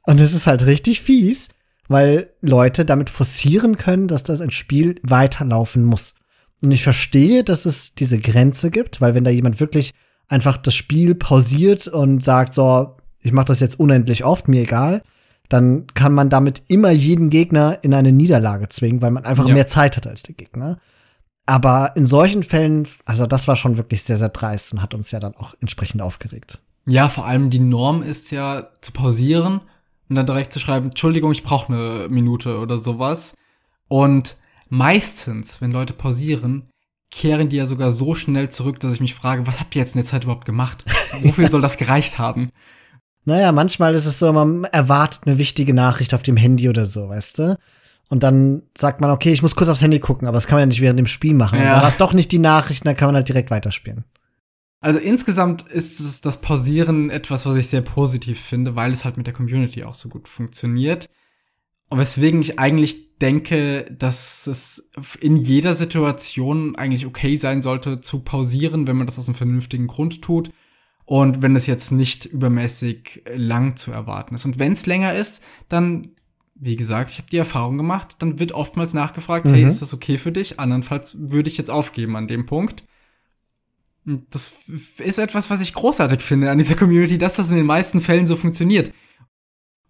Und 0.04 0.20
es 0.20 0.34
ist 0.34 0.48
halt 0.48 0.66
richtig 0.66 1.02
fies, 1.02 1.50
weil 1.88 2.30
Leute 2.42 2.86
damit 2.86 3.10
forcieren 3.10 3.78
können, 3.78 4.08
dass 4.08 4.24
das 4.24 4.42
ein 4.42 4.52
Spiel 4.52 5.00
weiterlaufen 5.04 5.84
muss. 5.84 6.16
Und 6.62 6.72
ich 6.72 6.84
verstehe, 6.84 7.44
dass 7.44 7.66
es 7.66 7.96
diese 7.96 8.20
Grenze 8.20 8.72
gibt, 8.72 9.02
weil 9.02 9.14
wenn 9.14 9.24
da 9.24 9.32
jemand 9.32 9.60
wirklich 9.60 9.94
einfach 10.28 10.58
das 10.58 10.76
Spiel 10.76 11.16
pausiert 11.16 11.88
und 11.88 12.24
sagt, 12.24 12.54
so, 12.54 12.96
ich 13.20 13.32
mache 13.32 13.46
das 13.46 13.60
jetzt 13.60 13.80
unendlich 13.80 14.24
oft, 14.24 14.48
mir 14.48 14.62
egal, 14.62 15.04
dann 15.50 15.88
kann 15.88 16.14
man 16.14 16.30
damit 16.30 16.64
immer 16.68 16.92
jeden 16.92 17.30
Gegner 17.30 17.80
in 17.82 17.94
eine 17.94 18.12
Niederlage 18.12 18.70
zwingen, 18.70 19.02
weil 19.02 19.12
man 19.12 19.26
einfach 19.26 19.48
ja. 19.48 19.54
mehr 19.54 19.68
Zeit 19.68 19.98
hat 19.98 20.08
als 20.08 20.24
der 20.24 20.36
Gegner. 20.36 20.78
Aber 21.46 21.94
in 21.96 22.06
solchen 22.06 22.44
Fällen, 22.44 22.88
also 23.04 23.28
das 23.28 23.48
war 23.48 23.58
schon 23.58 23.76
wirklich 23.76 24.04
sehr, 24.04 24.18
sehr 24.18 24.30
dreist 24.30 24.72
und 24.72 24.82
hat 24.82 24.94
uns 24.94 25.12
ja 25.12 25.20
dann 25.20 25.36
auch 25.36 25.56
entsprechend 25.60 26.02
aufgeregt. 26.02 26.62
Ja, 26.88 27.10
vor 27.10 27.26
allem 27.26 27.50
die 27.50 27.60
Norm 27.60 28.02
ist 28.02 28.32
ja 28.32 28.70
zu 28.80 28.94
pausieren 28.94 29.62
und 30.12 30.16
dann 30.16 30.26
direkt 30.26 30.52
zu 30.52 30.60
schreiben, 30.60 30.88
Entschuldigung, 30.88 31.32
ich 31.32 31.42
brauche 31.42 31.72
eine 31.72 32.10
Minute 32.10 32.60
oder 32.60 32.78
sowas. 32.78 33.34
Und 33.88 34.36
meistens, 34.68 35.62
wenn 35.62 35.72
Leute 35.72 35.94
pausieren, 35.94 36.70
kehren 37.12 37.48
die 37.48 37.56
ja 37.56 37.66
sogar 37.66 37.92
so 37.92 38.14
schnell 38.14 38.50
zurück, 38.50 38.82
dass 38.82 38.92
ich 38.92 39.00
mich 39.00 39.16
frage, 39.16 39.48
was 39.48 39.62
habt 39.62 39.74
ihr 39.74 39.80
jetzt 39.80 39.96
in 39.96 40.02
der 40.02 40.06
Zeit 40.06 40.26
überhaupt 40.26 40.44
gemacht? 40.44 40.84
Wofür 41.22 41.48
soll 41.48 41.62
das 41.62 41.78
gereicht 41.78 42.20
haben? 42.20 42.50
Naja, 43.24 43.54
manchmal 43.54 43.96
ist 43.96 44.06
es 44.06 44.20
so, 44.20 44.34
man 44.34 44.66
erwartet 44.66 45.22
eine 45.26 45.38
wichtige 45.38 45.74
Nachricht 45.74 46.14
auf 46.14 46.24
dem 46.24 46.36
Handy 46.36 46.68
oder 46.68 46.86
so, 46.86 47.08
weißt 47.08 47.40
du? 47.40 47.58
Und 48.10 48.24
dann 48.24 48.64
sagt 48.78 49.00
man, 49.00 49.12
okay, 49.12 49.32
ich 49.32 49.42
muss 49.42 49.56
kurz 49.56 49.70
aufs 49.70 49.82
Handy 49.82 50.02
gucken, 50.02 50.28
aber 50.28 50.36
das 50.36 50.46
kann 50.46 50.58
man 50.58 50.64
ja 50.64 50.66
nicht 50.66 50.82
während 50.82 51.00
dem 51.00 51.08
Spiel 51.08 51.36
machen. 51.36 51.58
Ja. 51.58 51.64
Und 51.64 51.72
dann 51.72 51.82
war 51.84 51.88
es 51.88 51.96
doch 51.96 52.12
nicht 52.12 52.34
die 52.34 52.40
Nachricht, 52.40 52.86
dann 52.86 52.98
kann 52.98 53.08
man 53.08 53.16
halt 53.16 53.30
direkt 53.30 53.50
weiterspielen. 53.50 54.04
Also 54.82 54.98
insgesamt 54.98 55.62
ist 55.62 56.00
es 56.00 56.22
das 56.22 56.42
Pausieren 56.42 57.12
etwas, 57.12 57.46
was 57.46 57.56
ich 57.56 57.68
sehr 57.68 57.82
positiv 57.82 58.40
finde, 58.40 58.76
weil 58.76 58.92
es 58.92 59.06
halt 59.06 59.16
mit 59.16 59.28
der 59.28 59.34
Community 59.34 59.84
auch 59.84 59.94
so 59.94 60.10
gut 60.10 60.28
funktioniert. 60.28 61.08
Und 61.90 62.00
weswegen 62.00 62.42
ich 62.42 62.58
eigentlich 62.58 63.18
denke, 63.20 63.96
dass 63.98 64.48
es 64.48 64.92
in 65.20 65.36
jeder 65.36 65.74
Situation 65.74 66.76
eigentlich 66.76 67.06
okay 67.06 67.36
sein 67.36 67.62
sollte 67.62 68.02
zu 68.02 68.22
pausieren, 68.22 68.88
wenn 68.88 68.98
man 68.98 69.06
das 69.06 69.20
aus 69.20 69.28
einem 69.28 69.36
vernünftigen 69.36 69.86
Grund 69.86 70.24
tut. 70.24 70.52
Und 71.06 71.44
wenn 71.44 71.56
es 71.56 71.68
jetzt 71.68 71.92
nicht 71.92 72.26
übermäßig 72.26 73.24
lang 73.36 73.76
zu 73.76 73.92
erwarten 73.92 74.34
ist. 74.34 74.46
Und 74.46 74.58
wenn 74.58 74.72
es 74.72 74.88
länger 74.88 75.14
ist, 75.14 75.44
dann, 75.70 76.12
wie 76.56 76.76
gesagt, 76.76 77.12
ich 77.12 77.18
habe 77.18 77.30
die 77.30 77.38
Erfahrung 77.38 77.78
gemacht, 77.78 78.16
dann 78.20 78.40
wird 78.40 78.54
oftmals 78.54 78.94
nachgefragt, 78.94 79.46
mhm. 79.46 79.54
hey, 79.54 79.68
ist 79.68 79.82
das 79.82 79.94
okay 79.94 80.18
für 80.18 80.32
dich? 80.32 80.60
Andernfalls 80.60 81.18
würde 81.20 81.50
ich 81.50 81.58
jetzt 81.58 81.70
aufgeben 81.70 82.16
an 82.16 82.28
dem 82.28 82.48
Punkt. 82.48 82.84
Das 84.06 84.64
ist 84.98 85.20
etwas, 85.20 85.50
was 85.50 85.62
ich 85.62 85.74
großartig 85.74 86.22
finde 86.22 86.50
an 86.50 86.58
dieser 86.58 86.76
Community, 86.76 87.18
dass 87.18 87.36
das 87.36 87.50
in 87.50 87.58
den 87.58 87.66
meisten 87.66 88.02
Fällen 88.02 88.26
so 88.26 88.36
funktioniert. 88.36 88.92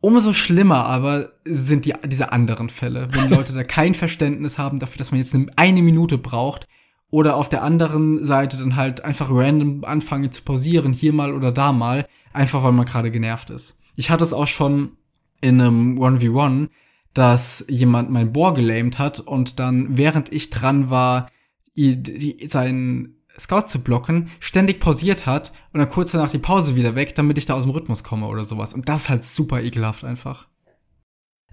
Umso 0.02 0.34
schlimmer 0.34 0.86
aber 0.86 1.32
sind 1.46 1.86
die, 1.86 1.94
diese 2.06 2.32
anderen 2.32 2.70
Fälle, 2.70 3.08
wenn 3.14 3.30
Leute 3.30 3.54
da 3.54 3.64
kein 3.64 3.94
Verständnis 3.94 4.58
haben 4.58 4.80
dafür, 4.80 4.98
dass 4.98 5.12
man 5.12 5.20
jetzt 5.20 5.38
eine 5.56 5.82
Minute 5.82 6.18
braucht 6.18 6.68
oder 7.10 7.36
auf 7.36 7.50
der 7.50 7.64
anderen 7.64 8.26
Seite 8.26 8.58
dann 8.58 8.76
halt 8.76 9.04
einfach 9.06 9.30
random 9.30 9.84
anfangen 9.86 10.32
zu 10.32 10.42
pausieren, 10.42 10.92
hier 10.92 11.14
mal 11.14 11.34
oder 11.34 11.52
da 11.52 11.72
mal, 11.72 12.08
einfach 12.34 12.64
weil 12.64 12.72
man 12.72 12.86
gerade 12.86 13.12
genervt 13.12 13.50
ist. 13.50 13.80
Ich 13.96 14.10
hatte 14.10 14.24
es 14.24 14.34
auch 14.34 14.48
schon 14.48 14.98
in 15.42 15.62
einem 15.62 16.00
1v1, 16.00 16.70
dass 17.14 17.66
jemand 17.68 18.10
mein 18.10 18.32
Bohr 18.32 18.54
gelähmt 18.54 18.98
hat 18.98 19.20
und 19.20 19.60
dann, 19.60 19.98
während 19.98 20.32
ich 20.32 20.50
dran 20.50 20.90
war, 20.90 21.30
die, 21.76 22.02
die, 22.02 22.48
sein 22.48 23.16
Scout 23.42 23.68
zu 23.68 23.82
blocken, 23.82 24.30
ständig 24.40 24.80
pausiert 24.80 25.26
hat 25.26 25.52
und 25.74 25.80
dann 25.80 25.90
kurz 25.90 26.12
danach 26.12 26.32
die 26.32 26.40
Pause 26.40 26.76
wieder 26.76 26.96
weg, 26.96 27.16
damit 27.16 27.38
ich 27.38 27.46
da 27.46 27.56
aus 27.56 27.64
dem 27.64 27.72
Rhythmus 27.72 28.04
komme 28.04 28.28
oder 28.28 28.46
sowas. 28.46 28.74
Und 28.74 28.88
das 28.88 29.04
ist 29.04 29.10
halt 29.10 29.24
super 29.24 29.62
ekelhaft 29.62 30.04
einfach. 30.04 30.48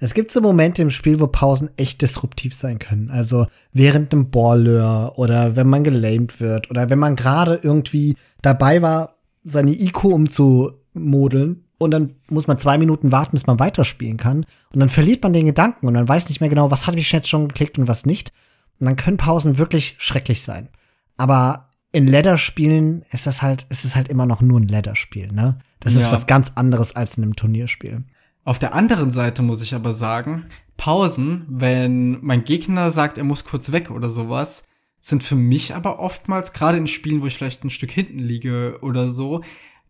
Es 0.00 0.14
gibt 0.14 0.30
so 0.30 0.40
Momente 0.40 0.82
im 0.82 0.90
Spiel, 0.90 1.18
wo 1.18 1.26
Pausen 1.26 1.70
echt 1.76 2.02
disruptiv 2.02 2.54
sein 2.54 2.78
können. 2.78 3.10
Also 3.10 3.46
während 3.72 4.12
einem 4.12 4.30
Balleur 4.30 5.18
oder 5.18 5.56
wenn 5.56 5.68
man 5.68 5.82
gelamed 5.82 6.40
wird 6.40 6.70
oder 6.70 6.88
wenn 6.88 7.00
man 7.00 7.16
gerade 7.16 7.58
irgendwie 7.62 8.16
dabei 8.40 8.80
war, 8.80 9.16
seine 9.42 9.72
IQ 9.72 10.04
umzumodeln 10.04 11.64
und 11.78 11.90
dann 11.92 12.14
muss 12.28 12.46
man 12.46 12.58
zwei 12.58 12.78
Minuten 12.78 13.10
warten, 13.10 13.32
bis 13.32 13.46
man 13.46 13.58
weiterspielen 13.58 14.18
kann. 14.18 14.46
Und 14.72 14.80
dann 14.80 14.88
verliert 14.88 15.22
man 15.22 15.32
den 15.32 15.46
Gedanken 15.46 15.86
und 15.86 15.94
man 15.94 16.08
weiß 16.08 16.28
nicht 16.28 16.40
mehr 16.40 16.50
genau, 16.50 16.70
was 16.70 16.86
habe 16.86 16.98
ich 16.98 17.10
jetzt 17.10 17.28
schon 17.28 17.48
geklickt 17.48 17.78
und 17.78 17.88
was 17.88 18.06
nicht. 18.06 18.32
Und 18.78 18.86
dann 18.86 18.96
können 18.96 19.16
Pausen 19.16 19.58
wirklich 19.58 19.96
schrecklich 19.98 20.42
sein. 20.42 20.68
Aber 21.16 21.67
in 21.92 22.06
Ladder-Spielen 22.06 23.04
ist 23.10 23.26
das 23.26 23.42
halt, 23.42 23.66
ist 23.70 23.84
es 23.84 23.96
halt 23.96 24.08
immer 24.08 24.26
noch 24.26 24.40
nur 24.40 24.60
ein 24.60 24.68
Ladder-Spiel, 24.68 25.32
ne? 25.32 25.58
Das 25.80 25.94
ja. 25.94 26.00
ist 26.00 26.12
was 26.12 26.26
ganz 26.26 26.52
anderes 26.56 26.94
als 26.96 27.16
in 27.16 27.24
einem 27.24 27.36
Turnierspiel. 27.36 28.04
Auf 28.44 28.58
der 28.58 28.74
anderen 28.74 29.10
Seite 29.10 29.42
muss 29.42 29.62
ich 29.62 29.74
aber 29.74 29.92
sagen, 29.92 30.46
Pausen, 30.76 31.44
wenn 31.48 32.18
mein 32.24 32.44
Gegner 32.44 32.90
sagt, 32.90 33.18
er 33.18 33.24
muss 33.24 33.44
kurz 33.44 33.72
weg 33.72 33.90
oder 33.90 34.10
sowas, 34.10 34.64
sind 35.00 35.22
für 35.22 35.36
mich 35.36 35.74
aber 35.74 35.98
oftmals, 35.98 36.52
gerade 36.52 36.78
in 36.78 36.86
Spielen, 36.86 37.22
wo 37.22 37.26
ich 37.26 37.36
vielleicht 37.36 37.64
ein 37.64 37.70
Stück 37.70 37.90
hinten 37.90 38.18
liege 38.18 38.78
oder 38.82 39.08
so, 39.10 39.42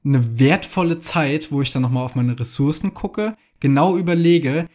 eine 0.05 0.39
wertvolle 0.39 1.01
Zeit, 1.01 1.51
wo 1.51 1.63
ich 1.63 1.73
dann 1.73 1.83
nochmal 1.83 2.05
auf 2.05 2.15
meine 2.15 2.39
Ressourcen 2.39 2.95
gucke, 2.95 3.37
genau 3.61 3.97
überlege, 3.97 4.69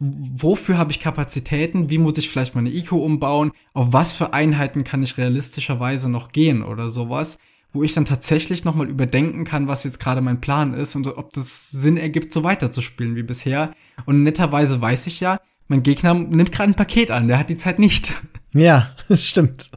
wofür 0.00 0.78
habe 0.78 0.92
ich 0.92 1.00
Kapazitäten, 1.00 1.90
wie 1.90 1.98
muss 1.98 2.18
ich 2.18 2.28
vielleicht 2.28 2.54
meine 2.54 2.70
IQ 2.70 2.92
umbauen, 2.92 3.52
auf 3.74 3.92
was 3.92 4.12
für 4.12 4.32
Einheiten 4.32 4.84
kann 4.84 5.02
ich 5.02 5.18
realistischerweise 5.18 6.08
noch 6.08 6.32
gehen 6.32 6.62
oder 6.62 6.88
sowas, 6.88 7.38
wo 7.72 7.82
ich 7.82 7.92
dann 7.92 8.04
tatsächlich 8.04 8.64
nochmal 8.64 8.88
überdenken 8.88 9.44
kann, 9.44 9.68
was 9.68 9.84
jetzt 9.84 9.98
gerade 10.00 10.20
mein 10.20 10.40
Plan 10.40 10.72
ist 10.72 10.94
und 10.96 11.06
ob 11.06 11.32
das 11.32 11.70
Sinn 11.70 11.96
ergibt, 11.96 12.32
so 12.32 12.44
weiterzuspielen 12.44 13.16
wie 13.16 13.22
bisher. 13.22 13.74
Und 14.06 14.22
netterweise 14.22 14.80
weiß 14.80 15.06
ich 15.08 15.20
ja, 15.20 15.40
mein 15.66 15.82
Gegner 15.82 16.14
nimmt 16.14 16.52
gerade 16.52 16.70
ein 16.70 16.76
Paket 16.76 17.10
an, 17.10 17.28
der 17.28 17.38
hat 17.38 17.50
die 17.50 17.56
Zeit 17.56 17.78
nicht. 17.78 18.14
Ja, 18.54 18.94
stimmt. 19.14 19.70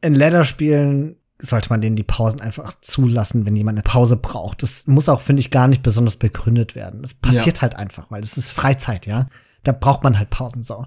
In 0.00 0.14
Ladder-Spielen 0.14 1.16
sollte 1.44 1.68
man 1.68 1.80
denen 1.80 1.96
die 1.96 2.02
Pausen 2.02 2.40
einfach 2.40 2.74
zulassen, 2.80 3.46
wenn 3.46 3.56
jemand 3.56 3.78
eine 3.78 3.82
Pause 3.82 4.16
braucht. 4.16 4.62
Das 4.62 4.86
muss 4.86 5.08
auch, 5.08 5.20
finde 5.20 5.40
ich, 5.40 5.50
gar 5.50 5.68
nicht 5.68 5.82
besonders 5.82 6.16
begründet 6.16 6.74
werden. 6.74 7.02
Das 7.02 7.14
passiert 7.14 7.56
ja. 7.56 7.62
halt 7.62 7.76
einfach, 7.76 8.10
weil 8.10 8.22
es 8.22 8.36
ist 8.36 8.50
Freizeit, 8.50 9.06
ja. 9.06 9.28
Da 9.62 9.72
braucht 9.72 10.02
man 10.02 10.18
halt 10.18 10.30
Pausen 10.30 10.64
so. 10.64 10.86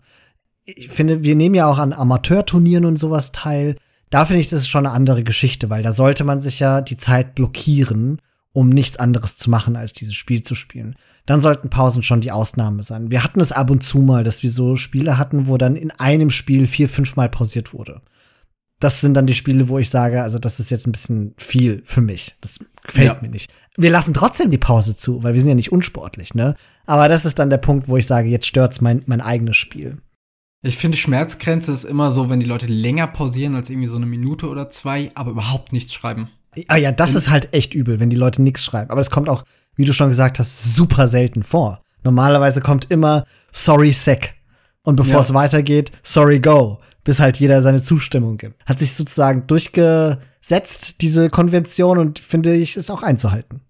Ich 0.66 0.89
finde, 0.89 1.24
wir 1.24 1.36
nehmen 1.36 1.55
ja 1.55 1.68
auch 1.68 1.78
an 1.78 1.93
Amateurturnieren 1.93 2.86
und 2.86 2.97
sowas 2.97 3.32
teil. 3.32 3.78
Da 4.10 4.26
finde 4.26 4.41
ich, 4.41 4.49
das 4.49 4.62
ist 4.62 4.68
schon 4.68 4.86
eine 4.86 4.95
andere 4.95 5.24
Geschichte, 5.24 5.70
weil 5.70 5.84
da 5.84 5.93
sollte 5.93 6.24
man 6.24 6.41
sich 6.41 6.60
ja 6.60 6.82
die 6.82 6.97
Zeit 6.97 7.36
blockieren, 7.36 8.22
um 8.53 8.70
nichts 8.70 8.97
anderes 8.97 9.38
zu 9.38 9.49
machen, 9.49 9.76
als 9.76 9.93
dieses 9.93 10.16
Spiel 10.16 10.43
zu 10.43 10.55
spielen. 10.55 10.95
Dann 11.26 11.41
sollten 11.41 11.70
Pausen 11.70 12.03
schon 12.03 12.22
die 12.22 12.32
Ausnahme 12.32 12.84
sein. 12.84 13.12
Wir 13.12 13.24
hatten 13.24 13.39
es 13.39 13.51
ab 13.51 13.70
und 13.70 13.84
zu 13.84 13.99
mal, 13.99 14.24
dass 14.24 14.43
wir 14.43 14.51
so 14.51 14.76
Spiele 14.76 15.18
hatten, 15.18 15.47
wo 15.47 15.58
dann 15.58 15.76
in 15.76 15.91
einem 15.91 16.30
Spiel 16.30 16.68
vier, 16.68 16.89
fünfmal 16.89 17.30
pausiert 17.30 17.74
wurde 17.74 18.01
das 18.80 19.02
sind 19.02 19.16
dann 19.16 19.28
die 19.28 19.34
Spiele, 19.34 19.70
wo 19.70 19.80
ich 19.80 19.90
sage, 19.90 20.22
also 20.22 20.40
das 20.40 20.60
ist 20.60 20.70
jetzt 20.70 20.88
ein 20.88 20.92
bisschen 20.92 21.34
viel 21.38 21.82
für 21.86 22.02
mich. 22.02 22.36
Das 22.42 22.60
gefällt 22.84 23.08
ja. 23.08 23.18
mir 23.22 23.30
nicht. 23.30 23.52
Wir 23.76 23.90
lassen 23.90 24.14
trotzdem 24.14 24.52
die 24.52 24.58
Pause 24.58 24.96
zu, 24.96 25.24
weil 25.24 25.34
wir 25.34 25.42
sind 25.42 25.50
ja 25.50 25.56
nicht 25.56 25.72
unsportlich, 25.72 26.34
ne? 26.34 26.56
Aber 26.86 27.10
das 27.10 27.26
ist 27.26 27.40
dann 27.40 27.50
der 27.50 27.58
Punkt, 27.58 27.88
wo 27.88 27.98
ich 27.98 28.08
sage, 28.08 28.30
jetzt 28.30 28.48
stört's 28.48 28.82
mein, 28.82 29.04
mein 29.06 29.22
eigenes 29.22 29.58
Spiel. 29.58 29.98
Ich 30.64 30.78
finde, 30.78 30.98
Schmerzgrenze 30.98 31.72
ist 31.72 31.84
immer 31.84 32.10
so, 32.10 32.30
wenn 32.30 32.40
die 32.40 32.46
Leute 32.46 32.66
länger 32.66 33.08
pausieren 33.08 33.56
als 33.56 33.70
irgendwie 33.70 33.88
so 33.88 33.98
eine 33.98 34.06
Minute 34.06 34.48
oder 34.48 34.70
zwei, 34.70 35.12
aber 35.16 35.32
überhaupt 35.32 35.74
nichts 35.74 35.94
schreiben. 35.94 36.30
Ah 36.68 36.78
ja, 36.78 36.92
das 36.92 37.14
ist 37.14 37.30
halt 37.30 37.54
echt 37.54 37.74
übel, 37.74 38.00
wenn 38.00 38.10
die 38.10 38.16
Leute 38.16 38.42
nichts 38.42 38.64
schreiben. 38.64 38.90
Aber 38.90 39.02
es 39.02 39.12
kommt 39.12 39.30
auch, 39.30 39.44
wie 39.76 39.86
du 39.86 39.94
schon 39.94 40.10
gesagt 40.10 40.40
hast, 40.40 40.76
super 40.76 41.08
selten 41.08 41.44
vor. 41.44 41.82
Normalerweise 42.04 42.62
kommt 42.62 42.90
immer 42.90 43.26
sorry 43.52 43.92
sec. 43.92 44.36
Und 44.84 44.96
bevor 44.96 45.20
es 45.20 45.34
weitergeht, 45.34 45.92
sorry 46.04 46.40
go 46.40 46.80
bis 47.08 47.22
halt 47.22 47.38
jeder 47.38 47.62
seine 47.62 47.82
Zustimmung 47.82 48.36
gibt. 48.36 48.62
Hat 48.66 48.80
sich 48.80 48.93
sozusagen 48.93 49.47
durchgesetzt, 49.47 50.99
diese 50.99 51.30
Konvention, 51.30 51.99
und 51.99 52.20
finde 52.20 52.53
ich, 52.53 52.76
ist 52.76 52.91
auch 52.91 53.01
einzuhalten. 53.01 53.62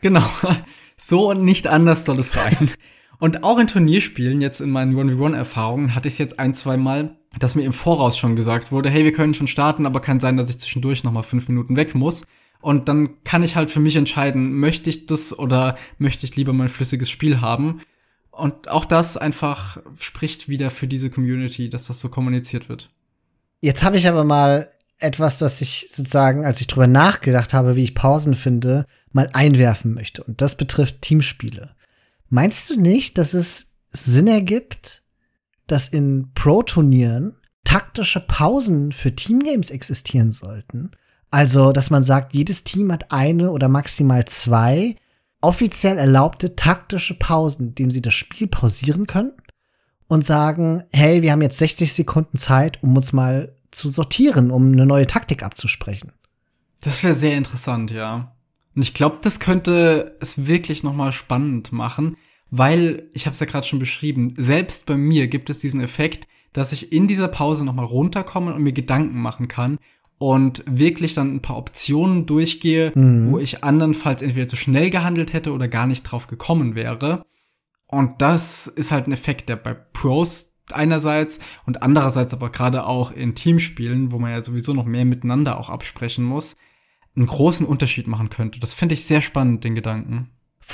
Genau. 0.00 0.24
So 0.98 1.28
und 1.28 1.44
nicht 1.44 1.66
anders 1.66 2.06
soll 2.06 2.18
es 2.20 2.32
sein. 2.32 2.70
und 3.18 3.44
auch 3.44 3.58
in 3.58 3.66
Turnierspielen, 3.66 4.40
jetzt 4.40 4.62
in 4.62 4.70
meinen 4.70 4.96
1v1-Erfahrungen, 4.96 5.94
hatte 5.94 6.08
ich 6.08 6.14
es 6.14 6.18
jetzt 6.18 6.38
ein, 6.38 6.54
zwei 6.54 6.78
Mal, 6.78 7.18
dass 7.38 7.54
mir 7.54 7.64
im 7.64 7.74
Voraus 7.74 8.16
schon 8.16 8.34
gesagt 8.34 8.72
wurde, 8.72 8.88
hey, 8.88 9.04
wir 9.04 9.12
können 9.12 9.34
schon 9.34 9.46
starten, 9.46 9.84
aber 9.84 10.00
kann 10.00 10.20
sein, 10.20 10.38
dass 10.38 10.48
ich 10.48 10.58
zwischendurch 10.58 11.04
noch 11.04 11.12
mal 11.12 11.22
fünf 11.22 11.48
Minuten 11.48 11.76
weg 11.76 11.94
muss. 11.94 12.24
Und 12.62 12.88
dann 12.88 13.22
kann 13.24 13.42
ich 13.42 13.56
halt 13.56 13.70
für 13.70 13.80
mich 13.80 13.96
entscheiden, 13.96 14.54
möchte 14.58 14.88
ich 14.88 15.04
das 15.04 15.38
oder 15.38 15.76
möchte 15.98 16.24
ich 16.24 16.34
lieber 16.34 16.54
mein 16.54 16.70
flüssiges 16.70 17.10
Spiel 17.10 17.42
haben. 17.42 17.82
Und 18.36 18.68
auch 18.68 18.84
das 18.84 19.16
einfach 19.16 19.78
spricht 19.98 20.48
wieder 20.48 20.70
für 20.70 20.86
diese 20.86 21.10
Community, 21.10 21.70
dass 21.70 21.86
das 21.86 22.00
so 22.00 22.10
kommuniziert 22.10 22.68
wird. 22.68 22.90
Jetzt 23.60 23.82
habe 23.82 23.96
ich 23.96 24.06
aber 24.06 24.24
mal 24.24 24.70
etwas, 24.98 25.38
das 25.38 25.60
ich 25.60 25.88
sozusagen, 25.90 26.44
als 26.44 26.60
ich 26.60 26.66
drüber 26.66 26.86
nachgedacht 26.86 27.54
habe, 27.54 27.76
wie 27.76 27.84
ich 27.84 27.94
Pausen 27.94 28.34
finde, 28.34 28.86
mal 29.12 29.30
einwerfen 29.32 29.94
möchte. 29.94 30.22
Und 30.22 30.42
das 30.42 30.56
betrifft 30.56 31.02
Teamspiele. 31.02 31.74
Meinst 32.28 32.68
du 32.68 32.78
nicht, 32.78 33.18
dass 33.18 33.34
es 33.34 33.72
Sinn 33.88 34.26
ergibt, 34.26 35.02
dass 35.66 35.88
in 35.88 36.32
Pro-Turnieren 36.34 37.36
taktische 37.64 38.20
Pausen 38.20 38.92
für 38.92 39.14
Teamgames 39.14 39.70
existieren 39.70 40.32
sollten? 40.32 40.90
Also, 41.30 41.72
dass 41.72 41.90
man 41.90 42.04
sagt, 42.04 42.34
jedes 42.34 42.64
Team 42.64 42.92
hat 42.92 43.12
eine 43.12 43.50
oder 43.50 43.68
maximal 43.68 44.26
zwei 44.26 44.96
offiziell 45.46 45.96
erlaubte 45.96 46.56
taktische 46.56 47.16
Pausen, 47.16 47.68
indem 47.68 47.92
sie 47.92 48.02
das 48.02 48.14
Spiel 48.14 48.48
pausieren 48.48 49.06
können 49.06 49.32
und 50.08 50.24
sagen, 50.24 50.82
hey, 50.90 51.22
wir 51.22 51.30
haben 51.30 51.40
jetzt 51.40 51.58
60 51.58 51.92
Sekunden 51.92 52.36
Zeit, 52.36 52.82
um 52.82 52.96
uns 52.96 53.12
mal 53.12 53.54
zu 53.70 53.88
sortieren, 53.88 54.50
um 54.50 54.72
eine 54.72 54.86
neue 54.86 55.06
Taktik 55.06 55.44
abzusprechen. 55.44 56.10
Das 56.80 57.04
wäre 57.04 57.14
sehr 57.14 57.36
interessant, 57.36 57.92
ja. 57.92 58.34
Und 58.74 58.82
ich 58.82 58.92
glaube, 58.92 59.18
das 59.22 59.38
könnte 59.38 60.16
es 60.20 60.46
wirklich 60.46 60.82
noch 60.82 60.94
mal 60.94 61.12
spannend 61.12 61.70
machen, 61.70 62.16
weil 62.50 63.08
ich 63.12 63.26
habe 63.26 63.34
es 63.34 63.40
ja 63.40 63.46
gerade 63.46 63.66
schon 63.66 63.78
beschrieben, 63.78 64.34
selbst 64.36 64.84
bei 64.84 64.96
mir 64.96 65.28
gibt 65.28 65.48
es 65.48 65.60
diesen 65.60 65.80
Effekt, 65.80 66.26
dass 66.54 66.72
ich 66.72 66.92
in 66.92 67.06
dieser 67.06 67.28
Pause 67.28 67.64
noch 67.64 67.74
mal 67.74 67.84
runterkomme 67.84 68.52
und 68.52 68.62
mir 68.62 68.72
Gedanken 68.72 69.20
machen 69.20 69.46
kann 69.46 69.78
und 70.18 70.64
wirklich 70.66 71.14
dann 71.14 71.34
ein 71.34 71.42
paar 71.42 71.58
Optionen 71.58 72.26
durchgehe, 72.26 72.92
mhm. 72.94 73.32
wo 73.32 73.38
ich 73.38 73.64
andernfalls 73.64 74.22
entweder 74.22 74.48
zu 74.48 74.56
schnell 74.56 74.90
gehandelt 74.90 75.32
hätte 75.32 75.52
oder 75.52 75.68
gar 75.68 75.86
nicht 75.86 76.02
drauf 76.02 76.26
gekommen 76.26 76.74
wäre. 76.74 77.24
Und 77.86 78.22
das 78.22 78.66
ist 78.66 78.92
halt 78.92 79.06
ein 79.06 79.12
Effekt, 79.12 79.48
der 79.48 79.56
bei 79.56 79.74
Pros 79.74 80.56
einerseits 80.72 81.38
und 81.66 81.82
andererseits 81.82 82.32
aber 82.32 82.50
gerade 82.50 82.86
auch 82.86 83.12
in 83.12 83.34
Teamspielen, 83.34 84.10
wo 84.10 84.18
man 84.18 84.32
ja 84.32 84.42
sowieso 84.42 84.74
noch 84.74 84.84
mehr 84.84 85.04
miteinander 85.04 85.60
auch 85.60 85.70
absprechen 85.70 86.24
muss, 86.24 86.56
einen 87.14 87.26
großen 87.26 87.66
Unterschied 87.66 88.06
machen 88.06 88.30
könnte. 88.30 88.58
Das 88.58 88.74
finde 88.74 88.94
ich 88.94 89.04
sehr 89.04 89.20
spannend, 89.20 89.64
den 89.64 89.74
Gedanken. 89.74 90.30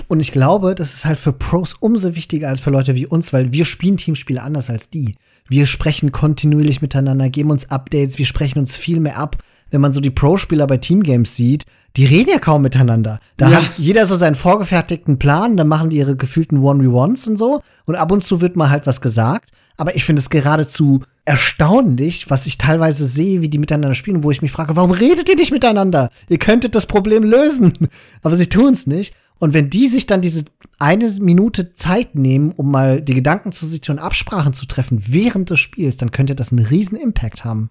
Und 0.09 0.21
ich 0.21 0.33
glaube, 0.33 0.75
das 0.75 0.95
ist 0.95 1.05
halt 1.05 1.19
für 1.19 1.35
Pros 1.35 1.75
umso 1.75 2.15
wichtiger 2.15 2.49
als 2.49 2.61
für 2.61 2.71
Leute 2.71 2.95
wie 2.95 3.07
uns, 3.07 3.33
weil 3.33 3.53
wir 3.53 3.67
spielen 3.67 3.99
Teamspiele 3.99 4.43
anders 4.43 4.71
als 4.71 4.89
die. 4.89 5.15
Wir 5.49 5.67
sprechen 5.67 6.13
kontinuierlich 6.13 6.83
miteinander, 6.83 7.29
geben 7.29 7.51
uns 7.51 7.71
Updates, 7.71 8.19
wir 8.19 8.27
sprechen 8.27 8.59
uns 8.59 8.77
viel 8.77 9.01
mehr 9.01 9.19
ab. 9.19 9.37
Wenn 9.71 9.81
man 9.81 9.93
so 9.93 10.01
die 10.01 10.11
Pro-Spieler 10.11 10.67
bei 10.67 10.77
Teamgames 10.77 11.35
sieht, 11.35 11.65
die 11.97 12.05
reden 12.05 12.31
ja 12.31 12.39
kaum 12.39 12.63
miteinander. 12.63 13.21
Da 13.37 13.51
ja. 13.51 13.57
hat 13.57 13.79
jeder 13.79 14.07
so 14.07 14.17
seinen 14.17 14.35
vorgefertigten 14.35 15.19
Plan, 15.19 15.57
dann 15.57 15.69
machen 15.69 15.91
die 15.91 15.99
ihre 15.99 16.17
gefühlten 16.17 16.59
One-v-Ones 16.59 17.29
und 17.29 17.39
so. 17.39 17.61
Und 17.85 17.97
ab 17.97 18.13
und 18.13 18.25
zu 18.25 18.41
wird 18.41 18.57
mal 18.57 18.71
halt 18.71 18.87
was 18.87 19.01
gesagt. 19.01 19.51
aber 19.77 19.97
ich 19.97 20.05
finde 20.05 20.21
es 20.21 20.31
geradezu 20.31 21.03
erstaunlich, 21.25 22.31
was 22.31 22.47
ich 22.47 22.59
teilweise 22.59 23.07
sehe, 23.07 23.43
wie 23.43 23.49
die 23.49 23.59
miteinander 23.59 23.95
spielen, 23.95 24.25
wo 24.25 24.31
ich 24.31 24.43
mich 24.43 24.53
frage, 24.53 24.77
warum 24.77 24.91
redet 24.91 25.29
ihr 25.29 25.37
nicht 25.37 25.53
miteinander? 25.53 26.11
Ihr 26.29 26.39
könntet 26.39 26.75
das 26.75 26.87
Problem 26.87 27.23
lösen. 27.23 27.89
Aber 28.23 28.37
sie 28.37 28.49
tun 28.49 28.73
es 28.73 28.87
nicht. 28.87 29.15
Und 29.39 29.55
wenn 29.55 29.71
die 29.71 29.89
sich 29.89 30.07
dann 30.07 30.21
diese 30.21 30.45
eine 30.79 31.09
Minute 31.21 31.73
Zeit 31.75 32.15
nehmen, 32.15 32.53
um 32.53 32.71
mal 32.71 33.01
die 33.01 33.15
Gedanken 33.15 33.53
zu 33.53 33.67
sich 33.67 33.89
und 33.91 33.99
Absprachen 33.99 34.55
zu 34.55 34.67
treffen 34.67 35.03
während 35.07 35.51
des 35.51 35.61
Spiels, 35.61 35.97
dann 35.97 36.11
könnte 36.11 36.35
das 36.35 36.53
einen 36.53 36.65
riesen 36.65 36.99
Impact 36.99 37.45
haben. 37.45 37.71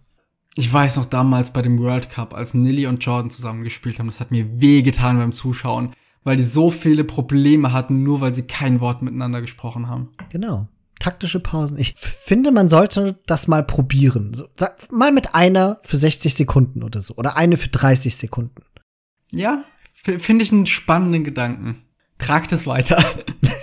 Ich 0.56 0.72
weiß 0.72 0.98
noch 0.98 1.06
damals 1.06 1.52
bei 1.52 1.62
dem 1.62 1.80
World 1.80 2.10
Cup, 2.10 2.34
als 2.34 2.54
Nilly 2.54 2.86
und 2.88 3.04
Jordan 3.04 3.32
zusammengespielt 3.32 4.00
haben, 4.00 4.08
das 4.08 4.20
hat 4.20 4.32
mir 4.32 4.62
wehgetan 4.62 5.18
beim 5.18 5.32
Zuschauen, 5.32 5.94
weil 6.24 6.38
die 6.38 6.44
so 6.44 6.72
viele 6.72 7.04
Probleme 7.04 7.72
hatten, 7.72 8.04
nur 8.04 8.22
weil 8.22 8.34
sie 8.34 8.44
kein 8.44 8.80
Wort 8.80 9.02
miteinander 9.02 9.42
gesprochen 9.42 9.88
haben. 9.88 10.10
Genau. 10.30 10.68
Taktische 11.00 11.40
Pausen. 11.40 11.80
Ich 11.80 11.96
finde, 11.96 12.52
man 12.52 12.70
sollte 12.70 13.18
das 13.26 13.48
mal 13.48 13.64
probieren. 13.64 14.36
So, 14.36 14.48
sag, 14.56 14.92
mal 14.92 15.12
mit 15.12 15.34
einer 15.34 15.80
für 15.82 15.98
60 15.98 16.36
Sekunden 16.36 16.84
oder 16.84 17.02
so. 17.02 17.16
Oder 17.16 17.38
eine 17.38 17.58
für 17.58 17.70
30 17.70 18.16
Sekunden. 18.16 18.62
Ja, 19.32 19.64
finde 19.94 20.44
ich 20.44 20.52
einen 20.52 20.68
spannenden 20.68 21.24
Gedanken. 21.24 21.82
Tragt 22.22 22.52
es 22.52 22.68
weiter. 22.68 23.04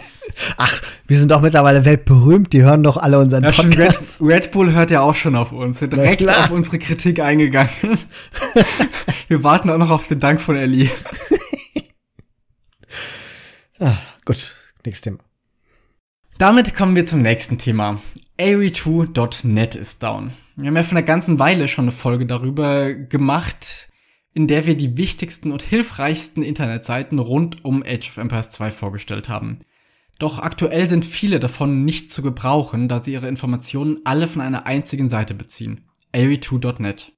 Ach, 0.57 0.83
wir 1.07 1.19
sind 1.19 1.31
doch 1.31 1.41
mittlerweile 1.41 1.85
weltberühmt, 1.85 2.53
die 2.53 2.63
hören 2.63 2.83
doch 2.83 2.97
alle 2.97 3.19
unseren 3.19 3.45
ja, 3.45 3.51
Podcast. 3.51 4.21
Red, 4.21 4.29
Red, 4.31 4.51
Bull 4.53 4.73
hört 4.73 4.91
ja 4.91 5.01
auch 5.01 5.15
schon 5.15 5.37
auf 5.37 5.53
uns, 5.53 5.79
sind 5.79 5.93
direkt 5.93 6.29
auf 6.29 6.51
unsere 6.51 6.79
Kritik 6.79 7.21
eingegangen. 7.21 7.71
wir 9.29 9.43
warten 9.43 9.71
auch 9.71 9.79
noch 9.79 9.91
auf 9.91 10.07
den 10.07 10.21
Dank 10.21 10.41
von 10.41 10.57
Ellie. 10.57 10.91
ah, 13.81 13.97
gut, 14.25 14.55
nächstes 14.85 15.03
Thema. 15.03 15.19
Damit 16.39 16.77
kommen 16.77 16.95
wir 16.95 17.07
zum 17.07 17.23
nächsten 17.23 17.59
Thema. 17.59 18.01
ARI2.net 18.39 19.75
ist 19.75 20.03
down. 20.03 20.33
Wir 20.57 20.69
haben 20.69 20.77
ja 20.77 20.83
von 20.83 20.97
einer 20.97 21.07
ganzen 21.07 21.39
Weile 21.39 21.69
schon 21.69 21.87
eine 21.87 21.93
Folge 21.93 22.27
darüber 22.27 22.93
gemacht, 22.93 23.88
in 24.39 24.47
der 24.47 24.67
wir 24.67 24.77
die 24.77 24.97
wichtigsten 24.97 25.51
und 25.51 25.63
hilfreichsten 25.63 26.45
Internetseiten 26.45 27.19
rund 27.19 27.65
um 27.65 27.83
Age 27.83 28.09
of 28.09 28.19
Empires 28.19 28.53
2 28.53 28.71
vorgestellt 28.71 29.29
haben. 29.29 29.59
Doch 30.21 30.39
aktuell 30.39 30.89
sind 30.89 31.05
viele 31.05 31.41
davon 31.41 31.85
nicht 31.85 32.13
zu 32.13 32.23
gebrauchen, 32.23 32.87
da 32.87 33.03
sie 33.03 33.15
ihre 33.15 33.27
Informationen 33.27 33.99
alle 34.05 34.29
von 34.29 34.41
einer 34.41 34.65
einzigen 34.65 35.09
Seite 35.09 35.35
beziehen. 35.35 35.81
ARI2.net. 36.15 37.15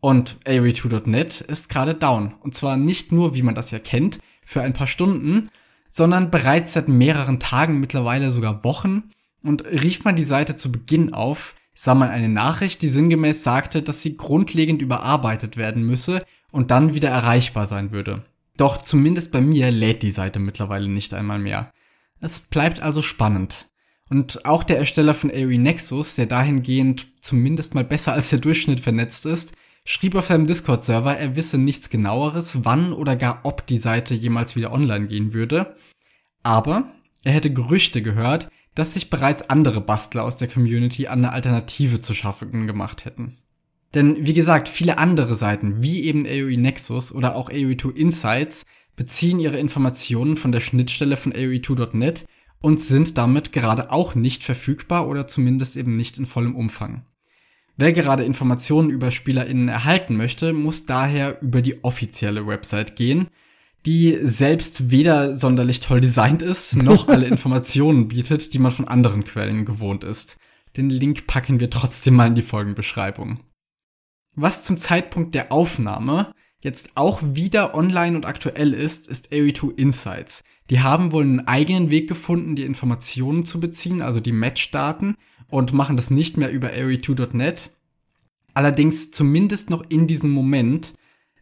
Und 0.00 0.36
ARI2.net 0.44 1.40
ist 1.40 1.70
gerade 1.70 1.94
down. 1.94 2.34
Und 2.40 2.54
zwar 2.54 2.76
nicht 2.76 3.10
nur, 3.10 3.34
wie 3.34 3.42
man 3.42 3.54
das 3.54 3.70
ja 3.70 3.78
kennt, 3.78 4.18
für 4.44 4.60
ein 4.60 4.74
paar 4.74 4.86
Stunden, 4.86 5.48
sondern 5.88 6.30
bereits 6.30 6.74
seit 6.74 6.88
mehreren 6.88 7.40
Tagen, 7.40 7.80
mittlerweile 7.80 8.32
sogar 8.32 8.64
Wochen. 8.64 9.04
Und 9.42 9.64
rief 9.64 10.04
man 10.04 10.14
die 10.14 10.24
Seite 10.24 10.56
zu 10.56 10.70
Beginn 10.70 11.14
auf, 11.14 11.54
sah 11.72 11.94
man 11.94 12.10
eine 12.10 12.28
Nachricht, 12.28 12.82
die 12.82 12.88
sinngemäß 12.88 13.44
sagte, 13.44 13.80
dass 13.80 14.02
sie 14.02 14.18
grundlegend 14.18 14.82
überarbeitet 14.82 15.56
werden 15.56 15.86
müsse 15.86 16.20
und 16.52 16.70
dann 16.70 16.94
wieder 16.94 17.08
erreichbar 17.08 17.66
sein 17.66 17.92
würde. 17.92 18.24
Doch 18.56 18.78
zumindest 18.78 19.32
bei 19.32 19.40
mir 19.40 19.70
lädt 19.70 20.02
die 20.02 20.10
Seite 20.10 20.38
mittlerweile 20.38 20.88
nicht 20.88 21.14
einmal 21.14 21.38
mehr. 21.38 21.72
Es 22.20 22.40
bleibt 22.40 22.80
also 22.80 23.02
spannend. 23.02 23.68
Und 24.10 24.44
auch 24.44 24.64
der 24.64 24.78
Ersteller 24.78 25.14
von 25.14 25.30
Aerie 25.30 25.58
Nexus, 25.58 26.16
der 26.16 26.26
dahingehend 26.26 27.06
zumindest 27.22 27.74
mal 27.74 27.84
besser 27.84 28.12
als 28.12 28.30
der 28.30 28.40
Durchschnitt 28.40 28.80
vernetzt 28.80 29.24
ist, 29.24 29.54
schrieb 29.84 30.14
auf 30.14 30.26
seinem 30.26 30.46
Discord-Server, 30.46 31.16
er 31.16 31.36
wisse 31.36 31.58
nichts 31.58 31.90
genaueres, 31.90 32.64
wann 32.64 32.92
oder 32.92 33.16
gar 33.16 33.40
ob 33.44 33.66
die 33.66 33.76
Seite 33.76 34.14
jemals 34.14 34.56
wieder 34.56 34.72
online 34.72 35.06
gehen 35.06 35.32
würde. 35.32 35.76
Aber 36.42 36.92
er 37.24 37.32
hätte 37.32 37.52
Gerüchte 37.52 38.02
gehört, 38.02 38.48
dass 38.74 38.94
sich 38.94 39.10
bereits 39.10 39.48
andere 39.48 39.80
Bastler 39.80 40.24
aus 40.24 40.36
der 40.36 40.48
Community 40.48 41.06
an 41.06 41.24
eine 41.24 41.32
Alternative 41.32 42.00
zu 42.00 42.14
schaffen 42.14 42.66
gemacht 42.66 43.04
hätten. 43.04 43.38
Denn 43.94 44.26
wie 44.26 44.34
gesagt, 44.34 44.68
viele 44.68 44.98
andere 44.98 45.34
Seiten, 45.34 45.82
wie 45.82 46.04
eben 46.04 46.24
AOE 46.26 46.56
Nexus 46.56 47.12
oder 47.12 47.34
auch 47.34 47.50
AOE2 47.50 47.94
Insights, 47.94 48.64
beziehen 48.96 49.40
ihre 49.40 49.56
Informationen 49.56 50.36
von 50.36 50.52
der 50.52 50.60
Schnittstelle 50.60 51.16
von 51.16 51.32
AOE2.net 51.32 52.26
und 52.60 52.80
sind 52.80 53.18
damit 53.18 53.52
gerade 53.52 53.90
auch 53.90 54.14
nicht 54.14 54.44
verfügbar 54.44 55.08
oder 55.08 55.26
zumindest 55.26 55.76
eben 55.76 55.92
nicht 55.92 56.18
in 56.18 56.26
vollem 56.26 56.54
Umfang. 56.54 57.04
Wer 57.76 57.92
gerade 57.92 58.24
Informationen 58.24 58.90
über 58.90 59.10
SpielerInnen 59.10 59.68
erhalten 59.68 60.16
möchte, 60.16 60.52
muss 60.52 60.84
daher 60.84 61.40
über 61.40 61.62
die 61.62 61.82
offizielle 61.82 62.46
Website 62.46 62.94
gehen, 62.94 63.28
die 63.86 64.18
selbst 64.22 64.90
weder 64.90 65.32
sonderlich 65.32 65.80
toll 65.80 66.02
designt 66.02 66.42
ist, 66.42 66.76
noch 66.76 67.08
alle 67.08 67.26
Informationen 67.28 68.08
bietet, 68.08 68.52
die 68.52 68.58
man 68.58 68.70
von 68.70 68.86
anderen 68.86 69.24
Quellen 69.24 69.64
gewohnt 69.64 70.04
ist. 70.04 70.36
Den 70.76 70.90
Link 70.90 71.26
packen 71.26 71.58
wir 71.58 71.70
trotzdem 71.70 72.14
mal 72.14 72.26
in 72.26 72.34
die 72.34 72.42
Folgenbeschreibung. 72.42 73.40
Was 74.34 74.64
zum 74.64 74.78
Zeitpunkt 74.78 75.34
der 75.34 75.52
Aufnahme 75.52 76.32
jetzt 76.60 76.96
auch 76.96 77.20
wieder 77.22 77.74
online 77.74 78.16
und 78.16 78.26
aktuell 78.26 78.74
ist, 78.74 79.08
ist 79.08 79.32
ARE2 79.32 79.76
Insights. 79.76 80.42
Die 80.68 80.80
haben 80.80 81.12
wohl 81.12 81.22
einen 81.22 81.48
eigenen 81.48 81.90
Weg 81.90 82.08
gefunden, 82.08 82.54
die 82.54 82.64
Informationen 82.64 83.44
zu 83.44 83.60
beziehen, 83.60 84.02
also 84.02 84.20
die 84.20 84.32
Matchdaten, 84.32 85.16
und 85.48 85.72
machen 85.72 85.96
das 85.96 86.10
nicht 86.10 86.36
mehr 86.36 86.50
über 86.52 86.68
ARE2.net. 86.68 87.70
Allerdings 88.54 89.10
zumindest 89.10 89.70
noch 89.70 89.84
in 89.88 90.06
diesem 90.06 90.30
Moment 90.30 90.94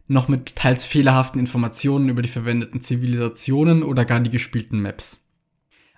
noch 0.07 0.27
mit 0.27 0.55
teils 0.55 0.85
fehlerhaften 0.85 1.39
Informationen 1.39 2.09
über 2.09 2.23
die 2.23 2.29
verwendeten 2.29 2.81
Zivilisationen 2.81 3.83
oder 3.83 4.05
gar 4.05 4.19
die 4.19 4.31
gespielten 4.31 4.81
Maps. 4.81 5.31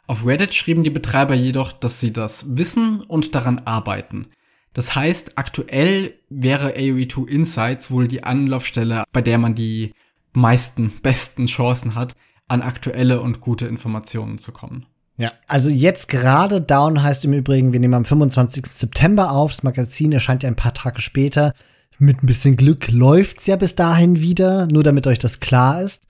Auf 0.08 0.26
Reddit 0.26 0.54
schrieben 0.54 0.84
die 0.84 0.89
Betreiber 0.89 1.36
jedoch, 1.36 1.72
dass 1.72 2.02
sie 2.02 2.12
das 2.12 2.58
wissen 2.58 3.00
und 3.02 3.34
daran 3.34 3.60
arbeiten. 3.60 4.28
Das 4.74 4.95
heißt, 4.95 5.38
aktuell 5.38 6.13
wäre 6.30 6.76
AOE2 6.76 7.28
Insights 7.28 7.91
wohl 7.91 8.07
die 8.07 8.24
Anlaufstelle, 8.24 9.03
bei 9.11 9.22
der 9.22 9.38
man 9.38 9.55
die 9.55 9.93
meisten, 10.34 10.91
besten 11.01 11.47
Chancen 11.47 11.95
hat, 11.95 12.15
an 12.47 12.61
aktuelle 12.61 13.22
und 13.22 13.41
gute 13.41 13.67
Informationen 13.67 14.38
zu 14.38 14.51
kommen. 14.51 14.86
Ja, 15.17 15.32
also 15.47 15.69
jetzt 15.69 16.09
gerade 16.09 16.61
Down 16.61 17.03
heißt 17.03 17.26
im 17.26 17.34
Übrigen, 17.34 17.74
wir 17.74 17.80
nehmen 17.80 17.93
am 17.93 18.05
25. 18.05 18.65
September 18.65 19.32
auf. 19.32 19.51
Das 19.51 19.63
Magazin 19.63 20.11
erscheint 20.11 20.43
ja 20.43 20.49
ein 20.49 20.55
paar 20.55 20.74
Tage 20.74 21.01
später. 21.01 21.53
Mit 21.99 22.24
ein 22.24 22.28
bisschen 22.28 22.55
Glück 22.57 22.89
läuft's 22.89 23.45
ja 23.45 23.57
bis 23.57 23.76
dahin 23.76 24.22
wieder, 24.22 24.65
nur 24.67 24.84
damit 24.84 25.05
euch 25.05 25.19
das 25.19 25.39
klar 25.39 25.82
ist. 25.84 26.07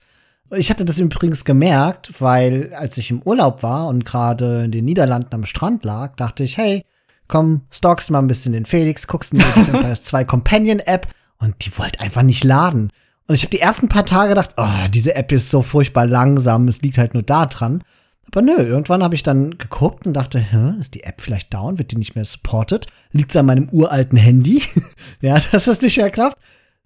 Ich 0.50 0.70
hatte 0.70 0.84
das 0.84 0.98
übrigens 0.98 1.44
gemerkt, 1.44 2.20
weil 2.20 2.72
als 2.74 2.96
ich 2.96 3.10
im 3.10 3.22
Urlaub 3.22 3.62
war 3.62 3.88
und 3.88 4.04
gerade 4.04 4.64
in 4.64 4.70
den 4.70 4.84
Niederlanden 4.84 5.34
am 5.34 5.44
Strand 5.44 5.84
lag, 5.84 6.16
dachte 6.16 6.42
ich, 6.44 6.56
hey, 6.56 6.82
komm, 7.28 7.62
stalkst 7.70 8.10
mal 8.10 8.18
ein 8.18 8.28
bisschen 8.28 8.52
den 8.52 8.66
Felix, 8.66 9.06
guckst 9.06 9.32
in 9.32 9.40
die 9.40 9.44
Empires 9.70 10.02
2 10.04 10.24
Companion 10.24 10.80
App 10.80 11.08
und 11.38 11.64
die 11.64 11.76
wollte 11.78 12.00
einfach 12.00 12.22
nicht 12.22 12.44
laden. 12.44 12.92
Und 13.26 13.34
ich 13.34 13.42
habe 13.42 13.50
die 13.50 13.60
ersten 13.60 13.88
paar 13.88 14.06
Tage 14.06 14.30
gedacht, 14.30 14.54
oh, 14.56 14.88
diese 14.92 15.14
App 15.14 15.32
ist 15.32 15.50
so 15.50 15.62
furchtbar 15.62 16.06
langsam, 16.06 16.68
es 16.68 16.82
liegt 16.82 16.98
halt 16.98 17.14
nur 17.14 17.22
da 17.22 17.46
dran. 17.46 17.82
Aber 18.28 18.42
nö, 18.42 18.54
irgendwann 18.56 19.02
habe 19.02 19.14
ich 19.14 19.22
dann 19.22 19.58
geguckt 19.58 20.06
und 20.06 20.14
dachte, 20.14 20.38
Hä, 20.38 20.74
ist 20.78 20.94
die 20.94 21.04
App 21.04 21.20
vielleicht 21.20 21.52
down? 21.52 21.78
Wird 21.78 21.90
die 21.90 21.96
nicht 21.96 22.14
mehr 22.14 22.24
supported? 22.24 22.86
Liegt 23.10 23.30
es 23.30 23.36
an 23.36 23.46
meinem 23.46 23.68
uralten 23.70 24.16
Handy? 24.16 24.62
ja, 25.20 25.38
dass 25.38 25.64
das 25.64 25.80
nicht 25.82 25.96
mehr 25.96 26.10
klappt? 26.10 26.36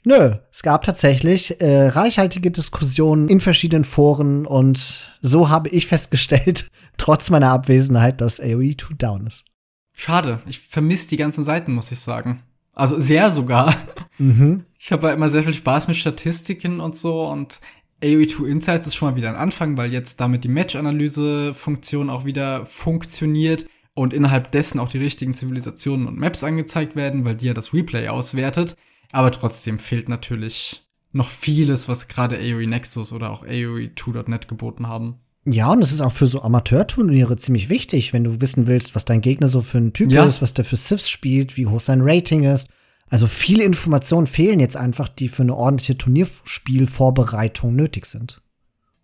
Nö, 0.05 0.37
es 0.53 0.62
gab 0.62 0.84
tatsächlich 0.84 1.61
äh, 1.61 1.89
reichhaltige 1.89 2.53
Diskussionen 2.53 3.28
in 3.28 3.41
verschiedenen 3.41 3.84
Foren 3.84 4.47
und 4.47 5.12
so 5.20 5.49
habe 5.49 5.68
ich 5.70 5.89
festgestellt, 5.89 6.68
trotz 6.97 7.28
meiner 7.28 7.51
Abwesenheit, 7.51 8.20
dass 8.20 8.41
AOE 8.41 8.76
2 8.76 8.95
down 8.95 9.26
ist. 9.26 9.45
Schade, 9.97 10.40
ich 10.47 10.61
vermisse 10.61 11.09
die 11.09 11.16
ganzen 11.16 11.42
Seiten, 11.42 11.74
muss 11.74 11.90
ich 11.90 11.99
sagen. 11.99 12.42
Also 12.74 13.01
sehr 13.01 13.30
sogar. 13.30 13.74
Mhm. 14.18 14.64
Ich 14.78 14.92
habe 14.92 15.09
ja 15.09 15.14
immer 15.14 15.30
sehr 15.30 15.42
viel 15.42 15.55
Spaß 15.55 15.88
mit 15.88 15.97
Statistiken 15.97 16.80
und 16.80 16.94
so 16.94 17.26
und 17.26 17.61
AOE2 18.03 18.47
Insights 18.47 18.86
ist 18.86 18.94
schon 18.94 19.11
mal 19.11 19.16
wieder 19.16 19.30
ein 19.30 19.36
Anfang, 19.36 19.78
weil 19.78 19.90
jetzt 19.90 20.20
damit 20.20 20.44
die 20.44 20.49
Match-Analyse-Funktion 20.49 22.11
auch 22.11 22.26
wieder 22.26 22.66
funktioniert 22.66 23.66
und 23.94 24.12
innerhalb 24.12 24.53
dessen 24.53 24.78
auch 24.78 24.90
die 24.90 24.99
richtigen 24.99 25.32
Zivilisationen 25.32 26.07
und 26.07 26.18
Maps 26.18 26.44
angezeigt 26.44 26.94
werden, 26.94 27.24
weil 27.24 27.36
die 27.36 27.47
ja 27.47 27.55
das 27.55 27.72
Replay 27.72 28.09
auswertet. 28.09 28.76
Aber 29.12 29.32
trotzdem 29.32 29.78
fehlt 29.78 30.11
natürlich 30.11 30.86
noch 31.12 31.30
vieles, 31.30 31.88
was 31.88 32.09
gerade 32.09 32.36
AOE 32.36 32.66
Nexus 32.66 33.12
oder 33.12 33.30
auch 33.30 33.44
AOE2.net 33.47 34.49
geboten 34.49 34.86
haben. 34.88 35.20
Ja, 35.49 35.70
und 35.70 35.80
es 35.80 35.92
ist 35.92 36.01
auch 36.01 36.12
für 36.12 36.26
so 36.26 36.42
Amateurturniere 36.42 37.36
ziemlich 37.36 37.68
wichtig, 37.68 38.12
wenn 38.12 38.24
du 38.24 38.40
wissen 38.40 38.66
willst, 38.66 38.97
was 38.97 39.05
dein 39.05 39.20
Gegner 39.20 39.47
so 39.47 39.62
für 39.62 39.78
ein 39.78 39.92
Typ 39.92 40.11
ja. 40.11 40.24
ist, 40.24 40.42
was 40.42 40.55
der 40.55 40.64
für 40.64 40.76
Sifs 40.76 41.09
spielt, 41.09 41.57
wie 41.57 41.66
hoch 41.66 41.78
sein 41.78 42.01
Rating 42.03 42.42
ist. 42.42 42.68
Also 43.09 43.28
viele 43.28 43.62
Informationen 43.62 44.26
fehlen 44.26 44.59
jetzt 44.59 44.76
einfach, 44.76 45.09
die 45.09 45.28
für 45.28 45.42
eine 45.42 45.55
ordentliche 45.55 45.97
Turnierspielvorbereitung 45.97 47.76
nötig 47.76 48.07
sind. 48.07 48.42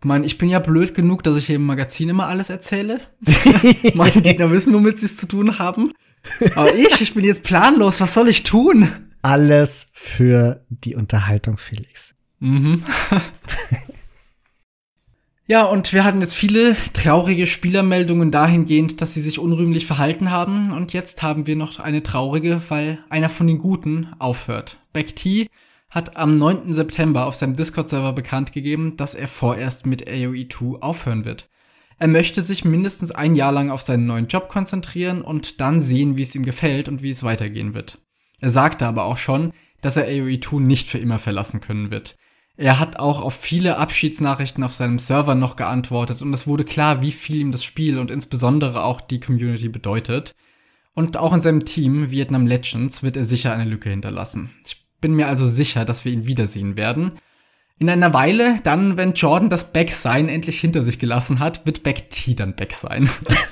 Ich 0.01 0.05
meine, 0.05 0.27
ich 0.27 0.37
bin 0.37 0.49
ja 0.49 0.59
blöd 0.59 0.97
genug, 0.97 1.23
dass 1.23 1.37
ich 1.37 1.47
hier 1.47 1.57
im 1.57 1.65
Magazin 1.65 2.09
immer 2.09 2.27
alles 2.27 2.51
erzähle. 2.51 3.01
Meine 3.95 4.21
Gegner 4.21 4.51
wissen, 4.51 4.75
womit 4.75 4.99
sie 4.99 5.07
es 5.07 5.17
zu 5.17 5.29
tun 5.29 5.61
haben. 5.61 5.93
Aber 6.57 6.75
ich, 6.75 7.01
ich 7.01 7.15
bin 7.15 7.25
jetzt 7.25 7.45
planlos. 7.45 8.01
Was 8.01 8.15
soll 8.15 8.29
ich 8.29 8.43
tun? 8.43 8.89
Alles 9.23 9.87
für 9.93 10.65
die 10.71 10.97
Unterhaltung, 10.97 11.57
Felix. 11.57 12.17
Mhm. 12.41 12.83
Ja, 15.47 15.65
und 15.65 15.93
wir 15.93 16.05
hatten 16.05 16.21
jetzt 16.21 16.37
viele 16.37 16.77
traurige 16.93 17.49
Spielermeldungen 17.49 18.31
dahingehend, 18.31 19.01
dass 19.01 19.15
sie 19.15 19.21
sich 19.21 19.41
unrühmlich 19.41 19.87
verhalten 19.87 20.31
haben. 20.31 20.71
Und 20.71 20.93
jetzt 20.93 21.23
haben 21.23 21.49
wir 21.49 21.57
noch 21.57 21.81
eine 21.81 22.03
traurige, 22.03 22.63
weil 22.69 23.05
einer 23.11 23.29
von 23.29 23.49
den 23.49 23.59
Guten 23.59 24.09
aufhört. 24.21 24.79
Beck 24.93 25.17
T 25.17 25.49
hat 25.91 26.17
am 26.17 26.39
9. 26.39 26.73
September 26.73 27.27
auf 27.27 27.35
seinem 27.35 27.57
Discord-Server 27.57 28.13
bekannt 28.13 28.53
gegeben, 28.53 28.97
dass 28.97 29.15
er 29.15 29.29
vorerst 29.29 29.85
mit 29.85 30.09
AOE 30.09 30.49
2 30.49 30.81
aufhören 30.81 31.25
wird. 31.25 31.51
Er 31.99 32.09
möchte 32.09 32.41
sich 32.41 32.65
mindestens 32.65 33.11
ein 33.11 33.37
Jahr 33.37 33.53
lang 33.53 33.71
auf 33.71 33.83
seinen 33.83 34.07
neuen 34.07 34.29
Job 34.29 34.49
konzentrieren 34.49 35.23
und 35.23 35.61
dann 35.61 35.83
sehen, 35.83 36.17
wie 36.17 36.23
es 36.23 36.35
ihm 36.35 36.45
gefällt 36.45 36.89
und 36.89 37.03
wie 37.03 37.11
es 37.11 37.25
weitergehen 37.25 37.75
wird. 37.75 37.99
Er 38.41 38.51
sagte 38.51 38.87
aber 38.87 39.05
auch 39.05 39.19
schon, 39.19 39.53
dass 39.83 39.97
er 39.97 40.05
AOE 40.05 40.41
2 40.41 40.61
nicht 40.61 40.89
für 40.89 40.99
immer 40.99 41.19
verlassen 41.19 41.61
können 41.61 41.91
wird. 41.91 42.17
Er 42.63 42.79
hat 42.79 43.01
auch 43.01 43.21
auf 43.21 43.35
viele 43.35 43.77
Abschiedsnachrichten 43.77 44.63
auf 44.63 44.73
seinem 44.73 45.01
Server 45.01 45.35
noch 45.35 45.57
geantwortet 45.57 46.23
und 46.23 46.33
es 46.33 46.47
wurde 46.47 46.65
klar, 46.65 47.03
wie 47.03 47.11
viel 47.11 47.39
ihm 47.39 47.51
das 47.51 47.65
Spiel 47.65 47.99
und 47.99 48.09
insbesondere 48.09 48.85
auch 48.85 49.01
die 49.01 49.19
Community 49.19 49.69
bedeutet. 49.69 50.37
Und 50.95 51.17
auch 51.17 51.33
in 51.33 51.41
seinem 51.41 51.65
Team 51.65 52.13
Vietnam 52.13 52.47
Legends 52.47 53.03
wird 53.03 53.17
er 53.17 53.25
sicher 53.25 53.53
eine 53.53 53.65
Lücke 53.65 53.91
hinterlassen. 53.91 54.51
Ich 54.65 54.87
bin 55.01 55.15
mir 55.15 55.27
also 55.27 55.45
sicher, 55.45 55.85
dass 55.85 56.05
wir 56.05 56.13
ihn 56.13 56.29
wiedersehen 56.29 56.77
werden. 56.77 57.19
In 57.81 57.91
einer 57.91 58.15
Weile, 58.15 58.61
dann, 58.63 58.97
wenn 58.97 59.15
Jordan 59.15 59.49
das 59.49 59.73
Back-Sein 59.73 60.29
endlich 60.29 60.61
hinter 60.61 60.85
sich 60.85 61.01
gelassen 61.01 61.41
hat, 61.41 61.67
wird 61.67 61.83
Back 61.83 62.11
T 62.11 62.37
dann 62.37 62.55
Back 62.55 62.75
sein. 62.75 63.11
das 63.25 63.51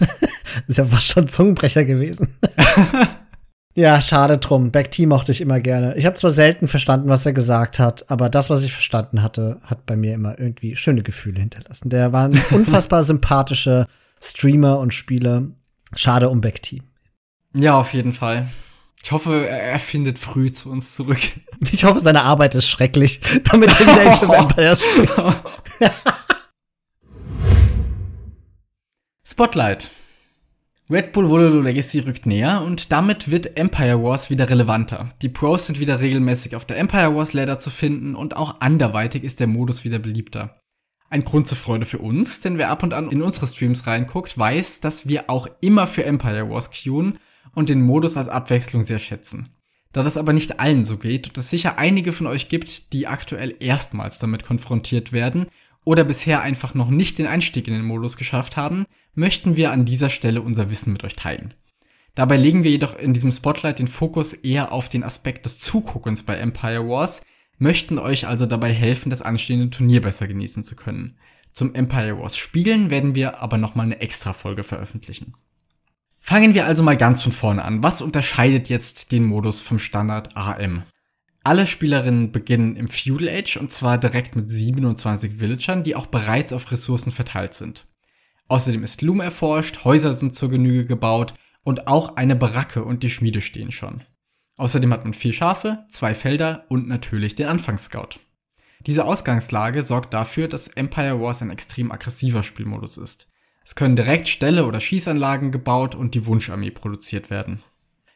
ist 0.69 0.79
ja 0.79 0.85
fast 0.85 1.09
schon 1.09 1.27
Zungenbrecher 1.27 1.85
gewesen. 1.85 2.39
Ja, 3.81 4.03
schade 4.03 4.37
drum. 4.37 4.73
Back 4.73 4.91
T 4.91 5.07
mochte 5.07 5.33
ich 5.33 5.41
immer 5.41 5.59
gerne. 5.59 5.97
Ich 5.97 6.05
habe 6.05 6.15
zwar 6.15 6.31
selten 6.31 6.69
verstanden, 6.69 7.09
was 7.09 7.25
er 7.25 7.33
gesagt 7.33 7.79
hat, 7.79 8.11
aber 8.11 8.29
das, 8.29 8.51
was 8.51 8.63
ich 8.63 8.75
verstanden 8.75 9.23
hatte, 9.23 9.59
hat 9.65 9.87
bei 9.87 9.97
mir 9.97 10.13
immer 10.13 10.39
irgendwie 10.39 10.77
schöne 10.77 11.03
Gefühle 11.03 11.41
hinterlassen. 11.41 11.89
Der 11.89 12.13
war 12.13 12.27
ein 12.27 12.39
unfassbar 12.51 13.05
sympathischer 13.05 13.87
Streamer 14.21 14.81
und 14.81 14.93
Spieler. 14.93 15.45
Schade 15.97 16.29
um 16.29 16.43
Back 16.43 16.63
T. 16.63 16.83
Ja, 17.55 17.79
auf 17.79 17.95
jeden 17.95 18.13
Fall. 18.13 18.51
Ich 19.03 19.13
hoffe, 19.13 19.49
er 19.49 19.79
findet 19.79 20.19
früh 20.19 20.53
zu 20.53 20.71
uns 20.71 20.95
zurück. 20.95 21.21
Ich 21.73 21.85
hoffe, 21.85 22.01
seine 22.01 22.23
Arbeit 22.23 22.55
ist 22.55 22.69
schrecklich, 22.71 23.21
damit 23.51 23.69
er 23.69 23.81
wieder 23.81 24.11
Age 24.11 24.23
of 24.23 24.35
Empires 24.35 24.81
spielt. 24.81 25.11
Spotlight. 29.27 29.91
Red 30.91 31.13
Bull 31.13 31.31
Vololo 31.31 31.61
Legacy 31.61 32.01
rückt 32.01 32.27
näher 32.27 32.63
und 32.63 32.91
damit 32.91 33.31
wird 33.31 33.57
Empire 33.57 34.03
Wars 34.03 34.29
wieder 34.29 34.51
relevanter. 34.51 35.15
Die 35.23 35.29
Pros 35.29 35.67
sind 35.67 35.79
wieder 35.79 36.01
regelmäßig 36.01 36.57
auf 36.57 36.65
der 36.65 36.79
Empire 36.79 37.15
Wars 37.15 37.33
Ladder 37.33 37.61
zu 37.61 37.71
finden 37.71 38.17
und 38.17 38.35
auch 38.35 38.61
anderweitig 38.61 39.23
ist 39.23 39.39
der 39.39 39.47
Modus 39.47 39.85
wieder 39.85 40.01
beliebter. 40.01 40.61
Ein 41.09 41.23
Grund 41.23 41.47
zur 41.47 41.59
Freude 41.59 41.87
für 41.87 41.99
uns, 41.99 42.41
denn 42.41 42.59
wer 42.59 42.71
ab 42.71 42.83
und 42.83 42.93
an 42.93 43.09
in 43.09 43.23
unsere 43.23 43.47
Streams 43.47 43.87
reinguckt, 43.87 44.37
weiß, 44.37 44.81
dass 44.81 45.07
wir 45.07 45.31
auch 45.31 45.47
immer 45.61 45.87
für 45.87 46.05
Empire 46.05 46.51
Wars 46.51 46.73
queuen 46.73 47.21
und 47.55 47.69
den 47.69 47.83
Modus 47.83 48.17
als 48.17 48.29
Abwechslung 48.29 48.83
sehr 48.83 48.99
schätzen. 48.99 49.51
Da 49.93 50.03
das 50.03 50.17
aber 50.17 50.33
nicht 50.33 50.59
allen 50.59 50.83
so 50.85 50.97
geht 50.97 51.29
und 51.29 51.39
es 51.39 51.51
sicher 51.51 51.79
einige 51.79 52.11
von 52.11 52.27
euch 52.27 52.49
gibt, 52.49 52.93
die 52.93 53.07
aktuell 53.07 53.55
erstmals 53.61 54.19
damit 54.19 54.45
konfrontiert 54.45 55.13
werden 55.13 55.47
oder 55.85 56.03
bisher 56.03 56.43
einfach 56.43 56.75
noch 56.75 56.91
nicht 56.91 57.21
den 57.21 57.29
Einstieg 57.29 57.69
in 57.69 57.75
den 57.75 57.85
Modus 57.85 58.17
geschafft 58.17 58.57
haben, 58.57 58.87
möchten 59.15 59.57
wir 59.57 59.73
an 59.73 59.85
dieser 59.85 60.11
Stelle 60.11 60.43
unser 60.43 60.71
Wissen 60.71 60.93
mit 60.93 61.05
euch 61.05 61.17
teilen. 61.17 61.55
Dabei 62.15 62.37
legen 62.37 62.65
wir 62.65 62.71
jedoch 62.71 62.99
in 62.99 63.13
diesem 63.13 63.33
Spotlight 63.33 63.79
den 63.79 63.87
Fokus 63.89 64.33
eher 64.33 64.73
auf 64.73 64.89
den 64.89 65.05
Aspekt 65.05 65.45
des 65.47 65.59
Zuguckens 65.59 66.23
bei 66.25 66.37
Empire 66.37 66.89
Wars, 66.89 67.23
möchten 67.59 67.99
euch 67.99 68.27
also 68.27 68.47
dabei 68.47 68.73
helfen, 68.73 69.11
das 69.11 69.23
anstehende 69.23 69.71
Turnier 69.71 70.01
besser 70.01 70.27
genießen 70.27 70.65
zu 70.65 70.77
können. 70.77 71.19
Zum 71.53 71.75
Empire 71.75 72.19
Wars 72.19 72.37
Spielen 72.37 72.91
werden 72.91 73.15
wir 73.15 73.41
aber 73.41 73.59
nochmal 73.59 73.87
eine 73.87 74.01
extra 74.01 74.33
Folge 74.33 74.65
veröffentlichen. 74.65 75.35
Fangen 76.21 76.55
wir 76.55 76.67
also 76.67 76.83
mal 76.83 76.97
ganz 76.97 77.23
von 77.23 77.33
vorne 77.33 77.65
an. 77.65 77.83
Was 77.83 78.03
unterscheidet 78.03 78.69
jetzt 78.69 79.13
den 79.13 79.25
Modus 79.25 79.61
vom 79.61 79.79
Standard 79.79 80.37
AM? 80.37 80.83
Alle 81.43 81.67
Spielerinnen 81.67 82.33
beginnen 82.33 82.77
im 82.77 82.89
Feudal 82.89 83.29
Age 83.29 83.57
und 83.57 83.73
zwar 83.73 83.97
direkt 83.97 84.37
mit 84.37 84.51
27 84.51 85.41
Villagern, 85.41 85.83
die 85.83 85.97
auch 85.97 86.07
bereits 86.07 86.53
auf 86.53 86.71
Ressourcen 86.71 87.11
verteilt 87.11 87.55
sind. 87.55 87.87
Außerdem 88.51 88.83
ist 88.83 89.01
Loom 89.01 89.21
erforscht, 89.21 89.85
Häuser 89.85 90.13
sind 90.13 90.35
zur 90.35 90.51
Genüge 90.51 90.85
gebaut 90.85 91.35
und 91.63 91.87
auch 91.87 92.17
eine 92.17 92.35
Baracke 92.35 92.83
und 92.83 93.05
die 93.05 93.11
Schmiede 93.11 93.41
stehen 93.41 93.71
schon. 93.71 94.03
Außerdem 94.57 94.93
hat 94.93 95.05
man 95.05 95.15
vier 95.15 95.33
Schafe, 95.33 95.85
zwei 95.89 96.15
Felder 96.15 96.65
und 96.69 96.89
natürlich 96.89 97.37
den 97.37 97.47
Anfangsscout. 97.47 98.19
Diese 98.81 99.05
Ausgangslage 99.05 99.83
sorgt 99.83 100.13
dafür, 100.15 100.49
dass 100.49 100.67
Empire 100.67 101.21
Wars 101.21 101.43
ein 101.43 101.51
extrem 101.51 101.93
aggressiver 101.93 102.43
Spielmodus 102.43 102.99
ist. 102.99 103.31
Es 103.65 103.77
können 103.77 103.95
direkt 103.95 104.29
Ställe 104.29 104.67
oder 104.67 104.81
Schießanlagen 104.81 105.53
gebaut 105.53 105.95
und 105.95 106.17
die 106.17 106.27
Wunscharmee 106.27 106.73
produziert 106.73 107.31
werden. 107.31 107.63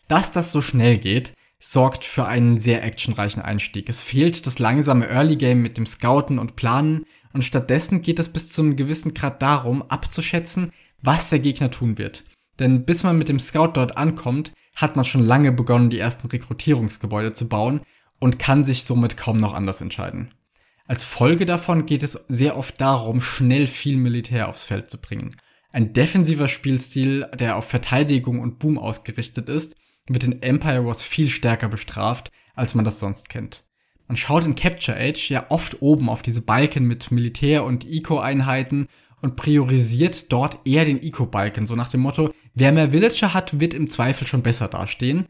Dass 0.09 0.33
das 0.33 0.51
so 0.51 0.61
schnell 0.61 0.99
geht, 0.99 1.33
sorgt 1.61 2.05
für 2.05 2.27
einen 2.27 2.59
sehr 2.59 2.83
actionreichen 2.83 3.41
Einstieg. 3.41 3.89
Es 3.89 4.03
fehlt 4.03 4.49
das 4.49 4.59
langsame 4.59 5.07
Early 5.07 5.37
Game 5.37 5.63
mit 5.63 5.79
dem 5.79 5.87
Scouten 5.87 6.41
und 6.41 6.57
Planen 6.57 7.07
und 7.35 7.43
stattdessen 7.43 8.01
geht 8.01 8.19
es 8.19 8.33
bis 8.33 8.53
zu 8.53 8.63
einem 8.63 8.77
gewissen 8.77 9.13
Grad 9.13 9.43
darum, 9.43 9.83
abzuschätzen, 9.83 10.71
was 11.03 11.29
der 11.29 11.41
Gegner 11.41 11.71
tun 11.71 11.99
wird. 11.99 12.25
Denn 12.59 12.85
bis 12.87 13.03
man 13.03 13.19
mit 13.19 13.29
dem 13.29 13.41
Scout 13.41 13.73
dort 13.75 13.97
ankommt, 13.97 14.53
hat 14.77 14.97
man 14.97 15.05
schon 15.05 15.27
lange 15.27 15.53
begonnen, 15.53 15.91
die 15.91 15.99
ersten 15.99 16.29
Rekrutierungsgebäude 16.29 17.33
zu 17.33 17.49
bauen 17.49 17.81
und 18.21 18.39
kann 18.39 18.65
sich 18.65 18.85
somit 18.85 19.17
kaum 19.17 19.37
noch 19.37 19.53
anders 19.53 19.81
entscheiden. 19.81 20.33
Als 20.87 21.03
Folge 21.03 21.45
davon 21.45 21.87
geht 21.87 22.03
es 22.03 22.13
sehr 22.13 22.57
oft 22.57 22.81
darum, 22.81 23.21
schnell 23.21 23.67
viel 23.67 23.97
Militär 23.97 24.49
aufs 24.49 24.65
Feld 24.65 24.91
zu 24.91 25.01
bringen. 25.01 25.37
Ein 25.73 25.93
defensiver 25.93 26.47
Spielstil, 26.47 27.29
der 27.35 27.57
auf 27.57 27.69
Verteidigung 27.69 28.41
und 28.41 28.59
Boom 28.59 28.79
ausgerichtet 28.79 29.49
ist, 29.49 29.77
wird 30.07 30.25
in 30.25 30.43
Empire 30.43 30.85
Wars 30.85 31.03
viel 31.03 31.31
stärker 31.31 31.69
bestraft, 31.69 32.31
als 32.55 32.75
man 32.75 32.85
das 32.85 33.01
sonst 33.01 33.29
kennt. 33.29 33.64
Man 34.07 34.17
schaut 34.17 34.45
in 34.45 34.55
Capture 34.55 34.99
Age 34.99 35.31
ja 35.31 35.47
oft 35.49 35.81
oben 35.81 36.09
auf 36.09 36.23
diese 36.23 36.43
Balken 36.43 36.85
mit 36.85 37.11
Militär- 37.11 37.65
und 37.65 37.89
Eco-Einheiten 37.89 38.89
und 39.23 39.37
priorisiert 39.37 40.31
dort 40.31 40.59
eher 40.67 40.85
den 40.85 41.03
Eco-Balken, 41.03 41.67
so 41.67 41.75
nach 41.75 41.89
dem 41.89 42.03
Motto, 42.03 42.31
wer 42.55 42.73
mehr 42.73 42.93
Villager 42.93 43.33
hat, 43.33 43.59
wird 43.61 43.73
im 43.73 43.89
Zweifel 43.89 44.27
schon 44.27 44.43
besser 44.43 44.69
dastehen. 44.69 45.27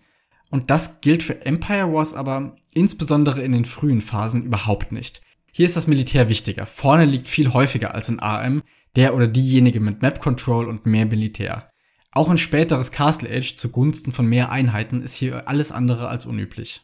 Und 0.51 0.71
das 0.71 1.01
gilt 1.01 1.23
für 1.23 1.47
Empire 1.47 1.93
Wars 1.93 2.15
aber 2.15 2.57
insbesondere 2.73 3.43
in 3.43 3.53
den 3.53 3.65
frühen 3.65 4.01
Phasen 4.01 4.45
überhaupt 4.45 4.93
nicht. 4.93 5.23
Hier 5.53 5.67
ist 5.67 5.77
das 5.77 5.87
Militär 5.87 6.29
wichtiger. 6.29 6.67
Vorne 6.67 7.05
liegt 7.05 7.29
viel 7.29 7.53
häufiger 7.53 7.95
als 7.95 8.09
in 8.09 8.21
AM 8.21 8.63
der 8.97 9.15
oder 9.15 9.27
diejenige 9.27 9.81
mit 9.81 10.03
Map 10.03 10.21
Control 10.21 10.69
und 10.69 10.87
mehr 10.87 11.07
Militär. 11.07 11.71
Auch 12.13 12.29
ein 12.29 12.39
späteres 12.39 12.93
Castle 12.93 13.29
Age 13.29 13.57
zugunsten 13.57 14.13
von 14.13 14.27
mehr 14.27 14.51
Einheiten 14.51 15.03
ist 15.03 15.17
hier 15.17 15.49
alles 15.49 15.73
andere 15.73 16.09
als 16.09 16.27
unüblich. 16.27 16.83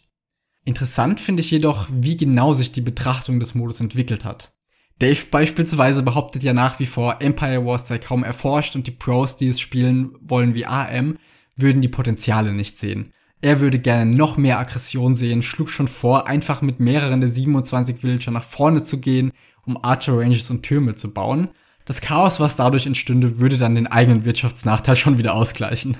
Interessant 0.70 1.18
finde 1.18 1.40
ich 1.40 1.50
jedoch, 1.50 1.88
wie 1.90 2.16
genau 2.16 2.52
sich 2.52 2.70
die 2.70 2.80
Betrachtung 2.80 3.40
des 3.40 3.56
Modus 3.56 3.80
entwickelt 3.80 4.24
hat. 4.24 4.52
Dave 5.00 5.18
beispielsweise 5.28 6.04
behauptet 6.04 6.44
ja 6.44 6.52
nach 6.52 6.78
wie 6.78 6.86
vor, 6.86 7.20
Empire 7.20 7.66
Wars 7.66 7.88
sei 7.88 7.98
kaum 7.98 8.22
erforscht 8.22 8.76
und 8.76 8.86
die 8.86 8.92
Pros, 8.92 9.36
die 9.36 9.48
es 9.48 9.58
spielen 9.58 10.12
wollen 10.20 10.54
wie 10.54 10.66
AM, 10.66 11.18
würden 11.56 11.82
die 11.82 11.88
Potenziale 11.88 12.52
nicht 12.52 12.78
sehen. 12.78 13.12
Er 13.40 13.58
würde 13.58 13.80
gerne 13.80 14.14
noch 14.14 14.36
mehr 14.36 14.60
Aggression 14.60 15.16
sehen, 15.16 15.42
schlug 15.42 15.70
schon 15.70 15.88
vor, 15.88 16.28
einfach 16.28 16.62
mit 16.62 16.78
mehreren 16.78 17.20
der 17.20 17.30
27 17.30 18.04
Villager 18.04 18.30
nach 18.30 18.44
vorne 18.44 18.84
zu 18.84 19.00
gehen, 19.00 19.32
um 19.66 19.82
Archer 19.82 20.16
Ranges 20.16 20.52
und 20.52 20.62
Türme 20.62 20.94
zu 20.94 21.12
bauen. 21.12 21.48
Das 21.84 22.00
Chaos, 22.00 22.38
was 22.38 22.54
dadurch 22.54 22.86
entstünde, 22.86 23.40
würde 23.40 23.58
dann 23.58 23.74
den 23.74 23.88
eigenen 23.88 24.24
Wirtschaftsnachteil 24.24 24.94
schon 24.94 25.18
wieder 25.18 25.34
ausgleichen. 25.34 25.98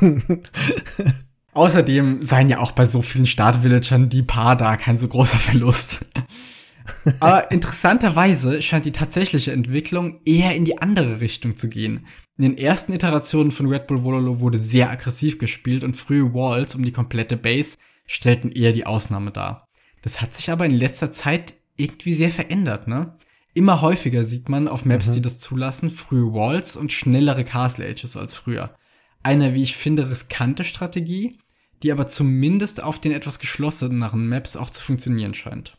Außerdem 1.52 2.22
seien 2.22 2.48
ja 2.48 2.58
auch 2.58 2.72
bei 2.72 2.86
so 2.86 3.02
vielen 3.02 3.26
Startvillagern 3.26 4.08
die 4.08 4.22
Paar 4.22 4.56
da 4.56 4.76
kein 4.76 4.98
so 4.98 5.08
großer 5.08 5.38
Verlust. 5.38 6.06
Aber 7.20 7.50
interessanterweise 7.50 8.62
scheint 8.62 8.84
die 8.84 8.92
tatsächliche 8.92 9.52
Entwicklung 9.52 10.20
eher 10.24 10.54
in 10.54 10.64
die 10.64 10.78
andere 10.78 11.20
Richtung 11.20 11.56
zu 11.56 11.68
gehen. 11.68 12.06
In 12.36 12.42
den 12.42 12.58
ersten 12.58 12.92
Iterationen 12.92 13.52
von 13.52 13.66
Red 13.66 13.86
Bull 13.86 14.02
Vololo 14.02 14.40
wurde 14.40 14.58
sehr 14.58 14.90
aggressiv 14.90 15.38
gespielt 15.38 15.84
und 15.84 15.96
frühe 15.96 16.32
Walls 16.32 16.74
um 16.74 16.84
die 16.84 16.92
komplette 16.92 17.36
Base 17.36 17.76
stellten 18.06 18.50
eher 18.50 18.72
die 18.72 18.86
Ausnahme 18.86 19.30
dar. 19.30 19.68
Das 20.02 20.22
hat 20.22 20.34
sich 20.34 20.50
aber 20.50 20.66
in 20.66 20.72
letzter 20.72 21.12
Zeit 21.12 21.54
irgendwie 21.76 22.14
sehr 22.14 22.30
verändert, 22.30 22.88
ne? 22.88 23.16
Immer 23.52 23.80
häufiger 23.80 24.22
sieht 24.22 24.48
man 24.48 24.68
auf 24.68 24.84
Maps, 24.84 25.08
mhm. 25.08 25.14
die 25.14 25.22
das 25.22 25.38
zulassen, 25.40 25.90
frühe 25.90 26.32
Walls 26.32 26.76
und 26.76 26.92
schnellere 26.92 27.44
Castle 27.44 27.86
Ages 27.86 28.16
als 28.16 28.32
früher 28.32 28.74
eine, 29.22 29.54
wie 29.54 29.62
ich 29.62 29.76
finde, 29.76 30.10
riskante 30.10 30.64
Strategie, 30.64 31.38
die 31.82 31.92
aber 31.92 32.08
zumindest 32.08 32.82
auf 32.82 32.98
den 32.98 33.12
etwas 33.12 33.38
geschlosseneren 33.38 34.28
Maps 34.28 34.56
auch 34.56 34.70
zu 34.70 34.82
funktionieren 34.82 35.34
scheint. 35.34 35.76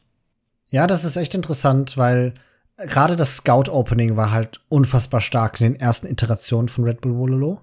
Ja, 0.68 0.88
das 0.88 1.04
ist 1.04 1.18
echt 1.18 1.36
interessant, 1.36 1.98
weil 1.98 2.34
gerade 2.78 3.16
das 3.16 3.38
Scout-Opening 3.38 4.16
war 4.16 4.32
halt 4.32 4.62
unfassbar 4.70 5.22
stark 5.22 5.60
in 5.60 5.74
den 5.74 5.80
ersten 5.80 6.08
Iterationen 6.08 6.70
von 6.70 6.84
Red 6.86 7.02
Bull 7.02 7.16
Wololo, 7.16 7.62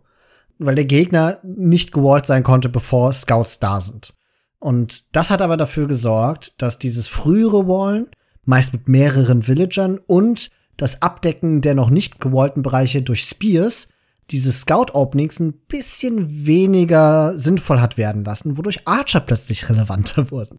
weil 0.58 0.74
der 0.74 0.84
Gegner 0.84 1.38
nicht 1.42 1.92
gewallt 1.92 2.26
sein 2.26 2.42
konnte, 2.42 2.68
bevor 2.68 3.12
Scouts 3.12 3.60
da 3.60 3.80
sind. 3.80 4.12
Und 4.60 5.14
das 5.14 5.30
hat 5.30 5.40
aber 5.40 5.56
dafür 5.56 5.86
gesorgt, 5.86 6.54
dass 6.58 6.78
dieses 6.78 7.06
frühere 7.06 7.68
Wallen, 7.68 8.10
meist 8.44 8.72
mit 8.72 8.88
mehreren 8.88 9.46
Villagern 9.46 9.98
und 10.06 10.50
das 10.76 11.02
Abdecken 11.02 11.60
der 11.60 11.74
noch 11.74 11.90
nicht 11.90 12.20
gewallten 12.20 12.62
Bereiche 12.62 13.02
durch 13.02 13.24
Spears 13.24 13.88
diese 14.30 14.52
Scout-Openings 14.52 15.40
ein 15.40 15.54
bisschen 15.68 16.46
weniger 16.46 17.38
sinnvoll 17.38 17.80
hat 17.80 17.96
werden 17.96 18.24
lassen, 18.24 18.56
wodurch 18.56 18.86
Archer 18.86 19.20
plötzlich 19.20 19.68
relevanter 19.68 20.30
wurden. 20.30 20.58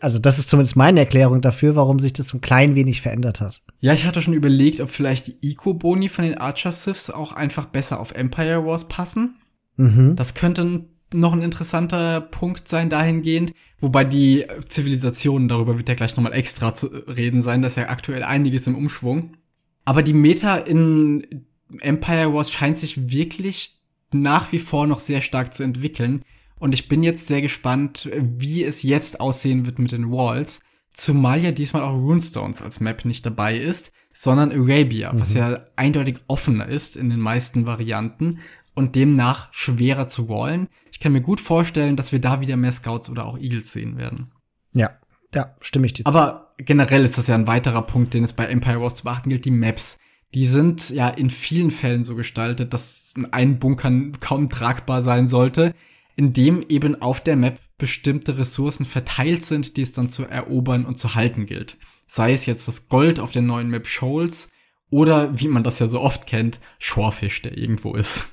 Also 0.00 0.18
das 0.18 0.38
ist 0.38 0.48
zumindest 0.48 0.76
meine 0.76 1.00
Erklärung 1.00 1.42
dafür, 1.42 1.76
warum 1.76 2.00
sich 2.00 2.14
das 2.14 2.28
so 2.28 2.38
ein 2.38 2.40
klein 2.40 2.74
wenig 2.74 3.02
verändert 3.02 3.42
hat. 3.42 3.62
Ja, 3.80 3.92
ich 3.92 4.06
hatte 4.06 4.22
schon 4.22 4.32
überlegt, 4.32 4.80
ob 4.80 4.88
vielleicht 4.88 5.26
die 5.26 5.36
Eco-Boni 5.42 6.08
von 6.08 6.24
den 6.24 6.38
Archer-Siths 6.38 7.10
auch 7.10 7.32
einfach 7.32 7.66
besser 7.66 8.00
auf 8.00 8.14
Empire 8.14 8.64
Wars 8.64 8.88
passen. 8.88 9.36
Mhm. 9.76 10.16
Das 10.16 10.34
könnte 10.34 10.86
noch 11.12 11.34
ein 11.34 11.42
interessanter 11.42 12.22
Punkt 12.22 12.68
sein 12.68 12.88
dahingehend. 12.88 13.52
Wobei 13.78 14.04
die 14.04 14.46
Zivilisationen, 14.68 15.48
darüber 15.48 15.76
wird 15.76 15.88
ja 15.88 15.94
gleich 15.94 16.16
nochmal 16.16 16.32
extra 16.32 16.74
zu 16.74 16.86
reden 16.86 17.42
sein, 17.42 17.60
dass 17.60 17.76
ja 17.76 17.88
aktuell 17.88 18.22
einiges 18.22 18.66
im 18.66 18.76
Umschwung. 18.76 19.36
Aber 19.84 20.02
die 20.02 20.14
Meta 20.14 20.56
in 20.56 21.46
Empire 21.80 22.34
Wars 22.34 22.50
scheint 22.50 22.78
sich 22.78 23.10
wirklich 23.10 23.80
nach 24.12 24.52
wie 24.52 24.58
vor 24.58 24.86
noch 24.86 25.00
sehr 25.00 25.20
stark 25.20 25.54
zu 25.54 25.62
entwickeln. 25.62 26.22
Und 26.58 26.74
ich 26.74 26.88
bin 26.88 27.02
jetzt 27.02 27.26
sehr 27.26 27.40
gespannt, 27.40 28.10
wie 28.14 28.64
es 28.64 28.82
jetzt 28.82 29.20
aussehen 29.20 29.66
wird 29.66 29.78
mit 29.78 29.92
den 29.92 30.10
Walls. 30.10 30.60
Zumal 30.92 31.40
ja 31.40 31.52
diesmal 31.52 31.82
auch 31.82 31.94
Runestones 31.94 32.60
als 32.60 32.80
Map 32.80 33.04
nicht 33.04 33.24
dabei 33.24 33.56
ist, 33.56 33.92
sondern 34.12 34.52
Arabia, 34.52 35.12
mhm. 35.12 35.20
was 35.20 35.34
ja 35.34 35.64
eindeutig 35.76 36.18
offener 36.26 36.66
ist 36.66 36.96
in 36.96 37.10
den 37.10 37.20
meisten 37.20 37.66
Varianten 37.66 38.40
und 38.74 38.96
demnach 38.96 39.52
schwerer 39.52 40.08
zu 40.08 40.28
wallen. 40.28 40.68
Ich 40.92 41.00
kann 41.00 41.12
mir 41.12 41.20
gut 41.20 41.40
vorstellen, 41.40 41.96
dass 41.96 42.12
wir 42.12 42.20
da 42.20 42.40
wieder 42.40 42.56
mehr 42.56 42.72
Scouts 42.72 43.08
oder 43.08 43.24
auch 43.26 43.38
Eagles 43.38 43.72
sehen 43.72 43.96
werden. 43.96 44.32
Ja, 44.72 44.98
ja, 45.34 45.54
stimme 45.60 45.86
ich 45.86 45.92
dir 45.92 46.04
zu. 46.04 46.08
Aber 46.10 46.50
generell 46.58 47.04
ist 47.04 47.18
das 47.18 47.28
ja 47.28 47.34
ein 47.34 47.46
weiterer 47.46 47.82
Punkt, 47.82 48.14
den 48.14 48.24
es 48.24 48.32
bei 48.32 48.46
Empire 48.46 48.80
Wars 48.80 48.96
zu 48.96 49.04
beachten 49.04 49.30
gilt, 49.30 49.44
die 49.44 49.50
Maps. 49.50 49.98
Die 50.34 50.44
sind 50.44 50.90
ja 50.90 51.08
in 51.08 51.30
vielen 51.30 51.70
Fällen 51.70 52.04
so 52.04 52.14
gestaltet, 52.14 52.72
dass 52.72 53.14
ein 53.32 53.58
Bunker 53.58 53.90
kaum 54.20 54.48
tragbar 54.48 55.02
sein 55.02 55.26
sollte, 55.26 55.74
indem 56.14 56.62
eben 56.68 57.00
auf 57.02 57.20
der 57.20 57.36
Map 57.36 57.58
bestimmte 57.78 58.38
Ressourcen 58.38 58.84
verteilt 58.84 59.44
sind, 59.44 59.76
die 59.76 59.82
es 59.82 59.92
dann 59.92 60.10
zu 60.10 60.24
erobern 60.24 60.84
und 60.84 60.98
zu 60.98 61.14
halten 61.14 61.46
gilt. 61.46 61.78
Sei 62.06 62.32
es 62.32 62.46
jetzt 62.46 62.68
das 62.68 62.88
Gold 62.88 63.18
auf 63.18 63.32
der 63.32 63.42
neuen 63.42 63.70
Map 63.70 63.86
Shoals 63.86 64.48
oder, 64.90 65.38
wie 65.38 65.48
man 65.48 65.64
das 65.64 65.78
ja 65.78 65.88
so 65.88 66.00
oft 66.00 66.26
kennt, 66.26 66.60
Shorefish, 66.78 67.42
der 67.42 67.56
irgendwo 67.56 67.94
ist. 67.94 68.28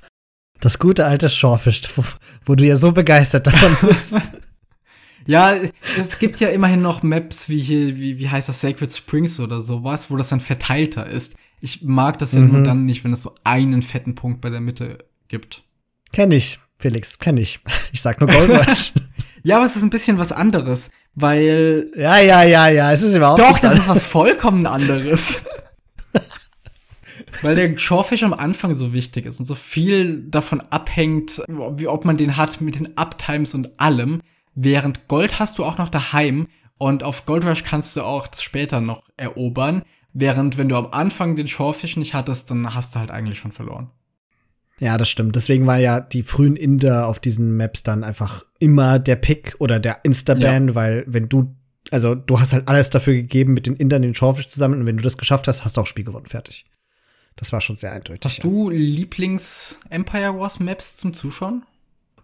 Das 0.60 0.80
gute 0.80 1.06
alte 1.06 1.30
Shorefish, 1.30 1.82
wo, 1.96 2.04
wo 2.46 2.56
du 2.56 2.66
ja 2.66 2.76
so 2.76 2.92
begeistert 2.92 3.48
davon 3.48 3.90
bist. 3.90 4.32
ja, 5.26 5.56
es 5.98 6.20
gibt 6.20 6.40
ja 6.40 6.50
immerhin 6.50 6.82
noch 6.82 7.04
Maps 7.04 7.48
wie 7.48 7.60
hier, 7.60 7.98
wie, 7.98 8.18
wie 8.18 8.30
heißt 8.30 8.50
das, 8.50 8.62
Sacred 8.62 8.92
Springs 8.92 9.40
oder 9.40 9.62
sowas, 9.62 10.10
wo 10.10 10.18
das 10.18 10.30
dann 10.30 10.42
verteilter 10.42 11.08
ist. 11.08 11.36
Ich 11.60 11.84
mag 11.84 12.20
das 12.20 12.34
ja 12.34 12.40
mhm. 12.40 12.52
nur 12.52 12.64
dann 12.64 12.86
nicht, 12.86 13.04
wenn 13.04 13.14
es 13.14 13.22
so 13.22 13.34
einen 13.44 13.82
fetten 13.82 14.16
Punkt 14.16 14.42
bei 14.42 14.50
der 14.50 14.62
Mitte 14.62 15.06
gibt. 15.28 15.64
Kenn 16.12 16.32
ich, 16.32 16.60
Felix, 16.78 17.20
kenn 17.20 17.38
ich. 17.38 17.60
Ich 17.92 18.02
sag 18.02 18.20
nur 18.20 18.30
Gold 18.30 18.50
Rush. 18.50 18.92
ja, 19.44 19.58
aber 19.58 19.66
es 19.66 19.76
ist 19.76 19.84
ein 19.84 19.90
bisschen 19.90 20.20
was 20.20 20.32
anderes, 20.32 20.92
weil. 21.16 21.90
Ja, 21.96 22.20
ja, 22.20 22.44
ja, 22.44 22.68
ja, 22.68 22.92
es 22.92 23.02
ist 23.02 23.16
überhaupt 23.16 23.40
Doch, 23.40 23.58
das 23.58 23.76
ist 23.76 23.88
was 23.88 24.04
vollkommen 24.04 24.68
anderes. 24.68 25.42
weil 27.42 27.56
der 27.56 27.78
Shorefish 27.78 28.24
am 28.24 28.34
Anfang 28.34 28.74
so 28.74 28.94
wichtig 28.94 29.26
ist 29.26 29.40
und 29.40 29.46
so 29.46 29.56
viel 29.56 30.22
davon 30.30 30.62
abhängt, 30.62 31.42
wie 31.48 31.88
ob 31.88 32.06
man 32.06 32.18
den 32.18 32.38
hat 32.38 32.62
mit 32.62 32.78
den 32.78 32.98
Uptimes 32.98 33.54
und 33.54 33.80
allem. 33.80 34.22
Während 34.54 35.08
Gold 35.08 35.40
hast 35.40 35.58
du 35.58 35.66
auch 35.66 35.78
noch 35.78 35.90
daheim 35.90 36.48
und 36.78 37.04
auf 37.04 37.26
Gold 37.26 37.46
Rush 37.46 37.64
kannst 37.64 37.96
du 37.96 38.04
auch 38.04 38.28
das 38.28 38.44
später 38.44 38.82
noch 38.82 39.04
erobern. 39.18 39.84
Während 40.20 40.58
wenn 40.58 40.68
du 40.68 40.76
am 40.76 40.88
Anfang 40.88 41.36
den 41.36 41.48
Shorefish 41.48 41.96
nicht 41.96 42.16
hattest, 42.16 42.50
dann 42.50 42.74
hast 42.74 42.96
du 42.96 43.00
halt 43.00 43.12
eigentlich 43.12 43.38
schon 43.38 43.52
verloren. 43.52 43.92
Ja, 44.80 44.98
das 44.98 45.10
stimmt. 45.10 45.36
Deswegen 45.36 45.68
war 45.68 45.78
ja 45.78 46.00
die 46.00 46.24
frühen 46.24 46.56
Inder 46.56 47.06
auf 47.06 47.20
diesen 47.20 47.56
Maps 47.56 47.84
dann 47.84 48.04
einfach 48.04 48.44
immer 48.58 48.98
der 48.98 49.16
Pick 49.16 49.56
oder 49.60 49.80
der 49.80 50.04
Insta-Ban, 50.04 50.70
ja. 50.70 50.76
weil 50.76 51.04
wenn 51.06 51.30
du, 51.30 51.56
also 51.92 52.16
du 52.16 52.40
hast 52.40 52.54
halt 52.54 52.68
alles 52.68 52.90
dafür 52.90 53.14
gegeben, 53.14 53.54
mit 53.54 53.68
den 53.68 53.76
Indern 53.76 54.02
den 54.02 54.16
Shorefish 54.16 54.50
zusammen 54.50 54.80
und 54.80 54.86
wenn 54.88 54.98
du 54.98 55.04
das 55.04 55.20
geschafft 55.20 55.48
hast, 55.48 55.64
hast 55.64 55.78
du 55.78 55.82
auch 55.82 55.88
Spiel 55.88 56.06
gewonnen. 56.06 56.26
Fertig. 56.26 56.66
Das 57.36 57.54
war 57.54 57.62
schon 57.62 57.76
sehr 57.76 57.92
eindeutig. 57.92 58.26
Hast 58.26 58.40
ja. 58.40 58.44
du 58.44 58.72
Lieblings-Empire 58.72 60.40
Wars 60.40 60.60
Maps 60.60 60.98
zum 60.98 61.14
Zuschauen? 61.14 61.64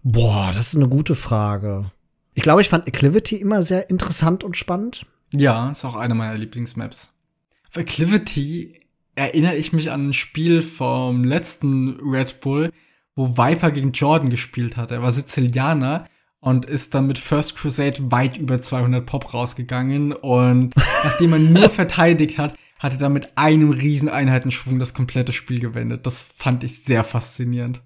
Boah, 0.01 0.51
das 0.51 0.69
ist 0.69 0.75
eine 0.75 0.89
gute 0.89 1.13
Frage. 1.13 1.91
Ich 2.33 2.41
glaube, 2.41 2.63
ich 2.63 2.69
fand 2.69 2.87
Acclivity 2.87 3.35
immer 3.35 3.61
sehr 3.61 3.91
interessant 3.91 4.43
und 4.43 4.57
spannend. 4.57 5.05
Ja, 5.31 5.69
ist 5.69 5.85
auch 5.85 5.95
eine 5.95 6.15
meiner 6.15 6.39
Lieblingsmaps. 6.39 7.12
Acclivity 7.75 8.81
erinnere 9.15 9.55
ich 9.55 9.73
mich 9.73 9.91
an 9.91 10.09
ein 10.09 10.13
Spiel 10.13 10.61
vom 10.61 11.23
letzten 11.23 11.99
Red 12.01 12.41
Bull, 12.41 12.71
wo 13.15 13.37
Viper 13.37 13.71
gegen 13.71 13.91
Jordan 13.91 14.29
gespielt 14.29 14.77
hat. 14.77 14.91
Er 14.91 15.01
war 15.01 15.11
Sizilianer 15.11 16.05
und 16.39 16.65
ist 16.65 16.93
dann 16.93 17.07
mit 17.07 17.17
First 17.17 17.55
Crusade 17.55 18.11
weit 18.11 18.37
über 18.37 18.61
200 18.61 19.05
Pop 19.05 19.33
rausgegangen 19.33 20.13
und 20.13 20.75
nachdem 21.03 21.33
er 21.33 21.39
nur 21.39 21.69
verteidigt 21.69 22.37
hat, 22.37 22.55
hatte 22.79 23.01
er 23.01 23.09
mit 23.09 23.37
einem 23.37 23.71
riesen 23.71 24.09
Einheitenschwung 24.09 24.77
das 24.77 24.93
komplette 24.93 25.31
Spiel 25.31 25.59
gewendet. 25.59 26.05
Das 26.05 26.21
fand 26.21 26.63
ich 26.63 26.83
sehr 26.83 27.03
faszinierend. 27.03 27.81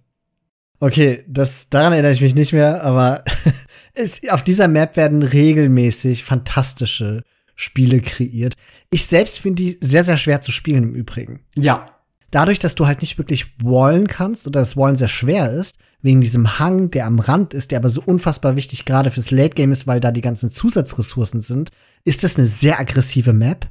Okay, 0.80 1.24
das, 1.28 1.70
daran 1.70 1.94
erinnere 1.94 2.14
ich 2.14 2.22
mich 2.22 2.36
nicht 2.36 2.54
mehr, 2.54 2.84
aber 2.84 3.24
es, 3.94 4.22
auf 4.30 4.44
dieser 4.44 4.68
Map 4.68 4.96
werden 4.96 5.24
regelmäßig 5.24 6.24
fantastische 6.24 7.24
Spiele 7.58 8.00
kreiert. 8.00 8.54
Ich 8.92 9.08
selbst 9.08 9.40
finde 9.40 9.64
die 9.64 9.78
sehr, 9.82 10.06
sehr 10.06 10.18
schwer 10.18 10.40
zu 10.40 10.54
spielen 10.54 10.84
im 10.84 10.96
Übrigen. 10.96 11.42
Ja. 11.56 11.88
Dadurch, 12.32 12.60
dass 12.60 12.76
du 12.76 12.88
halt 12.88 13.02
nicht 13.02 13.18
wirklich 13.18 13.48
wallen 13.62 14.08
kannst 14.08 14.48
oder 14.48 14.60
das 14.60 14.78
Wallen 14.78 14.96
sehr 14.96 15.08
schwer 15.08 15.52
ist, 15.52 15.78
wegen 16.02 16.22
diesem 16.22 16.60
Hang, 16.60 16.92
der 16.92 17.08
am 17.08 17.20
Rand 17.20 17.54
ist, 17.54 17.72
der 17.72 17.80
aber 17.80 17.90
so 17.90 18.02
unfassbar 18.06 18.56
wichtig 18.56 18.86
gerade 18.86 19.12
fürs 19.12 19.32
Late 19.32 19.56
Game 19.56 19.72
ist, 19.72 19.88
weil 19.88 20.00
da 20.00 20.12
die 20.12 20.22
ganzen 20.22 20.52
Zusatzressourcen 20.52 21.42
sind, 21.42 21.72
ist 22.06 22.24
das 22.24 22.38
eine 22.38 22.46
sehr 22.46 22.80
aggressive 22.80 23.34
Map. 23.34 23.68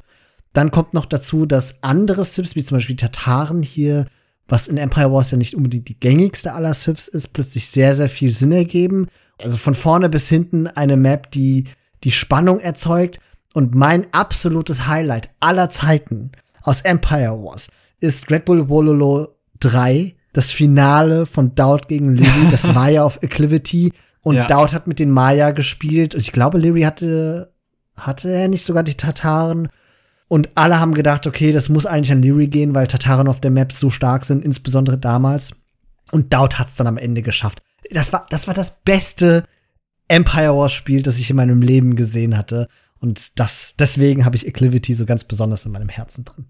Dann 0.53 0.73
kommt 0.73 0.93
noch 0.93 1.07
dazu, 1.07 1.47
dass 1.47 1.83
andere 1.85 2.25
Sips, 2.25 2.57
wie 2.57 2.65
zum 2.65 2.79
Beispiel 2.79 2.97
Tataren 2.97 3.63
hier, 3.63 4.07
was 4.49 4.69
in 4.69 4.79
Empire 4.79 5.13
Wars 5.13 5.31
ja 5.31 5.39
nicht 5.39 5.55
unbedingt 5.55 5.89
die 5.89 6.01
gängigste 6.01 6.55
aller 6.55 6.75
Sips 6.75 7.07
ist, 7.09 7.29
plötzlich 7.29 7.69
sehr, 7.69 7.95
sehr 7.95 8.09
viel 8.09 8.31
Sinn 8.31 8.53
ergeben. 8.53 9.07
Also 9.41 9.59
von 9.59 9.75
vorne 9.75 10.09
bis 10.09 10.29
hinten 10.29 10.67
eine 10.67 10.97
Map, 10.97 11.31
die 11.31 11.65
die 12.05 12.11
Spannung 12.11 12.59
erzeugt 12.59 13.21
und 13.57 13.75
mein 13.75 14.07
absolutes 14.13 14.87
Highlight 14.87 15.31
aller 15.41 15.71
Zeiten 15.71 16.31
aus 16.61 16.83
Empire 16.83 17.43
Wars 17.43 17.69
ist 18.01 18.31
Red 18.31 18.45
Bull 18.45 18.69
Wololo 18.69 19.29
3, 19.61 20.15
das 20.35 20.51
Finale 20.51 21.25
von 21.25 21.55
Doubt 21.55 21.89
gegen 21.89 22.17
Leary. 22.17 22.51
Das 22.51 22.75
war 22.75 22.91
ja 22.91 23.03
auf 23.03 23.23
Acclivity. 23.23 23.95
Und 24.21 24.35
ja. 24.35 24.47
Doubt 24.47 24.75
hat 24.75 24.87
mit 24.87 24.99
den 24.99 25.11
Maya 25.11 25.53
gespielt. 25.53 26.15
Und 26.15 26.21
ich 26.21 26.33
glaube, 26.33 26.59
Leary 26.59 26.83
hatte, 26.83 27.55
hatte 27.97 28.31
er 28.31 28.49
nicht 28.49 28.63
sogar 28.63 28.83
die 28.83 28.99
Tataren. 28.99 29.71
Und 30.29 30.51
alle 30.55 30.79
haben 30.79 30.93
gedacht, 30.93 31.27
okay, 31.27 31.51
das 31.51 31.71
muss 31.71 31.87
eigentlich 31.87 32.13
an 32.13 32.21
Leary 32.21 32.49
gehen, 32.49 32.75
weil 32.75 32.89
Tataren 32.89 33.27
auf 33.27 33.41
der 33.41 33.51
Map 33.51 33.73
so 33.73 33.89
stark 33.89 34.27
sind, 34.27 34.45
insbesondere 34.45 34.99
damals. 34.99 35.53
Und 36.13 36.31
Doubt 36.31 36.59
hat's 36.59 36.77
dann 36.77 36.89
am 36.89 36.99
Ende 36.99 37.23
geschafft. 37.23 37.63
Das 37.91 38.13
war, 38.13 38.27
das 38.29 38.49
war 38.49 38.53
das 38.53 38.83
beste 38.85 39.45
Empire 40.09 40.55
Wars 40.55 40.75
Spiel, 40.75 41.03
das 41.03 41.19
ich 41.19 41.31
in 41.31 41.37
meinem 41.37 41.63
Leben 41.63 41.97
gesehen 41.97 42.37
hatte. 42.37 42.69
Und 43.01 43.39
das, 43.39 43.75
deswegen 43.79 44.25
habe 44.25 44.37
ich 44.37 44.47
Acclivity 44.47 44.95
so 44.95 45.07
ganz 45.07 45.25
besonders 45.25 45.67
in 45.67 45.73
meinem 45.73 45.89
Herzen 45.89 46.25
drin. 46.25 46.47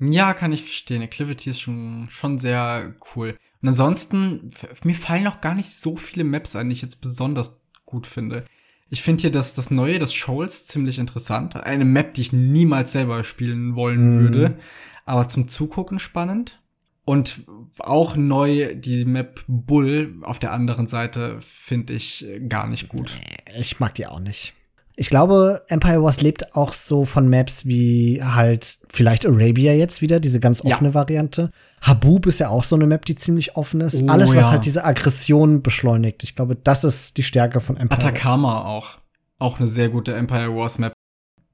Ja, 0.00 0.32
kann 0.32 0.52
ich 0.52 0.62
verstehen. 0.62 1.02
Acclivity 1.02 1.50
ist 1.50 1.60
schon, 1.60 2.06
schon 2.10 2.38
sehr 2.38 2.94
cool. 3.14 3.36
Und 3.60 3.68
ansonsten, 3.68 4.50
mir 4.82 4.94
fallen 4.94 5.26
auch 5.26 5.40
gar 5.40 5.54
nicht 5.54 5.68
so 5.68 5.96
viele 5.96 6.24
Maps 6.24 6.56
ein, 6.56 6.68
die 6.68 6.74
ich 6.74 6.82
jetzt 6.82 7.02
besonders 7.02 7.62
gut 7.84 8.06
finde. 8.06 8.44
Ich 8.88 9.02
finde 9.02 9.22
hier 9.22 9.30
das, 9.30 9.54
das 9.54 9.70
Neue, 9.70 9.98
das 9.98 10.14
Shoals, 10.14 10.66
ziemlich 10.66 10.98
interessant. 10.98 11.56
Eine 11.56 11.84
Map, 11.84 12.14
die 12.14 12.22
ich 12.22 12.32
niemals 12.32 12.92
selber 12.92 13.22
spielen 13.22 13.76
wollen 13.76 14.16
mm. 14.16 14.20
würde. 14.20 14.58
Aber 15.04 15.28
zum 15.28 15.48
Zugucken 15.48 15.98
spannend. 15.98 16.60
Und 17.04 17.44
auch 17.78 18.16
neu 18.16 18.74
die 18.74 19.04
Map 19.04 19.44
Bull 19.48 20.16
auf 20.22 20.38
der 20.38 20.52
anderen 20.52 20.86
Seite 20.86 21.36
finde 21.40 21.92
ich 21.92 22.26
gar 22.48 22.66
nicht 22.66 22.88
gut. 22.88 23.18
Ich 23.58 23.80
mag 23.80 23.94
die 23.94 24.06
auch 24.06 24.20
nicht. 24.20 24.54
Ich 25.00 25.08
glaube, 25.08 25.62
Empire 25.68 26.02
Wars 26.02 26.20
lebt 26.20 26.54
auch 26.54 26.74
so 26.74 27.06
von 27.06 27.26
Maps 27.26 27.64
wie 27.64 28.22
halt 28.22 28.80
vielleicht 28.90 29.24
Arabia 29.24 29.72
jetzt 29.72 30.02
wieder, 30.02 30.20
diese 30.20 30.40
ganz 30.40 30.60
offene 30.62 30.90
ja. 30.90 30.94
Variante. 30.94 31.52
Habub 31.80 32.26
ist 32.26 32.38
ja 32.38 32.50
auch 32.50 32.64
so 32.64 32.76
eine 32.76 32.86
Map, 32.86 33.06
die 33.06 33.14
ziemlich 33.14 33.56
offen 33.56 33.80
ist. 33.80 34.02
Oh, 34.02 34.08
Alles, 34.08 34.36
was 34.36 34.44
ja. 34.44 34.50
halt 34.50 34.66
diese 34.66 34.84
Aggression 34.84 35.62
beschleunigt. 35.62 36.22
Ich 36.22 36.36
glaube, 36.36 36.54
das 36.54 36.84
ist 36.84 37.16
die 37.16 37.22
Stärke 37.22 37.60
von 37.60 37.78
Empire 37.78 37.98
Atacama 37.98 38.56
Wars. 38.56 38.66
auch. 38.66 38.98
Auch 39.38 39.58
eine 39.58 39.68
sehr 39.68 39.88
gute 39.88 40.12
Empire 40.12 40.54
Wars 40.54 40.78
Map. 40.78 40.92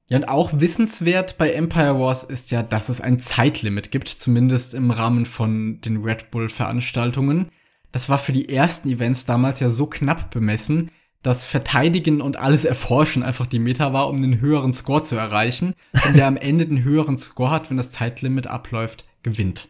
Ja, 0.09 0.17
und 0.17 0.25
auch 0.25 0.51
wissenswert 0.59 1.37
bei 1.37 1.51
Empire 1.51 1.97
Wars 1.97 2.25
ist 2.25 2.51
ja, 2.51 2.63
dass 2.63 2.89
es 2.89 2.99
ein 2.99 3.17
Zeitlimit 3.17 3.91
gibt, 3.91 4.09
zumindest 4.09 4.73
im 4.73 4.91
Rahmen 4.91 5.25
von 5.25 5.79
den 5.79 6.03
Red 6.03 6.31
Bull 6.31 6.49
Veranstaltungen. 6.49 7.47
Das 7.93 8.09
war 8.09 8.17
für 8.17 8.33
die 8.33 8.49
ersten 8.49 8.89
Events 8.89 9.23
damals 9.23 9.61
ja 9.61 9.69
so 9.69 9.85
knapp 9.85 10.31
bemessen, 10.31 10.91
dass 11.23 11.45
Verteidigen 11.45 12.21
und 12.21 12.37
alles 12.37 12.65
erforschen 12.65 13.23
einfach 13.23 13.47
die 13.47 13.59
Meta 13.59 13.91
war, 13.93 14.09
um 14.09 14.21
den 14.21 14.39
höheren 14.39 14.73
Score 14.73 15.03
zu 15.03 15.15
erreichen. 15.15 15.73
Und 15.93 16.15
wer 16.15 16.27
am 16.27 16.37
Ende 16.37 16.65
den 16.65 16.83
höheren 16.83 17.17
Score 17.17 17.51
hat, 17.51 17.69
wenn 17.69 17.77
das 17.77 17.91
Zeitlimit 17.91 18.47
abläuft, 18.47 19.05
gewinnt. 19.23 19.67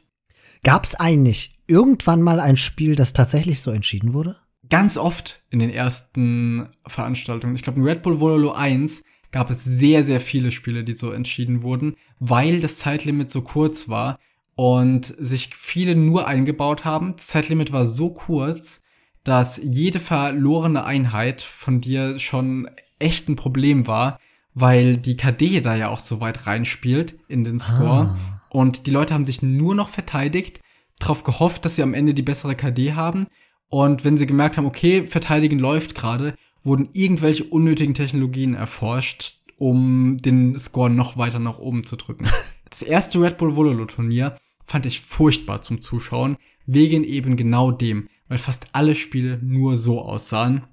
Gab 0.63 0.83
es 0.83 0.95
eigentlich 0.95 1.53
irgendwann 1.67 2.21
mal 2.21 2.39
ein 2.39 2.57
Spiel, 2.57 2.95
das 2.95 3.13
tatsächlich 3.13 3.61
so 3.61 3.71
entschieden 3.71 4.13
wurde? 4.13 4.37
Ganz 4.69 4.97
oft 4.97 5.41
in 5.49 5.59
den 5.59 5.69
ersten 5.69 6.69
Veranstaltungen. 6.85 7.55
Ich 7.55 7.63
glaube, 7.63 7.79
in 7.79 7.85
Red 7.85 8.03
Bull 8.03 8.19
Vololo 8.19 8.51
1 8.51 9.03
gab 9.31 9.49
es 9.49 9.63
sehr, 9.63 10.03
sehr 10.03 10.19
viele 10.19 10.51
Spiele, 10.51 10.83
die 10.83 10.93
so 10.93 11.11
entschieden 11.11 11.63
wurden, 11.63 11.95
weil 12.19 12.59
das 12.59 12.77
Zeitlimit 12.77 13.31
so 13.31 13.41
kurz 13.41 13.87
war 13.87 14.19
und 14.55 15.05
sich 15.05 15.55
viele 15.55 15.95
nur 15.95 16.27
eingebaut 16.27 16.83
haben. 16.83 17.13
Das 17.13 17.27
Zeitlimit 17.27 17.71
war 17.71 17.85
so 17.85 18.09
kurz, 18.09 18.81
dass 19.28 19.59
jede 19.61 19.99
verlorene 19.99 20.86
Einheit 20.86 21.41
von 21.41 21.82
dir 21.82 22.17
schon 22.17 22.69
echt 22.97 23.28
ein 23.28 23.36
Problem 23.36 23.86
war, 23.86 24.19
weil 24.53 24.95
die 24.95 25.17
KD 25.17 25.59
da 25.59 25.75
ja 25.75 25.89
auch 25.89 25.99
so 25.99 26.21
weit 26.21 26.47
reinspielt 26.47 27.19
in 27.28 27.43
den 27.43 27.59
Score. 27.59 28.15
Ah. 28.15 28.17
Und 28.49 28.88
die 28.88 28.91
Leute 28.91 29.13
haben 29.13 29.25
sich 29.25 29.41
nur 29.41 29.75
noch 29.75 29.89
verteidigt, 29.89 30.61
darauf 30.97 31.25
gehofft, 31.25 31.65
dass 31.65 31.75
sie 31.75 31.84
am 31.84 31.93
Ende 31.93 32.13
die 32.13 32.21
bessere 32.21 32.55
KD 32.55 32.93
haben. 32.93 33.28
Und 33.67 34.05
wenn 34.05 34.17
sie 34.17 34.28
gemerkt 34.28 34.55
haben, 34.55 34.65
okay, 34.65 35.03
verteidigen 35.03 35.59
läuft 35.59 35.93
gerade, 35.93 36.34
wurden 36.63 36.89
irgendwelche 36.93 37.43
unnötigen 37.43 37.93
Technologien 37.93 38.53
erforscht, 38.53 39.41
um 39.57 40.19
den 40.21 40.57
Score 40.57 40.89
noch 40.89 41.17
weiter 41.17 41.39
nach 41.39 41.59
oben 41.59 41.86
zu 41.86 41.97
drücken. 41.97 42.28
Das 42.69 42.82
erste 42.82 43.21
Red 43.21 43.38
Bull 43.38 43.55
Vololo 43.55 43.86
Turnier 43.86 44.38
fand 44.65 44.86
ich 44.86 44.99
furchtbar 44.99 45.61
zum 45.61 45.82
Zuschauen, 45.82 46.36
wegen 46.65 47.05
eben 47.05 47.38
genau 47.38 47.71
dem, 47.71 48.09
weil 48.28 48.38
fast 48.38 48.67
alle 48.73 48.95
Spiele 48.95 49.39
nur 49.41 49.78
so 49.78 50.01
aussahen. 50.01 50.63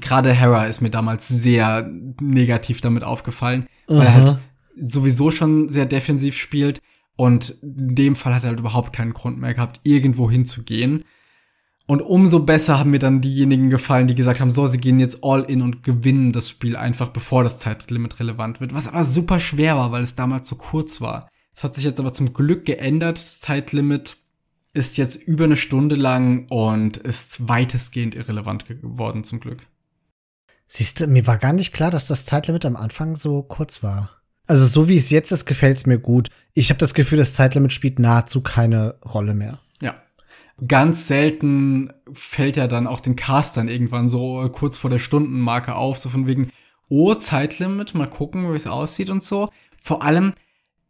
Gerade 0.00 0.32
Hera 0.32 0.66
ist 0.66 0.80
mir 0.80 0.90
damals 0.90 1.28
sehr 1.28 1.88
negativ 2.20 2.80
damit 2.80 3.04
aufgefallen, 3.04 3.66
weil 3.86 4.06
er 4.06 4.14
halt 4.14 4.38
sowieso 4.76 5.30
schon 5.30 5.70
sehr 5.70 5.86
defensiv 5.86 6.36
spielt 6.36 6.80
und 7.16 7.50
in 7.62 7.94
dem 7.94 8.16
Fall 8.16 8.34
hat 8.34 8.44
er 8.44 8.50
halt 8.50 8.60
überhaupt 8.60 8.92
keinen 8.92 9.12
Grund 9.12 9.38
mehr 9.38 9.54
gehabt, 9.54 9.80
irgendwo 9.82 10.30
hinzugehen. 10.30 11.04
Und 11.88 12.02
umso 12.02 12.40
besser 12.40 12.78
haben 12.78 12.90
mir 12.90 12.98
dann 12.98 13.22
diejenigen 13.22 13.70
gefallen, 13.70 14.08
die 14.08 14.14
gesagt 14.14 14.40
haben, 14.40 14.50
so, 14.50 14.66
sie 14.66 14.78
gehen 14.78 15.00
jetzt 15.00 15.24
all 15.24 15.42
in 15.42 15.62
und 15.62 15.82
gewinnen 15.82 16.32
das 16.32 16.50
Spiel 16.50 16.76
einfach, 16.76 17.08
bevor 17.08 17.42
das 17.42 17.58
Zeitlimit 17.58 18.20
relevant 18.20 18.60
wird. 18.60 18.74
Was 18.74 18.88
aber 18.88 19.04
super 19.04 19.40
schwer 19.40 19.76
war, 19.76 19.90
weil 19.90 20.02
es 20.02 20.14
damals 20.14 20.46
so 20.46 20.56
kurz 20.56 21.00
war. 21.00 21.30
Es 21.56 21.64
hat 21.64 21.74
sich 21.74 21.84
jetzt 21.84 21.98
aber 21.98 22.12
zum 22.12 22.34
Glück 22.34 22.66
geändert. 22.66 23.16
Das 23.16 23.40
Zeitlimit 23.40 24.18
ist 24.78 24.96
jetzt 24.96 25.16
über 25.16 25.44
eine 25.44 25.56
Stunde 25.56 25.96
lang 25.96 26.46
und 26.48 26.96
ist 26.96 27.48
weitestgehend 27.48 28.14
irrelevant 28.14 28.66
geworden, 28.66 29.24
zum 29.24 29.40
Glück. 29.40 29.66
Siehst 30.68 31.00
du, 31.00 31.06
mir 31.08 31.26
war 31.26 31.36
gar 31.36 31.52
nicht 31.52 31.72
klar, 31.72 31.90
dass 31.90 32.06
das 32.06 32.26
Zeitlimit 32.26 32.64
am 32.64 32.76
Anfang 32.76 33.16
so 33.16 33.42
kurz 33.42 33.82
war. 33.82 34.10
Also 34.46 34.66
so 34.66 34.88
wie 34.88 34.96
es 34.96 35.10
jetzt 35.10 35.32
ist, 35.32 35.46
gefällt 35.46 35.78
es 35.78 35.86
mir 35.86 35.98
gut. 35.98 36.28
Ich 36.54 36.70
habe 36.70 36.78
das 36.78 36.94
Gefühl, 36.94 37.18
das 37.18 37.34
Zeitlimit 37.34 37.72
spielt 37.72 37.98
nahezu 37.98 38.40
keine 38.40 38.94
Rolle 39.04 39.34
mehr. 39.34 39.58
Ja. 39.82 39.96
Ganz 40.66 41.08
selten 41.08 41.92
fällt 42.12 42.56
ja 42.56 42.68
dann 42.68 42.86
auch 42.86 43.00
den 43.00 43.16
Castern 43.16 43.68
irgendwann 43.68 44.08
so 44.08 44.48
kurz 44.52 44.76
vor 44.76 44.90
der 44.90 44.98
Stundenmarke 45.00 45.74
auf, 45.74 45.98
so 45.98 46.08
von 46.08 46.26
wegen, 46.26 46.50
oh, 46.88 47.14
Zeitlimit, 47.14 47.94
mal 47.94 48.08
gucken, 48.08 48.50
wie 48.52 48.56
es 48.56 48.66
aussieht 48.66 49.10
und 49.10 49.22
so. 49.22 49.48
Vor 49.76 50.02
allem, 50.02 50.34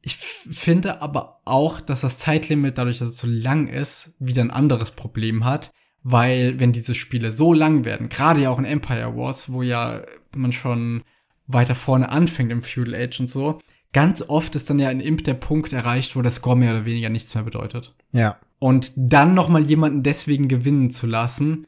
ich 0.08 0.16
finde 0.16 1.02
aber 1.02 1.42
auch, 1.44 1.82
dass 1.82 2.00
das 2.00 2.18
Zeitlimit, 2.18 2.78
dadurch, 2.78 2.98
dass 2.98 3.10
es 3.10 3.18
so 3.18 3.26
lang 3.26 3.68
ist, 3.68 4.14
wieder 4.18 4.42
ein 4.42 4.50
anderes 4.50 4.90
Problem 4.90 5.44
hat, 5.44 5.70
weil 6.02 6.58
wenn 6.58 6.72
diese 6.72 6.94
Spiele 6.94 7.30
so 7.30 7.52
lang 7.52 7.84
werden, 7.84 8.08
gerade 8.08 8.40
ja 8.40 8.48
auch 8.48 8.58
in 8.58 8.64
Empire 8.64 9.14
Wars, 9.16 9.52
wo 9.52 9.60
ja 9.60 10.00
man 10.34 10.52
schon 10.52 11.02
weiter 11.46 11.74
vorne 11.74 12.08
anfängt 12.08 12.50
im 12.50 12.62
Feudal 12.62 12.94
Age 12.94 13.20
und 13.20 13.28
so, 13.28 13.58
ganz 13.92 14.22
oft 14.22 14.56
ist 14.56 14.70
dann 14.70 14.78
ja 14.78 14.90
in 14.90 15.00
Imp 15.00 15.24
der 15.24 15.34
Punkt 15.34 15.74
erreicht, 15.74 16.16
wo 16.16 16.22
der 16.22 16.30
Score 16.30 16.56
mehr 16.56 16.70
oder 16.70 16.86
weniger 16.86 17.10
nichts 17.10 17.34
mehr 17.34 17.44
bedeutet. 17.44 17.94
Ja. 18.10 18.38
Und 18.58 18.92
dann 18.96 19.34
noch 19.34 19.50
mal 19.50 19.66
jemanden 19.66 20.02
deswegen 20.02 20.48
gewinnen 20.48 20.90
zu 20.90 21.06
lassen, 21.06 21.66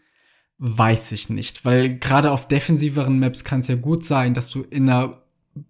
weiß 0.56 1.12
ich 1.12 1.28
nicht, 1.28 1.66
weil 1.66 1.98
gerade 1.98 2.30
auf 2.30 2.48
defensiveren 2.48 3.18
Maps 3.18 3.44
kann 3.44 3.60
es 3.60 3.68
ja 3.68 3.76
gut 3.76 4.06
sein, 4.06 4.32
dass 4.32 4.48
du 4.48 4.62
in 4.62 4.88
einer 4.88 5.19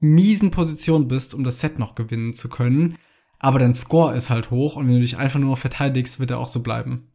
miesen 0.00 0.50
Position 0.50 1.08
bist, 1.08 1.34
um 1.34 1.44
das 1.44 1.60
Set 1.60 1.78
noch 1.78 1.94
gewinnen 1.94 2.32
zu 2.34 2.48
können, 2.48 2.96
aber 3.38 3.58
dein 3.58 3.74
Score 3.74 4.14
ist 4.14 4.30
halt 4.30 4.50
hoch 4.50 4.76
und 4.76 4.86
wenn 4.86 4.94
du 4.94 5.00
dich 5.00 5.16
einfach 5.16 5.40
nur 5.40 5.50
noch 5.50 5.58
verteidigst, 5.58 6.20
wird 6.20 6.30
er 6.30 6.38
auch 6.38 6.48
so 6.48 6.60
bleiben. 6.60 7.08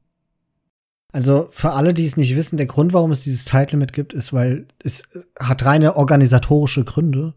Also 1.12 1.48
für 1.52 1.72
alle, 1.72 1.94
die 1.94 2.06
es 2.06 2.18
nicht 2.18 2.36
wissen, 2.36 2.58
der 2.58 2.66
Grund, 2.66 2.92
warum 2.92 3.12
es 3.12 3.22
dieses 3.22 3.46
Zeitlimit 3.46 3.94
gibt, 3.94 4.14
ist, 4.14 4.34
weil 4.34 4.68
es 4.84 5.04
hat 5.40 5.64
reine 5.64 5.96
organisatorische 5.96 6.84
Gründe, 6.84 7.36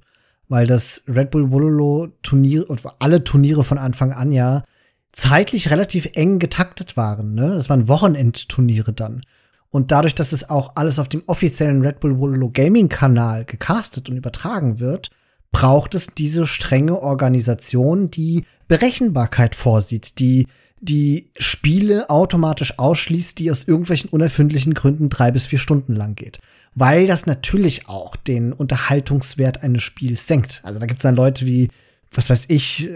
weil 0.49 0.67
das 0.67 1.05
Red 1.07 1.31
Bull 1.31 1.53
Wololo 1.53 2.09
Turnier 2.23 2.67
alle 2.99 3.23
Turniere 3.23 3.63
von 3.63 3.79
Anfang 3.79 4.13
an 4.13 4.33
ja 4.33 4.65
zeitlich 5.13 5.71
relativ 5.71 6.09
eng 6.15 6.39
getaktet 6.39 6.97
waren. 6.97 7.35
Ne? 7.35 7.51
Das 7.55 7.69
waren 7.69 7.87
Wochenendturniere 7.89 8.93
dann. 8.93 9.23
Und 9.71 9.93
dadurch, 9.93 10.15
dass 10.15 10.33
es 10.33 10.49
auch 10.49 10.73
alles 10.77 10.99
auf 10.99 11.09
dem 11.09 11.23
offiziellen 11.27 11.83
Red 11.83 12.01
Bull 12.01 12.19
Wololo 12.19 12.51
Gaming 12.51 12.89
Kanal 12.89 13.45
gecastet 13.45 14.09
und 14.09 14.17
übertragen 14.17 14.81
wird, 14.81 15.11
braucht 15.51 15.95
es 15.95 16.09
diese 16.09 16.47
strenge 16.47 17.01
Organisation, 17.01 18.11
die 18.11 18.45
Berechenbarkeit 18.69 19.55
vorsieht, 19.55 20.19
die 20.19 20.47
die 20.81 21.31
Spiele 21.37 22.09
automatisch 22.09 22.79
ausschließt, 22.79 23.39
die 23.39 23.51
aus 23.51 23.65
irgendwelchen 23.67 24.11
unerfindlichen 24.11 24.75
Gründen 24.75 25.09
drei 25.09 25.33
bis 25.33 25.47
vier 25.47 25.59
Stunden 25.59 25.97
lang 25.97 26.15
geht. 26.15 26.39
Weil 26.75 27.07
das 27.09 27.27
natürlich 27.27 27.89
auch 27.89 28.15
den 28.15 28.53
Unterhaltungswert 28.53 29.63
eines 29.63 29.83
Spiels 29.83 30.29
senkt. 30.29 30.61
Also 30.63 30.79
da 30.79 30.87
gibt 30.87 31.01
es 31.01 31.03
dann 31.03 31.17
Leute 31.17 31.47
wie, 31.47 31.69
was 32.13 32.31
weiß 32.31 32.45
ich, 32.49 32.91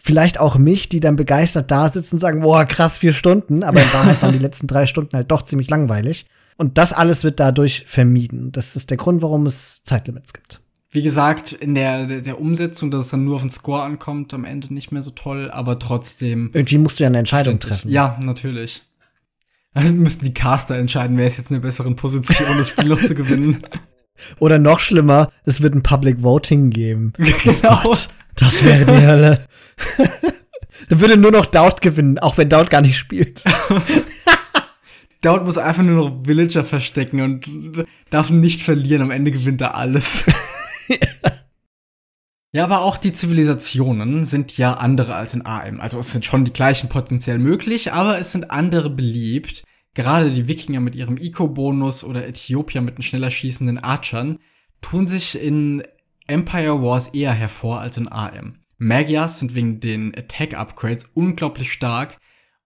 vielleicht 0.00 0.40
auch 0.40 0.56
mich, 0.56 0.88
die 0.88 1.00
dann 1.00 1.16
begeistert 1.16 1.70
da 1.70 1.88
sitzen 1.88 2.14
und 2.14 2.20
sagen, 2.20 2.40
boah, 2.40 2.64
krass, 2.64 2.96
vier 2.96 3.12
Stunden, 3.12 3.62
aber 3.62 3.82
in 3.82 3.92
Wahrheit 3.92 4.22
waren 4.22 4.32
die 4.32 4.38
letzten 4.38 4.66
drei 4.66 4.86
Stunden 4.86 5.14
halt 5.14 5.30
doch 5.30 5.42
ziemlich 5.42 5.68
langweilig. 5.68 6.26
Und 6.56 6.78
das 6.78 6.92
alles 6.92 7.24
wird 7.24 7.38
dadurch 7.40 7.84
vermieden. 7.86 8.52
Das 8.52 8.74
ist 8.74 8.90
der 8.90 8.96
Grund, 8.96 9.20
warum 9.20 9.44
es 9.44 9.82
Zeitlimits 9.84 10.32
gibt 10.32 10.60
wie 10.90 11.02
gesagt, 11.02 11.52
in 11.52 11.74
der, 11.74 12.06
der, 12.06 12.20
der, 12.22 12.40
Umsetzung, 12.40 12.90
dass 12.90 13.06
es 13.06 13.10
dann 13.10 13.24
nur 13.24 13.36
auf 13.36 13.42
den 13.42 13.50
Score 13.50 13.82
ankommt, 13.82 14.32
am 14.32 14.44
Ende 14.44 14.72
nicht 14.72 14.90
mehr 14.90 15.02
so 15.02 15.10
toll, 15.10 15.50
aber 15.50 15.78
trotzdem. 15.78 16.50
Irgendwie 16.54 16.78
musst 16.78 16.98
du 16.98 17.04
ja 17.04 17.08
eine 17.08 17.18
Entscheidung 17.18 17.60
treffen. 17.60 17.90
Ja, 17.90 18.18
natürlich. 18.22 18.82
Dann 19.74 19.98
müssten 19.98 20.24
die 20.24 20.34
Caster 20.34 20.76
entscheiden, 20.76 21.16
wer 21.18 21.26
ist 21.26 21.36
jetzt 21.36 21.50
in 21.50 21.56
einer 21.56 21.62
besseren 21.62 21.94
Position, 21.94 22.48
das 22.56 22.68
Spiel 22.70 22.88
noch 22.88 23.02
zu 23.02 23.14
gewinnen. 23.14 23.62
Oder 24.40 24.58
noch 24.58 24.80
schlimmer, 24.80 25.30
es 25.44 25.60
wird 25.60 25.74
ein 25.74 25.82
Public 25.82 26.22
Voting 26.22 26.70
geben. 26.70 27.12
Genau. 27.18 27.80
Oh 27.84 27.88
Gott, 27.88 28.08
das 28.34 28.64
wäre 28.64 28.84
die 28.84 29.06
Hölle. 29.06 29.46
Dann 30.88 31.00
würde 31.00 31.16
nur 31.16 31.30
noch 31.30 31.46
Doubt 31.46 31.80
gewinnen, 31.80 32.18
auch 32.18 32.36
wenn 32.36 32.48
Doubt 32.48 32.70
gar 32.70 32.80
nicht 32.80 32.96
spielt. 32.96 33.44
Doubt 35.20 35.44
muss 35.44 35.58
einfach 35.58 35.82
nur 35.82 36.08
noch 36.08 36.26
Villager 36.26 36.64
verstecken 36.64 37.20
und 37.20 37.48
darf 38.10 38.30
nicht 38.30 38.62
verlieren. 38.62 39.02
Am 39.02 39.10
Ende 39.10 39.30
gewinnt 39.30 39.60
er 39.60 39.76
alles. 39.76 40.24
ja, 42.52 42.64
aber 42.64 42.82
auch 42.82 42.96
die 42.96 43.12
Zivilisationen 43.12 44.24
sind 44.24 44.56
ja 44.56 44.74
andere 44.74 45.14
als 45.14 45.34
in 45.34 45.46
AM. 45.46 45.80
Also 45.80 45.98
es 45.98 46.12
sind 46.12 46.24
schon 46.24 46.44
die 46.44 46.52
gleichen 46.52 46.88
potenziell 46.88 47.38
möglich, 47.38 47.92
aber 47.92 48.18
es 48.18 48.32
sind 48.32 48.50
andere 48.50 48.90
beliebt. 48.90 49.64
Gerade 49.94 50.30
die 50.30 50.48
Wikinger 50.48 50.80
mit 50.80 50.94
ihrem 50.94 51.16
Eco-Bonus 51.16 52.04
oder 52.04 52.26
Äthiopier 52.26 52.80
mit 52.80 52.98
den 52.98 53.02
schneller 53.02 53.30
schießenden 53.30 53.78
Archern 53.78 54.38
tun 54.80 55.06
sich 55.06 55.42
in 55.42 55.82
Empire 56.26 56.82
Wars 56.82 57.08
eher 57.08 57.32
hervor 57.32 57.80
als 57.80 57.96
in 57.96 58.10
AM. 58.10 58.60
Magyars 58.76 59.40
sind 59.40 59.54
wegen 59.54 59.80
den 59.80 60.14
Attack-Upgrades 60.14 61.10
unglaublich 61.14 61.72
stark, 61.72 62.18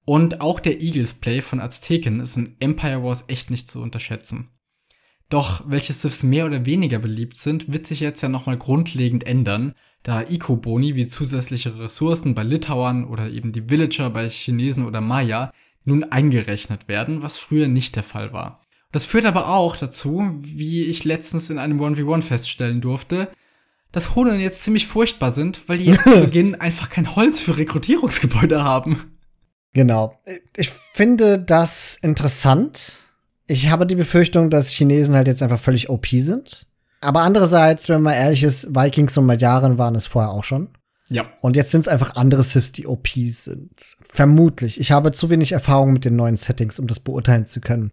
und 0.04 0.40
auch 0.40 0.60
der 0.60 0.80
Eagles 0.80 1.14
Play 1.14 1.40
von 1.40 1.60
Azteken 1.60 2.20
ist 2.20 2.36
in 2.36 2.56
Empire 2.58 3.02
Wars 3.02 3.24
echt 3.28 3.50
nicht 3.50 3.70
zu 3.70 3.80
unterschätzen. 3.80 4.48
Doch 5.33 5.62
welche 5.66 5.95
Siths 5.95 6.24
mehr 6.24 6.45
oder 6.45 6.66
weniger 6.66 6.99
beliebt 6.99 7.39
sind, 7.39 7.72
wird 7.72 7.87
sich 7.87 8.01
jetzt 8.01 8.20
ja 8.20 8.28
nochmal 8.28 8.59
grundlegend 8.59 9.24
ändern, 9.24 9.74
da 10.03 10.20
Eco-Boni 10.20 10.95
wie 10.95 11.07
zusätzliche 11.07 11.78
Ressourcen 11.78 12.35
bei 12.35 12.43
Litauern 12.43 13.07
oder 13.07 13.30
eben 13.30 13.51
die 13.51 13.70
Villager 13.70 14.11
bei 14.11 14.28
Chinesen 14.28 14.85
oder 14.85 15.01
Maya 15.01 15.51
nun 15.87 16.05
eingerechnet 16.05 16.87
werden, 16.87 17.22
was 17.22 17.39
früher 17.39 17.66
nicht 17.66 17.97
der 17.97 18.03
Fall 18.03 18.35
war. 18.35 18.61
Das 18.93 19.07
führt 19.07 19.24
aber 19.24 19.49
auch 19.49 19.76
dazu, 19.76 20.22
wie 20.43 20.83
ich 20.83 21.05
letztens 21.05 21.49
in 21.49 21.57
einem 21.57 21.80
1v1 21.80 22.20
feststellen 22.20 22.83
durfte, 22.83 23.28
dass 23.91 24.14
Honen 24.14 24.39
jetzt 24.39 24.62
ziemlich 24.62 24.87
furchtbar 24.87 25.30
sind, 25.30 25.66
weil 25.66 25.78
die 25.78 25.87
jetzt 25.87 26.03
zu 26.03 26.20
Beginn 26.20 26.57
einfach 26.57 26.91
kein 26.91 27.16
Holz 27.16 27.41
für 27.41 27.57
Rekrutierungsgebäude 27.57 28.64
haben. 28.64 29.16
Genau. 29.72 30.20
Ich 30.55 30.68
finde 30.93 31.39
das 31.39 31.97
interessant. 32.03 32.99
Ich 33.47 33.70
habe 33.70 33.86
die 33.86 33.95
Befürchtung, 33.95 34.51
dass 34.51 34.70
Chinesen 34.70 35.14
halt 35.14 35.26
jetzt 35.26 35.43
einfach 35.43 35.61
völlig 35.61 35.90
OP 35.90 36.07
sind. 36.07 36.66
Aber 37.01 37.22
andererseits, 37.22 37.88
wenn 37.88 38.03
man 38.03 38.14
ehrlich 38.14 38.45
ist, 38.45 38.74
Vikings 38.74 39.16
und 39.18 39.26
Magyaren 39.26 39.76
waren 39.76 39.95
es 39.95 40.07
vorher 40.07 40.30
auch 40.30 40.45
schon. 40.45 40.68
Ja. 41.09 41.26
Und 41.40 41.57
jetzt 41.57 41.72
sind 41.72 41.82
es 41.82 41.88
einfach 41.88 42.14
andere 42.14 42.43
Siths, 42.43 42.72
die 42.72 42.86
OP 42.86 43.09
sind. 43.09 43.97
Vermutlich. 44.09 44.80
Ich 44.80 44.93
habe 44.93 45.12
zu 45.12 45.28
wenig 45.28 45.53
Erfahrung 45.53 45.93
mit 45.93 46.05
den 46.05 46.16
neuen 46.16 46.36
Settings, 46.36 46.78
um 46.78 46.86
das 46.86 47.01
beurteilen 47.01 47.47
zu 47.47 47.61
können. 47.61 47.93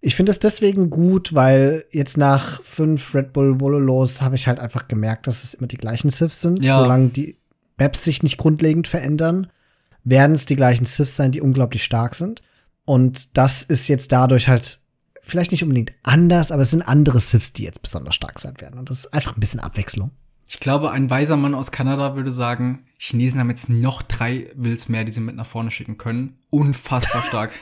Ich 0.00 0.14
finde 0.14 0.30
es 0.30 0.38
deswegen 0.38 0.90
gut, 0.90 1.34
weil 1.34 1.84
jetzt 1.90 2.16
nach 2.16 2.62
fünf 2.62 3.14
Red 3.14 3.32
Bull 3.32 3.60
Vololos 3.60 4.22
habe 4.22 4.36
ich 4.36 4.46
halt 4.46 4.60
einfach 4.60 4.86
gemerkt, 4.86 5.26
dass 5.26 5.42
es 5.42 5.54
immer 5.54 5.66
die 5.66 5.76
gleichen 5.76 6.10
Siths 6.10 6.40
sind. 6.40 6.64
Ja. 6.64 6.78
Solange 6.78 7.08
die 7.08 7.38
Maps 7.78 8.04
sich 8.04 8.22
nicht 8.22 8.38
grundlegend 8.38 8.86
verändern, 8.86 9.48
werden 10.04 10.34
es 10.34 10.46
die 10.46 10.56
gleichen 10.56 10.86
Siths 10.86 11.16
sein, 11.16 11.32
die 11.32 11.40
unglaublich 11.40 11.82
stark 11.82 12.14
sind. 12.14 12.42
Und 12.84 13.36
das 13.36 13.62
ist 13.62 13.88
jetzt 13.88 14.12
dadurch 14.12 14.48
halt 14.48 14.80
vielleicht 15.28 15.52
nicht 15.52 15.62
unbedingt 15.62 15.92
anders, 16.02 16.50
aber 16.50 16.62
es 16.62 16.70
sind 16.70 16.82
andere 16.82 17.20
Siths, 17.20 17.52
die 17.52 17.64
jetzt 17.64 17.82
besonders 17.82 18.14
stark 18.14 18.38
sein 18.40 18.60
werden. 18.60 18.78
Und 18.78 18.90
das 18.90 19.04
ist 19.04 19.14
einfach 19.14 19.36
ein 19.36 19.40
bisschen 19.40 19.60
Abwechslung. 19.60 20.12
Ich 20.48 20.60
glaube, 20.60 20.90
ein 20.92 21.10
weiser 21.10 21.36
Mann 21.36 21.54
aus 21.54 21.70
Kanada 21.70 22.16
würde 22.16 22.30
sagen, 22.30 22.86
Chinesen 22.96 23.38
haben 23.38 23.50
jetzt 23.50 23.68
noch 23.68 24.02
drei 24.02 24.50
Wills 24.54 24.88
mehr, 24.88 25.04
die 25.04 25.12
sie 25.12 25.20
mit 25.20 25.36
nach 25.36 25.46
vorne 25.46 25.70
schicken 25.70 25.98
können. 25.98 26.38
Unfassbar 26.50 27.22
stark. 27.28 27.52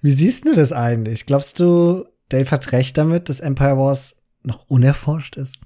Wie 0.00 0.10
siehst 0.10 0.46
du 0.46 0.54
das 0.54 0.72
eigentlich? 0.72 1.26
Glaubst 1.26 1.60
du, 1.60 2.06
Dave 2.30 2.50
hat 2.50 2.72
recht 2.72 2.96
damit, 2.96 3.28
dass 3.28 3.40
Empire 3.40 3.76
Wars 3.76 4.22
noch 4.42 4.68
unerforscht 4.68 5.36
ist? 5.36 5.58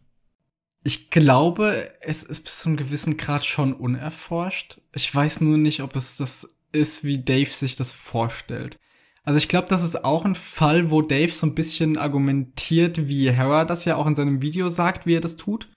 Ich 0.84 1.10
glaube, 1.10 1.92
es 2.00 2.24
ist 2.24 2.42
bis 2.42 2.60
zu 2.60 2.70
einem 2.70 2.76
gewissen 2.76 3.16
Grad 3.16 3.44
schon 3.44 3.72
unerforscht. 3.72 4.80
Ich 4.92 5.14
weiß 5.14 5.42
nur 5.42 5.58
nicht, 5.58 5.80
ob 5.80 5.94
es 5.94 6.16
das 6.16 6.58
ist, 6.72 7.04
wie 7.04 7.22
Dave 7.22 7.50
sich 7.50 7.76
das 7.76 7.92
vorstellt. 7.92 8.78
Also 9.24 9.38
ich 9.38 9.48
glaube, 9.48 9.68
das 9.68 9.84
ist 9.84 10.04
auch 10.04 10.24
ein 10.24 10.34
Fall, 10.34 10.90
wo 10.90 11.00
Dave 11.00 11.32
so 11.32 11.46
ein 11.46 11.54
bisschen 11.54 11.96
argumentiert, 11.96 13.08
wie 13.08 13.30
Hera 13.30 13.64
das 13.64 13.84
ja 13.84 13.96
auch 13.96 14.06
in 14.06 14.14
seinem 14.14 14.42
Video 14.42 14.68
sagt, 14.68 15.06
wie 15.06 15.14
er 15.14 15.20
das 15.20 15.36
tut. 15.36 15.68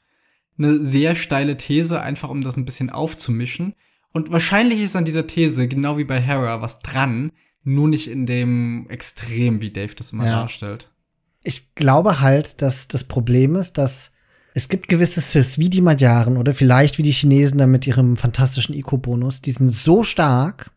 Eine 0.57 0.79
sehr 0.79 1.15
steile 1.15 1.57
These, 1.57 2.01
einfach 2.01 2.29
um 2.29 2.41
das 2.41 2.57
ein 2.57 2.65
bisschen 2.65 2.89
aufzumischen. 2.89 3.75
Und 4.13 4.31
wahrscheinlich 4.31 4.79
ist 4.79 4.95
an 4.95 5.05
dieser 5.05 5.27
These, 5.27 5.67
genau 5.67 5.97
wie 5.97 6.05
bei 6.05 6.19
Hera, 6.19 6.61
was 6.61 6.79
dran, 6.79 7.31
nur 7.63 7.87
nicht 7.87 8.07
in 8.07 8.25
dem 8.25 8.87
Extrem, 8.89 9.61
wie 9.61 9.71
Dave 9.71 9.93
das 9.95 10.13
immer 10.13 10.25
ja. 10.25 10.41
darstellt. 10.41 10.91
Ich 11.43 11.75
glaube 11.75 12.21
halt, 12.21 12.61
dass 12.61 12.87
das 12.87 13.03
Problem 13.03 13.55
ist, 13.55 13.77
dass 13.77 14.13
es 14.53 14.69
gibt 14.69 14.87
gewisse 14.87 15.19
Siths, 15.19 15.59
wie 15.59 15.69
die 15.69 15.81
Magyaren 15.81 16.37
oder 16.37 16.55
vielleicht 16.55 16.97
wie 16.97 17.03
die 17.03 17.11
Chinesen 17.11 17.57
da 17.57 17.67
mit 17.67 17.85
ihrem 17.85 18.15
fantastischen 18.15 18.73
Eco-Bonus, 18.73 19.41
die 19.41 19.51
sind 19.51 19.69
so 19.69 20.01
stark, 20.01 20.71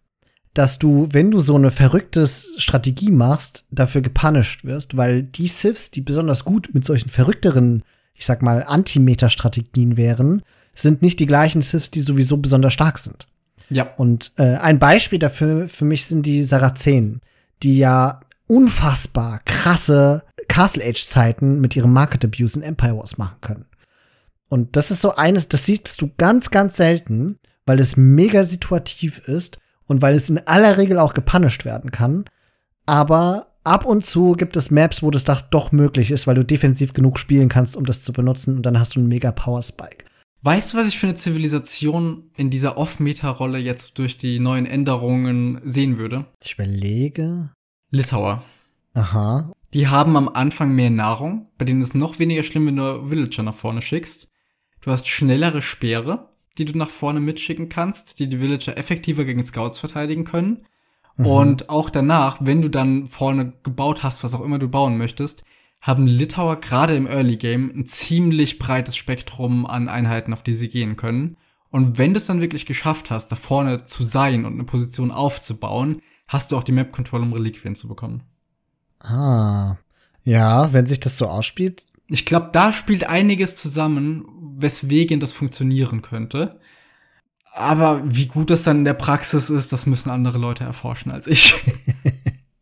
dass 0.59 0.81
du, 0.81 1.07
wenn 1.13 1.31
du 1.31 1.39
so 1.39 1.55
eine 1.55 1.71
verrückte 1.71 2.27
Strategie 2.27 3.13
machst, 3.13 3.65
dafür 3.71 4.01
gepunished 4.01 4.65
wirst, 4.65 4.97
weil 4.97 5.23
die 5.23 5.47
Siths, 5.47 5.93
die 5.93 6.01
besonders 6.01 6.45
gut 6.45 6.71
mit 6.73 6.85
solchen 6.85 7.09
verrückteren, 7.09 7.85
ich 8.13 8.27
sag 8.27 8.43
mal, 8.43 8.65
Anti-Meta-Strategien 8.65 9.97
wären, 9.97 10.43
sind 10.75 11.01
nicht 11.01 11.21
die 11.21 11.27
gleichen 11.27 11.63
Siths, 11.63 11.93
die 11.93 12.01
sowieso 12.01 12.39
besonders 12.39 12.73
stark 12.73 12.99
sind. 12.99 13.29
Ja. 13.71 13.95
Und 13.99 14.33
äh, 14.37 14.57
ein 14.57 14.81
Beispiel 14.81 15.21
dafür 15.21 15.69
für 15.69 15.85
mich 15.85 16.07
sind 16.07 16.27
die 16.27 16.43
Sarazenen, 16.43 17.21
die 17.63 17.79
ja 17.79 18.19
unfassbar 18.49 19.41
krasse 19.45 20.25
Castle 20.49 20.85
Age 20.85 21.07
Zeiten 21.07 21.61
mit 21.61 21.77
ihrem 21.77 21.93
Market 21.93 22.25
Abuse 22.25 22.59
in 22.59 22.65
Empire 22.65 22.97
Wars 22.97 23.17
machen 23.17 23.41
können. 23.43 23.67
Und 24.49 24.75
das 24.75 24.91
ist 24.91 25.03
so 25.03 25.15
eines, 25.15 25.47
das 25.47 25.67
siehst 25.67 26.01
du 26.01 26.11
ganz, 26.17 26.51
ganz 26.51 26.77
selten, 26.77 27.39
weil 27.65 27.79
es 27.79 27.97
mega 27.97 28.43
situativ 28.43 29.21
ist 29.29 29.59
und 29.89 30.01
weil 30.01 30.15
es 30.15 30.31
in 30.31 30.39
aller 30.47 30.79
Regel 30.79 30.99
auch 31.01 31.15
gepunished 31.15 31.65
werden 31.65 31.91
kann. 31.91 32.25
Aber 32.87 33.57
ab 33.65 33.85
und 33.85 34.05
zu 34.05 34.33
gibt 34.33 34.57
es 34.57 34.71
Maps, 34.71 35.03
wo 35.03 35.11
das 35.11 35.25
doch 35.25 35.73
möglich 35.73 36.13
ist, 36.13 36.27
weil 36.27 36.37
du 36.37 36.45
defensiv 36.45 36.93
genug 36.93 37.19
spielen 37.19 37.49
kannst, 37.49 37.77
um 37.77 37.85
das 37.85 38.03
zu 38.03 38.13
benutzen 38.13 38.57
und 38.57 38.63
dann 38.63 38.79
hast 38.79 38.95
du 38.95 39.01
einen 39.01 39.09
mega 39.09 39.33
Power 39.33 39.63
Spike. 39.63 40.05
Weißt 40.43 40.73
du, 40.73 40.79
was 40.79 40.87
ich 40.87 40.99
für 40.99 41.09
eine 41.09 41.17
Zivilisation 41.17 42.31
in 42.37 42.49
dieser 42.49 42.79
Off-Meta-Rolle 42.79 43.59
jetzt 43.59 43.99
durch 43.99 44.17
die 44.17 44.39
neuen 44.39 44.67
Änderungen 44.67 45.61
sehen 45.65 45.99
würde? 45.99 46.27
Ich 46.45 46.55
überlege. 46.55 47.51
Litauer. 47.91 48.45
Aha. 48.95 49.53
Die 49.75 49.89
haben 49.89 50.17
am 50.17 50.29
Anfang 50.29 50.75
mehr 50.75 50.91
Nahrung, 50.91 51.49
bei 51.59 51.65
denen 51.65 51.83
ist 51.83 51.95
noch 51.95 52.19
weniger 52.19 52.43
schlimm, 52.43 52.67
wenn 52.67 52.77
du 52.77 53.11
Villager 53.11 53.43
nach 53.43 53.55
vorne 53.55 53.83
schickst. 53.83 54.31
Du 54.81 54.91
hast 54.93 55.09
schnellere 55.09 55.61
Speere, 55.61 56.31
die 56.59 56.65
du 56.65 56.77
nach 56.77 56.91
vorne 56.91 57.21
mitschicken 57.21 57.69
kannst, 57.69 58.19
die 58.19 58.29
die 58.29 58.41
Villager 58.41 58.77
effektiver 58.77 59.25
gegen 59.25 59.45
Scouts 59.45 59.79
verteidigen 59.79 60.25
können. 60.25 60.67
Mhm. 61.17 61.27
Und 61.27 61.69
auch 61.69 61.91
danach, 61.91 62.39
wenn 62.41 62.63
du 62.63 62.69
dann 62.69 63.07
vorne 63.07 63.53
gebaut 63.63 64.03
hast, 64.03 64.25
was 64.25 64.35
auch 64.35 64.41
immer 64.41 64.59
du 64.59 64.69
bauen 64.69 64.99
möchtest, 64.99 65.45
haben 65.81 66.07
Litauer 66.07 66.61
gerade 66.61 66.97
im 66.97 67.07
Early 67.07 67.37
Game 67.37 67.71
ein 67.75 67.87
ziemlich 67.87 68.59
breites 68.59 68.97
Spektrum 68.97 69.65
an 69.65 69.89
Einheiten, 69.89 70.33
auf 70.33 70.43
die 70.43 70.55
sie 70.55 70.69
gehen 70.69 70.97
können. 70.97 71.37
Und 71.71 71.99
wenn 71.99 72.15
du 72.15 72.19
es 72.19 72.27
dann 72.27 72.41
wirklich 72.41 72.67
geschafft 72.67 73.11
hast, 73.11 73.29
da 73.29 73.37
vorne 73.37 73.85
zu 73.85 74.03
sein 74.03 74.45
und 74.45 74.55
eine 74.55 74.65
Position 74.65 75.11
aufzubauen, 75.11 76.03
hast 76.27 76.51
du 76.51 76.57
auch 76.57 76.65
die 76.65 76.73
Map 76.73 76.93
Control, 76.93 77.23
um 77.23 77.33
Reliquien 77.33 77.75
zu 77.75 77.89
bekommen. 77.89 78.23
Ah. 79.01 79.77
Ja, 80.23 80.73
wenn 80.73 80.87
sich 80.87 81.01
das 81.01 81.17
so 81.17 81.27
ausspielt. 81.27 81.87
Ich 82.09 82.25
glaube, 82.25 82.51
da 82.53 82.73
spielt 82.73 83.09
einiges 83.09 83.57
zusammen, 83.57 84.25
weswegen 84.57 85.21
das 85.21 85.33
funktionieren 85.33 86.03
könnte. 86.03 86.59
Aber 87.55 88.03
wie 88.05 88.27
gut 88.27 88.51
das 88.51 88.63
dann 88.63 88.79
in 88.79 88.85
der 88.85 88.95
Praxis 88.95 89.51
ist, 89.51 89.73
das 89.73 89.87
müssen 89.87 90.11
andere 90.11 90.39
Leute 90.39 90.65
erforschen 90.65 91.13
als 91.13 91.27
ich. 91.27 91.55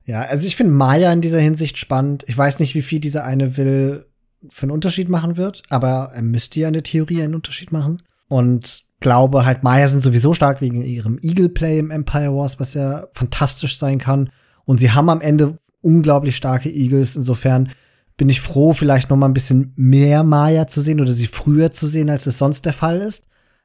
Ja, 0.06 0.22
also 0.22 0.46
ich 0.46 0.54
finde 0.54 0.72
Maya 0.72 1.12
in 1.12 1.20
dieser 1.20 1.40
Hinsicht 1.40 1.78
spannend. 1.78 2.24
Ich 2.28 2.38
weiß 2.38 2.60
nicht, 2.60 2.76
wie 2.76 2.82
viel 2.82 3.00
dieser 3.00 3.24
eine 3.24 3.56
will 3.56 4.06
für 4.50 4.62
einen 4.62 4.70
Unterschied 4.70 5.08
machen 5.08 5.36
wird, 5.36 5.62
aber 5.68 6.10
er 6.14 6.22
müsste 6.22 6.60
ja 6.60 6.68
in 6.68 6.74
der 6.74 6.84
Theorie 6.84 7.22
einen 7.22 7.34
Unterschied 7.34 7.72
machen. 7.72 8.00
Und 8.28 8.84
glaube 9.00 9.44
halt, 9.44 9.64
Maya 9.64 9.88
sind 9.88 10.00
sowieso 10.00 10.32
stark 10.32 10.60
wegen 10.60 10.84
ihrem 10.84 11.18
Eagle 11.22 11.48
Play 11.48 11.80
im 11.80 11.90
Empire 11.90 12.32
Wars, 12.34 12.60
was 12.60 12.74
ja 12.74 13.08
fantastisch 13.12 13.78
sein 13.78 13.98
kann. 13.98 14.30
Und 14.64 14.78
sie 14.78 14.92
haben 14.92 15.10
am 15.10 15.20
Ende 15.20 15.58
unglaublich 15.82 16.36
starke 16.36 16.70
Eagles. 16.70 17.16
Insofern 17.16 17.70
bin 18.16 18.28
ich 18.28 18.40
froh, 18.40 18.72
vielleicht 18.72 19.10
noch 19.10 19.16
mal 19.16 19.26
ein 19.26 19.34
bisschen 19.34 19.72
mehr 19.76 20.22
Maya 20.22 20.66
zu 20.66 20.80
sehen 20.80 21.00
oder 21.00 21.12
sie 21.12 21.26
früher 21.26 21.70
zu 21.70 21.86
sehen, 21.86 22.08
als 22.08 22.26
es 22.26 22.38
sonst 22.38 22.64
der 22.64 22.72
Fall 22.72 23.00
ist. 23.00 23.24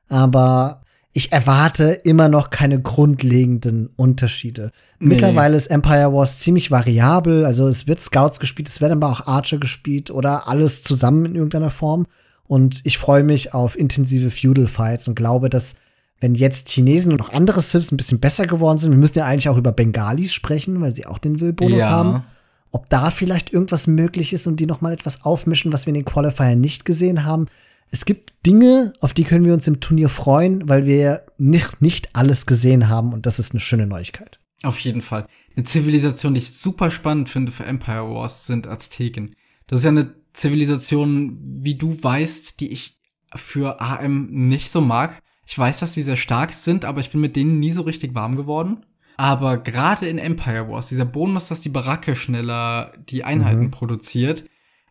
Aber 0.10 0.82
ich 1.14 1.32
erwarte 1.32 1.92
immer 1.92 2.30
noch 2.30 2.50
keine 2.50 2.82
grundlegenden 2.82 3.90
Unterschiede. 3.96 4.72
Nee. 5.00 5.10
Mittlerweile 5.10 5.58
ist 5.58 5.68
Empire 5.68 6.14
Wars 6.14 6.40
ziemlich 6.40 6.72
variabel, 6.72 7.46
also 7.46 7.68
es 7.68 7.88
wird 7.88 8.00
Scouts 8.00 8.40
gespielt, 8.40 8.70
es 8.70 8.82
werden 8.82 9.04
aber 9.04 9.12
auch 9.12 9.28
Archer 9.28 9.58
gespielt 9.58 10.10
oder 10.12 10.48
alles 10.48 10.84
zusammen 10.84 11.26
in 11.26 11.36
irgendeiner 11.36 11.70
Form. 11.70 12.06
Und 12.44 12.82
ich 12.84 12.98
freue 12.98 13.24
mich 13.24 13.54
auf 13.54 13.78
intensive 13.78 14.32
Feudal 14.32 14.68
Fights 14.68 15.08
und 15.08 15.16
glaube, 15.16 15.50
dass 15.50 15.76
wenn 16.20 16.36
jetzt 16.36 16.70
Chinesen 16.70 17.12
und 17.12 17.20
noch 17.20 17.34
andere 17.34 17.62
Siths 17.62 17.92
ein 17.92 17.98
bisschen 17.98 18.20
besser 18.20 18.46
geworden 18.46 18.78
sind, 18.78 18.92
wir 18.92 18.98
müssen 18.98 19.18
ja 19.18 19.26
eigentlich 19.26 19.50
auch 19.50 19.58
über 19.58 19.72
Bengalis 19.72 20.34
sprechen, 20.34 20.80
weil 20.82 20.96
sie 20.96 21.06
auch 21.08 21.18
den 21.18 21.40
Will-Bonus 21.40 21.84
ja. 21.84 21.90
haben. 21.90 22.24
Ob 22.72 22.90
da 22.90 23.12
vielleicht 23.12 23.52
irgendwas 23.52 23.88
möglich 23.88 24.34
ist 24.34 24.48
und 24.48 24.60
die 24.60 24.66
noch 24.66 24.82
mal 24.82 24.94
etwas 24.94 25.24
aufmischen, 25.24 25.74
was 25.74 25.86
wir 25.86 25.92
in 25.92 26.02
den 26.02 26.06
Qualifier 26.06 26.56
nicht 26.56 26.86
gesehen 26.86 27.26
haben 27.26 27.48
es 27.92 28.06
gibt 28.06 28.34
Dinge, 28.46 28.94
auf 29.02 29.14
die 29.14 29.26
können 29.26 29.46
wir 29.46 29.54
uns 29.54 29.68
im 29.68 29.82
Turnier 29.82 30.08
freuen, 30.08 30.68
weil 30.68 30.86
wir 30.86 31.26
nicht, 31.38 31.82
nicht 31.82 32.16
alles 32.16 32.46
gesehen 32.46 32.88
haben 32.88 33.14
und 33.14 33.26
das 33.26 33.38
ist 33.38 33.52
eine 33.52 33.60
schöne 33.60 33.86
Neuigkeit. 33.86 34.40
Auf 34.64 34.80
jeden 34.80 35.02
Fall. 35.02 35.26
Eine 35.56 35.66
Zivilisation, 35.66 36.34
die 36.34 36.40
ich 36.40 36.54
super 36.54 36.90
spannend 36.90 37.30
finde 37.30 37.52
für 37.52 37.66
Empire 37.66 38.10
Wars, 38.10 38.48
sind 38.48 38.68
Azteken. 38.68 39.36
Das 39.68 39.80
ist 39.80 39.86
ja 39.86 39.92
eine 39.92 40.16
Zivilisation, 40.34 41.40
wie 41.44 41.76
du 41.76 42.02
weißt, 42.02 42.62
die 42.62 42.72
ich 42.72 43.02
für 43.36 43.82
AM 43.82 44.28
nicht 44.28 44.72
so 44.72 44.80
mag. 44.80 45.22
Ich 45.46 45.58
weiß, 45.58 45.82
dass 45.82 45.94
die 45.94 46.04
sehr 46.04 46.16
stark 46.16 46.54
sind, 46.54 46.86
aber 46.86 47.02
ich 47.02 47.12
bin 47.12 47.20
mit 47.20 47.36
denen 47.36 47.60
nie 47.60 47.72
so 47.72 47.82
richtig 47.82 48.16
warm 48.16 48.38
geworden. 48.38 48.86
Aber 49.22 49.60
gerade 49.60 50.10
in 50.10 50.18
Empire 50.18 50.68
Wars, 50.68 50.88
dieser 50.88 51.06
Bonus, 51.06 51.48
dass 51.48 51.62
die 51.62 51.70
Baracke 51.70 52.16
schneller 52.16 52.92
die 53.08 53.24
Einheiten 53.24 53.66
mhm. 53.66 53.72
produziert, 53.72 54.46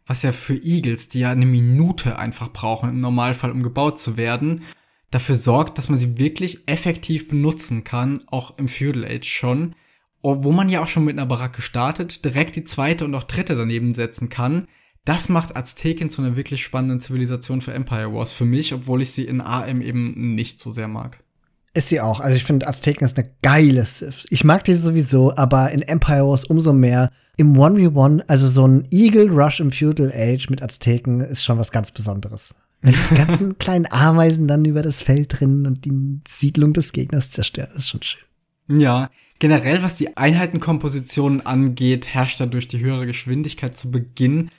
was 0.06 0.22
ja 0.22 0.30
für 0.30 0.54
Eagles, 0.54 1.08
die 1.08 1.18
ja 1.18 1.30
eine 1.32 1.46
Minute 1.46 2.16
einfach 2.16 2.52
brauchen 2.52 2.90
im 2.90 3.00
Normalfall, 3.00 3.50
um 3.50 3.64
gebaut 3.64 3.98
zu 3.98 4.16
werden, 4.16 4.62
dafür 5.10 5.34
sorgt, 5.34 5.78
dass 5.78 5.88
man 5.88 5.98
sie 5.98 6.16
wirklich 6.16 6.68
effektiv 6.68 7.26
benutzen 7.26 7.82
kann, 7.82 8.22
auch 8.28 8.56
im 8.56 8.68
Feudal 8.68 9.04
Age 9.04 9.28
schon, 9.28 9.74
wo 10.22 10.52
man 10.52 10.68
ja 10.68 10.80
auch 10.80 10.86
schon 10.86 11.06
mit 11.06 11.18
einer 11.18 11.26
Baracke 11.26 11.60
startet, 11.60 12.24
direkt 12.24 12.54
die 12.54 12.62
zweite 12.62 13.06
und 13.06 13.16
auch 13.16 13.24
dritte 13.24 13.56
daneben 13.56 13.92
setzen 13.92 14.28
kann. 14.28 14.68
Das 15.04 15.28
macht 15.28 15.56
Azteken 15.56 16.08
zu 16.08 16.22
einer 16.22 16.36
wirklich 16.36 16.62
spannenden 16.62 17.00
Zivilisation 17.00 17.62
für 17.62 17.74
Empire 17.74 18.14
Wars 18.14 18.30
für 18.30 18.44
mich, 18.44 18.72
obwohl 18.74 19.02
ich 19.02 19.10
sie 19.10 19.24
in 19.24 19.40
AM 19.40 19.80
eben 19.80 20.36
nicht 20.36 20.60
so 20.60 20.70
sehr 20.70 20.86
mag. 20.86 21.18
Ist 21.72 21.88
sie 21.88 22.00
auch. 22.00 22.20
Also 22.20 22.36
ich 22.36 22.44
finde 22.44 22.66
Azteken 22.66 23.04
ist 23.04 23.16
eine 23.18 23.30
geile 23.42 23.86
Sith. 23.86 24.26
Ich 24.30 24.42
mag 24.42 24.64
die 24.64 24.74
sowieso, 24.74 25.36
aber 25.36 25.70
in 25.70 25.82
Empire 25.82 26.26
Wars 26.26 26.44
umso 26.44 26.72
mehr. 26.72 27.10
Im 27.36 27.56
1v1, 27.56 28.24
also 28.26 28.46
so 28.46 28.66
ein 28.66 28.88
Eagle 28.90 29.30
Rush 29.30 29.60
im 29.60 29.70
Feudal 29.72 30.12
Age 30.14 30.50
mit 30.50 30.62
Azteken 30.62 31.20
ist 31.20 31.44
schon 31.44 31.58
was 31.58 31.70
ganz 31.70 31.92
Besonderes. 31.92 32.56
Wenn 32.82 32.94
die 32.94 33.14
ganzen 33.14 33.58
kleinen 33.58 33.86
Ameisen 33.90 34.48
dann 34.48 34.64
über 34.64 34.82
das 34.82 35.00
Feld 35.00 35.40
drinnen 35.40 35.66
und 35.66 35.84
die 35.84 36.20
Siedlung 36.26 36.72
des 36.72 36.92
Gegners 36.92 37.30
zerstören, 37.30 37.70
ist 37.76 37.88
schon 37.88 38.02
schön. 38.02 38.80
Ja, 38.80 39.10
generell 39.38 39.82
was 39.82 39.94
die 39.94 40.16
Einheitenkompositionen 40.16 41.46
angeht, 41.46 42.08
herrscht 42.08 42.40
da 42.40 42.46
durch 42.46 42.68
die 42.68 42.80
höhere 42.80 43.06
Geschwindigkeit 43.06 43.76
zu 43.76 43.90
Beginn 43.90 44.50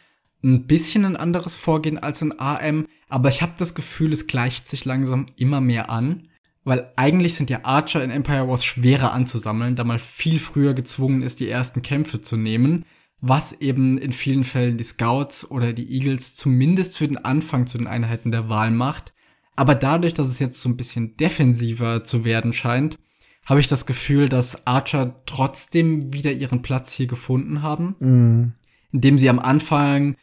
ein 0.43 0.65
bisschen 0.65 1.05
ein 1.05 1.17
anderes 1.17 1.55
Vorgehen 1.55 1.99
als 1.99 2.21
in 2.21 2.39
AM, 2.39 2.87
aber 3.09 3.29
ich 3.29 3.41
habe 3.41 3.53
das 3.57 3.75
Gefühl, 3.75 4.13
es 4.13 4.27
gleicht 4.27 4.67
sich 4.67 4.85
langsam 4.85 5.27
immer 5.35 5.61
mehr 5.61 5.89
an. 5.89 6.27
Weil 6.63 6.91
eigentlich 6.95 7.33
sind 7.35 7.49
ja 7.49 7.61
Archer 7.63 8.03
in 8.03 8.11
Empire 8.11 8.47
Wars 8.47 8.63
schwerer 8.63 9.13
anzusammeln, 9.13 9.75
da 9.75 9.83
man 9.83 9.99
viel 9.99 10.37
früher 10.39 10.73
gezwungen 10.73 11.23
ist, 11.23 11.39
die 11.39 11.49
ersten 11.49 11.81
Kämpfe 11.81 12.21
zu 12.21 12.37
nehmen. 12.37 12.85
was 13.21 13.61
eben 13.61 13.99
in 13.99 14.11
vielen 14.11 14.43
Fällen 14.43 14.77
die 14.77 14.83
Scouts 14.83 15.49
oder 15.49 15.73
die 15.73 15.93
Eagles 15.93 16.35
zumindest 16.35 16.97
für 16.97 17.07
den 17.07 17.23
Anfang 17.23 17.67
zu 17.67 17.77
den 17.77 17.87
Einheiten 17.87 18.31
der 18.31 18.49
Wahl 18.49 18.71
macht. 18.71 19.13
Aber 19.55 19.75
dadurch, 19.75 20.15
dass 20.15 20.27
es 20.27 20.39
jetzt 20.39 20.59
so 20.59 20.69
ein 20.69 20.77
bisschen 20.77 21.17
defensiver 21.17 22.03
zu 22.03 22.25
werden 22.25 22.51
scheint, 22.51 22.97
habe 23.45 23.59
ich 23.59 23.67
das 23.67 23.85
Gefühl, 23.85 24.27
dass 24.27 24.65
Archer 24.65 25.21
trotzdem 25.27 26.13
wieder 26.13 26.31
ihren 26.31 26.63
Platz 26.63 26.91
hier 26.93 27.07
gefunden 27.07 27.61
haben. 27.61 27.95
Mhm. 27.99 28.53
Indem 28.91 29.17
sie 29.19 29.29
am 29.29 29.39
Anfang 29.39 30.15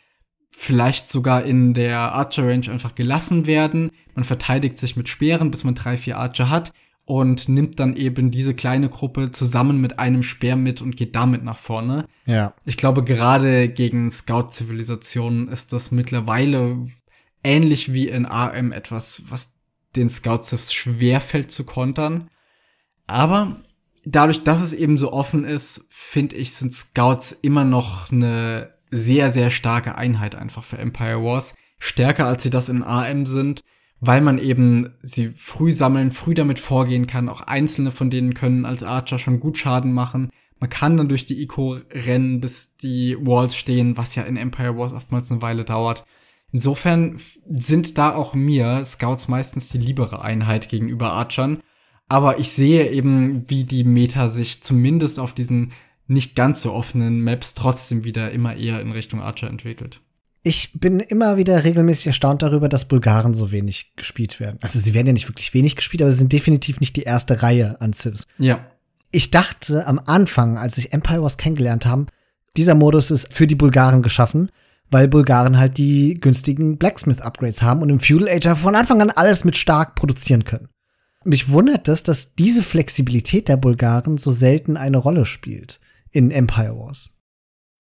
vielleicht 0.51 1.09
sogar 1.09 1.45
in 1.45 1.75
der 1.75 2.13
Archer 2.13 2.47
Range 2.47 2.71
einfach 2.71 2.95
gelassen 2.95 3.47
werden. 3.47 3.91
Man 4.15 4.25
verteidigt 4.25 4.79
sich 4.79 4.97
mit 4.97 5.09
Speeren, 5.09 5.51
bis 5.51 5.65
man 5.65 5.75
drei, 5.75 5.97
vier 5.97 6.19
Archer 6.19 6.51
hat 6.51 6.73
und 7.05 7.49
nimmt 7.49 7.81
dann 7.81 7.97
eben 7.97 8.31
diese 8.31 8.55
kleine 8.55 8.91
Gruppe 8.91 9.31
zusammen 9.33 9.81
mit 9.81 9.99
einem 9.99 10.23
Speer 10.23 10.57
mit 10.57 10.83
und 10.83 10.95
geht 10.95 11.17
damit 11.17 11.43
nach 11.43 11.57
vorne. 11.57 12.07
Ja. 12.27 12.55
Ich 12.67 12.77
glaube, 12.77 13.03
gerade 13.03 13.71
gegen 13.71 14.11
Scout-Zivilisationen 14.11 15.49
ist 15.49 15.73
das 15.73 15.91
mittlerweile 15.91 16.87
ähnlich 17.43 17.95
wie 17.95 18.09
in 18.09 18.27
AM 18.27 18.73
etwas, 18.73 19.25
was 19.29 19.61
den 19.97 20.11
Scouts 20.11 20.73
schwer 20.73 21.23
fällt 21.23 21.51
zu 21.51 21.65
kontern. 21.65 22.29
Aber 23.07 23.57
dadurch, 24.05 24.45
dass 24.45 24.61
es 24.61 24.75
eben 24.75 24.99
so 24.99 25.11
offen 25.11 25.45
ist, 25.45 25.87
finde 25.91 26.37
ich, 26.37 26.53
sind 26.53 26.75
Scouts 26.75 27.33
immer 27.33 27.65
noch 27.65 28.13
eine 28.13 28.75
sehr, 28.91 29.31
sehr 29.31 29.51
starke 29.51 29.97
Einheit 29.97 30.35
einfach 30.35 30.65
für 30.65 30.79
Empire 30.79 31.23
Wars. 31.23 31.55
Stärker 31.79 32.27
als 32.27 32.43
sie 32.43 32.51
das 32.51 32.69
in 32.69 32.83
AM 32.83 33.27
sind 33.27 33.63
weil 34.01 34.21
man 34.21 34.39
eben 34.39 34.95
sie 35.03 35.33
früh 35.37 35.73
sammeln, 35.73 36.13
früh 36.13 36.35
damit 36.35 36.59
vorgehen 36.59 37.07
kann. 37.07 37.29
Auch 37.29 37.41
einzelne 37.41 37.91
von 37.91 38.11
denen 38.11 38.35
können 38.35 38.65
als 38.65 38.83
Archer 38.83 39.19
schon 39.19 39.41
gut 39.41 39.59
Schaden 39.59 39.93
machen. 39.93 40.31
Man 40.61 40.71
kann 40.71 40.97
dann 40.97 41.09
durch 41.09 41.27
die 41.27 41.43
Eco 41.43 41.79
rennen, 41.93 42.41
bis 42.41 42.77
die 42.77 43.17
Walls 43.21 43.57
stehen, 43.57 43.97
was 43.97 44.15
ja 44.15 44.23
in 44.25 44.37
Empire 44.37 44.77
Wars 44.77 44.93
oftmals 44.93 45.31
eine 45.31 45.43
Weile 45.43 45.65
dauert. 45.65 46.05
Insofern 46.53 47.19
sind 47.49 47.99
da 47.99 48.15
auch 48.15 48.35
mir 48.35 48.85
Scouts 48.85 49.29
meistens 49.29 49.69
die 49.69 49.79
liebere 49.79 50.23
Einheit 50.23 50.69
gegenüber 50.69 51.13
Archern. 51.13 51.61
Aber 52.09 52.39
ich 52.39 52.51
sehe 52.51 52.91
eben, 52.91 53.45
wie 53.49 53.65
die 53.65 53.85
Meta 53.85 54.29
sich 54.29 54.63
zumindest 54.63 55.21
auf 55.21 55.35
diesen 55.35 55.73
nicht 56.09 56.35
ganz 56.35 56.63
so 56.63 56.73
offenen 56.73 57.21
Maps 57.21 57.55
trotzdem 57.55 58.05
wieder 58.05 58.33
immer 58.33 58.57
eher 58.57 58.81
in 58.81 58.93
Richtung 58.93 59.23
Archer 59.23 59.49
entwickelt 59.49 60.01
ich 60.43 60.73
bin 60.75 61.01
immer 61.01 61.37
wieder 61.37 61.65
regelmäßig 61.65 62.09
erstaunt 62.09 62.43
darüber, 62.43 62.69
dass 62.69 62.89
Bulgaren 62.89 63.35
so 63.35 63.53
wenig 63.53 63.93
gespielt 63.97 64.41
werden. 64.41 64.59
Also 64.63 64.79
sie 64.79 64.95
werden 64.95 65.09
ja 65.09 65.13
nicht 65.13 65.29
wirklich 65.29 65.53
wenig 65.53 65.77
gespielt, 65.77 66.03
aber 66.03 66.11
sie 66.11 66.19
sind 66.19 66.33
definitiv 66.33 66.81
nicht 66.81 66.97
die 66.97 67.03
erste 67.03 67.43
Reihe 67.43 67.81
an 67.81 67.93
Sims. 67.93 68.27
Ja. 68.39 68.67
Ich 69.11 69.31
dachte 69.31 69.87
am 69.87 70.01
Anfang, 70.07 70.57
als 70.57 70.79
ich 70.79 70.93
Empire 70.93 71.23
Wars 71.23 71.37
kennengelernt 71.37 71.87
haben, 71.87 72.07
dieser 72.57 72.75
Modus 72.75 73.11
ist 73.11 73.33
für 73.33 73.47
die 73.47 73.55
Bulgaren 73.55 74.03
geschaffen, 74.03 74.51
weil 74.91 75.07
Bulgaren 75.09 75.59
halt 75.59 75.77
die 75.77 76.15
günstigen 76.15 76.79
Blacksmith-Upgrades 76.79 77.63
haben 77.63 77.83
und 77.83 77.91
im 77.91 78.01
Feudal 78.01 78.29
Age 78.29 78.59
von 78.59 78.75
Anfang 78.75 79.03
an 79.03 79.11
alles 79.11 79.45
mit 79.45 79.57
stark 79.57 79.95
produzieren 79.97 80.45
können. 80.45 80.69
Mich 81.25 81.51
wundert 81.51 81.89
es, 81.89 82.05
dass 82.05 82.35
diese 82.35 82.63
Flexibilität 82.63 83.49
der 83.49 83.57
Bulgaren 83.57 84.19
so 84.19 84.31
selten 84.31 84.77
eine 84.77 84.99
Rolle 84.99 85.27
spielt 85.27 85.81
in 86.11 86.31
Empire 86.31 86.77
Wars. 86.77 87.15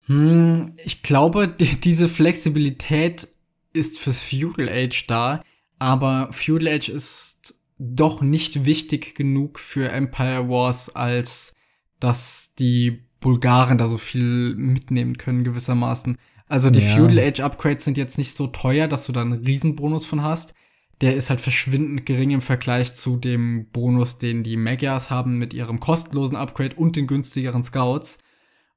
Hm, 0.07 0.75
ich 0.85 1.03
glaube, 1.03 1.49
die, 1.61 1.81
diese 1.81 2.09
Flexibilität 2.09 3.29
ist 3.73 3.99
fürs 3.99 4.21
Feudal 4.21 4.69
Age 4.69 5.07
da, 5.07 5.43
aber 5.79 6.31
Feudal 6.33 6.69
Age 6.69 6.89
ist 6.89 7.55
doch 7.79 8.21
nicht 8.23 8.65
wichtig 8.65 9.15
genug 9.15 9.59
für 9.59 9.91
Empire 9.91 10.49
Wars, 10.49 10.95
als 10.95 11.55
dass 12.01 12.55
die 12.59 13.05
Bulgaren 13.21 13.79
da 13.79 13.87
so 13.87 13.99
viel 13.99 14.55
mitnehmen 14.55 15.17
können 15.19 15.45
gewissermaßen. 15.45 16.19
Also 16.49 16.71
die 16.71 16.81
ja. 16.81 16.97
Feudal 16.97 17.19
Age 17.19 17.41
Upgrades 17.41 17.85
sind 17.85 17.97
jetzt 17.97 18.19
nicht 18.19 18.35
so 18.35 18.47
teuer, 18.47 18.89
dass 18.89 19.07
du 19.07 19.13
da 19.13 19.21
einen 19.21 19.45
Riesenbonus 19.45 20.07
von 20.07 20.23
hast. 20.23 20.55
Der 21.01 21.15
ist 21.16 21.31
halt 21.31 21.41
verschwindend 21.41 22.07
gering 22.07 22.31
im 22.31 22.41
Vergleich 22.41 22.95
zu 22.95 23.16
dem 23.16 23.70
Bonus, 23.70 24.19
den 24.19 24.43
die 24.43 24.57
Magyars 24.57 25.11
haben 25.11 25.39
mit 25.39 25.55
ihrem 25.55 25.81
kostenlosen 25.81 26.37
Upgrade 26.37 26.75
und 26.77 26.97
den 26.97 27.07
günstigeren 27.07 27.62
Scouts. 27.62 28.19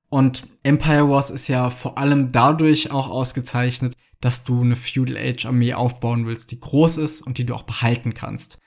Und 0.10 0.48
Empire 0.64 1.10
Wars 1.10 1.31
ist 1.31 1.48
ja 1.48 1.69
vor 1.69 1.98
allem 1.98 2.31
dadurch 2.31 2.91
auch 2.91 3.10
ausgezeichnet, 3.10 3.95
dass 4.19 4.43
du 4.43 4.61
eine 4.61 4.76
Feudal 4.76 5.18
Age 5.18 5.48
Armee 5.48 5.73
aufbauen 5.73 6.26
willst, 6.27 6.52
die 6.52 6.60
groß 6.60 6.98
ist 6.98 7.22
und 7.22 7.38
die 7.38 7.45
du 7.45 7.56
auch 7.56 7.64
behalten 7.64 8.14
kannst. 8.14 8.60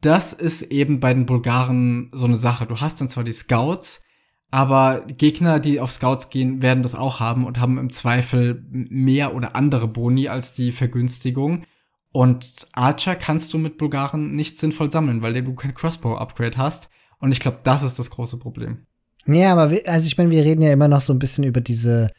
Das 0.00 0.32
ist 0.32 0.62
eben 0.62 1.00
bei 1.00 1.14
den 1.14 1.26
Bulgaren 1.26 2.10
so 2.12 2.24
eine 2.24 2.36
Sache. 2.36 2.66
Du 2.66 2.80
hast 2.80 3.00
dann 3.00 3.08
zwar 3.08 3.24
die 3.24 3.32
Scouts, 3.32 4.02
aber 4.50 5.02
Gegner, 5.06 5.60
die 5.60 5.80
auf 5.80 5.92
Scouts 5.92 6.30
gehen, 6.30 6.62
werden 6.62 6.82
das 6.82 6.94
auch 6.94 7.20
haben 7.20 7.46
und 7.46 7.60
haben 7.60 7.78
im 7.78 7.90
Zweifel 7.90 8.64
mehr 8.70 9.34
oder 9.34 9.54
andere 9.56 9.86
Boni 9.88 10.28
als 10.28 10.52
die 10.52 10.72
Vergünstigung. 10.72 11.64
Und 12.12 12.66
Archer 12.72 13.14
kannst 13.14 13.52
du 13.52 13.58
mit 13.58 13.78
Bulgaren 13.78 14.34
nicht 14.34 14.58
sinnvoll 14.58 14.90
sammeln, 14.90 15.22
weil 15.22 15.42
du 15.42 15.54
kein 15.54 15.74
Crossbow-Upgrade 15.74 16.58
hast. 16.58 16.90
Und 17.18 17.32
ich 17.32 17.40
glaube, 17.40 17.58
das 17.62 17.82
ist 17.82 17.98
das 17.98 18.10
große 18.10 18.38
Problem. 18.38 18.86
Ja, 19.26 19.52
aber 19.52 19.70
wir, 19.70 19.82
also 19.86 20.06
ich 20.06 20.18
meine, 20.18 20.30
wir 20.30 20.44
reden 20.44 20.62
ja 20.62 20.72
immer 20.72 20.88
noch 20.88 21.02
so 21.02 21.12
ein 21.12 21.18
bisschen 21.18 21.44
über 21.44 21.60
diese 21.60 22.10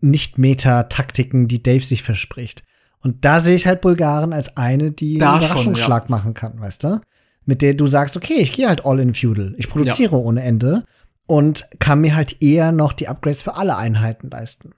Nicht-Meta-Taktiken, 0.00 1.48
die 1.48 1.62
Dave 1.62 1.84
sich 1.84 2.02
verspricht. 2.02 2.62
Und 3.02 3.24
da 3.24 3.40
sehe 3.40 3.56
ich 3.56 3.66
halt 3.66 3.80
Bulgaren 3.80 4.32
als 4.32 4.56
eine, 4.56 4.92
die 4.92 5.18
da 5.18 5.34
einen 5.34 5.44
Überraschungsschlag 5.44 6.04
ja. 6.04 6.10
machen 6.10 6.34
kann, 6.34 6.60
weißt 6.60 6.84
du? 6.84 7.00
Mit 7.46 7.62
der 7.62 7.74
du 7.74 7.86
sagst, 7.86 8.16
okay, 8.16 8.40
ich 8.40 8.52
gehe 8.52 8.68
halt 8.68 8.84
all 8.84 9.00
in 9.00 9.14
Feudal. 9.14 9.54
Ich 9.56 9.68
produziere 9.68 10.16
ja. 10.16 10.22
ohne 10.22 10.42
Ende 10.42 10.84
und 11.26 11.66
kann 11.78 12.02
mir 12.02 12.14
halt 12.14 12.42
eher 12.42 12.70
noch 12.72 12.92
die 12.92 13.08
Upgrades 13.08 13.42
für 13.42 13.56
alle 13.56 13.76
Einheiten 13.76 14.28
leisten. 14.28 14.70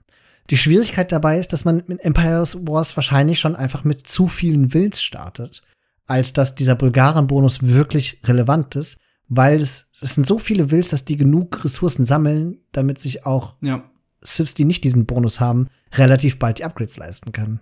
Die 0.49 0.57
Schwierigkeit 0.57 1.11
dabei 1.11 1.39
ist, 1.39 1.53
dass 1.53 1.65
man 1.65 1.83
mit 1.87 2.03
Empire 2.03 2.43
Wars 2.67 2.95
wahrscheinlich 2.97 3.39
schon 3.39 3.55
einfach 3.55 3.83
mit 3.83 4.07
zu 4.07 4.27
vielen 4.27 4.73
Wills 4.73 5.01
startet, 5.01 5.63
als 6.05 6.33
dass 6.33 6.55
dieser 6.55 6.75
Bulgaren-Bonus 6.75 7.63
wirklich 7.63 8.19
relevant 8.25 8.75
ist, 8.75 8.97
weil 9.29 9.61
es, 9.61 9.89
es 10.01 10.15
sind 10.15 10.27
so 10.27 10.39
viele 10.39 10.69
Wills, 10.69 10.89
dass 10.89 11.05
die 11.05 11.17
genug 11.17 11.63
Ressourcen 11.63 12.05
sammeln, 12.05 12.59
damit 12.71 12.99
sich 12.99 13.25
auch 13.25 13.55
ja. 13.61 13.89
Sifs, 14.21 14.53
die 14.53 14.65
nicht 14.65 14.83
diesen 14.83 15.05
Bonus 15.05 15.39
haben, 15.39 15.67
relativ 15.93 16.39
bald 16.39 16.59
die 16.59 16.65
Upgrades 16.65 16.97
leisten 16.97 17.31
können. 17.31 17.61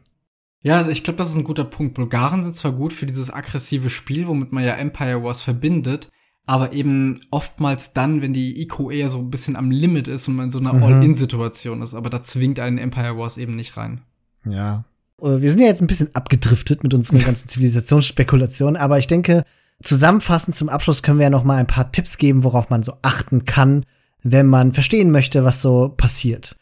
Ja, 0.64 0.88
ich 0.88 1.04
glaube, 1.04 1.18
das 1.18 1.30
ist 1.30 1.36
ein 1.36 1.44
guter 1.44 1.64
Punkt. 1.64 1.96
Bulgaren 1.96 2.44
sind 2.44 2.56
zwar 2.56 2.72
gut 2.72 2.94
für 2.94 3.08
dieses 3.08 3.32
aggressive 3.32 3.90
Spiel, 3.90 4.28
womit 4.28 4.52
man 4.52 4.64
ja 4.64 4.74
Empire 4.74 5.24
Wars 5.24 5.42
verbindet, 5.42 6.10
aber 6.46 6.74
eben 6.74 7.22
oftmals 7.32 7.94
dann, 7.94 8.22
wenn 8.22 8.34
die 8.34 8.62
Eco 8.62 8.90
eher 8.90 9.10
so 9.10 9.20
ein 9.20 9.30
bisschen 9.30 9.56
am 9.56 9.72
Limit 9.72 10.08
ist 10.08 10.28
und 10.28 10.36
man 10.36 10.46
in 10.46 10.52
so 10.52 10.60
einer 10.60 10.74
mhm. 10.74 10.84
All-In-Situation 10.84 11.82
ist, 11.82 11.94
aber 11.94 12.10
da 12.10 12.24
zwingt 12.24 12.60
einen 12.60 12.78
Empire 12.78 13.18
Wars 13.18 13.38
eben 13.38 13.56
nicht 13.56 13.78
rein. 13.78 14.02
Ja. 14.46 14.86
Äh, 15.22 15.42
wir 15.42 15.50
sind 15.50 15.60
ja 15.60 15.68
jetzt 15.68 15.82
ein 15.82 15.88
bisschen 15.88 16.14
abgedriftet 16.16 16.84
mit 16.84 16.94
unseren 16.94 17.20
ganzen 17.24 17.48
Zivilisationsspekulationen, 17.48 18.76
aber 18.76 18.98
ich 18.98 19.08
denke, 19.08 19.44
Zusammenfassend 19.84 20.56
zum 20.56 20.70
Abschluss 20.70 21.02
können 21.02 21.18
wir 21.18 21.24
ja 21.24 21.30
noch 21.30 21.44
mal 21.44 21.58
ein 21.58 21.68
paar 21.68 21.92
Tipps 21.92 22.18
geben, 22.18 22.44
worauf 22.44 22.70
man 22.70 22.84
so 22.84 22.94
achten 23.02 23.46
kann, 23.46 23.86
wenn 24.22 24.46
man 24.46 24.74
verstehen 24.74 25.12
möchte, 25.12 25.44
was 25.44 25.62
so 25.62 25.90
passiert. 25.90 26.56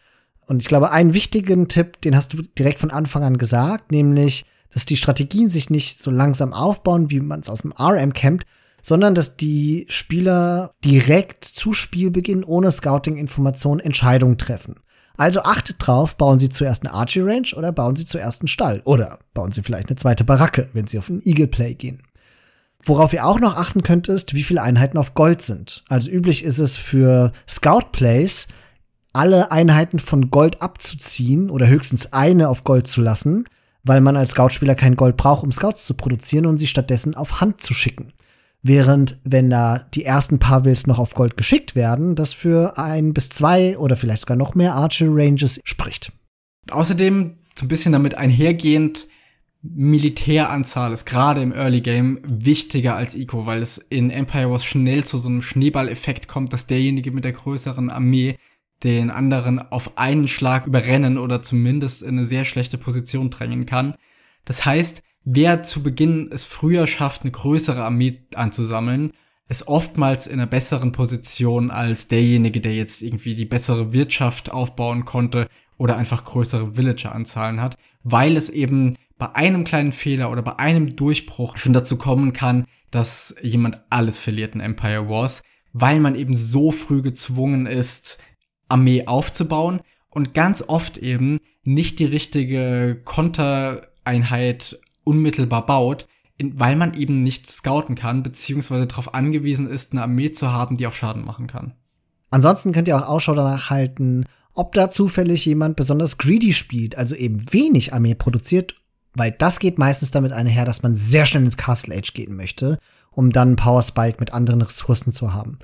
Und 0.47 0.61
ich 0.61 0.67
glaube, 0.67 0.91
einen 0.91 1.13
wichtigen 1.13 1.67
Tipp, 1.67 2.01
den 2.01 2.15
hast 2.15 2.33
du 2.33 2.41
direkt 2.57 2.79
von 2.79 2.91
Anfang 2.91 3.23
an 3.23 3.37
gesagt, 3.37 3.91
nämlich, 3.91 4.45
dass 4.73 4.85
die 4.85 4.97
Strategien 4.97 5.49
sich 5.49 5.69
nicht 5.69 5.99
so 5.99 6.11
langsam 6.11 6.53
aufbauen, 6.53 7.11
wie 7.11 7.19
man 7.19 7.41
es 7.41 7.49
aus 7.49 7.61
dem 7.61 7.73
RM 7.73 8.13
kennt, 8.13 8.45
sondern 8.81 9.15
dass 9.15 9.37
die 9.37 9.85
Spieler 9.89 10.73
direkt 10.83 11.45
zu 11.45 11.73
Spielbeginn 11.73 12.43
ohne 12.43 12.71
Scouting-Informationen 12.71 13.79
Entscheidungen 13.79 14.37
treffen. 14.37 14.75
Also 15.17 15.41
achtet 15.41 15.75
drauf, 15.79 16.15
bauen 16.15 16.39
Sie 16.39 16.49
zuerst 16.49 16.85
eine 16.85 16.93
Archie 16.93 17.19
Range 17.19 17.49
oder 17.55 17.73
bauen 17.73 17.97
Sie 17.97 18.05
zuerst 18.05 18.41
einen 18.41 18.47
Stall 18.47 18.81
oder 18.85 19.19
bauen 19.33 19.51
Sie 19.51 19.61
vielleicht 19.61 19.89
eine 19.89 19.97
zweite 19.97 20.23
Baracke, 20.23 20.69
wenn 20.71 20.87
Sie 20.87 20.97
auf 20.97 21.09
einen 21.09 21.21
Eagle 21.25 21.47
Play 21.47 21.73
gehen. 21.73 22.01
Worauf 22.83 23.11
ihr 23.11 23.25
auch 23.25 23.39
noch 23.39 23.57
achten 23.57 23.83
könnt, 23.83 24.07
ist, 24.07 24.33
wie 24.33 24.43
viele 24.43 24.61
Einheiten 24.61 24.97
auf 24.97 25.13
Gold 25.13 25.41
sind. 25.41 25.83
Also 25.89 26.09
üblich 26.09 26.45
ist 26.45 26.59
es 26.59 26.77
für 26.77 27.33
Scout 27.47 27.91
Plays, 27.91 28.47
alle 29.11 29.51
Einheiten 29.51 29.99
von 29.99 30.29
Gold 30.29 30.61
abzuziehen 30.61 31.49
oder 31.49 31.67
höchstens 31.67 32.13
eine 32.13 32.47
auf 32.47 32.63
Gold 32.63 32.87
zu 32.87 33.01
lassen, 33.01 33.45
weil 33.83 33.99
man 33.99 34.15
als 34.15 34.31
Scout-Spieler 34.31 34.75
kein 34.75 34.95
Gold 34.95 35.17
braucht, 35.17 35.43
um 35.43 35.51
Scouts 35.51 35.85
zu 35.85 35.95
produzieren 35.95 36.45
und 36.45 36.57
sie 36.57 36.67
stattdessen 36.67 37.15
auf 37.15 37.41
Hand 37.41 37.61
zu 37.61 37.73
schicken. 37.73 38.13
Während, 38.61 39.19
wenn 39.23 39.49
da 39.49 39.79
die 39.79 40.03
ersten 40.03 40.39
paar 40.39 40.65
Wills 40.65 40.85
noch 40.85 40.99
auf 40.99 41.13
Gold 41.13 41.37
geschickt 41.37 41.75
werden, 41.75 42.15
das 42.15 42.33
für 42.33 42.77
ein 42.77 43.13
bis 43.13 43.29
zwei 43.29 43.77
oder 43.77 43.95
vielleicht 43.95 44.21
sogar 44.21 44.35
noch 44.35 44.53
mehr 44.53 44.75
Archer 44.75 45.07
Ranges 45.09 45.61
spricht. 45.63 46.11
Außerdem, 46.69 47.37
so 47.55 47.65
ein 47.65 47.69
bisschen 47.69 47.93
damit 47.93 48.15
einhergehend, 48.15 49.07
Militäranzahl 49.61 50.93
ist 50.93 51.05
gerade 51.05 51.41
im 51.41 51.51
Early 51.51 51.81
Game 51.81 52.19
wichtiger 52.23 52.95
als 52.95 53.15
Eco, 53.15 53.45
weil 53.45 53.61
es 53.61 53.77
in 53.77 54.09
Empire 54.09 54.49
Wars 54.51 54.63
schnell 54.63 55.03
zu 55.03 55.17
so 55.17 55.27
einem 55.27 55.41
Schneeballeffekt 55.41 56.27
kommt, 56.27 56.53
dass 56.53 56.67
derjenige 56.67 57.11
mit 57.11 57.25
der 57.25 57.33
größeren 57.33 57.89
Armee 57.89 58.37
den 58.83 59.11
anderen 59.11 59.59
auf 59.59 59.97
einen 59.97 60.29
Schlag 60.29 60.65
überrennen 60.65 61.17
oder 61.17 61.43
zumindest 61.43 62.01
in 62.01 62.17
eine 62.17 62.25
sehr 62.25 62.45
schlechte 62.45 62.77
Position 62.77 63.29
drängen 63.29 63.65
kann. 63.65 63.95
Das 64.45 64.65
heißt, 64.65 65.03
wer 65.23 65.63
zu 65.63 65.83
Beginn 65.83 66.29
es 66.31 66.45
früher 66.45 66.87
schafft, 66.87 67.23
eine 67.23 67.31
größere 67.31 67.83
Armee 67.83 68.21
anzusammeln, 68.35 69.11
ist 69.47 69.67
oftmals 69.67 70.27
in 70.27 70.33
einer 70.33 70.47
besseren 70.47 70.91
Position 70.91 71.71
als 71.71 72.07
derjenige, 72.07 72.61
der 72.61 72.75
jetzt 72.75 73.01
irgendwie 73.01 73.33
die 73.33 73.45
bessere 73.45 73.93
Wirtschaft 73.93 74.51
aufbauen 74.51 75.05
konnte 75.05 75.49
oder 75.77 75.97
einfach 75.97 76.23
größere 76.23 76.77
Villager-Anzahlen 76.77 77.59
hat, 77.59 77.75
weil 78.03 78.37
es 78.37 78.49
eben 78.49 78.95
bei 79.17 79.35
einem 79.35 79.63
kleinen 79.63 79.91
Fehler 79.91 80.31
oder 80.31 80.43
bei 80.43 80.59
einem 80.59 80.95
Durchbruch 80.95 81.57
schon 81.57 81.73
dazu 81.73 81.97
kommen 81.97 82.31
kann, 82.31 82.65
dass 82.91 83.35
jemand 83.41 83.81
alles 83.89 84.19
verliert 84.19 84.55
in 84.55 84.61
Empire 84.61 85.09
Wars, 85.09 85.41
weil 85.73 85.99
man 85.99 86.15
eben 86.15 86.35
so 86.35 86.71
früh 86.71 87.01
gezwungen 87.01 87.65
ist, 87.65 88.23
Armee 88.67 89.07
aufzubauen 89.07 89.81
und 90.09 90.33
ganz 90.33 90.63
oft 90.67 90.97
eben 90.97 91.39
nicht 91.63 91.99
die 91.99 92.05
richtige 92.05 93.01
Kontereinheit 93.03 94.79
unmittelbar 95.09 95.65
baut, 95.65 96.07
weil 96.41 96.75
man 96.75 96.93
eben 96.93 97.23
nicht 97.23 97.49
scouten 97.49 97.95
kann, 97.95 98.23
beziehungsweise 98.23 98.87
darauf 98.87 99.13
angewiesen 99.13 99.67
ist, 99.67 99.91
eine 99.91 100.03
Armee 100.03 100.31
zu 100.31 100.51
haben, 100.51 100.77
die 100.77 100.87
auch 100.87 100.93
Schaden 100.93 101.25
machen 101.25 101.47
kann. 101.47 101.73
Ansonsten 102.29 102.71
könnt 102.71 102.87
ihr 102.87 102.95
auch 102.95 103.07
Ausschau 103.07 103.33
danach 103.33 103.69
halten, 103.69 104.25
ob 104.53 104.73
da 104.73 104.89
zufällig 104.89 105.45
jemand 105.45 105.75
besonders 105.75 106.17
greedy 106.17 106.53
spielt, 106.53 106.95
also 106.95 107.15
eben 107.15 107.51
wenig 107.51 107.93
Armee 107.93 108.15
produziert, 108.15 108.75
weil 109.13 109.31
das 109.31 109.59
geht 109.59 109.77
meistens 109.77 110.11
damit 110.11 110.31
einher, 110.31 110.65
dass 110.65 110.83
man 110.83 110.95
sehr 110.95 111.25
schnell 111.25 111.43
ins 111.43 111.57
Castle 111.57 111.95
Age 111.95 112.13
gehen 112.13 112.35
möchte, 112.35 112.77
um 113.11 113.31
dann 113.31 113.55
Power 113.55 113.81
Spike 113.81 114.17
mit 114.19 114.33
anderen 114.33 114.61
Ressourcen 114.61 115.11
zu 115.11 115.33
haben. 115.33 115.59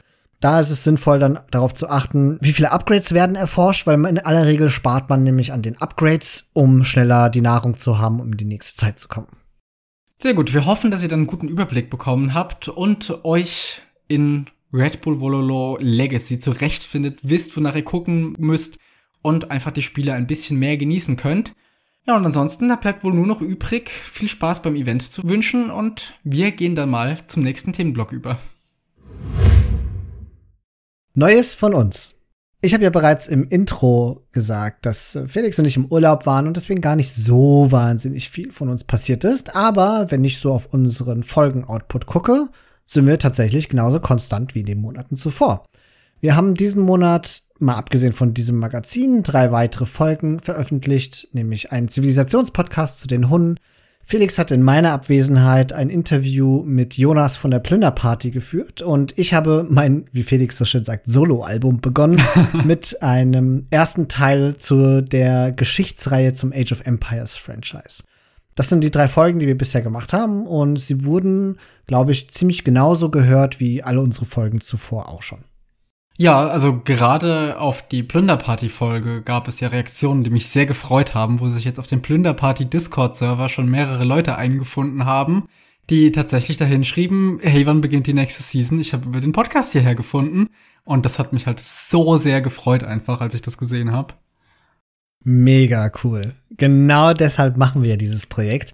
Da 0.46 0.60
ist 0.60 0.70
es 0.70 0.84
sinnvoll, 0.84 1.18
dann 1.18 1.40
darauf 1.50 1.74
zu 1.74 1.90
achten, 1.90 2.38
wie 2.40 2.54
viele 2.54 2.72
Upgrades 2.72 3.16
werden 3.16 3.36
erforscht, 3.36 3.88
weil 3.88 3.96
in 4.06 4.20
aller 4.20 4.46
Regel 4.46 4.70
spart 4.70 5.10
man 5.10 5.24
nämlich 5.24 5.52
an 5.52 5.64
den 5.64 5.76
Upgrades, 5.82 6.52
um 6.54 6.84
schneller 6.84 7.32
die 7.32 7.42
Nahrung 7.42 7.78
zu 7.78 7.98
haben, 7.98 8.20
um 8.20 8.32
in 8.32 8.38
die 8.38 8.46
nächste 8.46 8.80
Zeit 8.80 9.00
zu 9.00 9.08
kommen. 9.08 9.38
Sehr 10.22 10.36
gut. 10.36 10.54
Wir 10.54 10.68
hoffen, 10.68 10.92
dass 10.92 11.02
ihr 11.02 11.08
dann 11.08 11.22
einen 11.22 11.28
guten 11.28 11.48
Überblick 11.48 11.90
bekommen 11.90 12.36
habt 12.36 12.68
und 12.68 13.26
euch 13.26 13.82
in 14.08 14.46
Red 14.72 15.02
Bull 15.02 15.20
Vololo 15.20 15.80
Legacy 15.82 16.38
zurechtfindet, 16.38 17.22
wisst, 17.24 17.58
wonach 17.58 17.76
ihr 17.76 17.84
gucken 17.84 18.36
müsst 18.38 18.78
und 19.24 19.50
einfach 19.50 19.72
die 19.72 19.82
Spiele 19.82 20.14
ein 20.14 20.28
bisschen 20.28 20.60
mehr 20.60 20.78
genießen 20.78 21.18
könnt. 21.18 21.56
Ja, 22.06 22.16
und 22.16 22.24
ansonsten, 22.24 22.70
da 22.70 22.76
bleibt 22.76 23.04
wohl 23.04 23.16
nur 23.16 23.26
noch 23.26 23.42
übrig, 23.42 23.90
viel 23.90 24.30
Spaß 24.30 24.62
beim 24.62 24.76
Event 24.76 25.02
zu 25.02 25.28
wünschen 25.28 25.72
und 25.72 26.20
wir 26.24 26.52
gehen 26.52 26.76
dann 26.76 26.92
mal 26.92 27.18
zum 27.26 27.42
nächsten 27.42 27.74
Themenblock 27.74 28.12
über. 28.12 28.38
Neues 31.18 31.54
von 31.54 31.74
uns. 31.74 32.14
Ich 32.60 32.74
habe 32.74 32.84
ja 32.84 32.90
bereits 32.90 33.28
im 33.28 33.48
Intro 33.48 34.28
gesagt, 34.34 34.86
dass 34.86 35.18
Felix 35.28 35.58
und 35.58 35.64
ich 35.64 35.78
im 35.78 35.86
Urlaub 35.86 36.26
waren 36.26 36.46
und 36.46 36.58
deswegen 36.58 36.82
gar 36.82 36.98
nicht 36.98 37.14
so 37.14 37.72
wahnsinnig 37.72 38.30
viel 38.30 38.52
von 38.52 38.68
uns 38.68 38.84
passiert 38.84 39.24
ist. 39.24 39.56
Aber 39.56 40.08
wenn 40.10 40.26
ich 40.26 40.40
so 40.40 40.52
auf 40.52 40.74
unseren 40.74 41.24
Folgen-Output 41.24 42.06
gucke, 42.06 42.50
sind 42.86 43.08
wir 43.08 43.18
tatsächlich 43.18 43.70
genauso 43.70 44.02
konstant 44.02 44.56
wie 44.56 44.60
in 44.60 44.66
den 44.66 44.82
Monaten 44.82 45.16
zuvor. 45.16 45.64
Wir 46.20 46.36
haben 46.36 46.54
diesen 46.54 46.84
Monat, 46.84 47.44
mal 47.60 47.76
abgesehen 47.76 48.12
von 48.12 48.34
diesem 48.34 48.58
Magazin, 48.58 49.24
drei 49.24 49.54
weitere 49.54 49.86
Folgen 49.86 50.42
veröffentlicht, 50.42 51.30
nämlich 51.32 51.72
einen 51.72 51.88
Zivilisationspodcast 51.88 53.00
zu 53.00 53.08
den 53.08 53.30
Hunden, 53.30 53.58
Felix 54.08 54.38
hat 54.38 54.52
in 54.52 54.62
meiner 54.62 54.92
Abwesenheit 54.92 55.74
ein 55.74 55.90
Interview 55.90 56.62
mit 56.62 56.96
Jonas 56.96 57.38
von 57.38 57.50
der 57.50 57.58
Plünderparty 57.58 58.30
geführt 58.30 58.84
und 58.84 59.18
ich 59.18 59.34
habe 59.34 59.66
mein, 59.68 60.06
wie 60.12 60.22
Felix 60.22 60.60
so 60.60 60.66
schön 60.66 60.86
sagt, 60.86 61.08
Soloalbum 61.08 61.82
begonnen 61.82 62.22
mit 62.66 63.02
einem 63.02 63.66
ersten 63.72 64.08
Teil 64.08 64.58
zu 64.58 65.02
der 65.02 65.52
Geschichtsreihe 65.52 66.34
zum 66.34 66.54
Age 66.54 66.72
of 66.72 66.86
Empires 66.86 67.34
Franchise. 67.34 68.04
Das 68.54 68.70
sind 68.70 68.84
die 68.84 68.92
drei 68.92 69.08
Folgen, 69.08 69.40
die 69.40 69.48
wir 69.48 69.58
bisher 69.58 69.82
gemacht 69.82 70.14
haben 70.14 70.46
und 70.46 70.78
sie 70.78 71.04
wurden, 71.04 71.58
glaube 71.88 72.12
ich, 72.12 72.30
ziemlich 72.30 72.64
genauso 72.64 73.10
gehört 73.10 73.60
wie 73.60 73.82
alle 73.82 74.02
unsere 74.02 74.28
Folgen 74.28 74.62
zuvor 74.62 75.10
auch 75.10 75.24
schon. 75.24 75.46
Ja, 76.18 76.48
also 76.48 76.80
gerade 76.84 77.60
auf 77.60 77.88
die 77.90 78.02
Plünderparty-Folge 78.02 79.22
gab 79.22 79.50
es 79.50 79.60
ja 79.60 79.68
Reaktionen, 79.68 80.24
die 80.24 80.30
mich 80.30 80.48
sehr 80.48 80.66
gefreut 80.66 81.14
haben, 81.14 81.42
wo 81.42 81.50
sich 81.50 81.66
jetzt 81.66 81.80
auf 81.80 81.88
dem 81.88 82.02
Plünderparty-Discord-Server 82.02 83.50
schon 83.50 83.70
mehrere 83.70 84.06
Leute 84.06 84.38
eingefunden 84.38 85.04
haben, 85.04 85.50
die 85.90 86.14
tatsächlich 86.14 86.56
dahin 86.56 86.86
schrieben, 86.86 87.40
hey, 87.42 87.66
wann 87.66 87.82
beginnt 87.82 88.08
die 88.08 88.14
nächste 88.14 88.44
Season? 88.44 88.80
Ich 88.80 88.94
habe 88.94 89.08
über 89.08 89.20
den 89.20 89.34
Podcast 89.34 89.74
hierher 89.74 89.96
gefunden. 89.96 90.50
Und 90.86 91.06
das 91.06 91.20
hat 91.20 91.34
mich 91.34 91.48
halt 91.48 91.60
so 91.60 92.16
sehr 92.16 92.42
gefreut 92.42 92.84
einfach, 92.84 93.20
als 93.20 93.36
ich 93.36 93.42
das 93.42 93.58
gesehen 93.58 93.92
habe. 93.92 94.14
Mega 95.24 95.92
cool. 96.04 96.34
Genau 96.52 97.14
deshalb 97.14 97.58
machen 97.58 97.84
wir 97.84 97.98
dieses 97.98 98.26
Projekt, 98.28 98.74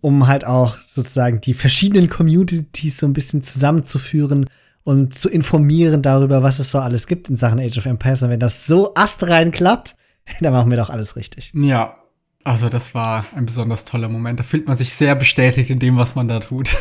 um 0.00 0.26
halt 0.26 0.44
auch 0.44 0.78
sozusagen 0.78 1.40
die 1.40 1.54
verschiedenen 1.54 2.08
Communities 2.08 2.98
so 2.98 3.06
ein 3.06 3.12
bisschen 3.12 3.42
zusammenzuführen 3.42 4.48
und 4.84 5.14
zu 5.14 5.28
informieren 5.28 6.02
darüber, 6.02 6.42
was 6.42 6.58
es 6.58 6.70
so 6.70 6.78
alles 6.78 7.06
gibt 7.06 7.28
in 7.28 7.36
Sachen 7.36 7.60
Age 7.60 7.78
of 7.78 7.86
Empires. 7.86 8.22
Und 8.22 8.30
wenn 8.30 8.40
das 8.40 8.66
so 8.66 8.94
astrein 8.94 9.52
klappt, 9.52 9.96
dann 10.40 10.52
machen 10.52 10.70
wir 10.70 10.76
doch 10.76 10.90
alles 10.90 11.16
richtig. 11.16 11.52
Ja, 11.54 11.96
also 12.44 12.68
das 12.68 12.94
war 12.94 13.26
ein 13.34 13.46
besonders 13.46 13.84
toller 13.84 14.08
Moment. 14.08 14.40
Da 14.40 14.44
fühlt 14.44 14.66
man 14.66 14.76
sich 14.76 14.92
sehr 14.92 15.14
bestätigt 15.14 15.70
in 15.70 15.78
dem, 15.78 15.96
was 15.96 16.14
man 16.14 16.26
da 16.26 16.40
tut. 16.40 16.76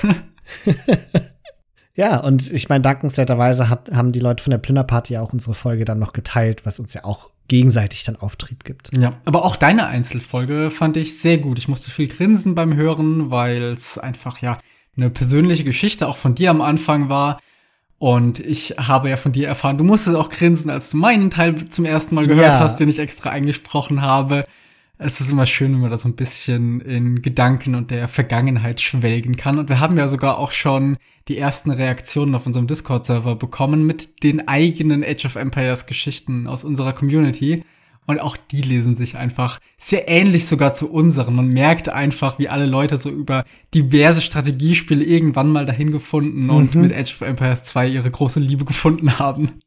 ja, 1.96 2.18
und 2.20 2.50
ich 2.52 2.70
meine, 2.70 2.82
dankenswerterweise 2.82 3.70
hat, 3.70 3.92
haben 3.92 4.14
die 4.14 4.22
Leute 4.22 4.42
von 4.42 4.52
der 4.52 4.58
Plünderparty 4.58 5.18
auch 5.18 5.34
unsere 5.34 5.54
Folge 5.54 5.84
dann 5.84 6.00
noch 6.00 6.14
geteilt, 6.14 6.66
was 6.66 6.80
uns 6.80 6.94
ja 6.94 7.04
auch 7.04 7.30
gegenseitig 7.50 8.04
dann 8.04 8.16
Auftrieb 8.16 8.64
gibt. 8.64 8.96
Ja, 8.96 9.20
aber 9.26 9.44
auch 9.44 9.58
deine 9.58 9.88
Einzelfolge 9.88 10.70
fand 10.70 10.96
ich 10.96 11.20
sehr 11.20 11.40
gut. 11.40 11.60
Ich 11.60 11.68
musste 11.68 11.92
viel 11.92 12.08
grinsen 12.08 12.56
beim 12.56 12.76
Hören, 12.76 13.32
weil 13.32 13.64
es 13.64 13.98
einfach 13.98 14.38
ja 14.38 14.60
eine 14.96 15.10
persönliche 15.10 15.64
Geschichte 15.64 16.08
auch 16.08 16.18
von 16.18 16.36
dir 16.36 16.52
am 16.52 16.62
Anfang 16.62 17.10
war 17.10 17.40
und 18.00 18.40
ich 18.40 18.76
habe 18.78 19.10
ja 19.10 19.18
von 19.18 19.34
dir 19.34 19.50
erfahren, 19.50 19.78
du 19.78 19.84
musstest 19.84 20.16
auch 20.16 20.30
grinsen, 20.30 20.72
als 20.72 20.92
du 20.92 20.98
meinen 20.98 21.30
Teil 21.30 21.66
zum 21.70 21.84
ersten 21.84 22.16
Mal 22.16 22.28
gehört 22.28 22.54
ja. 22.54 22.60
hast, 22.60 22.80
den 22.80 22.88
ich 22.88 23.00
extra 23.00 23.30
eingesprochen 23.30 24.02
habe. 24.02 24.46
Es 24.98 25.20
ist 25.20 25.32
immer 25.32 25.46
schön, 25.46 25.74
wenn 25.74 25.82
man 25.82 25.92
da 25.92 25.98
so 25.98 26.08
ein 26.08 26.16
bisschen 26.16 26.80
in 26.82 27.22
Gedanken 27.22 27.76
und 27.76 27.92
der 27.92 28.08
Vergangenheit 28.08 28.80
schwelgen 28.80 29.36
kann. 29.36 29.60
Und 29.60 29.70
wir 29.70 29.82
haben 29.82 29.98
ja 29.98 30.08
sogar 30.08 30.38
auch 30.38 30.52
schon 30.52 30.98
die 31.28 31.38
ersten 31.38 31.72
Reaktionen 31.72 32.36
auf 32.36 32.46
unserem 32.46 32.68
Discord-Server 32.68 33.36
bekommen 33.36 33.86
mit 33.86 34.24
den 34.24 34.48
eigenen 34.48 35.04
Age 35.04 35.26
of 35.26 35.36
Empires 35.36 35.86
Geschichten 35.86 36.48
aus 36.48 36.64
unserer 36.64 36.94
Community. 36.94 37.64
Und 38.10 38.20
auch 38.20 38.38
die 38.38 38.64
lesen 38.64 38.96
sich 38.96 39.18
einfach 39.18 39.60
sehr 39.78 40.10
ähnlich 40.10 40.48
sogar 40.48 40.74
zu 40.74 40.92
unseren. 40.92 41.36
Man 41.36 41.50
merkt 41.50 41.90
einfach, 41.90 42.40
wie 42.40 42.50
alle 42.50 42.66
Leute 42.66 42.98
so 42.98 43.12
über 43.12 43.46
diverse 43.76 44.22
Strategiespiele 44.22 45.04
irgendwann 45.04 45.52
mal 45.52 45.68
dahin 45.68 45.92
gefunden 45.92 46.46
mhm. 46.46 46.50
und 46.50 46.74
mit 46.74 46.92
Age 46.92 47.14
of 47.14 47.22
Empires 47.22 47.66
2 47.66 47.88
ihre 47.88 48.10
große 48.10 48.40
Liebe 48.40 48.66
gefunden 48.66 49.20
haben. 49.20 49.62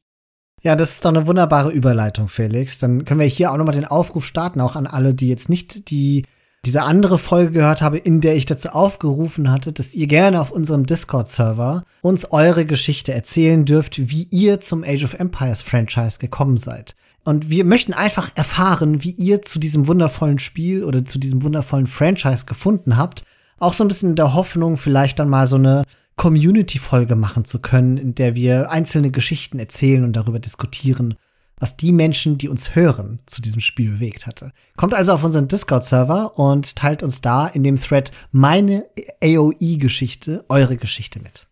Ja, 0.60 0.74
das 0.74 0.94
ist 0.94 1.04
doch 1.04 1.10
eine 1.10 1.28
wunderbare 1.28 1.70
Überleitung, 1.70 2.28
Felix. 2.28 2.80
Dann 2.80 3.04
können 3.04 3.20
wir 3.20 3.26
hier 3.28 3.52
auch 3.52 3.56
nochmal 3.56 3.76
den 3.76 3.84
Aufruf 3.84 4.26
starten, 4.26 4.60
auch 4.60 4.74
an 4.74 4.88
alle, 4.88 5.14
die 5.14 5.28
jetzt 5.28 5.48
nicht 5.48 5.88
die 5.90 6.24
diese 6.64 6.82
andere 6.82 7.18
Folge 7.18 7.52
gehört 7.52 7.80
habe, 7.80 7.98
in 7.98 8.20
der 8.20 8.34
ich 8.34 8.46
dazu 8.46 8.70
aufgerufen 8.70 9.52
hatte, 9.52 9.72
dass 9.72 9.94
ihr 9.94 10.08
gerne 10.08 10.40
auf 10.40 10.50
unserem 10.50 10.84
Discord-Server 10.84 11.84
uns 12.00 12.32
eure 12.32 12.66
Geschichte 12.66 13.12
erzählen 13.12 13.64
dürft, 13.64 14.10
wie 14.10 14.26
ihr 14.32 14.60
zum 14.60 14.82
Age 14.82 15.04
of 15.04 15.14
Empires 15.14 15.62
Franchise 15.62 16.18
gekommen 16.18 16.56
seid. 16.56 16.96
Und 17.24 17.50
wir 17.50 17.64
möchten 17.64 17.92
einfach 17.92 18.30
erfahren, 18.34 19.04
wie 19.04 19.12
ihr 19.12 19.42
zu 19.42 19.58
diesem 19.58 19.86
wundervollen 19.86 20.38
Spiel 20.38 20.84
oder 20.84 21.04
zu 21.04 21.18
diesem 21.18 21.42
wundervollen 21.42 21.86
Franchise 21.86 22.46
gefunden 22.46 22.96
habt. 22.96 23.24
Auch 23.58 23.74
so 23.74 23.84
ein 23.84 23.88
bisschen 23.88 24.10
in 24.10 24.16
der 24.16 24.34
Hoffnung, 24.34 24.76
vielleicht 24.76 25.18
dann 25.18 25.28
mal 25.28 25.46
so 25.46 25.56
eine 25.56 25.84
Community-Folge 26.16 27.16
machen 27.16 27.44
zu 27.44 27.60
können, 27.60 27.96
in 27.96 28.14
der 28.14 28.34
wir 28.34 28.70
einzelne 28.70 29.10
Geschichten 29.10 29.58
erzählen 29.58 30.04
und 30.04 30.14
darüber 30.14 30.40
diskutieren, 30.40 31.14
was 31.58 31.76
die 31.76 31.92
Menschen, 31.92 32.38
die 32.38 32.48
uns 32.48 32.74
hören, 32.74 33.20
zu 33.26 33.40
diesem 33.40 33.60
Spiel 33.60 33.92
bewegt 33.92 34.26
hatte. 34.26 34.52
Kommt 34.76 34.94
also 34.94 35.12
auf 35.12 35.22
unseren 35.22 35.46
Discord-Server 35.46 36.36
und 36.36 36.74
teilt 36.74 37.04
uns 37.04 37.20
da 37.20 37.46
in 37.46 37.62
dem 37.62 37.80
Thread 37.80 38.10
meine 38.32 38.84
AOE-Geschichte, 39.22 40.44
eure 40.48 40.76
Geschichte 40.76 41.20
mit. 41.20 41.46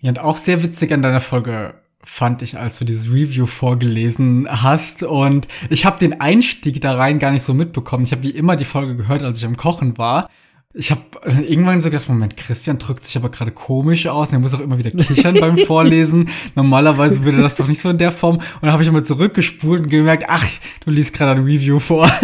Ja, 0.00 0.08
und 0.08 0.18
auch 0.18 0.36
sehr 0.36 0.64
witzig 0.64 0.92
an 0.92 1.02
deiner 1.02 1.20
Folge 1.20 1.74
fand 2.02 2.42
ich, 2.42 2.58
als 2.58 2.78
du 2.78 2.84
dieses 2.84 3.10
Review 3.10 3.46
vorgelesen 3.46 4.48
hast. 4.50 5.02
Und 5.02 5.48
ich 5.68 5.84
habe 5.84 5.98
den 5.98 6.20
Einstieg 6.20 6.80
da 6.80 6.94
rein 6.94 7.18
gar 7.18 7.30
nicht 7.30 7.42
so 7.42 7.54
mitbekommen. 7.54 8.04
Ich 8.04 8.12
habe 8.12 8.22
wie 8.22 8.30
immer 8.30 8.56
die 8.56 8.64
Folge 8.64 8.96
gehört, 8.96 9.22
als 9.22 9.38
ich 9.38 9.44
am 9.44 9.56
Kochen 9.56 9.98
war. 9.98 10.30
Ich 10.72 10.92
habe 10.92 11.02
irgendwann 11.24 11.80
so 11.80 11.90
gedacht, 11.90 12.08
Moment, 12.08 12.36
Christian 12.36 12.78
drückt 12.78 13.04
sich 13.04 13.16
aber 13.16 13.28
gerade 13.28 13.50
komisch 13.50 14.06
aus. 14.06 14.32
Er 14.32 14.38
muss 14.38 14.54
auch 14.54 14.60
immer 14.60 14.78
wieder 14.78 14.92
kichern 14.92 15.34
beim 15.40 15.58
Vorlesen. 15.66 16.28
Normalerweise 16.54 17.24
würde 17.24 17.42
das 17.42 17.56
doch 17.56 17.66
nicht 17.66 17.80
so 17.80 17.90
in 17.90 17.98
der 17.98 18.12
Form. 18.12 18.36
Und 18.36 18.62
dann 18.62 18.72
habe 18.72 18.82
ich 18.82 18.90
mal 18.90 19.04
zurückgespult 19.04 19.82
und 19.82 19.88
gemerkt, 19.88 20.26
ach, 20.28 20.46
du 20.84 20.90
liest 20.90 21.12
gerade 21.12 21.32
ein 21.32 21.44
Review 21.44 21.78
vor. 21.78 22.10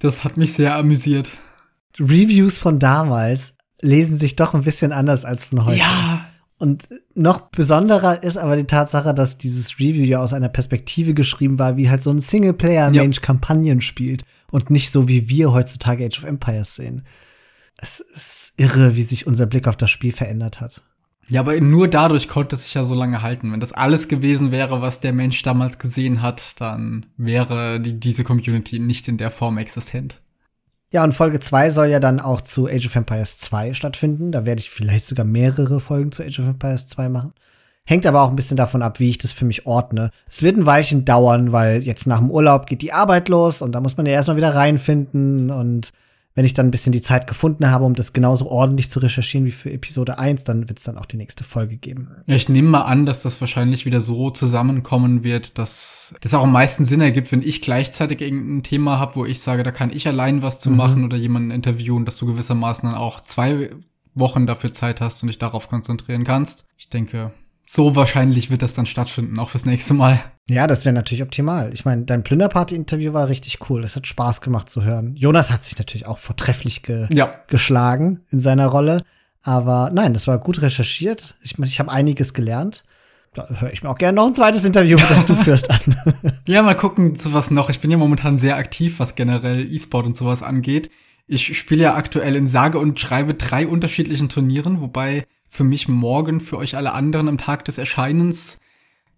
Das 0.00 0.22
hat 0.22 0.36
mich 0.36 0.52
sehr 0.52 0.76
amüsiert. 0.76 1.38
Reviews 1.98 2.58
von 2.58 2.78
damals 2.78 3.56
lesen 3.80 4.18
sich 4.18 4.36
doch 4.36 4.52
ein 4.52 4.60
bisschen 4.60 4.92
anders 4.92 5.24
als 5.24 5.44
von 5.44 5.64
heute. 5.64 5.78
Ja, 5.78 6.23
und 6.58 6.88
noch 7.14 7.50
besonderer 7.50 8.22
ist 8.22 8.36
aber 8.36 8.56
die 8.56 8.66
Tatsache, 8.66 9.12
dass 9.12 9.38
dieses 9.38 9.78
Review 9.78 10.04
ja 10.04 10.20
aus 10.20 10.32
einer 10.32 10.48
Perspektive 10.48 11.14
geschrieben 11.14 11.58
war, 11.58 11.76
wie 11.76 11.90
halt 11.90 12.02
so 12.02 12.10
ein 12.10 12.20
Singleplayer-Mensch 12.20 13.16
ja. 13.16 13.22
Kampagnen 13.22 13.80
spielt 13.80 14.24
und 14.50 14.70
nicht 14.70 14.90
so, 14.90 15.08
wie 15.08 15.28
wir 15.28 15.52
heutzutage 15.52 16.06
Age 16.06 16.18
of 16.18 16.24
Empires 16.24 16.76
sehen. 16.76 17.02
Es 17.76 18.00
ist 18.00 18.54
irre, 18.56 18.94
wie 18.94 19.02
sich 19.02 19.26
unser 19.26 19.46
Blick 19.46 19.66
auf 19.66 19.76
das 19.76 19.90
Spiel 19.90 20.12
verändert 20.12 20.60
hat. 20.60 20.82
Ja, 21.28 21.40
aber 21.40 21.58
nur 21.60 21.88
dadurch 21.88 22.28
konnte 22.28 22.54
es 22.54 22.64
sich 22.64 22.74
ja 22.74 22.84
so 22.84 22.94
lange 22.94 23.22
halten. 23.22 23.50
Wenn 23.50 23.60
das 23.60 23.72
alles 23.72 24.08
gewesen 24.08 24.52
wäre, 24.52 24.80
was 24.80 25.00
der 25.00 25.12
Mensch 25.12 25.42
damals 25.42 25.78
gesehen 25.78 26.22
hat, 26.22 26.60
dann 26.60 27.06
wäre 27.16 27.80
die, 27.80 27.98
diese 27.98 28.24
Community 28.24 28.78
nicht 28.78 29.08
in 29.08 29.16
der 29.16 29.30
Form 29.30 29.58
existent. 29.58 30.20
Ja, 30.94 31.02
und 31.02 31.12
Folge 31.12 31.40
2 31.40 31.70
soll 31.70 31.88
ja 31.88 31.98
dann 31.98 32.20
auch 32.20 32.40
zu 32.40 32.68
Age 32.68 32.86
of 32.86 32.94
Empires 32.94 33.36
2 33.38 33.74
stattfinden. 33.74 34.30
Da 34.30 34.46
werde 34.46 34.60
ich 34.60 34.70
vielleicht 34.70 35.06
sogar 35.06 35.26
mehrere 35.26 35.80
Folgen 35.80 36.12
zu 36.12 36.22
Age 36.22 36.38
of 36.38 36.46
Empires 36.46 36.86
2 36.86 37.08
machen. 37.08 37.34
Hängt 37.84 38.06
aber 38.06 38.22
auch 38.22 38.30
ein 38.30 38.36
bisschen 38.36 38.56
davon 38.56 38.80
ab, 38.80 39.00
wie 39.00 39.08
ich 39.08 39.18
das 39.18 39.32
für 39.32 39.44
mich 39.44 39.66
ordne. 39.66 40.10
Es 40.28 40.44
wird 40.44 40.56
ein 40.56 40.66
Weilchen 40.66 41.04
dauern, 41.04 41.50
weil 41.50 41.82
jetzt 41.82 42.06
nach 42.06 42.20
dem 42.20 42.30
Urlaub 42.30 42.66
geht 42.68 42.80
die 42.80 42.92
Arbeit 42.92 43.28
los 43.28 43.60
und 43.60 43.72
da 43.72 43.80
muss 43.80 43.96
man 43.96 44.06
ja 44.06 44.12
erstmal 44.12 44.36
wieder 44.36 44.54
reinfinden 44.54 45.50
und 45.50 45.90
wenn 46.34 46.44
ich 46.44 46.54
dann 46.54 46.66
ein 46.66 46.70
bisschen 46.72 46.92
die 46.92 47.02
Zeit 47.02 47.28
gefunden 47.28 47.70
habe, 47.70 47.84
um 47.84 47.94
das 47.94 48.12
genauso 48.12 48.48
ordentlich 48.50 48.90
zu 48.90 48.98
recherchieren 48.98 49.46
wie 49.46 49.52
für 49.52 49.72
Episode 49.72 50.18
1, 50.18 50.42
dann 50.42 50.68
wird 50.68 50.78
es 50.78 50.84
dann 50.84 50.98
auch 50.98 51.06
die 51.06 51.16
nächste 51.16 51.44
Folge 51.44 51.76
geben. 51.76 52.10
Ja, 52.26 52.34
ich 52.34 52.48
nehme 52.48 52.68
mal 52.68 52.82
an, 52.82 53.06
dass 53.06 53.22
das 53.22 53.40
wahrscheinlich 53.40 53.86
wieder 53.86 54.00
so 54.00 54.30
zusammenkommen 54.30 55.22
wird, 55.22 55.58
dass 55.58 56.14
das 56.20 56.34
auch 56.34 56.42
am 56.42 56.52
meisten 56.52 56.84
Sinn 56.84 57.00
ergibt, 57.00 57.30
wenn 57.30 57.42
ich 57.42 57.62
gleichzeitig 57.62 58.20
irgendein 58.20 58.64
Thema 58.64 58.98
habe, 58.98 59.14
wo 59.14 59.24
ich 59.24 59.40
sage, 59.40 59.62
da 59.62 59.70
kann 59.70 59.90
ich 59.90 60.08
allein 60.08 60.42
was 60.42 60.58
zu 60.58 60.70
mhm. 60.70 60.76
machen 60.76 61.04
oder 61.04 61.16
jemanden 61.16 61.52
interviewen, 61.52 62.04
dass 62.04 62.16
du 62.16 62.26
gewissermaßen 62.26 62.88
dann 62.88 62.98
auch 62.98 63.20
zwei 63.20 63.70
Wochen 64.14 64.46
dafür 64.46 64.72
Zeit 64.72 65.00
hast 65.00 65.22
und 65.22 65.28
dich 65.28 65.38
darauf 65.38 65.68
konzentrieren 65.68 66.24
kannst. 66.24 66.66
Ich 66.76 66.88
denke, 66.88 67.32
so 67.66 67.96
wahrscheinlich 67.96 68.50
wird 68.50 68.62
das 68.62 68.74
dann 68.74 68.86
stattfinden, 68.86 69.38
auch 69.38 69.50
fürs 69.50 69.66
nächste 69.66 69.94
Mal. 69.94 70.20
Ja, 70.48 70.66
das 70.66 70.84
wäre 70.84 70.92
natürlich 70.92 71.22
optimal. 71.22 71.72
Ich 71.72 71.84
meine, 71.84 72.04
dein 72.04 72.22
Plünderparty-Interview 72.22 73.12
war 73.12 73.28
richtig 73.28 73.58
cool. 73.70 73.82
Es 73.82 73.96
hat 73.96 74.06
Spaß 74.06 74.42
gemacht 74.42 74.68
zu 74.68 74.84
hören. 74.84 75.16
Jonas 75.16 75.50
hat 75.50 75.64
sich 75.64 75.78
natürlich 75.78 76.06
auch 76.06 76.18
vortrefflich 76.18 76.82
ge 76.82 77.08
ja. 77.12 77.30
geschlagen 77.46 78.20
in 78.30 78.40
seiner 78.40 78.66
Rolle. 78.66 79.02
Aber 79.42 79.90
nein, 79.92 80.12
das 80.12 80.26
war 80.26 80.38
gut 80.38 80.60
recherchiert. 80.60 81.36
Ich 81.42 81.58
meine, 81.58 81.70
ich 81.70 81.78
habe 81.78 81.90
einiges 81.90 82.34
gelernt. 82.34 82.84
Da 83.34 83.48
höre 83.48 83.72
ich 83.72 83.82
mir 83.82 83.90
auch 83.90 83.98
gerne 83.98 84.16
noch 84.16 84.26
ein 84.26 84.34
zweites 84.34 84.64
Interview, 84.64 84.96
das 84.96 85.26
du 85.26 85.34
führst 85.36 85.70
an. 85.70 85.80
ja, 86.46 86.62
mal 86.62 86.76
gucken, 86.76 87.16
zu 87.16 87.32
was 87.32 87.50
noch. 87.50 87.68
Ich 87.68 87.80
bin 87.80 87.90
ja 87.90 87.96
momentan 87.96 88.38
sehr 88.38 88.56
aktiv, 88.56 89.00
was 89.00 89.16
generell 89.16 89.72
E-Sport 89.72 90.06
und 90.06 90.16
sowas 90.16 90.42
angeht. 90.42 90.90
Ich 91.26 91.58
spiele 91.58 91.82
ja 91.82 91.94
aktuell 91.94 92.36
in 92.36 92.46
sage 92.46 92.78
und 92.78 93.00
schreibe 93.00 93.34
drei 93.34 93.66
unterschiedlichen 93.66 94.28
Turnieren, 94.28 94.80
wobei 94.80 95.26
für 95.54 95.62
mich 95.62 95.86
morgen, 95.86 96.40
für 96.40 96.56
euch 96.56 96.76
alle 96.76 96.94
anderen 96.94 97.28
am 97.28 97.38
Tag 97.38 97.64
des 97.64 97.78
Erscheinens 97.78 98.58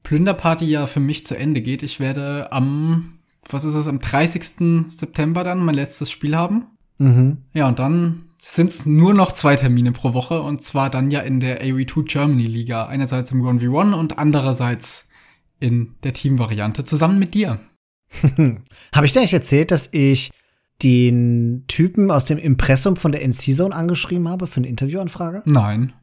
Plünderparty 0.02 0.66
ja 0.66 0.86
für 0.86 1.00
mich 1.00 1.24
zu 1.24 1.34
Ende 1.34 1.62
geht. 1.62 1.82
Ich 1.82 1.98
werde 1.98 2.52
am, 2.52 3.20
was 3.48 3.64
ist 3.64 3.74
es, 3.74 3.88
am 3.88 4.00
30. 4.00 4.90
September 4.90 5.44
dann 5.44 5.64
mein 5.64 5.74
letztes 5.74 6.10
Spiel 6.10 6.36
haben. 6.36 6.66
Mhm. 6.98 7.38
Ja, 7.54 7.66
und 7.66 7.78
dann 7.78 8.26
sind 8.36 8.68
es 8.68 8.84
nur 8.84 9.14
noch 9.14 9.32
zwei 9.32 9.56
Termine 9.56 9.92
pro 9.92 10.12
Woche 10.12 10.42
und 10.42 10.60
zwar 10.60 10.90
dann 10.90 11.10
ja 11.10 11.20
in 11.20 11.40
der 11.40 11.62
AW2 11.62 12.04
Germany 12.04 12.46
Liga. 12.46 12.84
Einerseits 12.84 13.32
im 13.32 13.42
1v1 13.42 13.94
und 13.94 14.18
andererseits 14.18 15.08
in 15.58 15.94
der 16.04 16.12
Team-Variante 16.12 16.84
zusammen 16.84 17.18
mit 17.18 17.32
dir. 17.32 17.60
Habe 18.94 19.06
ich 19.06 19.12
dir 19.12 19.22
nicht 19.22 19.32
erzählt, 19.32 19.70
dass 19.70 19.88
ich 19.90 20.30
den 20.82 21.64
Typen 21.66 22.10
aus 22.10 22.26
dem 22.26 22.36
Impressum 22.36 22.96
von 22.96 23.12
der 23.12 23.24
NC-Zone 23.26 23.74
angeschrieben 23.74 24.28
habe 24.28 24.46
für 24.46 24.58
eine 24.58 24.68
Interviewanfrage? 24.68 25.42
Nein. 25.46 25.94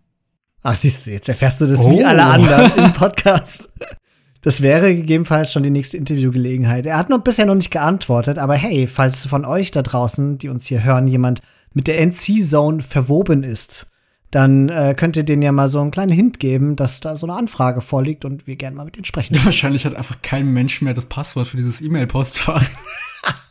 Ach, 0.63 0.75
siehst 0.75 1.05
du, 1.05 1.11
jetzt 1.11 1.27
erfährst 1.27 1.59
du 1.59 1.67
das 1.67 1.81
oh. 1.81 1.91
wie 1.91 2.03
alle 2.03 2.23
anderen 2.23 2.71
im 2.77 2.93
Podcast. 2.93 3.69
Das 4.41 4.61
wäre 4.61 4.95
gegebenenfalls 4.95 5.51
schon 5.51 5.63
die 5.63 5.69
nächste 5.69 5.97
Interviewgelegenheit. 5.97 6.85
Er 6.85 6.97
hat 6.97 7.09
noch 7.09 7.19
bisher 7.19 7.45
noch 7.45 7.55
nicht 7.55 7.71
geantwortet, 7.71 8.39
aber 8.39 8.55
hey, 8.55 8.87
falls 8.87 9.25
von 9.25 9.45
euch 9.45 9.71
da 9.71 9.81
draußen, 9.81 10.37
die 10.37 10.49
uns 10.49 10.65
hier 10.65 10.83
hören, 10.83 11.07
jemand 11.07 11.41
mit 11.73 11.87
der 11.87 11.99
NC-Zone 12.01 12.81
verwoben 12.81 13.43
ist, 13.43 13.87
dann 14.31 14.69
äh, 14.69 14.95
könnt 14.97 15.15
ihr 15.15 15.23
denen 15.23 15.41
ja 15.41 15.51
mal 15.51 15.67
so 15.67 15.79
einen 15.79 15.91
kleinen 15.91 16.11
Hint 16.11 16.39
geben, 16.39 16.75
dass 16.75 17.01
da 17.01 17.15
so 17.17 17.27
eine 17.27 17.35
Anfrage 17.35 17.81
vorliegt 17.81 18.25
und 18.25 18.47
wir 18.47 18.55
gerne 18.55 18.75
mal 18.75 18.85
mit 18.85 18.95
denen 18.95 19.05
sprechen. 19.05 19.35
Ja, 19.35 19.45
wahrscheinlich 19.45 19.85
hat 19.85 19.95
einfach 19.95 20.21
kein 20.21 20.47
Mensch 20.47 20.81
mehr 20.81 20.93
das 20.93 21.05
Passwort 21.07 21.47
für 21.47 21.57
dieses 21.57 21.81
E-Mail-Postfach. 21.81 22.63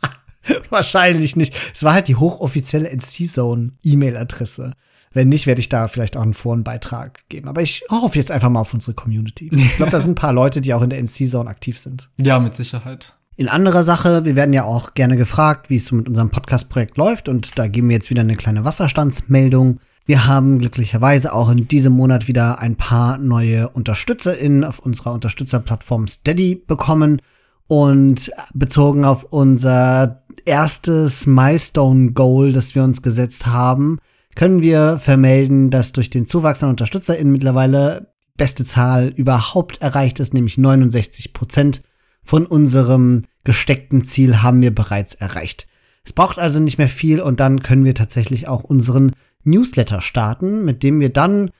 wahrscheinlich 0.69 1.35
nicht. 1.35 1.55
Es 1.73 1.83
war 1.83 1.93
halt 1.93 2.07
die 2.07 2.15
hochoffizielle 2.15 2.89
NC-Zone-E-Mail-Adresse. 2.89 4.73
Wenn 5.13 5.29
nicht, 5.29 5.47
werde 5.47 5.61
ich 5.61 5.69
da 5.69 5.87
vielleicht 5.87 6.17
auch 6.17 6.23
einen 6.23 6.33
Forenbeitrag 6.33 7.27
geben. 7.29 7.47
Aber 7.47 7.61
ich 7.61 7.83
hoffe 7.89 8.17
jetzt 8.17 8.31
einfach 8.31 8.49
mal 8.49 8.61
auf 8.61 8.73
unsere 8.73 8.93
Community. 8.93 9.49
Ich 9.53 9.77
glaube, 9.77 9.91
da 9.91 9.99
sind 9.99 10.11
ein 10.11 10.15
paar 10.15 10.33
Leute, 10.33 10.61
die 10.61 10.73
auch 10.73 10.81
in 10.81 10.89
der 10.89 10.99
NC-Zone 10.99 11.49
aktiv 11.49 11.79
sind. 11.79 12.09
Ja, 12.19 12.39
mit 12.39 12.55
Sicherheit. 12.55 13.15
In 13.35 13.47
anderer 13.47 13.83
Sache, 13.83 14.25
wir 14.25 14.35
werden 14.35 14.53
ja 14.53 14.63
auch 14.63 14.93
gerne 14.93 15.17
gefragt, 15.17 15.69
wie 15.69 15.77
es 15.77 15.85
so 15.85 15.95
mit 15.95 16.07
unserem 16.07 16.29
Podcast-Projekt 16.29 16.97
läuft. 16.97 17.29
Und 17.29 17.57
da 17.57 17.67
geben 17.67 17.89
wir 17.89 17.95
jetzt 17.95 18.09
wieder 18.09 18.21
eine 18.21 18.35
kleine 18.35 18.65
Wasserstandsmeldung. 18.65 19.79
Wir 20.05 20.27
haben 20.27 20.59
glücklicherweise 20.59 21.33
auch 21.33 21.49
in 21.49 21.67
diesem 21.67 21.93
Monat 21.93 22.27
wieder 22.27 22.59
ein 22.59 22.75
paar 22.75 23.17
neue 23.17 23.69
UnterstützerInnen 23.69 24.63
auf 24.63 24.79
unserer 24.79 25.13
Unterstützerplattform 25.13 26.07
Steady 26.07 26.55
bekommen. 26.67 27.21
Und 27.67 28.31
bezogen 28.53 29.05
auf 29.05 29.23
unser 29.23 30.21
erstes 30.45 31.25
Milestone-Goal, 31.25 32.51
das 32.51 32.75
wir 32.75 32.83
uns 32.83 33.01
gesetzt 33.01 33.47
haben, 33.47 33.99
können 34.35 34.61
wir 34.61 34.97
vermelden, 34.99 35.69
dass 35.69 35.91
durch 35.91 36.09
den 36.09 36.25
Zuwachs 36.25 36.63
an 36.63 36.69
UnterstützerInnen 36.69 37.31
mittlerweile 37.31 38.13
beste 38.37 38.65
Zahl 38.65 39.13
überhaupt 39.15 39.81
erreicht 39.81 40.19
ist, 40.19 40.33
nämlich 40.33 40.57
69 40.57 41.33
Prozent 41.33 41.81
von 42.23 42.45
unserem 42.45 43.25
gesteckten 43.43 44.03
Ziel 44.03 44.41
haben 44.41 44.61
wir 44.61 44.73
bereits 44.73 45.13
erreicht. 45.13 45.67
Es 46.05 46.13
braucht 46.13 46.39
also 46.39 46.59
nicht 46.59 46.77
mehr 46.77 46.89
viel 46.89 47.21
und 47.21 47.39
dann 47.39 47.61
können 47.61 47.85
wir 47.85 47.95
tatsächlich 47.95 48.47
auch 48.47 48.63
unseren 48.63 49.11
Newsletter 49.43 50.01
starten, 50.01 50.65
mit 50.65 50.83
dem 50.83 50.99
wir 50.99 51.09
dann 51.09 51.51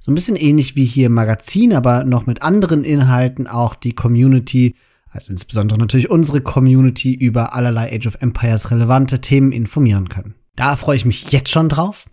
so 0.00 0.10
ein 0.10 0.14
bisschen 0.14 0.36
ähnlich 0.36 0.76
wie 0.76 0.84
hier 0.84 1.06
im 1.06 1.14
Magazin, 1.14 1.72
aber 1.72 2.04
noch 2.04 2.26
mit 2.26 2.42
anderen 2.42 2.84
Inhalten 2.84 3.46
auch 3.46 3.74
die 3.74 3.94
Community, 3.94 4.74
also 5.10 5.32
insbesondere 5.32 5.78
natürlich 5.78 6.10
unsere 6.10 6.40
Community 6.40 7.14
über 7.14 7.54
allerlei 7.54 7.92
Age 7.94 8.08
of 8.08 8.18
Empires 8.20 8.70
relevante 8.70 9.20
Themen 9.20 9.52
informieren 9.52 10.08
können. 10.08 10.34
Da 10.56 10.76
freue 10.76 10.96
ich 10.96 11.04
mich 11.04 11.30
jetzt 11.30 11.50
schon 11.50 11.68
drauf. 11.68 12.04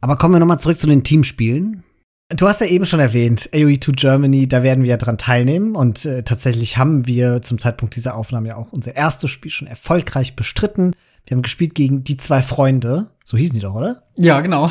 Aber 0.00 0.16
kommen 0.16 0.34
wir 0.34 0.38
nochmal 0.38 0.60
zurück 0.60 0.80
zu 0.80 0.86
den 0.86 1.04
Teamspielen. 1.04 1.82
Du 2.30 2.46
hast 2.46 2.60
ja 2.60 2.66
eben 2.66 2.84
schon 2.84 3.00
erwähnt, 3.00 3.48
AOE2 3.52 3.92
Germany, 3.92 4.46
da 4.46 4.62
werden 4.62 4.84
wir 4.84 4.90
ja 4.90 4.96
dran 4.98 5.16
teilnehmen 5.16 5.74
und 5.74 6.04
äh, 6.04 6.22
tatsächlich 6.22 6.76
haben 6.76 7.06
wir 7.06 7.40
zum 7.40 7.58
Zeitpunkt 7.58 7.96
dieser 7.96 8.16
Aufnahme 8.16 8.48
ja 8.48 8.56
auch 8.56 8.70
unser 8.70 8.94
erstes 8.94 9.30
Spiel 9.30 9.50
schon 9.50 9.66
erfolgreich 9.66 10.36
bestritten. 10.36 10.94
Wir 11.24 11.36
haben 11.36 11.42
gespielt 11.42 11.74
gegen 11.74 12.04
die 12.04 12.18
zwei 12.18 12.42
Freunde, 12.42 13.10
so 13.24 13.38
hießen 13.38 13.54
die 13.54 13.62
doch, 13.62 13.74
oder? 13.74 14.02
Ja, 14.16 14.42
genau. 14.42 14.70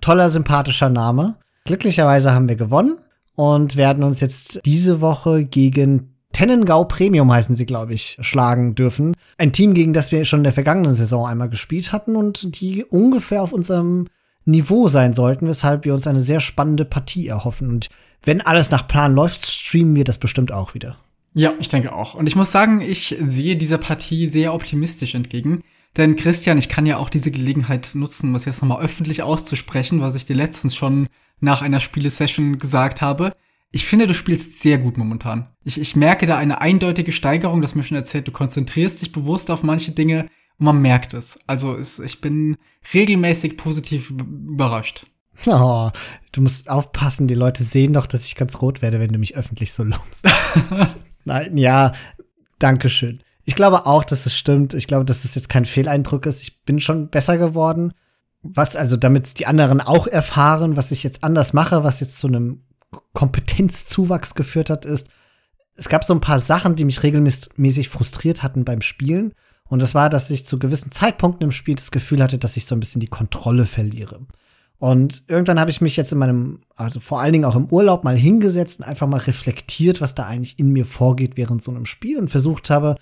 Toller, 0.00 0.30
sympathischer 0.30 0.90
Name. 0.90 1.36
Glücklicherweise 1.64 2.32
haben 2.32 2.48
wir 2.48 2.56
gewonnen 2.56 2.98
und 3.34 3.76
werden 3.76 4.04
uns 4.04 4.20
jetzt 4.20 4.60
diese 4.64 5.00
Woche 5.00 5.44
gegen 5.44 6.14
Tennengau 6.32 6.84
Premium 6.84 7.30
heißen 7.32 7.56
sie, 7.56 7.66
glaube 7.66 7.94
ich, 7.94 8.16
schlagen 8.20 8.74
dürfen. 8.74 9.14
Ein 9.38 9.52
Team, 9.52 9.74
gegen 9.74 9.92
das 9.92 10.12
wir 10.12 10.24
schon 10.24 10.40
in 10.40 10.44
der 10.44 10.52
vergangenen 10.52 10.94
Saison 10.94 11.26
einmal 11.26 11.48
gespielt 11.48 11.92
hatten 11.92 12.16
und 12.16 12.60
die 12.60 12.84
ungefähr 12.84 13.42
auf 13.42 13.52
unserem 13.52 14.06
Niveau 14.44 14.88
sein 14.88 15.14
sollten, 15.14 15.46
weshalb 15.46 15.84
wir 15.84 15.94
uns 15.94 16.06
eine 16.06 16.20
sehr 16.20 16.40
spannende 16.40 16.84
Partie 16.84 17.26
erhoffen. 17.28 17.68
Und 17.68 17.88
wenn 18.22 18.40
alles 18.40 18.70
nach 18.70 18.86
Plan 18.86 19.14
läuft, 19.14 19.46
streamen 19.46 19.94
wir 19.94 20.04
das 20.04 20.18
bestimmt 20.18 20.52
auch 20.52 20.74
wieder. 20.74 20.96
Ja, 21.34 21.54
ich 21.60 21.68
denke 21.68 21.92
auch. 21.92 22.14
Und 22.14 22.26
ich 22.26 22.36
muss 22.36 22.52
sagen, 22.52 22.80
ich 22.80 23.16
sehe 23.20 23.56
dieser 23.56 23.78
Partie 23.78 24.26
sehr 24.26 24.52
optimistisch 24.54 25.14
entgegen. 25.14 25.62
Denn 25.96 26.16
Christian, 26.16 26.58
ich 26.58 26.68
kann 26.68 26.86
ja 26.86 26.96
auch 26.96 27.10
diese 27.10 27.30
Gelegenheit 27.30 27.90
nutzen, 27.94 28.32
was 28.32 28.44
jetzt 28.44 28.62
nochmal 28.62 28.82
öffentlich 28.82 29.22
auszusprechen, 29.22 30.00
was 30.00 30.14
ich 30.14 30.24
dir 30.24 30.36
letztens 30.36 30.74
schon 30.74 31.08
nach 31.40 31.60
einer 31.62 31.80
Spielesession 31.80 32.58
gesagt 32.58 33.02
habe. 33.02 33.32
Ich 33.72 33.86
finde, 33.86 34.06
du 34.06 34.14
spielst 34.14 34.60
sehr 34.60 34.78
gut 34.78 34.96
momentan. 34.98 35.48
Ich, 35.64 35.80
ich 35.80 35.96
merke 35.96 36.26
da 36.26 36.36
eine 36.36 36.60
eindeutige 36.60 37.12
Steigerung, 37.12 37.62
das 37.62 37.74
mir 37.74 37.82
schon 37.82 37.96
erzählt, 37.96 38.28
du 38.28 38.32
konzentrierst 38.32 39.00
dich 39.00 39.12
bewusst 39.12 39.50
auf 39.50 39.62
manche 39.62 39.92
Dinge, 39.92 40.28
man 40.62 40.80
merkt 40.80 41.12
es. 41.12 41.38
Also 41.46 41.74
es, 41.74 41.98
ich 41.98 42.20
bin 42.20 42.56
regelmäßig 42.94 43.56
positiv 43.56 44.10
überrascht. 44.10 45.06
Oh, 45.46 45.90
du 46.32 46.40
musst 46.40 46.68
aufpassen, 46.70 47.26
die 47.26 47.34
Leute 47.34 47.64
sehen 47.64 47.94
doch, 47.94 48.06
dass 48.06 48.24
ich 48.24 48.36
ganz 48.36 48.60
rot 48.60 48.82
werde, 48.82 49.00
wenn 49.00 49.12
du 49.12 49.18
mich 49.18 49.36
öffentlich 49.36 49.72
so 49.72 49.82
lobst. 49.82 50.28
Nein, 51.24 51.56
ja, 51.56 51.92
danke 52.58 52.88
schön. 52.88 53.22
Ich 53.44 53.54
glaube 53.56 53.86
auch, 53.86 54.04
dass 54.04 54.26
es 54.26 54.36
stimmt. 54.36 54.74
Ich 54.74 54.86
glaube, 54.86 55.04
dass 55.04 55.24
es 55.24 55.34
jetzt 55.34 55.48
kein 55.48 55.64
Fehleindruck 55.64 56.26
ist. 56.26 56.42
Ich 56.42 56.62
bin 56.62 56.78
schon 56.80 57.08
besser 57.08 57.38
geworden. 57.38 57.92
Was, 58.42 58.76
also, 58.76 58.96
damit 58.96 59.38
die 59.38 59.46
anderen 59.46 59.80
auch 59.80 60.06
erfahren, 60.06 60.76
was 60.76 60.90
ich 60.90 61.02
jetzt 61.02 61.24
anders 61.24 61.52
mache, 61.52 61.82
was 61.82 62.00
jetzt 62.00 62.18
zu 62.18 62.28
einem 62.28 62.64
Kompetenzzuwachs 63.12 64.34
geführt 64.34 64.70
hat, 64.70 64.84
ist, 64.84 65.08
es 65.74 65.88
gab 65.88 66.04
so 66.04 66.14
ein 66.14 66.20
paar 66.20 66.38
Sachen, 66.38 66.76
die 66.76 66.84
mich 66.84 67.02
regelmäßig 67.02 67.88
frustriert 67.88 68.42
hatten 68.42 68.64
beim 68.64 68.82
Spielen. 68.82 69.32
Und 69.68 69.80
das 69.80 69.94
war, 69.94 70.10
dass 70.10 70.30
ich 70.30 70.44
zu 70.44 70.58
gewissen 70.58 70.90
Zeitpunkten 70.90 71.44
im 71.44 71.52
Spiel 71.52 71.74
das 71.74 71.90
Gefühl 71.90 72.22
hatte, 72.22 72.38
dass 72.38 72.56
ich 72.56 72.66
so 72.66 72.74
ein 72.74 72.80
bisschen 72.80 73.00
die 73.00 73.06
Kontrolle 73.06 73.64
verliere. 73.64 74.20
Und 74.78 75.22
irgendwann 75.28 75.60
habe 75.60 75.70
ich 75.70 75.80
mich 75.80 75.96
jetzt 75.96 76.10
in 76.10 76.18
meinem, 76.18 76.60
also 76.74 76.98
vor 76.98 77.20
allen 77.20 77.32
Dingen 77.32 77.44
auch 77.44 77.54
im 77.54 77.68
Urlaub 77.68 78.02
mal 78.02 78.16
hingesetzt 78.16 78.80
und 78.80 78.86
einfach 78.86 79.06
mal 79.06 79.20
reflektiert, 79.20 80.00
was 80.00 80.16
da 80.16 80.26
eigentlich 80.26 80.58
in 80.58 80.70
mir 80.70 80.84
vorgeht 80.84 81.36
während 81.36 81.62
so 81.62 81.70
einem 81.70 81.86
Spiel 81.86 82.18
und 82.18 82.30
versucht 82.30 82.68
habe, 82.68 82.96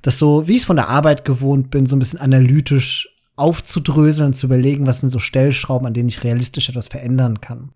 das 0.00 0.18
so, 0.18 0.48
wie 0.48 0.52
ich 0.52 0.60
es 0.60 0.64
von 0.64 0.76
der 0.76 0.88
Arbeit 0.88 1.24
gewohnt 1.24 1.70
bin, 1.70 1.86
so 1.86 1.94
ein 1.94 1.98
bisschen 1.98 2.20
analytisch 2.20 3.08
aufzudröseln 3.36 4.28
und 4.28 4.34
zu 4.34 4.46
überlegen, 4.46 4.86
was 4.86 5.00
sind 5.00 5.10
so 5.10 5.18
Stellschrauben, 5.18 5.86
an 5.86 5.94
denen 5.94 6.08
ich 6.08 6.24
realistisch 6.24 6.70
etwas 6.70 6.88
verändern 6.88 7.42
kann. 7.42 7.72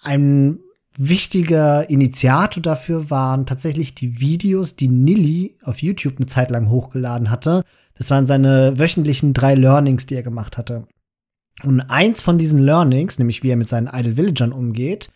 Ein 0.00 0.60
wichtiger 0.96 1.88
Initiator 1.90 2.62
dafür 2.62 3.10
waren 3.10 3.46
tatsächlich 3.46 3.94
die 3.94 4.20
Videos, 4.20 4.76
die 4.76 4.88
Nilly 4.88 5.56
auf 5.62 5.82
YouTube 5.82 6.16
eine 6.16 6.26
Zeit 6.26 6.50
lang 6.50 6.70
hochgeladen 6.70 7.30
hatte. 7.30 7.64
Das 7.96 8.10
waren 8.10 8.26
seine 8.26 8.78
wöchentlichen 8.78 9.32
drei 9.34 9.54
Learnings, 9.54 10.06
die 10.06 10.14
er 10.14 10.22
gemacht 10.22 10.56
hatte. 10.58 10.86
Und 11.62 11.80
eins 11.80 12.20
von 12.20 12.38
diesen 12.38 12.58
Learnings, 12.58 13.18
nämlich 13.18 13.42
wie 13.42 13.50
er 13.50 13.56
mit 13.56 13.68
seinen 13.68 13.86
Idle 13.86 14.16
Villagern 14.16 14.52
umgeht, 14.52 15.10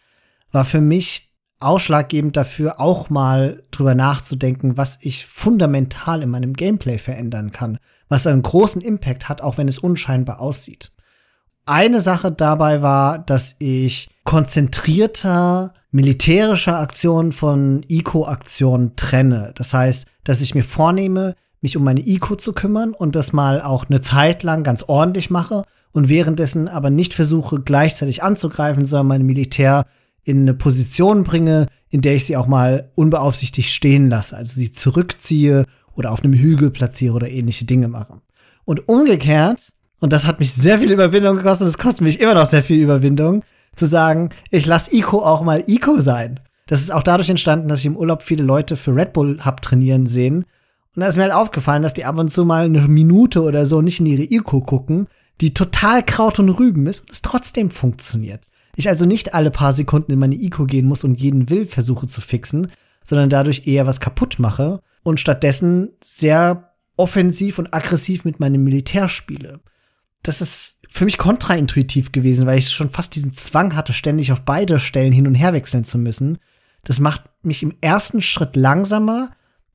war 0.50 0.64
für 0.64 0.80
mich 0.80 1.34
ausschlaggebend 1.60 2.36
dafür, 2.36 2.80
auch 2.80 3.10
mal 3.10 3.64
drüber 3.70 3.94
nachzudenken, 3.94 4.76
was 4.76 4.98
ich 5.00 5.26
fundamental 5.26 6.22
in 6.22 6.30
meinem 6.30 6.55
Gameplay 6.55 6.98
verändern 6.98 7.50
kann, 7.50 7.78
was 8.09 8.26
einen 8.26 8.42
großen 8.42 8.80
Impact 8.80 9.28
hat, 9.28 9.42
auch 9.42 9.59
wenn 9.59 9.68
es 9.68 9.78
unscheinbar 9.78 10.40
aussieht. 10.40 10.92
Eine 11.68 12.00
Sache 12.00 12.32
dabei 12.32 12.80
war, 12.80 13.18
dass 13.18 13.54
ich 13.58 14.08
konzentrierter 14.24 15.74
militärischer 15.90 16.78
Aktionen 16.78 17.32
von 17.32 17.84
Eco-Aktionen 17.90 18.96
trenne. 18.96 19.52
Das 19.54 19.74
heißt, 19.74 20.06
dass 20.24 20.40
ich 20.40 20.54
mir 20.54 20.62
vornehme, 20.62 21.34
mich 21.60 21.76
um 21.76 21.84
meine 21.84 22.00
Eco 22.06 22.36
zu 22.36 22.54
kümmern 22.54 22.94
und 22.94 23.14
das 23.14 23.34
mal 23.34 23.60
auch 23.60 23.84
eine 23.84 24.00
Zeit 24.00 24.44
lang 24.44 24.64
ganz 24.64 24.84
ordentlich 24.84 25.28
mache 25.28 25.64
und 25.92 26.08
währenddessen 26.08 26.68
aber 26.68 26.88
nicht 26.88 27.12
versuche, 27.12 27.60
gleichzeitig 27.60 28.22
anzugreifen, 28.22 28.86
sondern 28.86 29.08
mein 29.08 29.26
Militär 29.26 29.84
in 30.24 30.40
eine 30.40 30.54
Position 30.54 31.22
bringe, 31.22 31.66
in 31.90 32.00
der 32.00 32.16
ich 32.16 32.24
sie 32.24 32.38
auch 32.38 32.46
mal 32.46 32.92
unbeaufsichtigt 32.94 33.68
stehen 33.68 34.08
lasse, 34.08 34.38
also 34.38 34.54
sie 34.54 34.72
zurückziehe 34.72 35.66
oder 35.94 36.12
auf 36.12 36.24
einem 36.24 36.32
Hügel 36.32 36.70
platziere 36.70 37.14
oder 37.14 37.28
ähnliche 37.28 37.66
Dinge 37.66 37.88
mache. 37.88 38.22
Und 38.64 38.88
umgekehrt, 38.88 39.74
und 40.00 40.12
das 40.12 40.26
hat 40.26 40.40
mich 40.40 40.52
sehr 40.52 40.78
viel 40.78 40.92
Überwindung 40.92 41.36
gekostet, 41.36 41.66
das 41.66 41.78
kostet 41.78 42.02
mich 42.02 42.20
immer 42.20 42.34
noch 42.34 42.46
sehr 42.46 42.62
viel 42.62 42.80
Überwindung, 42.80 43.42
zu 43.74 43.86
sagen, 43.86 44.30
ich 44.50 44.66
lasse 44.66 44.94
Ico 44.94 45.24
auch 45.24 45.42
mal 45.42 45.64
Ico 45.66 46.00
sein. 46.00 46.40
Das 46.66 46.80
ist 46.80 46.92
auch 46.92 47.02
dadurch 47.02 47.30
entstanden, 47.30 47.68
dass 47.68 47.80
ich 47.80 47.86
im 47.86 47.96
Urlaub 47.96 48.22
viele 48.22 48.42
Leute 48.42 48.76
für 48.76 48.94
Red 48.94 49.12
Bull 49.12 49.38
hab 49.40 49.62
trainieren 49.62 50.06
sehen. 50.06 50.44
Und 50.94 51.00
da 51.00 51.06
ist 51.06 51.16
mir 51.16 51.22
halt 51.22 51.32
aufgefallen, 51.32 51.82
dass 51.82 51.94
die 51.94 52.04
ab 52.04 52.18
und 52.18 52.30
zu 52.30 52.44
mal 52.44 52.66
eine 52.66 52.86
Minute 52.88 53.42
oder 53.42 53.66
so 53.66 53.80
nicht 53.80 54.00
in 54.00 54.06
ihre 54.06 54.24
Ico 54.24 54.60
gucken, 54.60 55.06
die 55.40 55.54
total 55.54 56.02
Kraut 56.02 56.38
und 56.38 56.50
Rüben 56.50 56.86
ist 56.86 57.00
und 57.00 57.10
es 57.10 57.22
trotzdem 57.22 57.70
funktioniert. 57.70 58.42
Ich 58.76 58.88
also 58.88 59.06
nicht 59.06 59.34
alle 59.34 59.50
paar 59.50 59.72
Sekunden 59.72 60.12
in 60.12 60.18
meine 60.18 60.34
Ico 60.34 60.64
gehen 60.64 60.86
muss 60.86 61.04
und 61.04 61.20
jeden 61.20 61.50
Will 61.50 61.66
versuche 61.66 62.06
zu 62.06 62.20
fixen, 62.20 62.70
sondern 63.02 63.30
dadurch 63.30 63.66
eher 63.66 63.86
was 63.86 64.00
kaputt 64.00 64.38
mache 64.38 64.80
und 65.02 65.20
stattdessen 65.20 65.90
sehr 66.04 66.74
offensiv 66.96 67.58
und 67.58 67.72
aggressiv 67.72 68.24
mit 68.24 68.40
meinem 68.40 68.62
Militär 68.64 69.08
spiele. 69.08 69.60
Das 70.22 70.40
ist 70.40 70.80
für 70.88 71.04
mich 71.04 71.18
kontraintuitiv 71.18 72.12
gewesen, 72.12 72.46
weil 72.46 72.58
ich 72.58 72.70
schon 72.70 72.90
fast 72.90 73.14
diesen 73.14 73.34
Zwang 73.34 73.76
hatte, 73.76 73.92
ständig 73.92 74.32
auf 74.32 74.42
beide 74.42 74.80
Stellen 74.80 75.12
hin 75.12 75.26
und 75.26 75.34
her 75.34 75.52
wechseln 75.52 75.84
zu 75.84 75.98
müssen. 75.98 76.38
Das 76.84 76.98
macht 76.98 77.24
mich 77.42 77.62
im 77.62 77.74
ersten 77.80 78.22
Schritt 78.22 78.56
langsamer, 78.56 79.30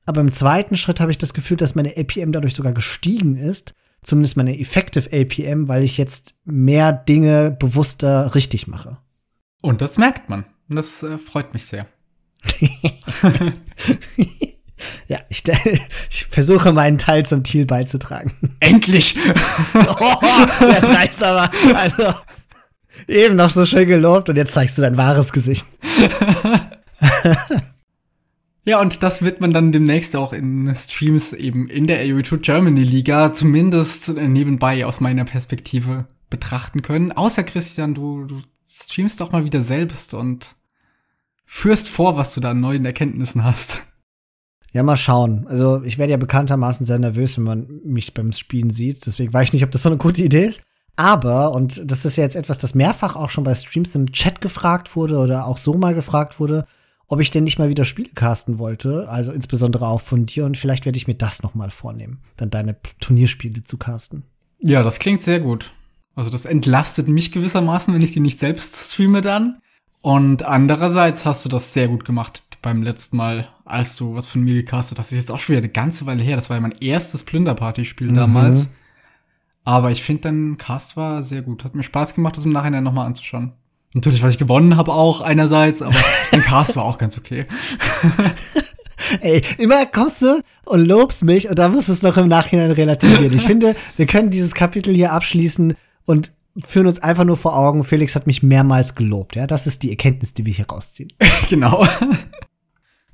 aber 0.06 0.20
im 0.20 0.32
zweiten 0.32 0.76
Schritt 0.76 1.00
habe 1.00 1.10
ich 1.10 1.18
das 1.18 1.34
Gefühl, 1.34 1.56
dass 1.56 1.74
meine 1.74 1.96
APM 1.96 2.32
dadurch 2.32 2.54
sogar 2.54 2.72
gestiegen 2.72 3.36
ist. 3.36 3.74
Zumindest 4.02 4.36
meine 4.36 4.58
Effective 4.58 5.08
APM, 5.12 5.66
weil 5.68 5.82
ich 5.82 5.96
jetzt 5.96 6.34
mehr 6.44 6.92
Dinge 6.92 7.50
bewusster 7.52 8.34
richtig 8.34 8.66
mache. 8.66 8.98
Und 9.62 9.80
das 9.80 9.96
merkt 9.96 10.28
man. 10.28 10.44
Und 10.68 10.76
das 10.76 11.02
äh, 11.02 11.16
freut 11.16 11.54
mich 11.54 11.64
sehr. 11.64 11.86
Ja, 15.08 15.20
ich, 15.28 15.42
ich, 16.10 16.26
versuche 16.30 16.72
meinen 16.72 16.98
Teil 16.98 17.24
zum 17.26 17.44
Thiel 17.44 17.66
beizutragen. 17.66 18.32
Endlich! 18.60 19.16
oh, 19.74 20.16
das 20.60 20.84
reicht 20.84 21.22
aber. 21.22 21.50
Also, 21.74 22.14
eben 23.08 23.36
noch 23.36 23.50
so 23.50 23.66
schön 23.66 23.88
gelobt 23.88 24.28
und 24.28 24.36
jetzt 24.36 24.54
zeigst 24.54 24.78
du 24.78 24.82
dein 24.82 24.96
wahres 24.96 25.32
Gesicht. 25.32 25.66
ja, 28.64 28.80
und 28.80 29.02
das 29.02 29.22
wird 29.22 29.40
man 29.40 29.52
dann 29.52 29.72
demnächst 29.72 30.16
auch 30.16 30.32
in 30.32 30.74
Streams 30.76 31.32
eben 31.32 31.68
in 31.68 31.86
der 31.86 32.04
AU2 32.04 32.38
Germany 32.38 32.82
Liga 32.82 33.32
zumindest 33.34 34.08
nebenbei 34.08 34.86
aus 34.86 35.00
meiner 35.00 35.24
Perspektive 35.24 36.06
betrachten 36.30 36.82
können. 36.82 37.12
Außer 37.12 37.44
Christian, 37.44 37.94
du, 37.94 38.24
du 38.24 38.40
streamst 38.68 39.20
doch 39.20 39.32
mal 39.32 39.44
wieder 39.44 39.60
selbst 39.60 40.14
und 40.14 40.56
führst 41.44 41.88
vor, 41.88 42.16
was 42.16 42.34
du 42.34 42.40
da 42.40 42.50
an 42.50 42.60
neuen 42.60 42.84
Erkenntnissen 42.84 43.44
hast. 43.44 43.82
Ja, 44.74 44.82
mal 44.82 44.96
schauen. 44.96 45.46
Also 45.46 45.82
ich 45.84 45.98
werde 45.98 46.10
ja 46.10 46.16
bekanntermaßen 46.16 46.84
sehr 46.84 46.98
nervös, 46.98 47.36
wenn 47.36 47.44
man 47.44 47.80
mich 47.84 48.12
beim 48.12 48.32
Spielen 48.32 48.70
sieht. 48.70 49.06
Deswegen 49.06 49.32
weiß 49.32 49.48
ich 49.48 49.52
nicht, 49.52 49.64
ob 49.64 49.70
das 49.70 49.84
so 49.84 49.88
eine 49.88 49.98
gute 49.98 50.22
Idee 50.22 50.46
ist. 50.46 50.62
Aber, 50.96 51.52
und 51.52 51.88
das 51.88 52.04
ist 52.04 52.16
ja 52.16 52.24
jetzt 52.24 52.34
etwas, 52.34 52.58
das 52.58 52.74
mehrfach 52.74 53.14
auch 53.14 53.30
schon 53.30 53.44
bei 53.44 53.54
Streams 53.54 53.94
im 53.94 54.10
Chat 54.10 54.40
gefragt 54.40 54.96
wurde 54.96 55.18
oder 55.18 55.46
auch 55.46 55.58
so 55.58 55.74
mal 55.74 55.94
gefragt 55.94 56.40
wurde, 56.40 56.66
ob 57.06 57.20
ich 57.20 57.30
denn 57.30 57.44
nicht 57.44 57.56
mal 57.56 57.68
wieder 57.68 57.84
Spiele 57.84 58.10
casten 58.16 58.58
wollte. 58.58 59.08
Also 59.08 59.30
insbesondere 59.30 59.86
auch 59.86 60.00
von 60.00 60.26
dir. 60.26 60.44
Und 60.44 60.58
vielleicht 60.58 60.86
werde 60.86 60.98
ich 60.98 61.06
mir 61.06 61.14
das 61.14 61.44
noch 61.44 61.54
mal 61.54 61.70
vornehmen, 61.70 62.18
dann 62.36 62.50
deine 62.50 62.74
Turnierspiele 62.98 63.62
zu 63.62 63.78
casten. 63.78 64.24
Ja, 64.58 64.82
das 64.82 64.98
klingt 64.98 65.22
sehr 65.22 65.38
gut. 65.38 65.72
Also 66.16 66.30
das 66.30 66.46
entlastet 66.46 67.06
mich 67.06 67.30
gewissermaßen, 67.30 67.94
wenn 67.94 68.02
ich 68.02 68.12
die 68.12 68.20
nicht 68.20 68.40
selbst 68.40 68.92
streame 68.92 69.20
dann. 69.20 69.60
Und 70.00 70.42
andererseits 70.42 71.24
hast 71.24 71.44
du 71.44 71.48
das 71.48 71.72
sehr 71.72 71.86
gut 71.86 72.04
gemacht 72.04 72.42
beim 72.60 72.82
letzten 72.82 73.16
Mal, 73.16 73.48
als 73.64 73.96
du 73.96 74.14
was 74.14 74.28
von 74.28 74.42
mir 74.42 74.54
gecastet 74.54 74.98
hast. 74.98 75.10
Das 75.10 75.12
ist 75.12 75.24
jetzt 75.24 75.30
auch 75.30 75.38
schon 75.38 75.54
wieder 75.54 75.62
eine 75.62 75.72
ganze 75.72 76.06
Weile 76.06 76.22
her. 76.22 76.36
Das 76.36 76.50
war 76.50 76.56
ja 76.56 76.60
mein 76.60 76.74
erstes 76.80 77.22
Plünderparty-Spiel 77.22 78.10
mhm. 78.10 78.14
damals. 78.14 78.68
Aber 79.64 79.90
ich 79.90 80.02
finde, 80.02 80.22
dein 80.22 80.58
Cast 80.58 80.96
war 80.96 81.22
sehr 81.22 81.42
gut. 81.42 81.64
Hat 81.64 81.74
mir 81.74 81.82
Spaß 81.82 82.14
gemacht, 82.14 82.36
das 82.36 82.44
im 82.44 82.52
Nachhinein 82.52 82.84
nochmal 82.84 83.06
anzuschauen. 83.06 83.54
Natürlich, 83.94 84.22
weil 84.22 84.30
ich 84.30 84.38
gewonnen 84.38 84.76
habe 84.76 84.92
auch 84.92 85.20
einerseits, 85.20 85.80
aber 85.80 85.94
dein 86.30 86.42
Cast 86.42 86.76
war 86.76 86.84
auch 86.84 86.98
ganz 86.98 87.16
okay. 87.16 87.46
Ey, 89.20 89.42
immer 89.58 89.86
kommst 89.86 90.22
du 90.22 90.40
und 90.64 90.84
lobst 90.86 91.24
mich 91.24 91.48
und 91.48 91.58
dann 91.58 91.72
musst 91.72 91.88
du 91.88 91.92
es 91.92 92.02
noch 92.02 92.16
im 92.16 92.28
Nachhinein 92.28 92.70
relativieren. 92.70 93.32
Ich 93.32 93.42
finde, 93.42 93.76
wir 93.96 94.06
können 94.06 94.30
dieses 94.30 94.54
Kapitel 94.54 94.94
hier 94.94 95.12
abschließen 95.12 95.76
und 96.04 96.32
führen 96.58 96.86
uns 96.86 97.00
einfach 97.00 97.24
nur 97.24 97.36
vor 97.36 97.56
Augen, 97.56 97.84
Felix 97.84 98.14
hat 98.14 98.26
mich 98.26 98.42
mehrmals 98.42 98.94
gelobt. 98.94 99.36
Ja, 99.36 99.46
das 99.46 99.66
ist 99.66 99.82
die 99.82 99.90
Erkenntnis, 99.90 100.34
die 100.34 100.46
wir 100.46 100.52
hier 100.52 100.68
rausziehen. 100.68 101.12
genau. 101.48 101.86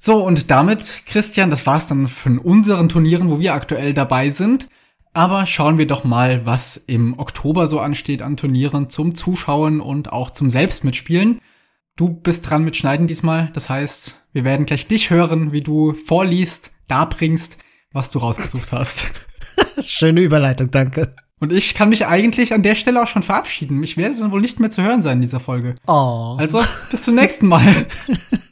So, 0.02 0.24
und 0.24 0.50
damit, 0.50 1.02
Christian, 1.04 1.50
das 1.50 1.66
war's 1.66 1.86
dann 1.86 2.08
von 2.08 2.38
unseren 2.38 2.88
Turnieren, 2.88 3.28
wo 3.28 3.38
wir 3.38 3.52
aktuell 3.52 3.92
dabei 3.92 4.30
sind. 4.30 4.66
Aber 5.12 5.44
schauen 5.44 5.76
wir 5.76 5.86
doch 5.86 6.04
mal, 6.04 6.46
was 6.46 6.78
im 6.78 7.18
Oktober 7.18 7.66
so 7.66 7.80
ansteht 7.80 8.22
an 8.22 8.38
Turnieren 8.38 8.88
zum 8.88 9.14
Zuschauen 9.14 9.82
und 9.82 10.10
auch 10.10 10.30
zum 10.30 10.48
Selbstmitspielen. 10.48 11.42
Du 11.96 12.08
bist 12.08 12.48
dran 12.48 12.64
mit 12.64 12.78
Schneiden 12.78 13.08
diesmal. 13.08 13.50
Das 13.52 13.68
heißt, 13.68 14.24
wir 14.32 14.44
werden 14.44 14.64
gleich 14.64 14.88
dich 14.88 15.10
hören, 15.10 15.52
wie 15.52 15.60
du 15.60 15.92
vorliest, 15.92 16.72
darbringst, 16.88 17.58
was 17.92 18.10
du 18.10 18.20
rausgesucht 18.20 18.72
hast. 18.72 19.10
Schöne 19.82 20.22
Überleitung, 20.22 20.70
danke. 20.70 21.14
Und 21.40 21.52
ich 21.52 21.74
kann 21.74 21.90
mich 21.90 22.06
eigentlich 22.06 22.54
an 22.54 22.62
der 22.62 22.74
Stelle 22.74 23.02
auch 23.02 23.06
schon 23.06 23.22
verabschieden. 23.22 23.82
Ich 23.82 23.98
werde 23.98 24.16
dann 24.16 24.32
wohl 24.32 24.40
nicht 24.40 24.60
mehr 24.60 24.70
zu 24.70 24.82
hören 24.82 25.02
sein 25.02 25.18
in 25.18 25.22
dieser 25.22 25.40
Folge. 25.40 25.74
Oh. 25.86 26.36
Also, 26.38 26.64
bis 26.90 27.02
zum 27.02 27.16
nächsten 27.16 27.48
Mal. 27.48 27.66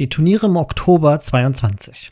Die 0.00 0.08
Turniere 0.08 0.46
im 0.46 0.56
Oktober 0.56 1.20
22. 1.20 2.10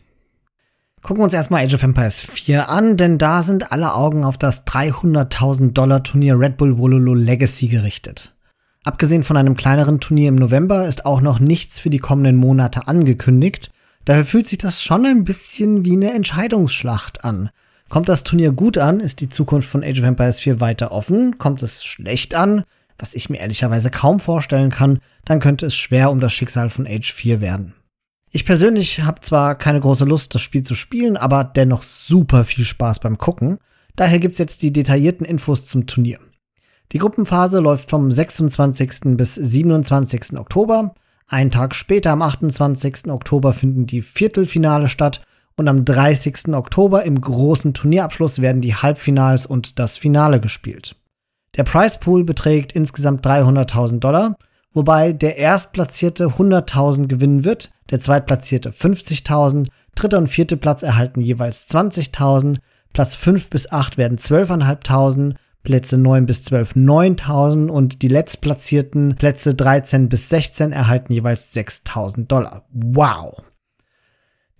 Gucken 1.01 1.23
wir 1.23 1.25
uns 1.25 1.33
erstmal 1.33 1.65
Age 1.65 1.73
of 1.73 1.83
Empires 1.83 2.21
4 2.21 2.69
an, 2.69 2.99
denn 2.99 3.17
da 3.17 3.43
sind 3.43 3.73
alle 3.73 3.95
Augen 3.95 4.27
auf 4.27 4.37
das 4.37 4.67
300.000 4.67 5.73
Dollar 5.73 6.03
Turnier 6.03 6.39
Red 6.39 6.59
Bull 6.59 6.77
Wololo 6.77 7.15
Legacy 7.15 7.69
gerichtet. 7.69 8.37
Abgesehen 8.85 9.25
von 9.25 9.39
einem 9.39 9.57
kleineren 9.57 10.01
Turnier 10.01 10.29
im 10.29 10.35
November 10.35 10.87
ist 10.87 11.07
auch 11.07 11.23
noch 11.23 11.39
nichts 11.39 11.79
für 11.79 11.89
die 11.89 11.97
kommenden 11.99 12.37
Monate 12.37 12.87
angekündigt. 12.89 13.71
Daher 14.05 14.27
fühlt 14.27 14.47
sich 14.47 14.59
das 14.59 14.83
schon 14.83 15.07
ein 15.07 15.25
bisschen 15.25 15.87
wie 15.87 15.93
eine 15.93 16.13
Entscheidungsschlacht 16.13 17.25
an. 17.25 17.49
Kommt 17.89 18.11
das 18.11 18.23
Turnier 18.23 18.53
gut 18.53 18.77
an, 18.77 19.01
ist 19.01 19.21
die 19.21 19.31
Zukunft 19.31 19.67
von 19.67 19.83
Age 19.83 20.01
of 20.01 20.05
Empires 20.05 20.41
4 20.41 20.61
weiter 20.61 20.93
offen. 20.93 21.39
Kommt 21.39 21.63
es 21.63 21.83
schlecht 21.83 22.35
an, 22.35 22.65
was 22.99 23.15
ich 23.15 23.31
mir 23.31 23.39
ehrlicherweise 23.39 23.91
kaum 23.91 24.21
vorstellen 24.21 24.71
kann, 24.71 24.99
dann 25.25 25.41
könnte 25.41 25.67
es 25.67 25.77
schwer 25.77 26.11
um 26.11 26.21
das 26.21 26.35
Schicksal 26.35 26.69
von 26.69 26.87
Age 26.87 27.11
4 27.11 27.41
werden. 27.41 27.75
Ich 28.31 28.45
persönlich 28.45 29.03
habe 29.03 29.21
zwar 29.21 29.55
keine 29.55 29.81
große 29.81 30.05
Lust, 30.05 30.35
das 30.35 30.43
Spiel 30.43 30.63
zu 30.63 30.75
spielen, 30.75 31.17
aber 31.17 31.45
dennoch 31.45 31.83
super 31.83 32.45
viel 32.45 32.65
Spaß 32.65 32.99
beim 32.99 33.17
Gucken. 33.17 33.59
Daher 33.97 34.19
gibt's 34.19 34.39
jetzt 34.39 34.63
die 34.63 34.73
detaillierten 34.73 35.27
Infos 35.27 35.65
zum 35.65 35.87
Turnier. 35.87 36.19
Die 36.93 36.99
Gruppenphase 36.99 37.61
läuft 37.61 37.91
vom 37.91 38.13
26. 38.13 39.17
bis 39.17 39.35
27. 39.35 40.39
Oktober. 40.39 40.95
Einen 41.27 41.51
Tag 41.51 41.75
später, 41.75 42.13
am 42.13 42.23
28. 42.23 43.09
Oktober, 43.09 43.53
finden 43.53 43.87
die 43.87 44.03
Viertelfinale 44.03 44.89
statt 44.89 45.23
und 45.57 45.69
am 45.69 45.85
30. 45.85 46.55
Oktober 46.55 47.05
im 47.05 47.21
großen 47.21 47.75
Turnierabschluss 47.75 48.41
werden 48.41 48.63
die 48.63 48.75
Halbfinals 48.75 49.45
und 49.45 49.79
das 49.79 49.99
Finale 49.99 50.41
gespielt. 50.41 50.97
Der 51.57 51.65
Prize 51.65 51.99
Pool 51.99 52.25
beträgt 52.25 52.73
insgesamt 52.73 53.27
300.000 53.27 53.99
Dollar 53.99 54.37
wobei 54.73 55.13
der 55.13 55.37
Erstplatzierte 55.37 56.27
100.000 56.27 57.07
gewinnen 57.07 57.45
wird, 57.45 57.71
der 57.91 58.01
Zweitplatzierte 58.01 58.71
50.000, 58.71 59.69
dritter 59.95 60.19
und 60.19 60.29
vierte 60.29 60.57
Platz 60.57 60.83
erhalten 60.83 61.21
jeweils 61.21 61.69
20.000, 61.69 62.59
Platz 62.93 63.15
5 63.15 63.51
bis 63.51 63.71
8 63.71 63.99
werden 63.99 64.19
12.500, 64.19 65.35
Plätze 65.63 65.99
9 65.99 66.27
bis 66.27 66.45
12 66.45 66.77
9000 66.77 67.71
und 67.71 68.03
die 68.03 68.09
letztplatzierten 68.09 69.17
Plätze 69.17 69.55
13 69.55 70.09
bis 70.09 70.29
16 70.31 70.73
erhalten 70.73 71.13
jeweils 71.13 71.53
6000 71.53 72.31
Dollar. 72.31 72.65
Wow! 72.71 73.43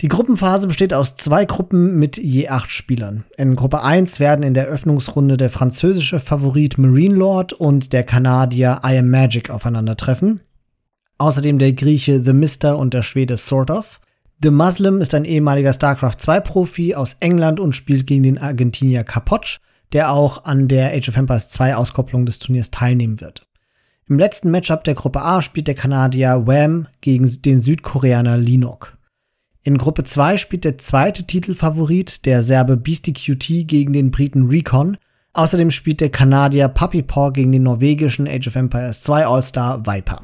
Die 0.01 0.07
Gruppenphase 0.07 0.69
besteht 0.69 0.95
aus 0.95 1.17
zwei 1.17 1.45
Gruppen 1.45 1.99
mit 1.99 2.19
je 2.19 2.49
acht 2.49 2.71
Spielern. 2.71 3.25
In 3.37 3.57
Gruppe 3.57 3.83
1 3.83 4.21
werden 4.21 4.45
in 4.45 4.55
der 4.55 4.67
Öffnungsrunde 4.67 5.37
der 5.37 5.51
französische 5.51 6.21
Favorit 6.21 6.79
Marine 6.79 7.17
Lord 7.17 7.53
und 7.53 7.93
der 7.93 8.05
Kanadier 8.05 8.81
I 8.85 8.99
Am 8.99 9.11
Magic 9.11 9.51
aufeinandertreffen. 9.51 10.41
Außerdem 11.19 11.59
der 11.59 11.73
Grieche 11.73 12.23
The 12.23 12.33
Mister 12.33 12.79
und 12.79 12.95
der 12.95 13.03
Schwede 13.03 13.37
Sort 13.37 13.73
of. 13.73 13.99
The 14.41 14.51
Muslim 14.51 15.01
ist 15.01 15.15
ein 15.15 15.25
ehemaliger 15.25 15.73
StarCraft 15.73 16.19
2 16.19 16.41
Profi 16.41 16.95
aus 16.95 17.17
England 17.19 17.59
und 17.59 17.75
spielt 17.75 18.07
gegen 18.07 18.23
den 18.23 18.39
Argentinier 18.39 19.03
Kapotsch, 19.03 19.59
der 19.93 20.13
auch 20.13 20.45
an 20.45 20.69
der 20.69 20.93
Age 20.93 21.09
of 21.09 21.17
Empires 21.17 21.49
2 21.49 21.75
Auskopplung 21.75 22.25
des 22.25 22.39
Turniers 22.39 22.71
teilnehmen 22.71 23.21
wird. 23.21 23.49
Im 24.09 24.17
letzten 24.17 24.53
Matchup 24.53 24.85
der 24.85 24.95
Gruppe 24.95 25.23
A 25.23 25.43
spielt 25.43 25.67
der 25.67 25.75
Kanadier 25.75 26.47
Wham 26.47 26.87
gegen 27.01 27.43
den 27.43 27.61
Südkoreaner 27.61 28.39
Linok. 28.39 28.98
In 29.69 29.77
Gruppe 29.77 30.03
2 30.03 30.39
spielt 30.39 30.65
der 30.65 30.79
zweite 30.79 31.25
Titelfavorit, 31.25 32.25
der 32.25 32.43
Serbe 32.43 32.79
Beastie 32.79 33.13
QT, 33.13 33.69
gegen 33.69 33.93
den 33.93 34.11
Briten 34.11 34.49
Recon. 34.49 34.97
Außerdem 35.35 35.71
spielt 35.71 36.01
der 36.01 36.09
Kanadier 36.09 36.69
Puppy 36.69 37.03
Paw 37.03 37.33
gegen 37.33 37.53
den 37.53 37.65
norwegischen 37.65 38.27
Age 38.27 38.49
of 38.49 38.57
Empires 38.57 39.03
2 39.03 39.27
All-Star 39.27 39.87
Viper. 39.87 40.23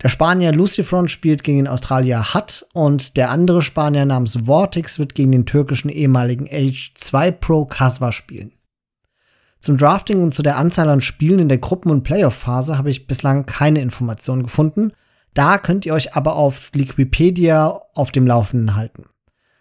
Der 0.00 0.08
Spanier 0.08 0.52
Lucifron 0.52 1.08
spielt 1.08 1.42
gegen 1.42 1.58
den 1.58 1.66
Australier 1.66 2.32
Hutt 2.32 2.64
und 2.72 3.16
der 3.16 3.30
andere 3.30 3.60
Spanier 3.60 4.04
namens 4.04 4.38
Vortex 4.46 5.00
wird 5.00 5.16
gegen 5.16 5.32
den 5.32 5.46
türkischen 5.46 5.88
ehemaligen 5.88 6.46
Age 6.48 6.92
2 6.94 7.32
Pro 7.32 7.64
Kasva 7.64 8.12
spielen. 8.12 8.52
Zum 9.58 9.78
Drafting 9.78 10.22
und 10.22 10.32
zu 10.32 10.42
der 10.44 10.58
Anzahl 10.58 10.88
an 10.90 11.00
Spielen 11.00 11.40
in 11.40 11.48
der 11.48 11.58
Gruppen- 11.58 11.90
und 11.90 12.04
Playoff-Phase 12.04 12.78
habe 12.78 12.90
ich 12.90 13.08
bislang 13.08 13.46
keine 13.46 13.80
Informationen 13.80 14.44
gefunden. 14.44 14.92
Da 15.34 15.58
könnt 15.58 15.86
ihr 15.86 15.94
euch 15.94 16.14
aber 16.14 16.36
auf 16.36 16.70
Liquipedia 16.74 17.80
auf 17.94 18.12
dem 18.12 18.26
Laufenden 18.26 18.76
halten. 18.76 19.04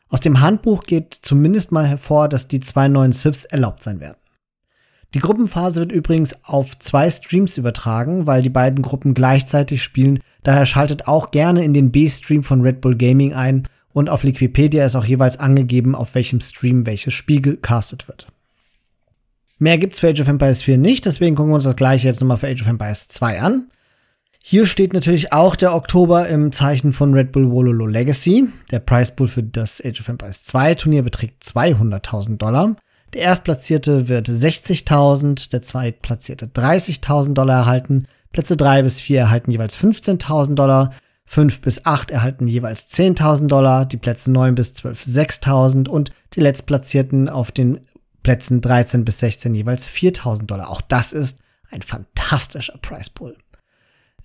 Aus 0.09 0.21
dem 0.21 0.41
Handbuch 0.41 0.83
geht 0.83 1.13
zumindest 1.13 1.71
mal 1.71 1.85
hervor, 1.85 2.29
dass 2.29 2.47
die 2.47 2.59
zwei 2.59 2.87
neuen 2.87 3.13
Sifs 3.13 3.45
erlaubt 3.45 3.83
sein 3.83 3.99
werden. 3.99 4.17
Die 5.13 5.19
Gruppenphase 5.19 5.81
wird 5.81 5.91
übrigens 5.91 6.43
auf 6.43 6.77
zwei 6.77 7.09
Streams 7.09 7.57
übertragen, 7.57 8.27
weil 8.27 8.41
die 8.41 8.49
beiden 8.49 8.83
Gruppen 8.83 9.13
gleichzeitig 9.13 9.81
spielen. 9.81 10.19
Daher 10.43 10.65
schaltet 10.65 11.07
auch 11.07 11.31
gerne 11.31 11.63
in 11.63 11.73
den 11.73 11.91
B-Stream 11.91 12.43
von 12.43 12.61
Red 12.61 12.81
Bull 12.81 12.95
Gaming 12.95 13.33
ein 13.33 13.67
und 13.91 14.09
auf 14.09 14.23
Liquipedia 14.23 14.85
ist 14.85 14.95
auch 14.95 15.05
jeweils 15.05 15.39
angegeben, 15.39 15.95
auf 15.95 16.13
welchem 16.13 16.41
Stream 16.41 16.85
welches 16.85 17.13
Spiel 17.13 17.41
gecastet 17.41 18.07
wird. 18.07 18.27
Mehr 19.57 19.77
gibt's 19.77 19.99
für 19.99 20.09
Age 20.09 20.21
of 20.21 20.27
Empires 20.27 20.61
4 20.61 20.77
nicht, 20.77 21.05
deswegen 21.05 21.35
gucken 21.35 21.51
wir 21.51 21.55
uns 21.55 21.65
das 21.65 21.75
gleiche 21.75 22.07
jetzt 22.07 22.21
nochmal 22.21 22.37
für 22.37 22.47
Age 22.47 22.61
of 22.61 22.67
Empires 22.67 23.07
2 23.09 23.41
an. 23.41 23.69
Hier 24.41 24.65
steht 24.65 24.93
natürlich 24.93 25.31
auch 25.31 25.55
der 25.55 25.75
Oktober 25.75 26.27
im 26.27 26.51
Zeichen 26.51 26.93
von 26.93 27.13
Red 27.13 27.31
Bull 27.31 27.51
Wololo 27.51 27.85
Legacy. 27.85 28.47
Der 28.71 28.79
Price 28.79 29.15
Pool 29.15 29.27
für 29.27 29.43
das 29.43 29.83
Age 29.83 29.99
of 29.99 30.07
Empires 30.07 30.43
2 30.43 30.75
Turnier 30.75 31.03
beträgt 31.03 31.43
200.000 31.43 32.37
Dollar. 32.37 32.75
Der 33.13 33.21
Erstplatzierte 33.21 34.07
wird 34.07 34.29
60.000, 34.29 35.51
der 35.51 35.61
Zweitplatzierte 35.61 36.47
30.000 36.47 37.33
Dollar 37.33 37.59
erhalten. 37.59 38.07
Plätze 38.31 38.55
3 38.55 38.83
bis 38.83 38.99
4 38.99 39.19
erhalten 39.19 39.51
jeweils 39.51 39.77
15.000 39.77 40.55
Dollar. 40.55 40.93
5 41.25 41.61
bis 41.61 41.85
8 41.85 42.09
erhalten 42.09 42.47
jeweils 42.47 42.89
10.000 42.91 43.47
Dollar, 43.47 43.85
die 43.85 43.97
Plätze 43.97 44.31
9 44.31 44.55
bis 44.55 44.73
12 44.73 45.03
6.000 45.05 45.87
und 45.87 46.11
die 46.33 46.39
Letztplatzierten 46.39 47.29
auf 47.29 47.51
den 47.51 47.81
Plätzen 48.23 48.61
13 48.61 49.05
bis 49.05 49.19
16 49.19 49.53
jeweils 49.53 49.87
4.000 49.87 50.45
Dollar. 50.45 50.69
Auch 50.69 50.81
das 50.81 51.13
ist 51.13 51.39
ein 51.69 51.81
fantastischer 51.81 52.77
Price 52.81 53.09
Pool. 53.09 53.37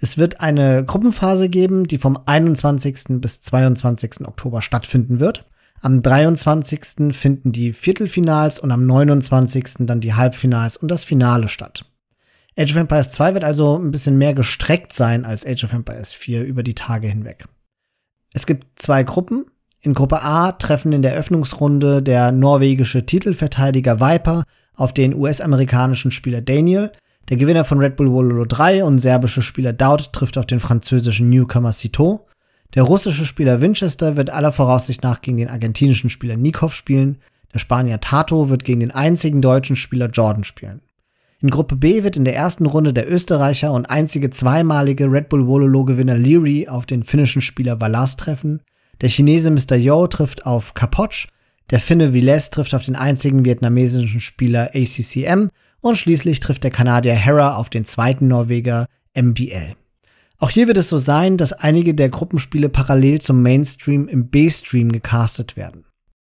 Es 0.00 0.18
wird 0.18 0.40
eine 0.40 0.84
Gruppenphase 0.84 1.48
geben, 1.48 1.86
die 1.86 1.98
vom 1.98 2.18
21. 2.26 3.20
bis 3.20 3.40
22. 3.42 4.26
Oktober 4.26 4.60
stattfinden 4.60 5.20
wird. 5.20 5.46
Am 5.80 6.02
23. 6.02 7.14
finden 7.14 7.52
die 7.52 7.72
Viertelfinals 7.72 8.58
und 8.58 8.70
am 8.70 8.86
29. 8.86 9.86
dann 9.86 10.00
die 10.00 10.14
Halbfinals 10.14 10.76
und 10.76 10.90
das 10.90 11.04
Finale 11.04 11.48
statt. 11.48 11.84
Age 12.56 12.70
of 12.70 12.76
Empires 12.76 13.10
2 13.10 13.34
wird 13.34 13.44
also 13.44 13.76
ein 13.76 13.90
bisschen 13.90 14.16
mehr 14.16 14.32
gestreckt 14.32 14.92
sein 14.92 15.24
als 15.24 15.46
Age 15.46 15.64
of 15.64 15.72
Empires 15.72 16.12
4 16.12 16.44
über 16.44 16.62
die 16.62 16.74
Tage 16.74 17.08
hinweg. 17.08 17.44
Es 18.32 18.46
gibt 18.46 18.80
zwei 18.80 19.02
Gruppen. 19.02 19.46
In 19.80 19.92
Gruppe 19.92 20.22
A 20.22 20.52
treffen 20.52 20.92
in 20.92 21.02
der 21.02 21.14
Öffnungsrunde 21.14 22.02
der 22.02 22.32
norwegische 22.32 23.04
Titelverteidiger 23.04 24.00
Viper 24.00 24.44
auf 24.74 24.94
den 24.94 25.14
US-amerikanischen 25.14 26.10
Spieler 26.10 26.40
Daniel. 26.40 26.92
Der 27.30 27.38
Gewinner 27.38 27.64
von 27.64 27.78
Red 27.78 27.96
Bull 27.96 28.12
Wololo 28.12 28.44
3 28.44 28.84
und 28.84 28.98
serbische 28.98 29.40
Spieler 29.40 29.72
Daud 29.72 30.12
trifft 30.12 30.36
auf 30.36 30.44
den 30.44 30.60
französischen 30.60 31.30
Newcomer 31.30 31.72
Cito. 31.72 32.26
Der 32.74 32.82
russische 32.82 33.24
Spieler 33.24 33.62
Winchester 33.62 34.16
wird 34.16 34.28
aller 34.28 34.52
Voraussicht 34.52 35.02
nach 35.02 35.22
gegen 35.22 35.38
den 35.38 35.48
argentinischen 35.48 36.10
Spieler 36.10 36.36
Nikov 36.36 36.74
spielen. 36.74 37.18
Der 37.54 37.60
Spanier 37.60 38.00
Tato 38.00 38.50
wird 38.50 38.64
gegen 38.64 38.80
den 38.80 38.90
einzigen 38.90 39.40
deutschen 39.40 39.76
Spieler 39.76 40.08
Jordan 40.08 40.44
spielen. 40.44 40.82
In 41.40 41.50
Gruppe 41.50 41.76
B 41.76 42.02
wird 42.04 42.16
in 42.16 42.24
der 42.24 42.36
ersten 42.36 42.66
Runde 42.66 42.92
der 42.92 43.10
Österreicher 43.10 43.72
und 43.72 43.86
einzige 43.86 44.28
zweimalige 44.30 45.10
Red 45.10 45.30
Bull 45.30 45.46
Wololo-Gewinner 45.46 46.16
Leary 46.16 46.68
auf 46.68 46.84
den 46.84 47.04
finnischen 47.04 47.42
Spieler 47.42 47.80
Valas 47.80 48.16
treffen. 48.16 48.60
Der 49.00 49.08
Chinese 49.08 49.50
Mr. 49.50 49.76
Yo 49.76 50.06
trifft 50.08 50.44
auf 50.44 50.74
Kapotsch. 50.74 51.28
Der 51.70 51.80
Finne 51.80 52.12
Viles 52.12 52.50
trifft 52.50 52.74
auf 52.74 52.84
den 52.84 52.96
einzigen 52.96 53.44
vietnamesischen 53.44 54.20
Spieler 54.20 54.70
ACCM. 54.74 55.48
Und 55.84 55.98
schließlich 55.98 56.40
trifft 56.40 56.64
der 56.64 56.70
Kanadier 56.70 57.12
Hera 57.12 57.56
auf 57.56 57.68
den 57.68 57.84
zweiten 57.84 58.26
Norweger 58.26 58.86
MBL. 59.14 59.76
Auch 60.38 60.48
hier 60.48 60.66
wird 60.66 60.78
es 60.78 60.88
so 60.88 60.96
sein, 60.96 61.36
dass 61.36 61.52
einige 61.52 61.92
der 61.92 62.08
Gruppenspiele 62.08 62.70
parallel 62.70 63.20
zum 63.20 63.42
Mainstream 63.42 64.08
im 64.08 64.28
B-Stream 64.28 64.92
gecastet 64.92 65.58
werden. 65.58 65.84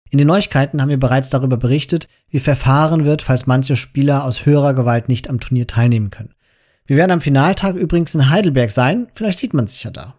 In 0.08 0.18
den 0.18 0.28
Neuigkeiten 0.28 0.80
haben 0.80 0.88
wir 0.88 1.00
bereits 1.00 1.30
darüber 1.30 1.56
berichtet, 1.56 2.06
wie 2.28 2.38
verfahren 2.38 3.04
wird, 3.04 3.22
falls 3.22 3.48
manche 3.48 3.74
Spieler 3.74 4.22
aus 4.22 4.46
höherer 4.46 4.72
Gewalt 4.72 5.08
nicht 5.08 5.28
am 5.28 5.40
Turnier 5.40 5.66
teilnehmen 5.66 6.10
können. 6.10 6.36
Wir 6.86 6.96
werden 6.96 7.10
am 7.10 7.20
Finaltag 7.20 7.74
übrigens 7.74 8.14
in 8.14 8.30
Heidelberg 8.30 8.70
sein, 8.70 9.08
vielleicht 9.16 9.40
sieht 9.40 9.52
man 9.52 9.66
sich 9.66 9.82
ja 9.82 9.90
da. 9.90 10.14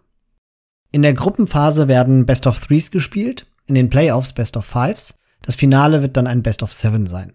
In 0.91 1.03
der 1.03 1.13
Gruppenphase 1.13 1.87
werden 1.87 2.25
Best 2.25 2.47
of 2.47 2.59
Threes 2.59 2.91
gespielt, 2.91 3.47
in 3.65 3.75
den 3.75 3.89
Playoffs 3.89 4.33
Best 4.33 4.57
of 4.57 4.65
Fives. 4.65 5.13
Das 5.41 5.55
Finale 5.55 6.01
wird 6.01 6.17
dann 6.17 6.27
ein 6.27 6.43
Best 6.43 6.63
of 6.63 6.73
Seven 6.73 7.07
sein. 7.07 7.31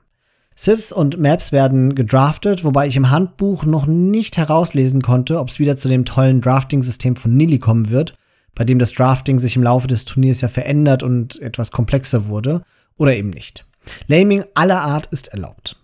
Civs 0.59 0.91
und 0.91 1.19
Maps 1.19 1.53
werden 1.53 1.95
gedraftet, 1.95 2.65
wobei 2.65 2.87
ich 2.87 2.97
im 2.97 3.11
Handbuch 3.11 3.65
noch 3.65 3.87
nicht 3.87 4.39
herauslesen 4.39 5.03
konnte, 5.03 5.39
ob 5.39 5.51
es 5.51 5.59
wieder 5.59 5.77
zu 5.77 5.89
dem 5.89 6.07
tollen 6.07 6.41
Drafting-System 6.41 7.17
von 7.17 7.37
Nili 7.37 7.59
kommen 7.59 7.91
wird, 7.91 8.15
bei 8.55 8.65
dem 8.65 8.79
das 8.79 8.93
Drafting 8.93 9.39
sich 9.39 9.57
im 9.57 9.63
Laufe 9.63 9.87
des 9.87 10.07
Turniers 10.07 10.41
ja 10.41 10.49
verändert 10.49 11.03
und 11.03 11.41
etwas 11.43 11.71
komplexer 11.71 12.27
wurde, 12.27 12.63
oder 12.97 13.15
eben 13.15 13.31
nicht. 13.31 13.67
Laming 14.07 14.45
aller 14.55 14.81
Art 14.81 15.07
ist 15.09 15.29
erlaubt. 15.29 15.77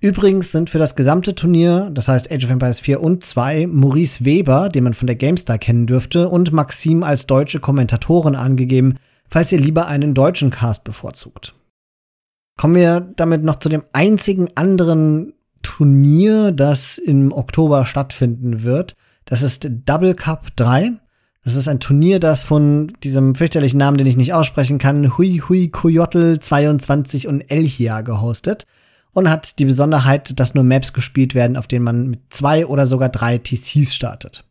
Übrigens 0.00 0.52
sind 0.52 0.70
für 0.70 0.78
das 0.78 0.96
gesamte 0.96 1.34
Turnier, 1.34 1.90
das 1.92 2.08
heißt 2.08 2.30
Age 2.30 2.44
of 2.44 2.50
Empires 2.50 2.80
4 2.80 3.00
und 3.00 3.24
2, 3.24 3.66
Maurice 3.66 4.24
Weber, 4.24 4.68
den 4.68 4.84
man 4.84 4.94
von 4.94 5.06
der 5.06 5.16
GameStar 5.16 5.58
kennen 5.58 5.86
dürfte, 5.86 6.28
und 6.28 6.52
Maxim 6.52 7.02
als 7.02 7.26
deutsche 7.26 7.60
Kommentatoren 7.60 8.36
angegeben, 8.36 8.96
falls 9.28 9.52
ihr 9.52 9.60
lieber 9.60 9.86
einen 9.86 10.14
deutschen 10.14 10.50
Cast 10.50 10.84
bevorzugt. 10.84 11.54
Kommen 12.62 12.76
wir 12.76 13.00
damit 13.16 13.42
noch 13.42 13.58
zu 13.58 13.68
dem 13.68 13.82
einzigen 13.92 14.48
anderen 14.54 15.32
Turnier, 15.62 16.52
das 16.52 16.96
im 16.96 17.32
Oktober 17.32 17.84
stattfinden 17.86 18.62
wird. 18.62 18.94
Das 19.24 19.42
ist 19.42 19.68
Double 19.84 20.14
Cup 20.14 20.54
3. 20.54 20.92
Das 21.42 21.56
ist 21.56 21.66
ein 21.66 21.80
Turnier, 21.80 22.20
das 22.20 22.44
von 22.44 22.92
diesem 23.02 23.34
fürchterlichen 23.34 23.80
Namen, 23.80 23.98
den 23.98 24.06
ich 24.06 24.16
nicht 24.16 24.32
aussprechen 24.32 24.78
kann, 24.78 25.18
Hui 25.18 25.42
Hui 25.48 25.70
Coyotl 25.70 26.38
22 26.38 27.26
und 27.26 27.40
Elchia 27.40 28.02
gehostet 28.02 28.68
und 29.10 29.28
hat 29.28 29.58
die 29.58 29.64
Besonderheit, 29.64 30.38
dass 30.38 30.54
nur 30.54 30.62
Maps 30.62 30.92
gespielt 30.92 31.34
werden, 31.34 31.56
auf 31.56 31.66
denen 31.66 31.84
man 31.84 32.06
mit 32.10 32.20
zwei 32.30 32.64
oder 32.64 32.86
sogar 32.86 33.08
drei 33.08 33.38
TCs 33.38 33.92
startet. 33.92 34.44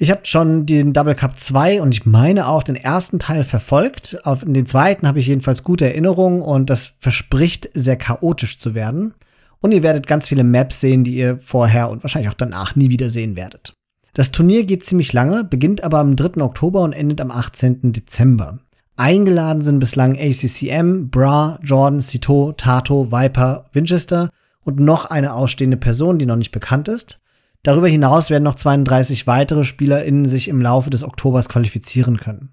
Ich 0.00 0.12
habe 0.12 0.20
schon 0.22 0.64
den 0.64 0.92
Double 0.92 1.16
Cup 1.16 1.36
2 1.36 1.82
und 1.82 1.90
ich 1.90 2.06
meine 2.06 2.46
auch 2.46 2.62
den 2.62 2.76
ersten 2.76 3.18
Teil 3.18 3.42
verfolgt. 3.42 4.16
Auf 4.22 4.44
den 4.44 4.64
zweiten 4.64 5.08
habe 5.08 5.18
ich 5.18 5.26
jedenfalls 5.26 5.64
gute 5.64 5.86
Erinnerungen 5.86 6.40
und 6.40 6.70
das 6.70 6.92
verspricht 7.00 7.68
sehr 7.74 7.96
chaotisch 7.96 8.60
zu 8.60 8.76
werden. 8.76 9.14
Und 9.58 9.72
ihr 9.72 9.82
werdet 9.82 10.06
ganz 10.06 10.28
viele 10.28 10.44
Maps 10.44 10.80
sehen, 10.80 11.02
die 11.02 11.16
ihr 11.16 11.38
vorher 11.38 11.90
und 11.90 12.04
wahrscheinlich 12.04 12.30
auch 12.30 12.36
danach 12.36 12.76
nie 12.76 12.90
wieder 12.90 13.10
sehen 13.10 13.34
werdet. 13.34 13.74
Das 14.14 14.30
Turnier 14.30 14.64
geht 14.64 14.84
ziemlich 14.84 15.12
lange, 15.12 15.42
beginnt 15.42 15.82
aber 15.82 15.98
am 15.98 16.14
3. 16.14 16.42
Oktober 16.42 16.82
und 16.82 16.92
endet 16.92 17.20
am 17.20 17.32
18. 17.32 17.92
Dezember. 17.92 18.60
Eingeladen 18.94 19.62
sind 19.62 19.80
bislang 19.80 20.16
ACCM, 20.16 21.10
Bra, 21.10 21.58
Jordan, 21.64 22.02
Cito, 22.02 22.52
Tato, 22.52 23.10
Viper, 23.10 23.64
Winchester 23.72 24.30
und 24.62 24.78
noch 24.78 25.06
eine 25.06 25.34
ausstehende 25.34 25.76
Person, 25.76 26.20
die 26.20 26.26
noch 26.26 26.36
nicht 26.36 26.52
bekannt 26.52 26.86
ist. 26.86 27.18
Darüber 27.62 27.88
hinaus 27.88 28.30
werden 28.30 28.44
noch 28.44 28.54
32 28.54 29.26
weitere 29.26 29.64
SpielerInnen 29.64 30.26
sich 30.26 30.48
im 30.48 30.60
Laufe 30.60 30.90
des 30.90 31.02
Oktobers 31.02 31.48
qualifizieren 31.48 32.18
können. 32.18 32.52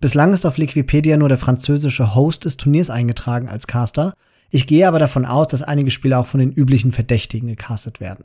Bislang 0.00 0.32
ist 0.32 0.46
auf 0.46 0.58
Liquipedia 0.58 1.16
nur 1.16 1.28
der 1.28 1.38
französische 1.38 2.14
Host 2.14 2.44
des 2.44 2.56
Turniers 2.56 2.90
eingetragen 2.90 3.48
als 3.48 3.66
Caster. 3.66 4.14
Ich 4.50 4.66
gehe 4.66 4.88
aber 4.88 4.98
davon 4.98 5.24
aus, 5.24 5.48
dass 5.48 5.62
einige 5.62 5.90
Spieler 5.90 6.18
auch 6.18 6.26
von 6.26 6.40
den 6.40 6.52
üblichen 6.52 6.92
Verdächtigen 6.92 7.48
gecastet 7.48 8.00
werden. 8.00 8.24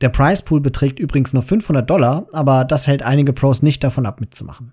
Der 0.00 0.08
Price 0.08 0.42
Pool 0.42 0.60
beträgt 0.60 0.98
übrigens 0.98 1.32
nur 1.32 1.42
500 1.42 1.88
Dollar, 1.88 2.26
aber 2.32 2.64
das 2.64 2.86
hält 2.86 3.02
einige 3.02 3.32
Pros 3.32 3.62
nicht 3.62 3.84
davon 3.84 4.04
ab, 4.04 4.20
mitzumachen. 4.20 4.72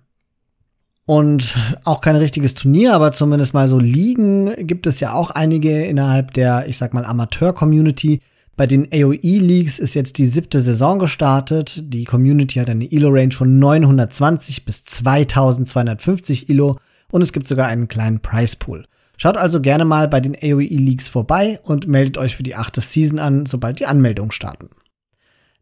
Und 1.06 1.56
auch 1.84 2.00
kein 2.00 2.16
richtiges 2.16 2.54
Turnier, 2.54 2.94
aber 2.94 3.12
zumindest 3.12 3.52
mal 3.54 3.68
so 3.68 3.78
Ligen 3.78 4.66
gibt 4.66 4.86
es 4.86 5.00
ja 5.00 5.12
auch 5.12 5.30
einige 5.30 5.84
innerhalb 5.84 6.32
der, 6.34 6.68
ich 6.68 6.78
sag 6.78 6.94
mal, 6.94 7.04
Amateur-Community. 7.04 8.20
Bei 8.60 8.66
den 8.66 8.88
AOE-Leagues 8.92 9.78
ist 9.78 9.94
jetzt 9.94 10.18
die 10.18 10.26
siebte 10.26 10.60
Saison 10.60 10.98
gestartet. 10.98 11.80
Die 11.82 12.04
Community 12.04 12.58
hat 12.58 12.68
eine 12.68 12.92
Elo-Range 12.92 13.32
von 13.32 13.58
920 13.58 14.66
bis 14.66 14.84
2250 14.84 16.50
Elo 16.50 16.76
und 17.10 17.22
es 17.22 17.32
gibt 17.32 17.48
sogar 17.48 17.68
einen 17.68 17.88
kleinen 17.88 18.20
Price-Pool. 18.20 18.84
Schaut 19.16 19.38
also 19.38 19.62
gerne 19.62 19.86
mal 19.86 20.08
bei 20.08 20.20
den 20.20 20.34
AOE-Leagues 20.34 21.08
vorbei 21.08 21.58
und 21.62 21.88
meldet 21.88 22.18
euch 22.18 22.36
für 22.36 22.42
die 22.42 22.54
achte 22.54 22.82
Season 22.82 23.18
an, 23.18 23.46
sobald 23.46 23.80
die 23.80 23.86
Anmeldungen 23.86 24.30
starten. 24.30 24.68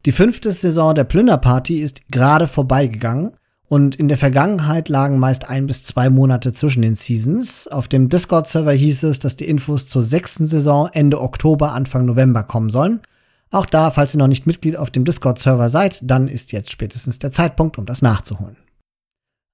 Die 0.05 0.11
fünfte 0.11 0.51
Saison 0.51 0.93
der 0.93 1.05
Plünderparty 1.05 1.79
ist 1.79 2.11
gerade 2.11 2.49
vorbeigegangen 2.49 3.37
und 3.69 3.97
in 3.97 4.09
der 4.09 4.17
Vergangenheit 4.17 4.89
lagen 4.89 5.19
meist 5.19 5.49
ein 5.49 5.67
bis 5.67 5.85
zwei 5.85 6.09
Monate 6.09 6.53
zwischen 6.53 6.83
den 6.83 6.95
Seasons. 6.95 7.69
Auf 7.69 7.87
dem 7.87 8.09
Discord-Server 8.09 8.73
hieß 8.73 9.03
es, 9.05 9.19
dass 9.19 9.37
die 9.37 9.47
Infos 9.47 9.87
zur 9.87 10.01
sechsten 10.03 10.47
Saison 10.47 10.89
Ende 10.93 11.21
Oktober, 11.21 11.73
Anfang 11.73 12.07
November 12.07 12.43
kommen 12.43 12.71
sollen. 12.71 13.01
Auch 13.51 13.67
da, 13.67 13.91
falls 13.91 14.15
ihr 14.15 14.19
noch 14.19 14.27
nicht 14.27 14.47
Mitglied 14.47 14.77
auf 14.77 14.91
dem 14.91 15.05
Discord-Server 15.05 15.69
seid, 15.69 16.01
dann 16.03 16.29
ist 16.29 16.53
jetzt 16.53 16.71
spätestens 16.71 17.19
der 17.19 17.31
Zeitpunkt, 17.31 17.79
um 17.79 17.85
das 17.85 18.03
nachzuholen. 18.03 18.57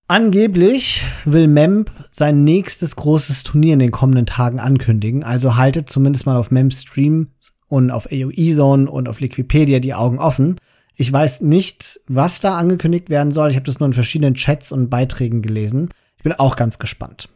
Angeblich 0.07 1.03
will 1.25 1.49
Memp 1.49 1.91
sein 2.11 2.45
nächstes 2.45 2.95
großes 2.95 3.43
Turnier 3.43 3.73
in 3.73 3.79
den 3.79 3.91
kommenden 3.91 4.27
Tagen 4.27 4.61
ankündigen, 4.61 5.25
also 5.25 5.57
haltet 5.57 5.89
zumindest 5.89 6.27
mal 6.27 6.37
auf 6.37 6.51
Memp 6.51 6.75
Streams 6.75 7.29
und 7.69 7.91
auf 7.91 8.07
AOE 8.13 8.55
Zone 8.55 8.91
und 8.91 9.09
auf 9.09 9.21
Liquipedia 9.21 9.81
die 9.81 9.95
Augen 9.95 10.19
offen. 10.19 10.57
Ich 10.97 11.13
weiß 11.13 11.41
nicht, 11.41 12.01
was 12.07 12.41
da 12.41 12.57
angekündigt 12.57 13.11
werden 13.11 13.33
soll. 13.33 13.51
Ich 13.51 13.57
habe 13.57 13.67
das 13.67 13.81
nur 13.81 13.89
in 13.89 13.95
verschiedenen 13.95 14.35
Chats 14.35 14.71
und 14.73 14.91
Beiträgen 14.91 15.43
gelesen. 15.43 15.89
Ich 16.17 16.23
bin 16.23 16.33
auch 16.33 16.57
ganz 16.57 16.79
gespannt. 16.79 17.29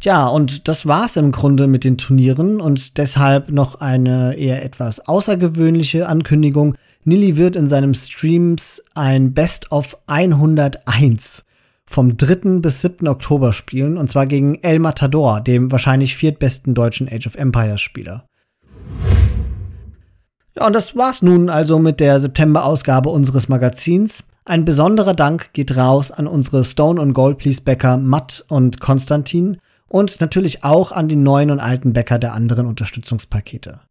Tja, 0.00 0.28
und 0.28 0.68
das 0.68 0.86
war's 0.86 1.16
im 1.16 1.32
Grunde 1.32 1.66
mit 1.66 1.82
den 1.82 1.98
Turnieren 1.98 2.60
und 2.60 2.98
deshalb 2.98 3.50
noch 3.50 3.80
eine 3.80 4.36
eher 4.36 4.64
etwas 4.64 5.00
außergewöhnliche 5.00 6.06
Ankündigung. 6.06 6.76
Nilly 7.02 7.36
wird 7.36 7.56
in 7.56 7.68
seinem 7.68 7.94
Streams 7.94 8.84
ein 8.94 9.34
Best 9.34 9.72
of 9.72 9.98
101 10.06 11.44
vom 11.84 12.16
3. 12.16 12.60
bis 12.60 12.82
7. 12.82 13.08
Oktober 13.08 13.52
spielen 13.52 13.96
und 13.96 14.08
zwar 14.08 14.26
gegen 14.26 14.56
El 14.62 14.78
Matador, 14.78 15.40
dem 15.40 15.72
wahrscheinlich 15.72 16.16
viertbesten 16.16 16.74
deutschen 16.74 17.08
Age 17.10 17.26
of 17.26 17.34
Empires 17.34 17.80
Spieler. 17.80 18.26
Ja, 20.58 20.66
und 20.66 20.72
das 20.72 20.96
war's 20.96 21.22
nun 21.22 21.50
also 21.50 21.78
mit 21.78 22.00
der 22.00 22.18
September-Ausgabe 22.18 23.10
unseres 23.10 23.48
Magazins. 23.48 24.24
Ein 24.44 24.64
besonderer 24.64 25.14
Dank 25.14 25.52
geht 25.52 25.76
raus 25.76 26.10
an 26.10 26.26
unsere 26.26 26.64
Stone 26.64 27.00
und 27.00 27.12
Gold 27.12 27.38
Please 27.38 27.62
Bäcker 27.62 27.96
Matt 27.96 28.44
und 28.48 28.80
Konstantin 28.80 29.58
und 29.86 30.20
natürlich 30.20 30.64
auch 30.64 30.90
an 30.90 31.06
die 31.06 31.14
neuen 31.14 31.52
und 31.52 31.60
alten 31.60 31.92
Bäcker 31.92 32.18
der 32.18 32.34
anderen 32.34 32.66
Unterstützungspakete. 32.66 33.82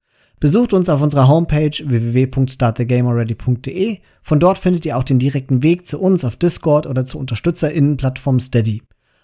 Besucht 0.41 0.73
uns 0.73 0.89
auf 0.89 1.02
unserer 1.02 1.30
Homepage 1.30 1.72
www.startthegamealready.de. 1.72 3.99
Von 4.22 4.41
dort 4.41 4.60
findet 4.60 4.85
ihr 4.85 4.98
auch 4.98 5.06
den 5.06 5.19
direkten 5.19 5.64
Weg 5.64 5.88
zu 5.88 6.02
uns 6.02 6.26
auf 6.26 6.35
Discord 6.35 6.85
oder 6.85 7.06
zur 7.06 7.22
UnterstützerInnen-Plattform 7.22 8.41
Steady. 8.41 8.84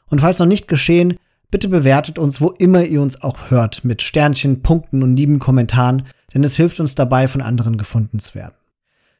Und 0.09 0.21
falls 0.21 0.39
noch 0.39 0.45
nicht 0.45 0.69
geschehen, 0.69 1.17
bitte 1.51 1.67
bewertet 1.67 2.19
uns, 2.19 2.39
wo 2.39 2.51
immer 2.51 2.85
ihr 2.85 3.01
uns 3.01 3.21
auch 3.21 3.51
hört, 3.51 3.83
mit 3.83 4.01
Sternchen, 4.01 4.61
Punkten 4.61 5.03
und 5.03 5.17
lieben 5.17 5.39
Kommentaren, 5.39 6.03
denn 6.33 6.43
es 6.43 6.55
hilft 6.55 6.79
uns 6.79 6.95
dabei, 6.95 7.27
von 7.27 7.41
anderen 7.41 7.77
gefunden 7.77 8.19
zu 8.19 8.35
werden. 8.35 8.55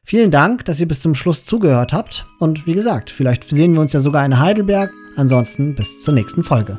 Vielen 0.02 0.30
Dank, 0.30 0.64
dass 0.66 0.80
ihr 0.80 0.88
bis 0.88 1.00
zum 1.00 1.14
Schluss 1.14 1.44
zugehört 1.44 1.92
habt 1.92 2.26
und 2.38 2.66
wie 2.66 2.74
gesagt, 2.74 3.10
vielleicht 3.10 3.48
sehen 3.48 3.72
wir 3.72 3.80
uns 3.80 3.92
ja 3.94 4.00
sogar 4.00 4.24
in 4.26 4.38
Heidelberg. 4.38 4.92
Ansonsten 5.16 5.74
bis 5.74 6.00
zur 6.00 6.12
nächsten 6.12 6.44
Folge. 6.44 6.78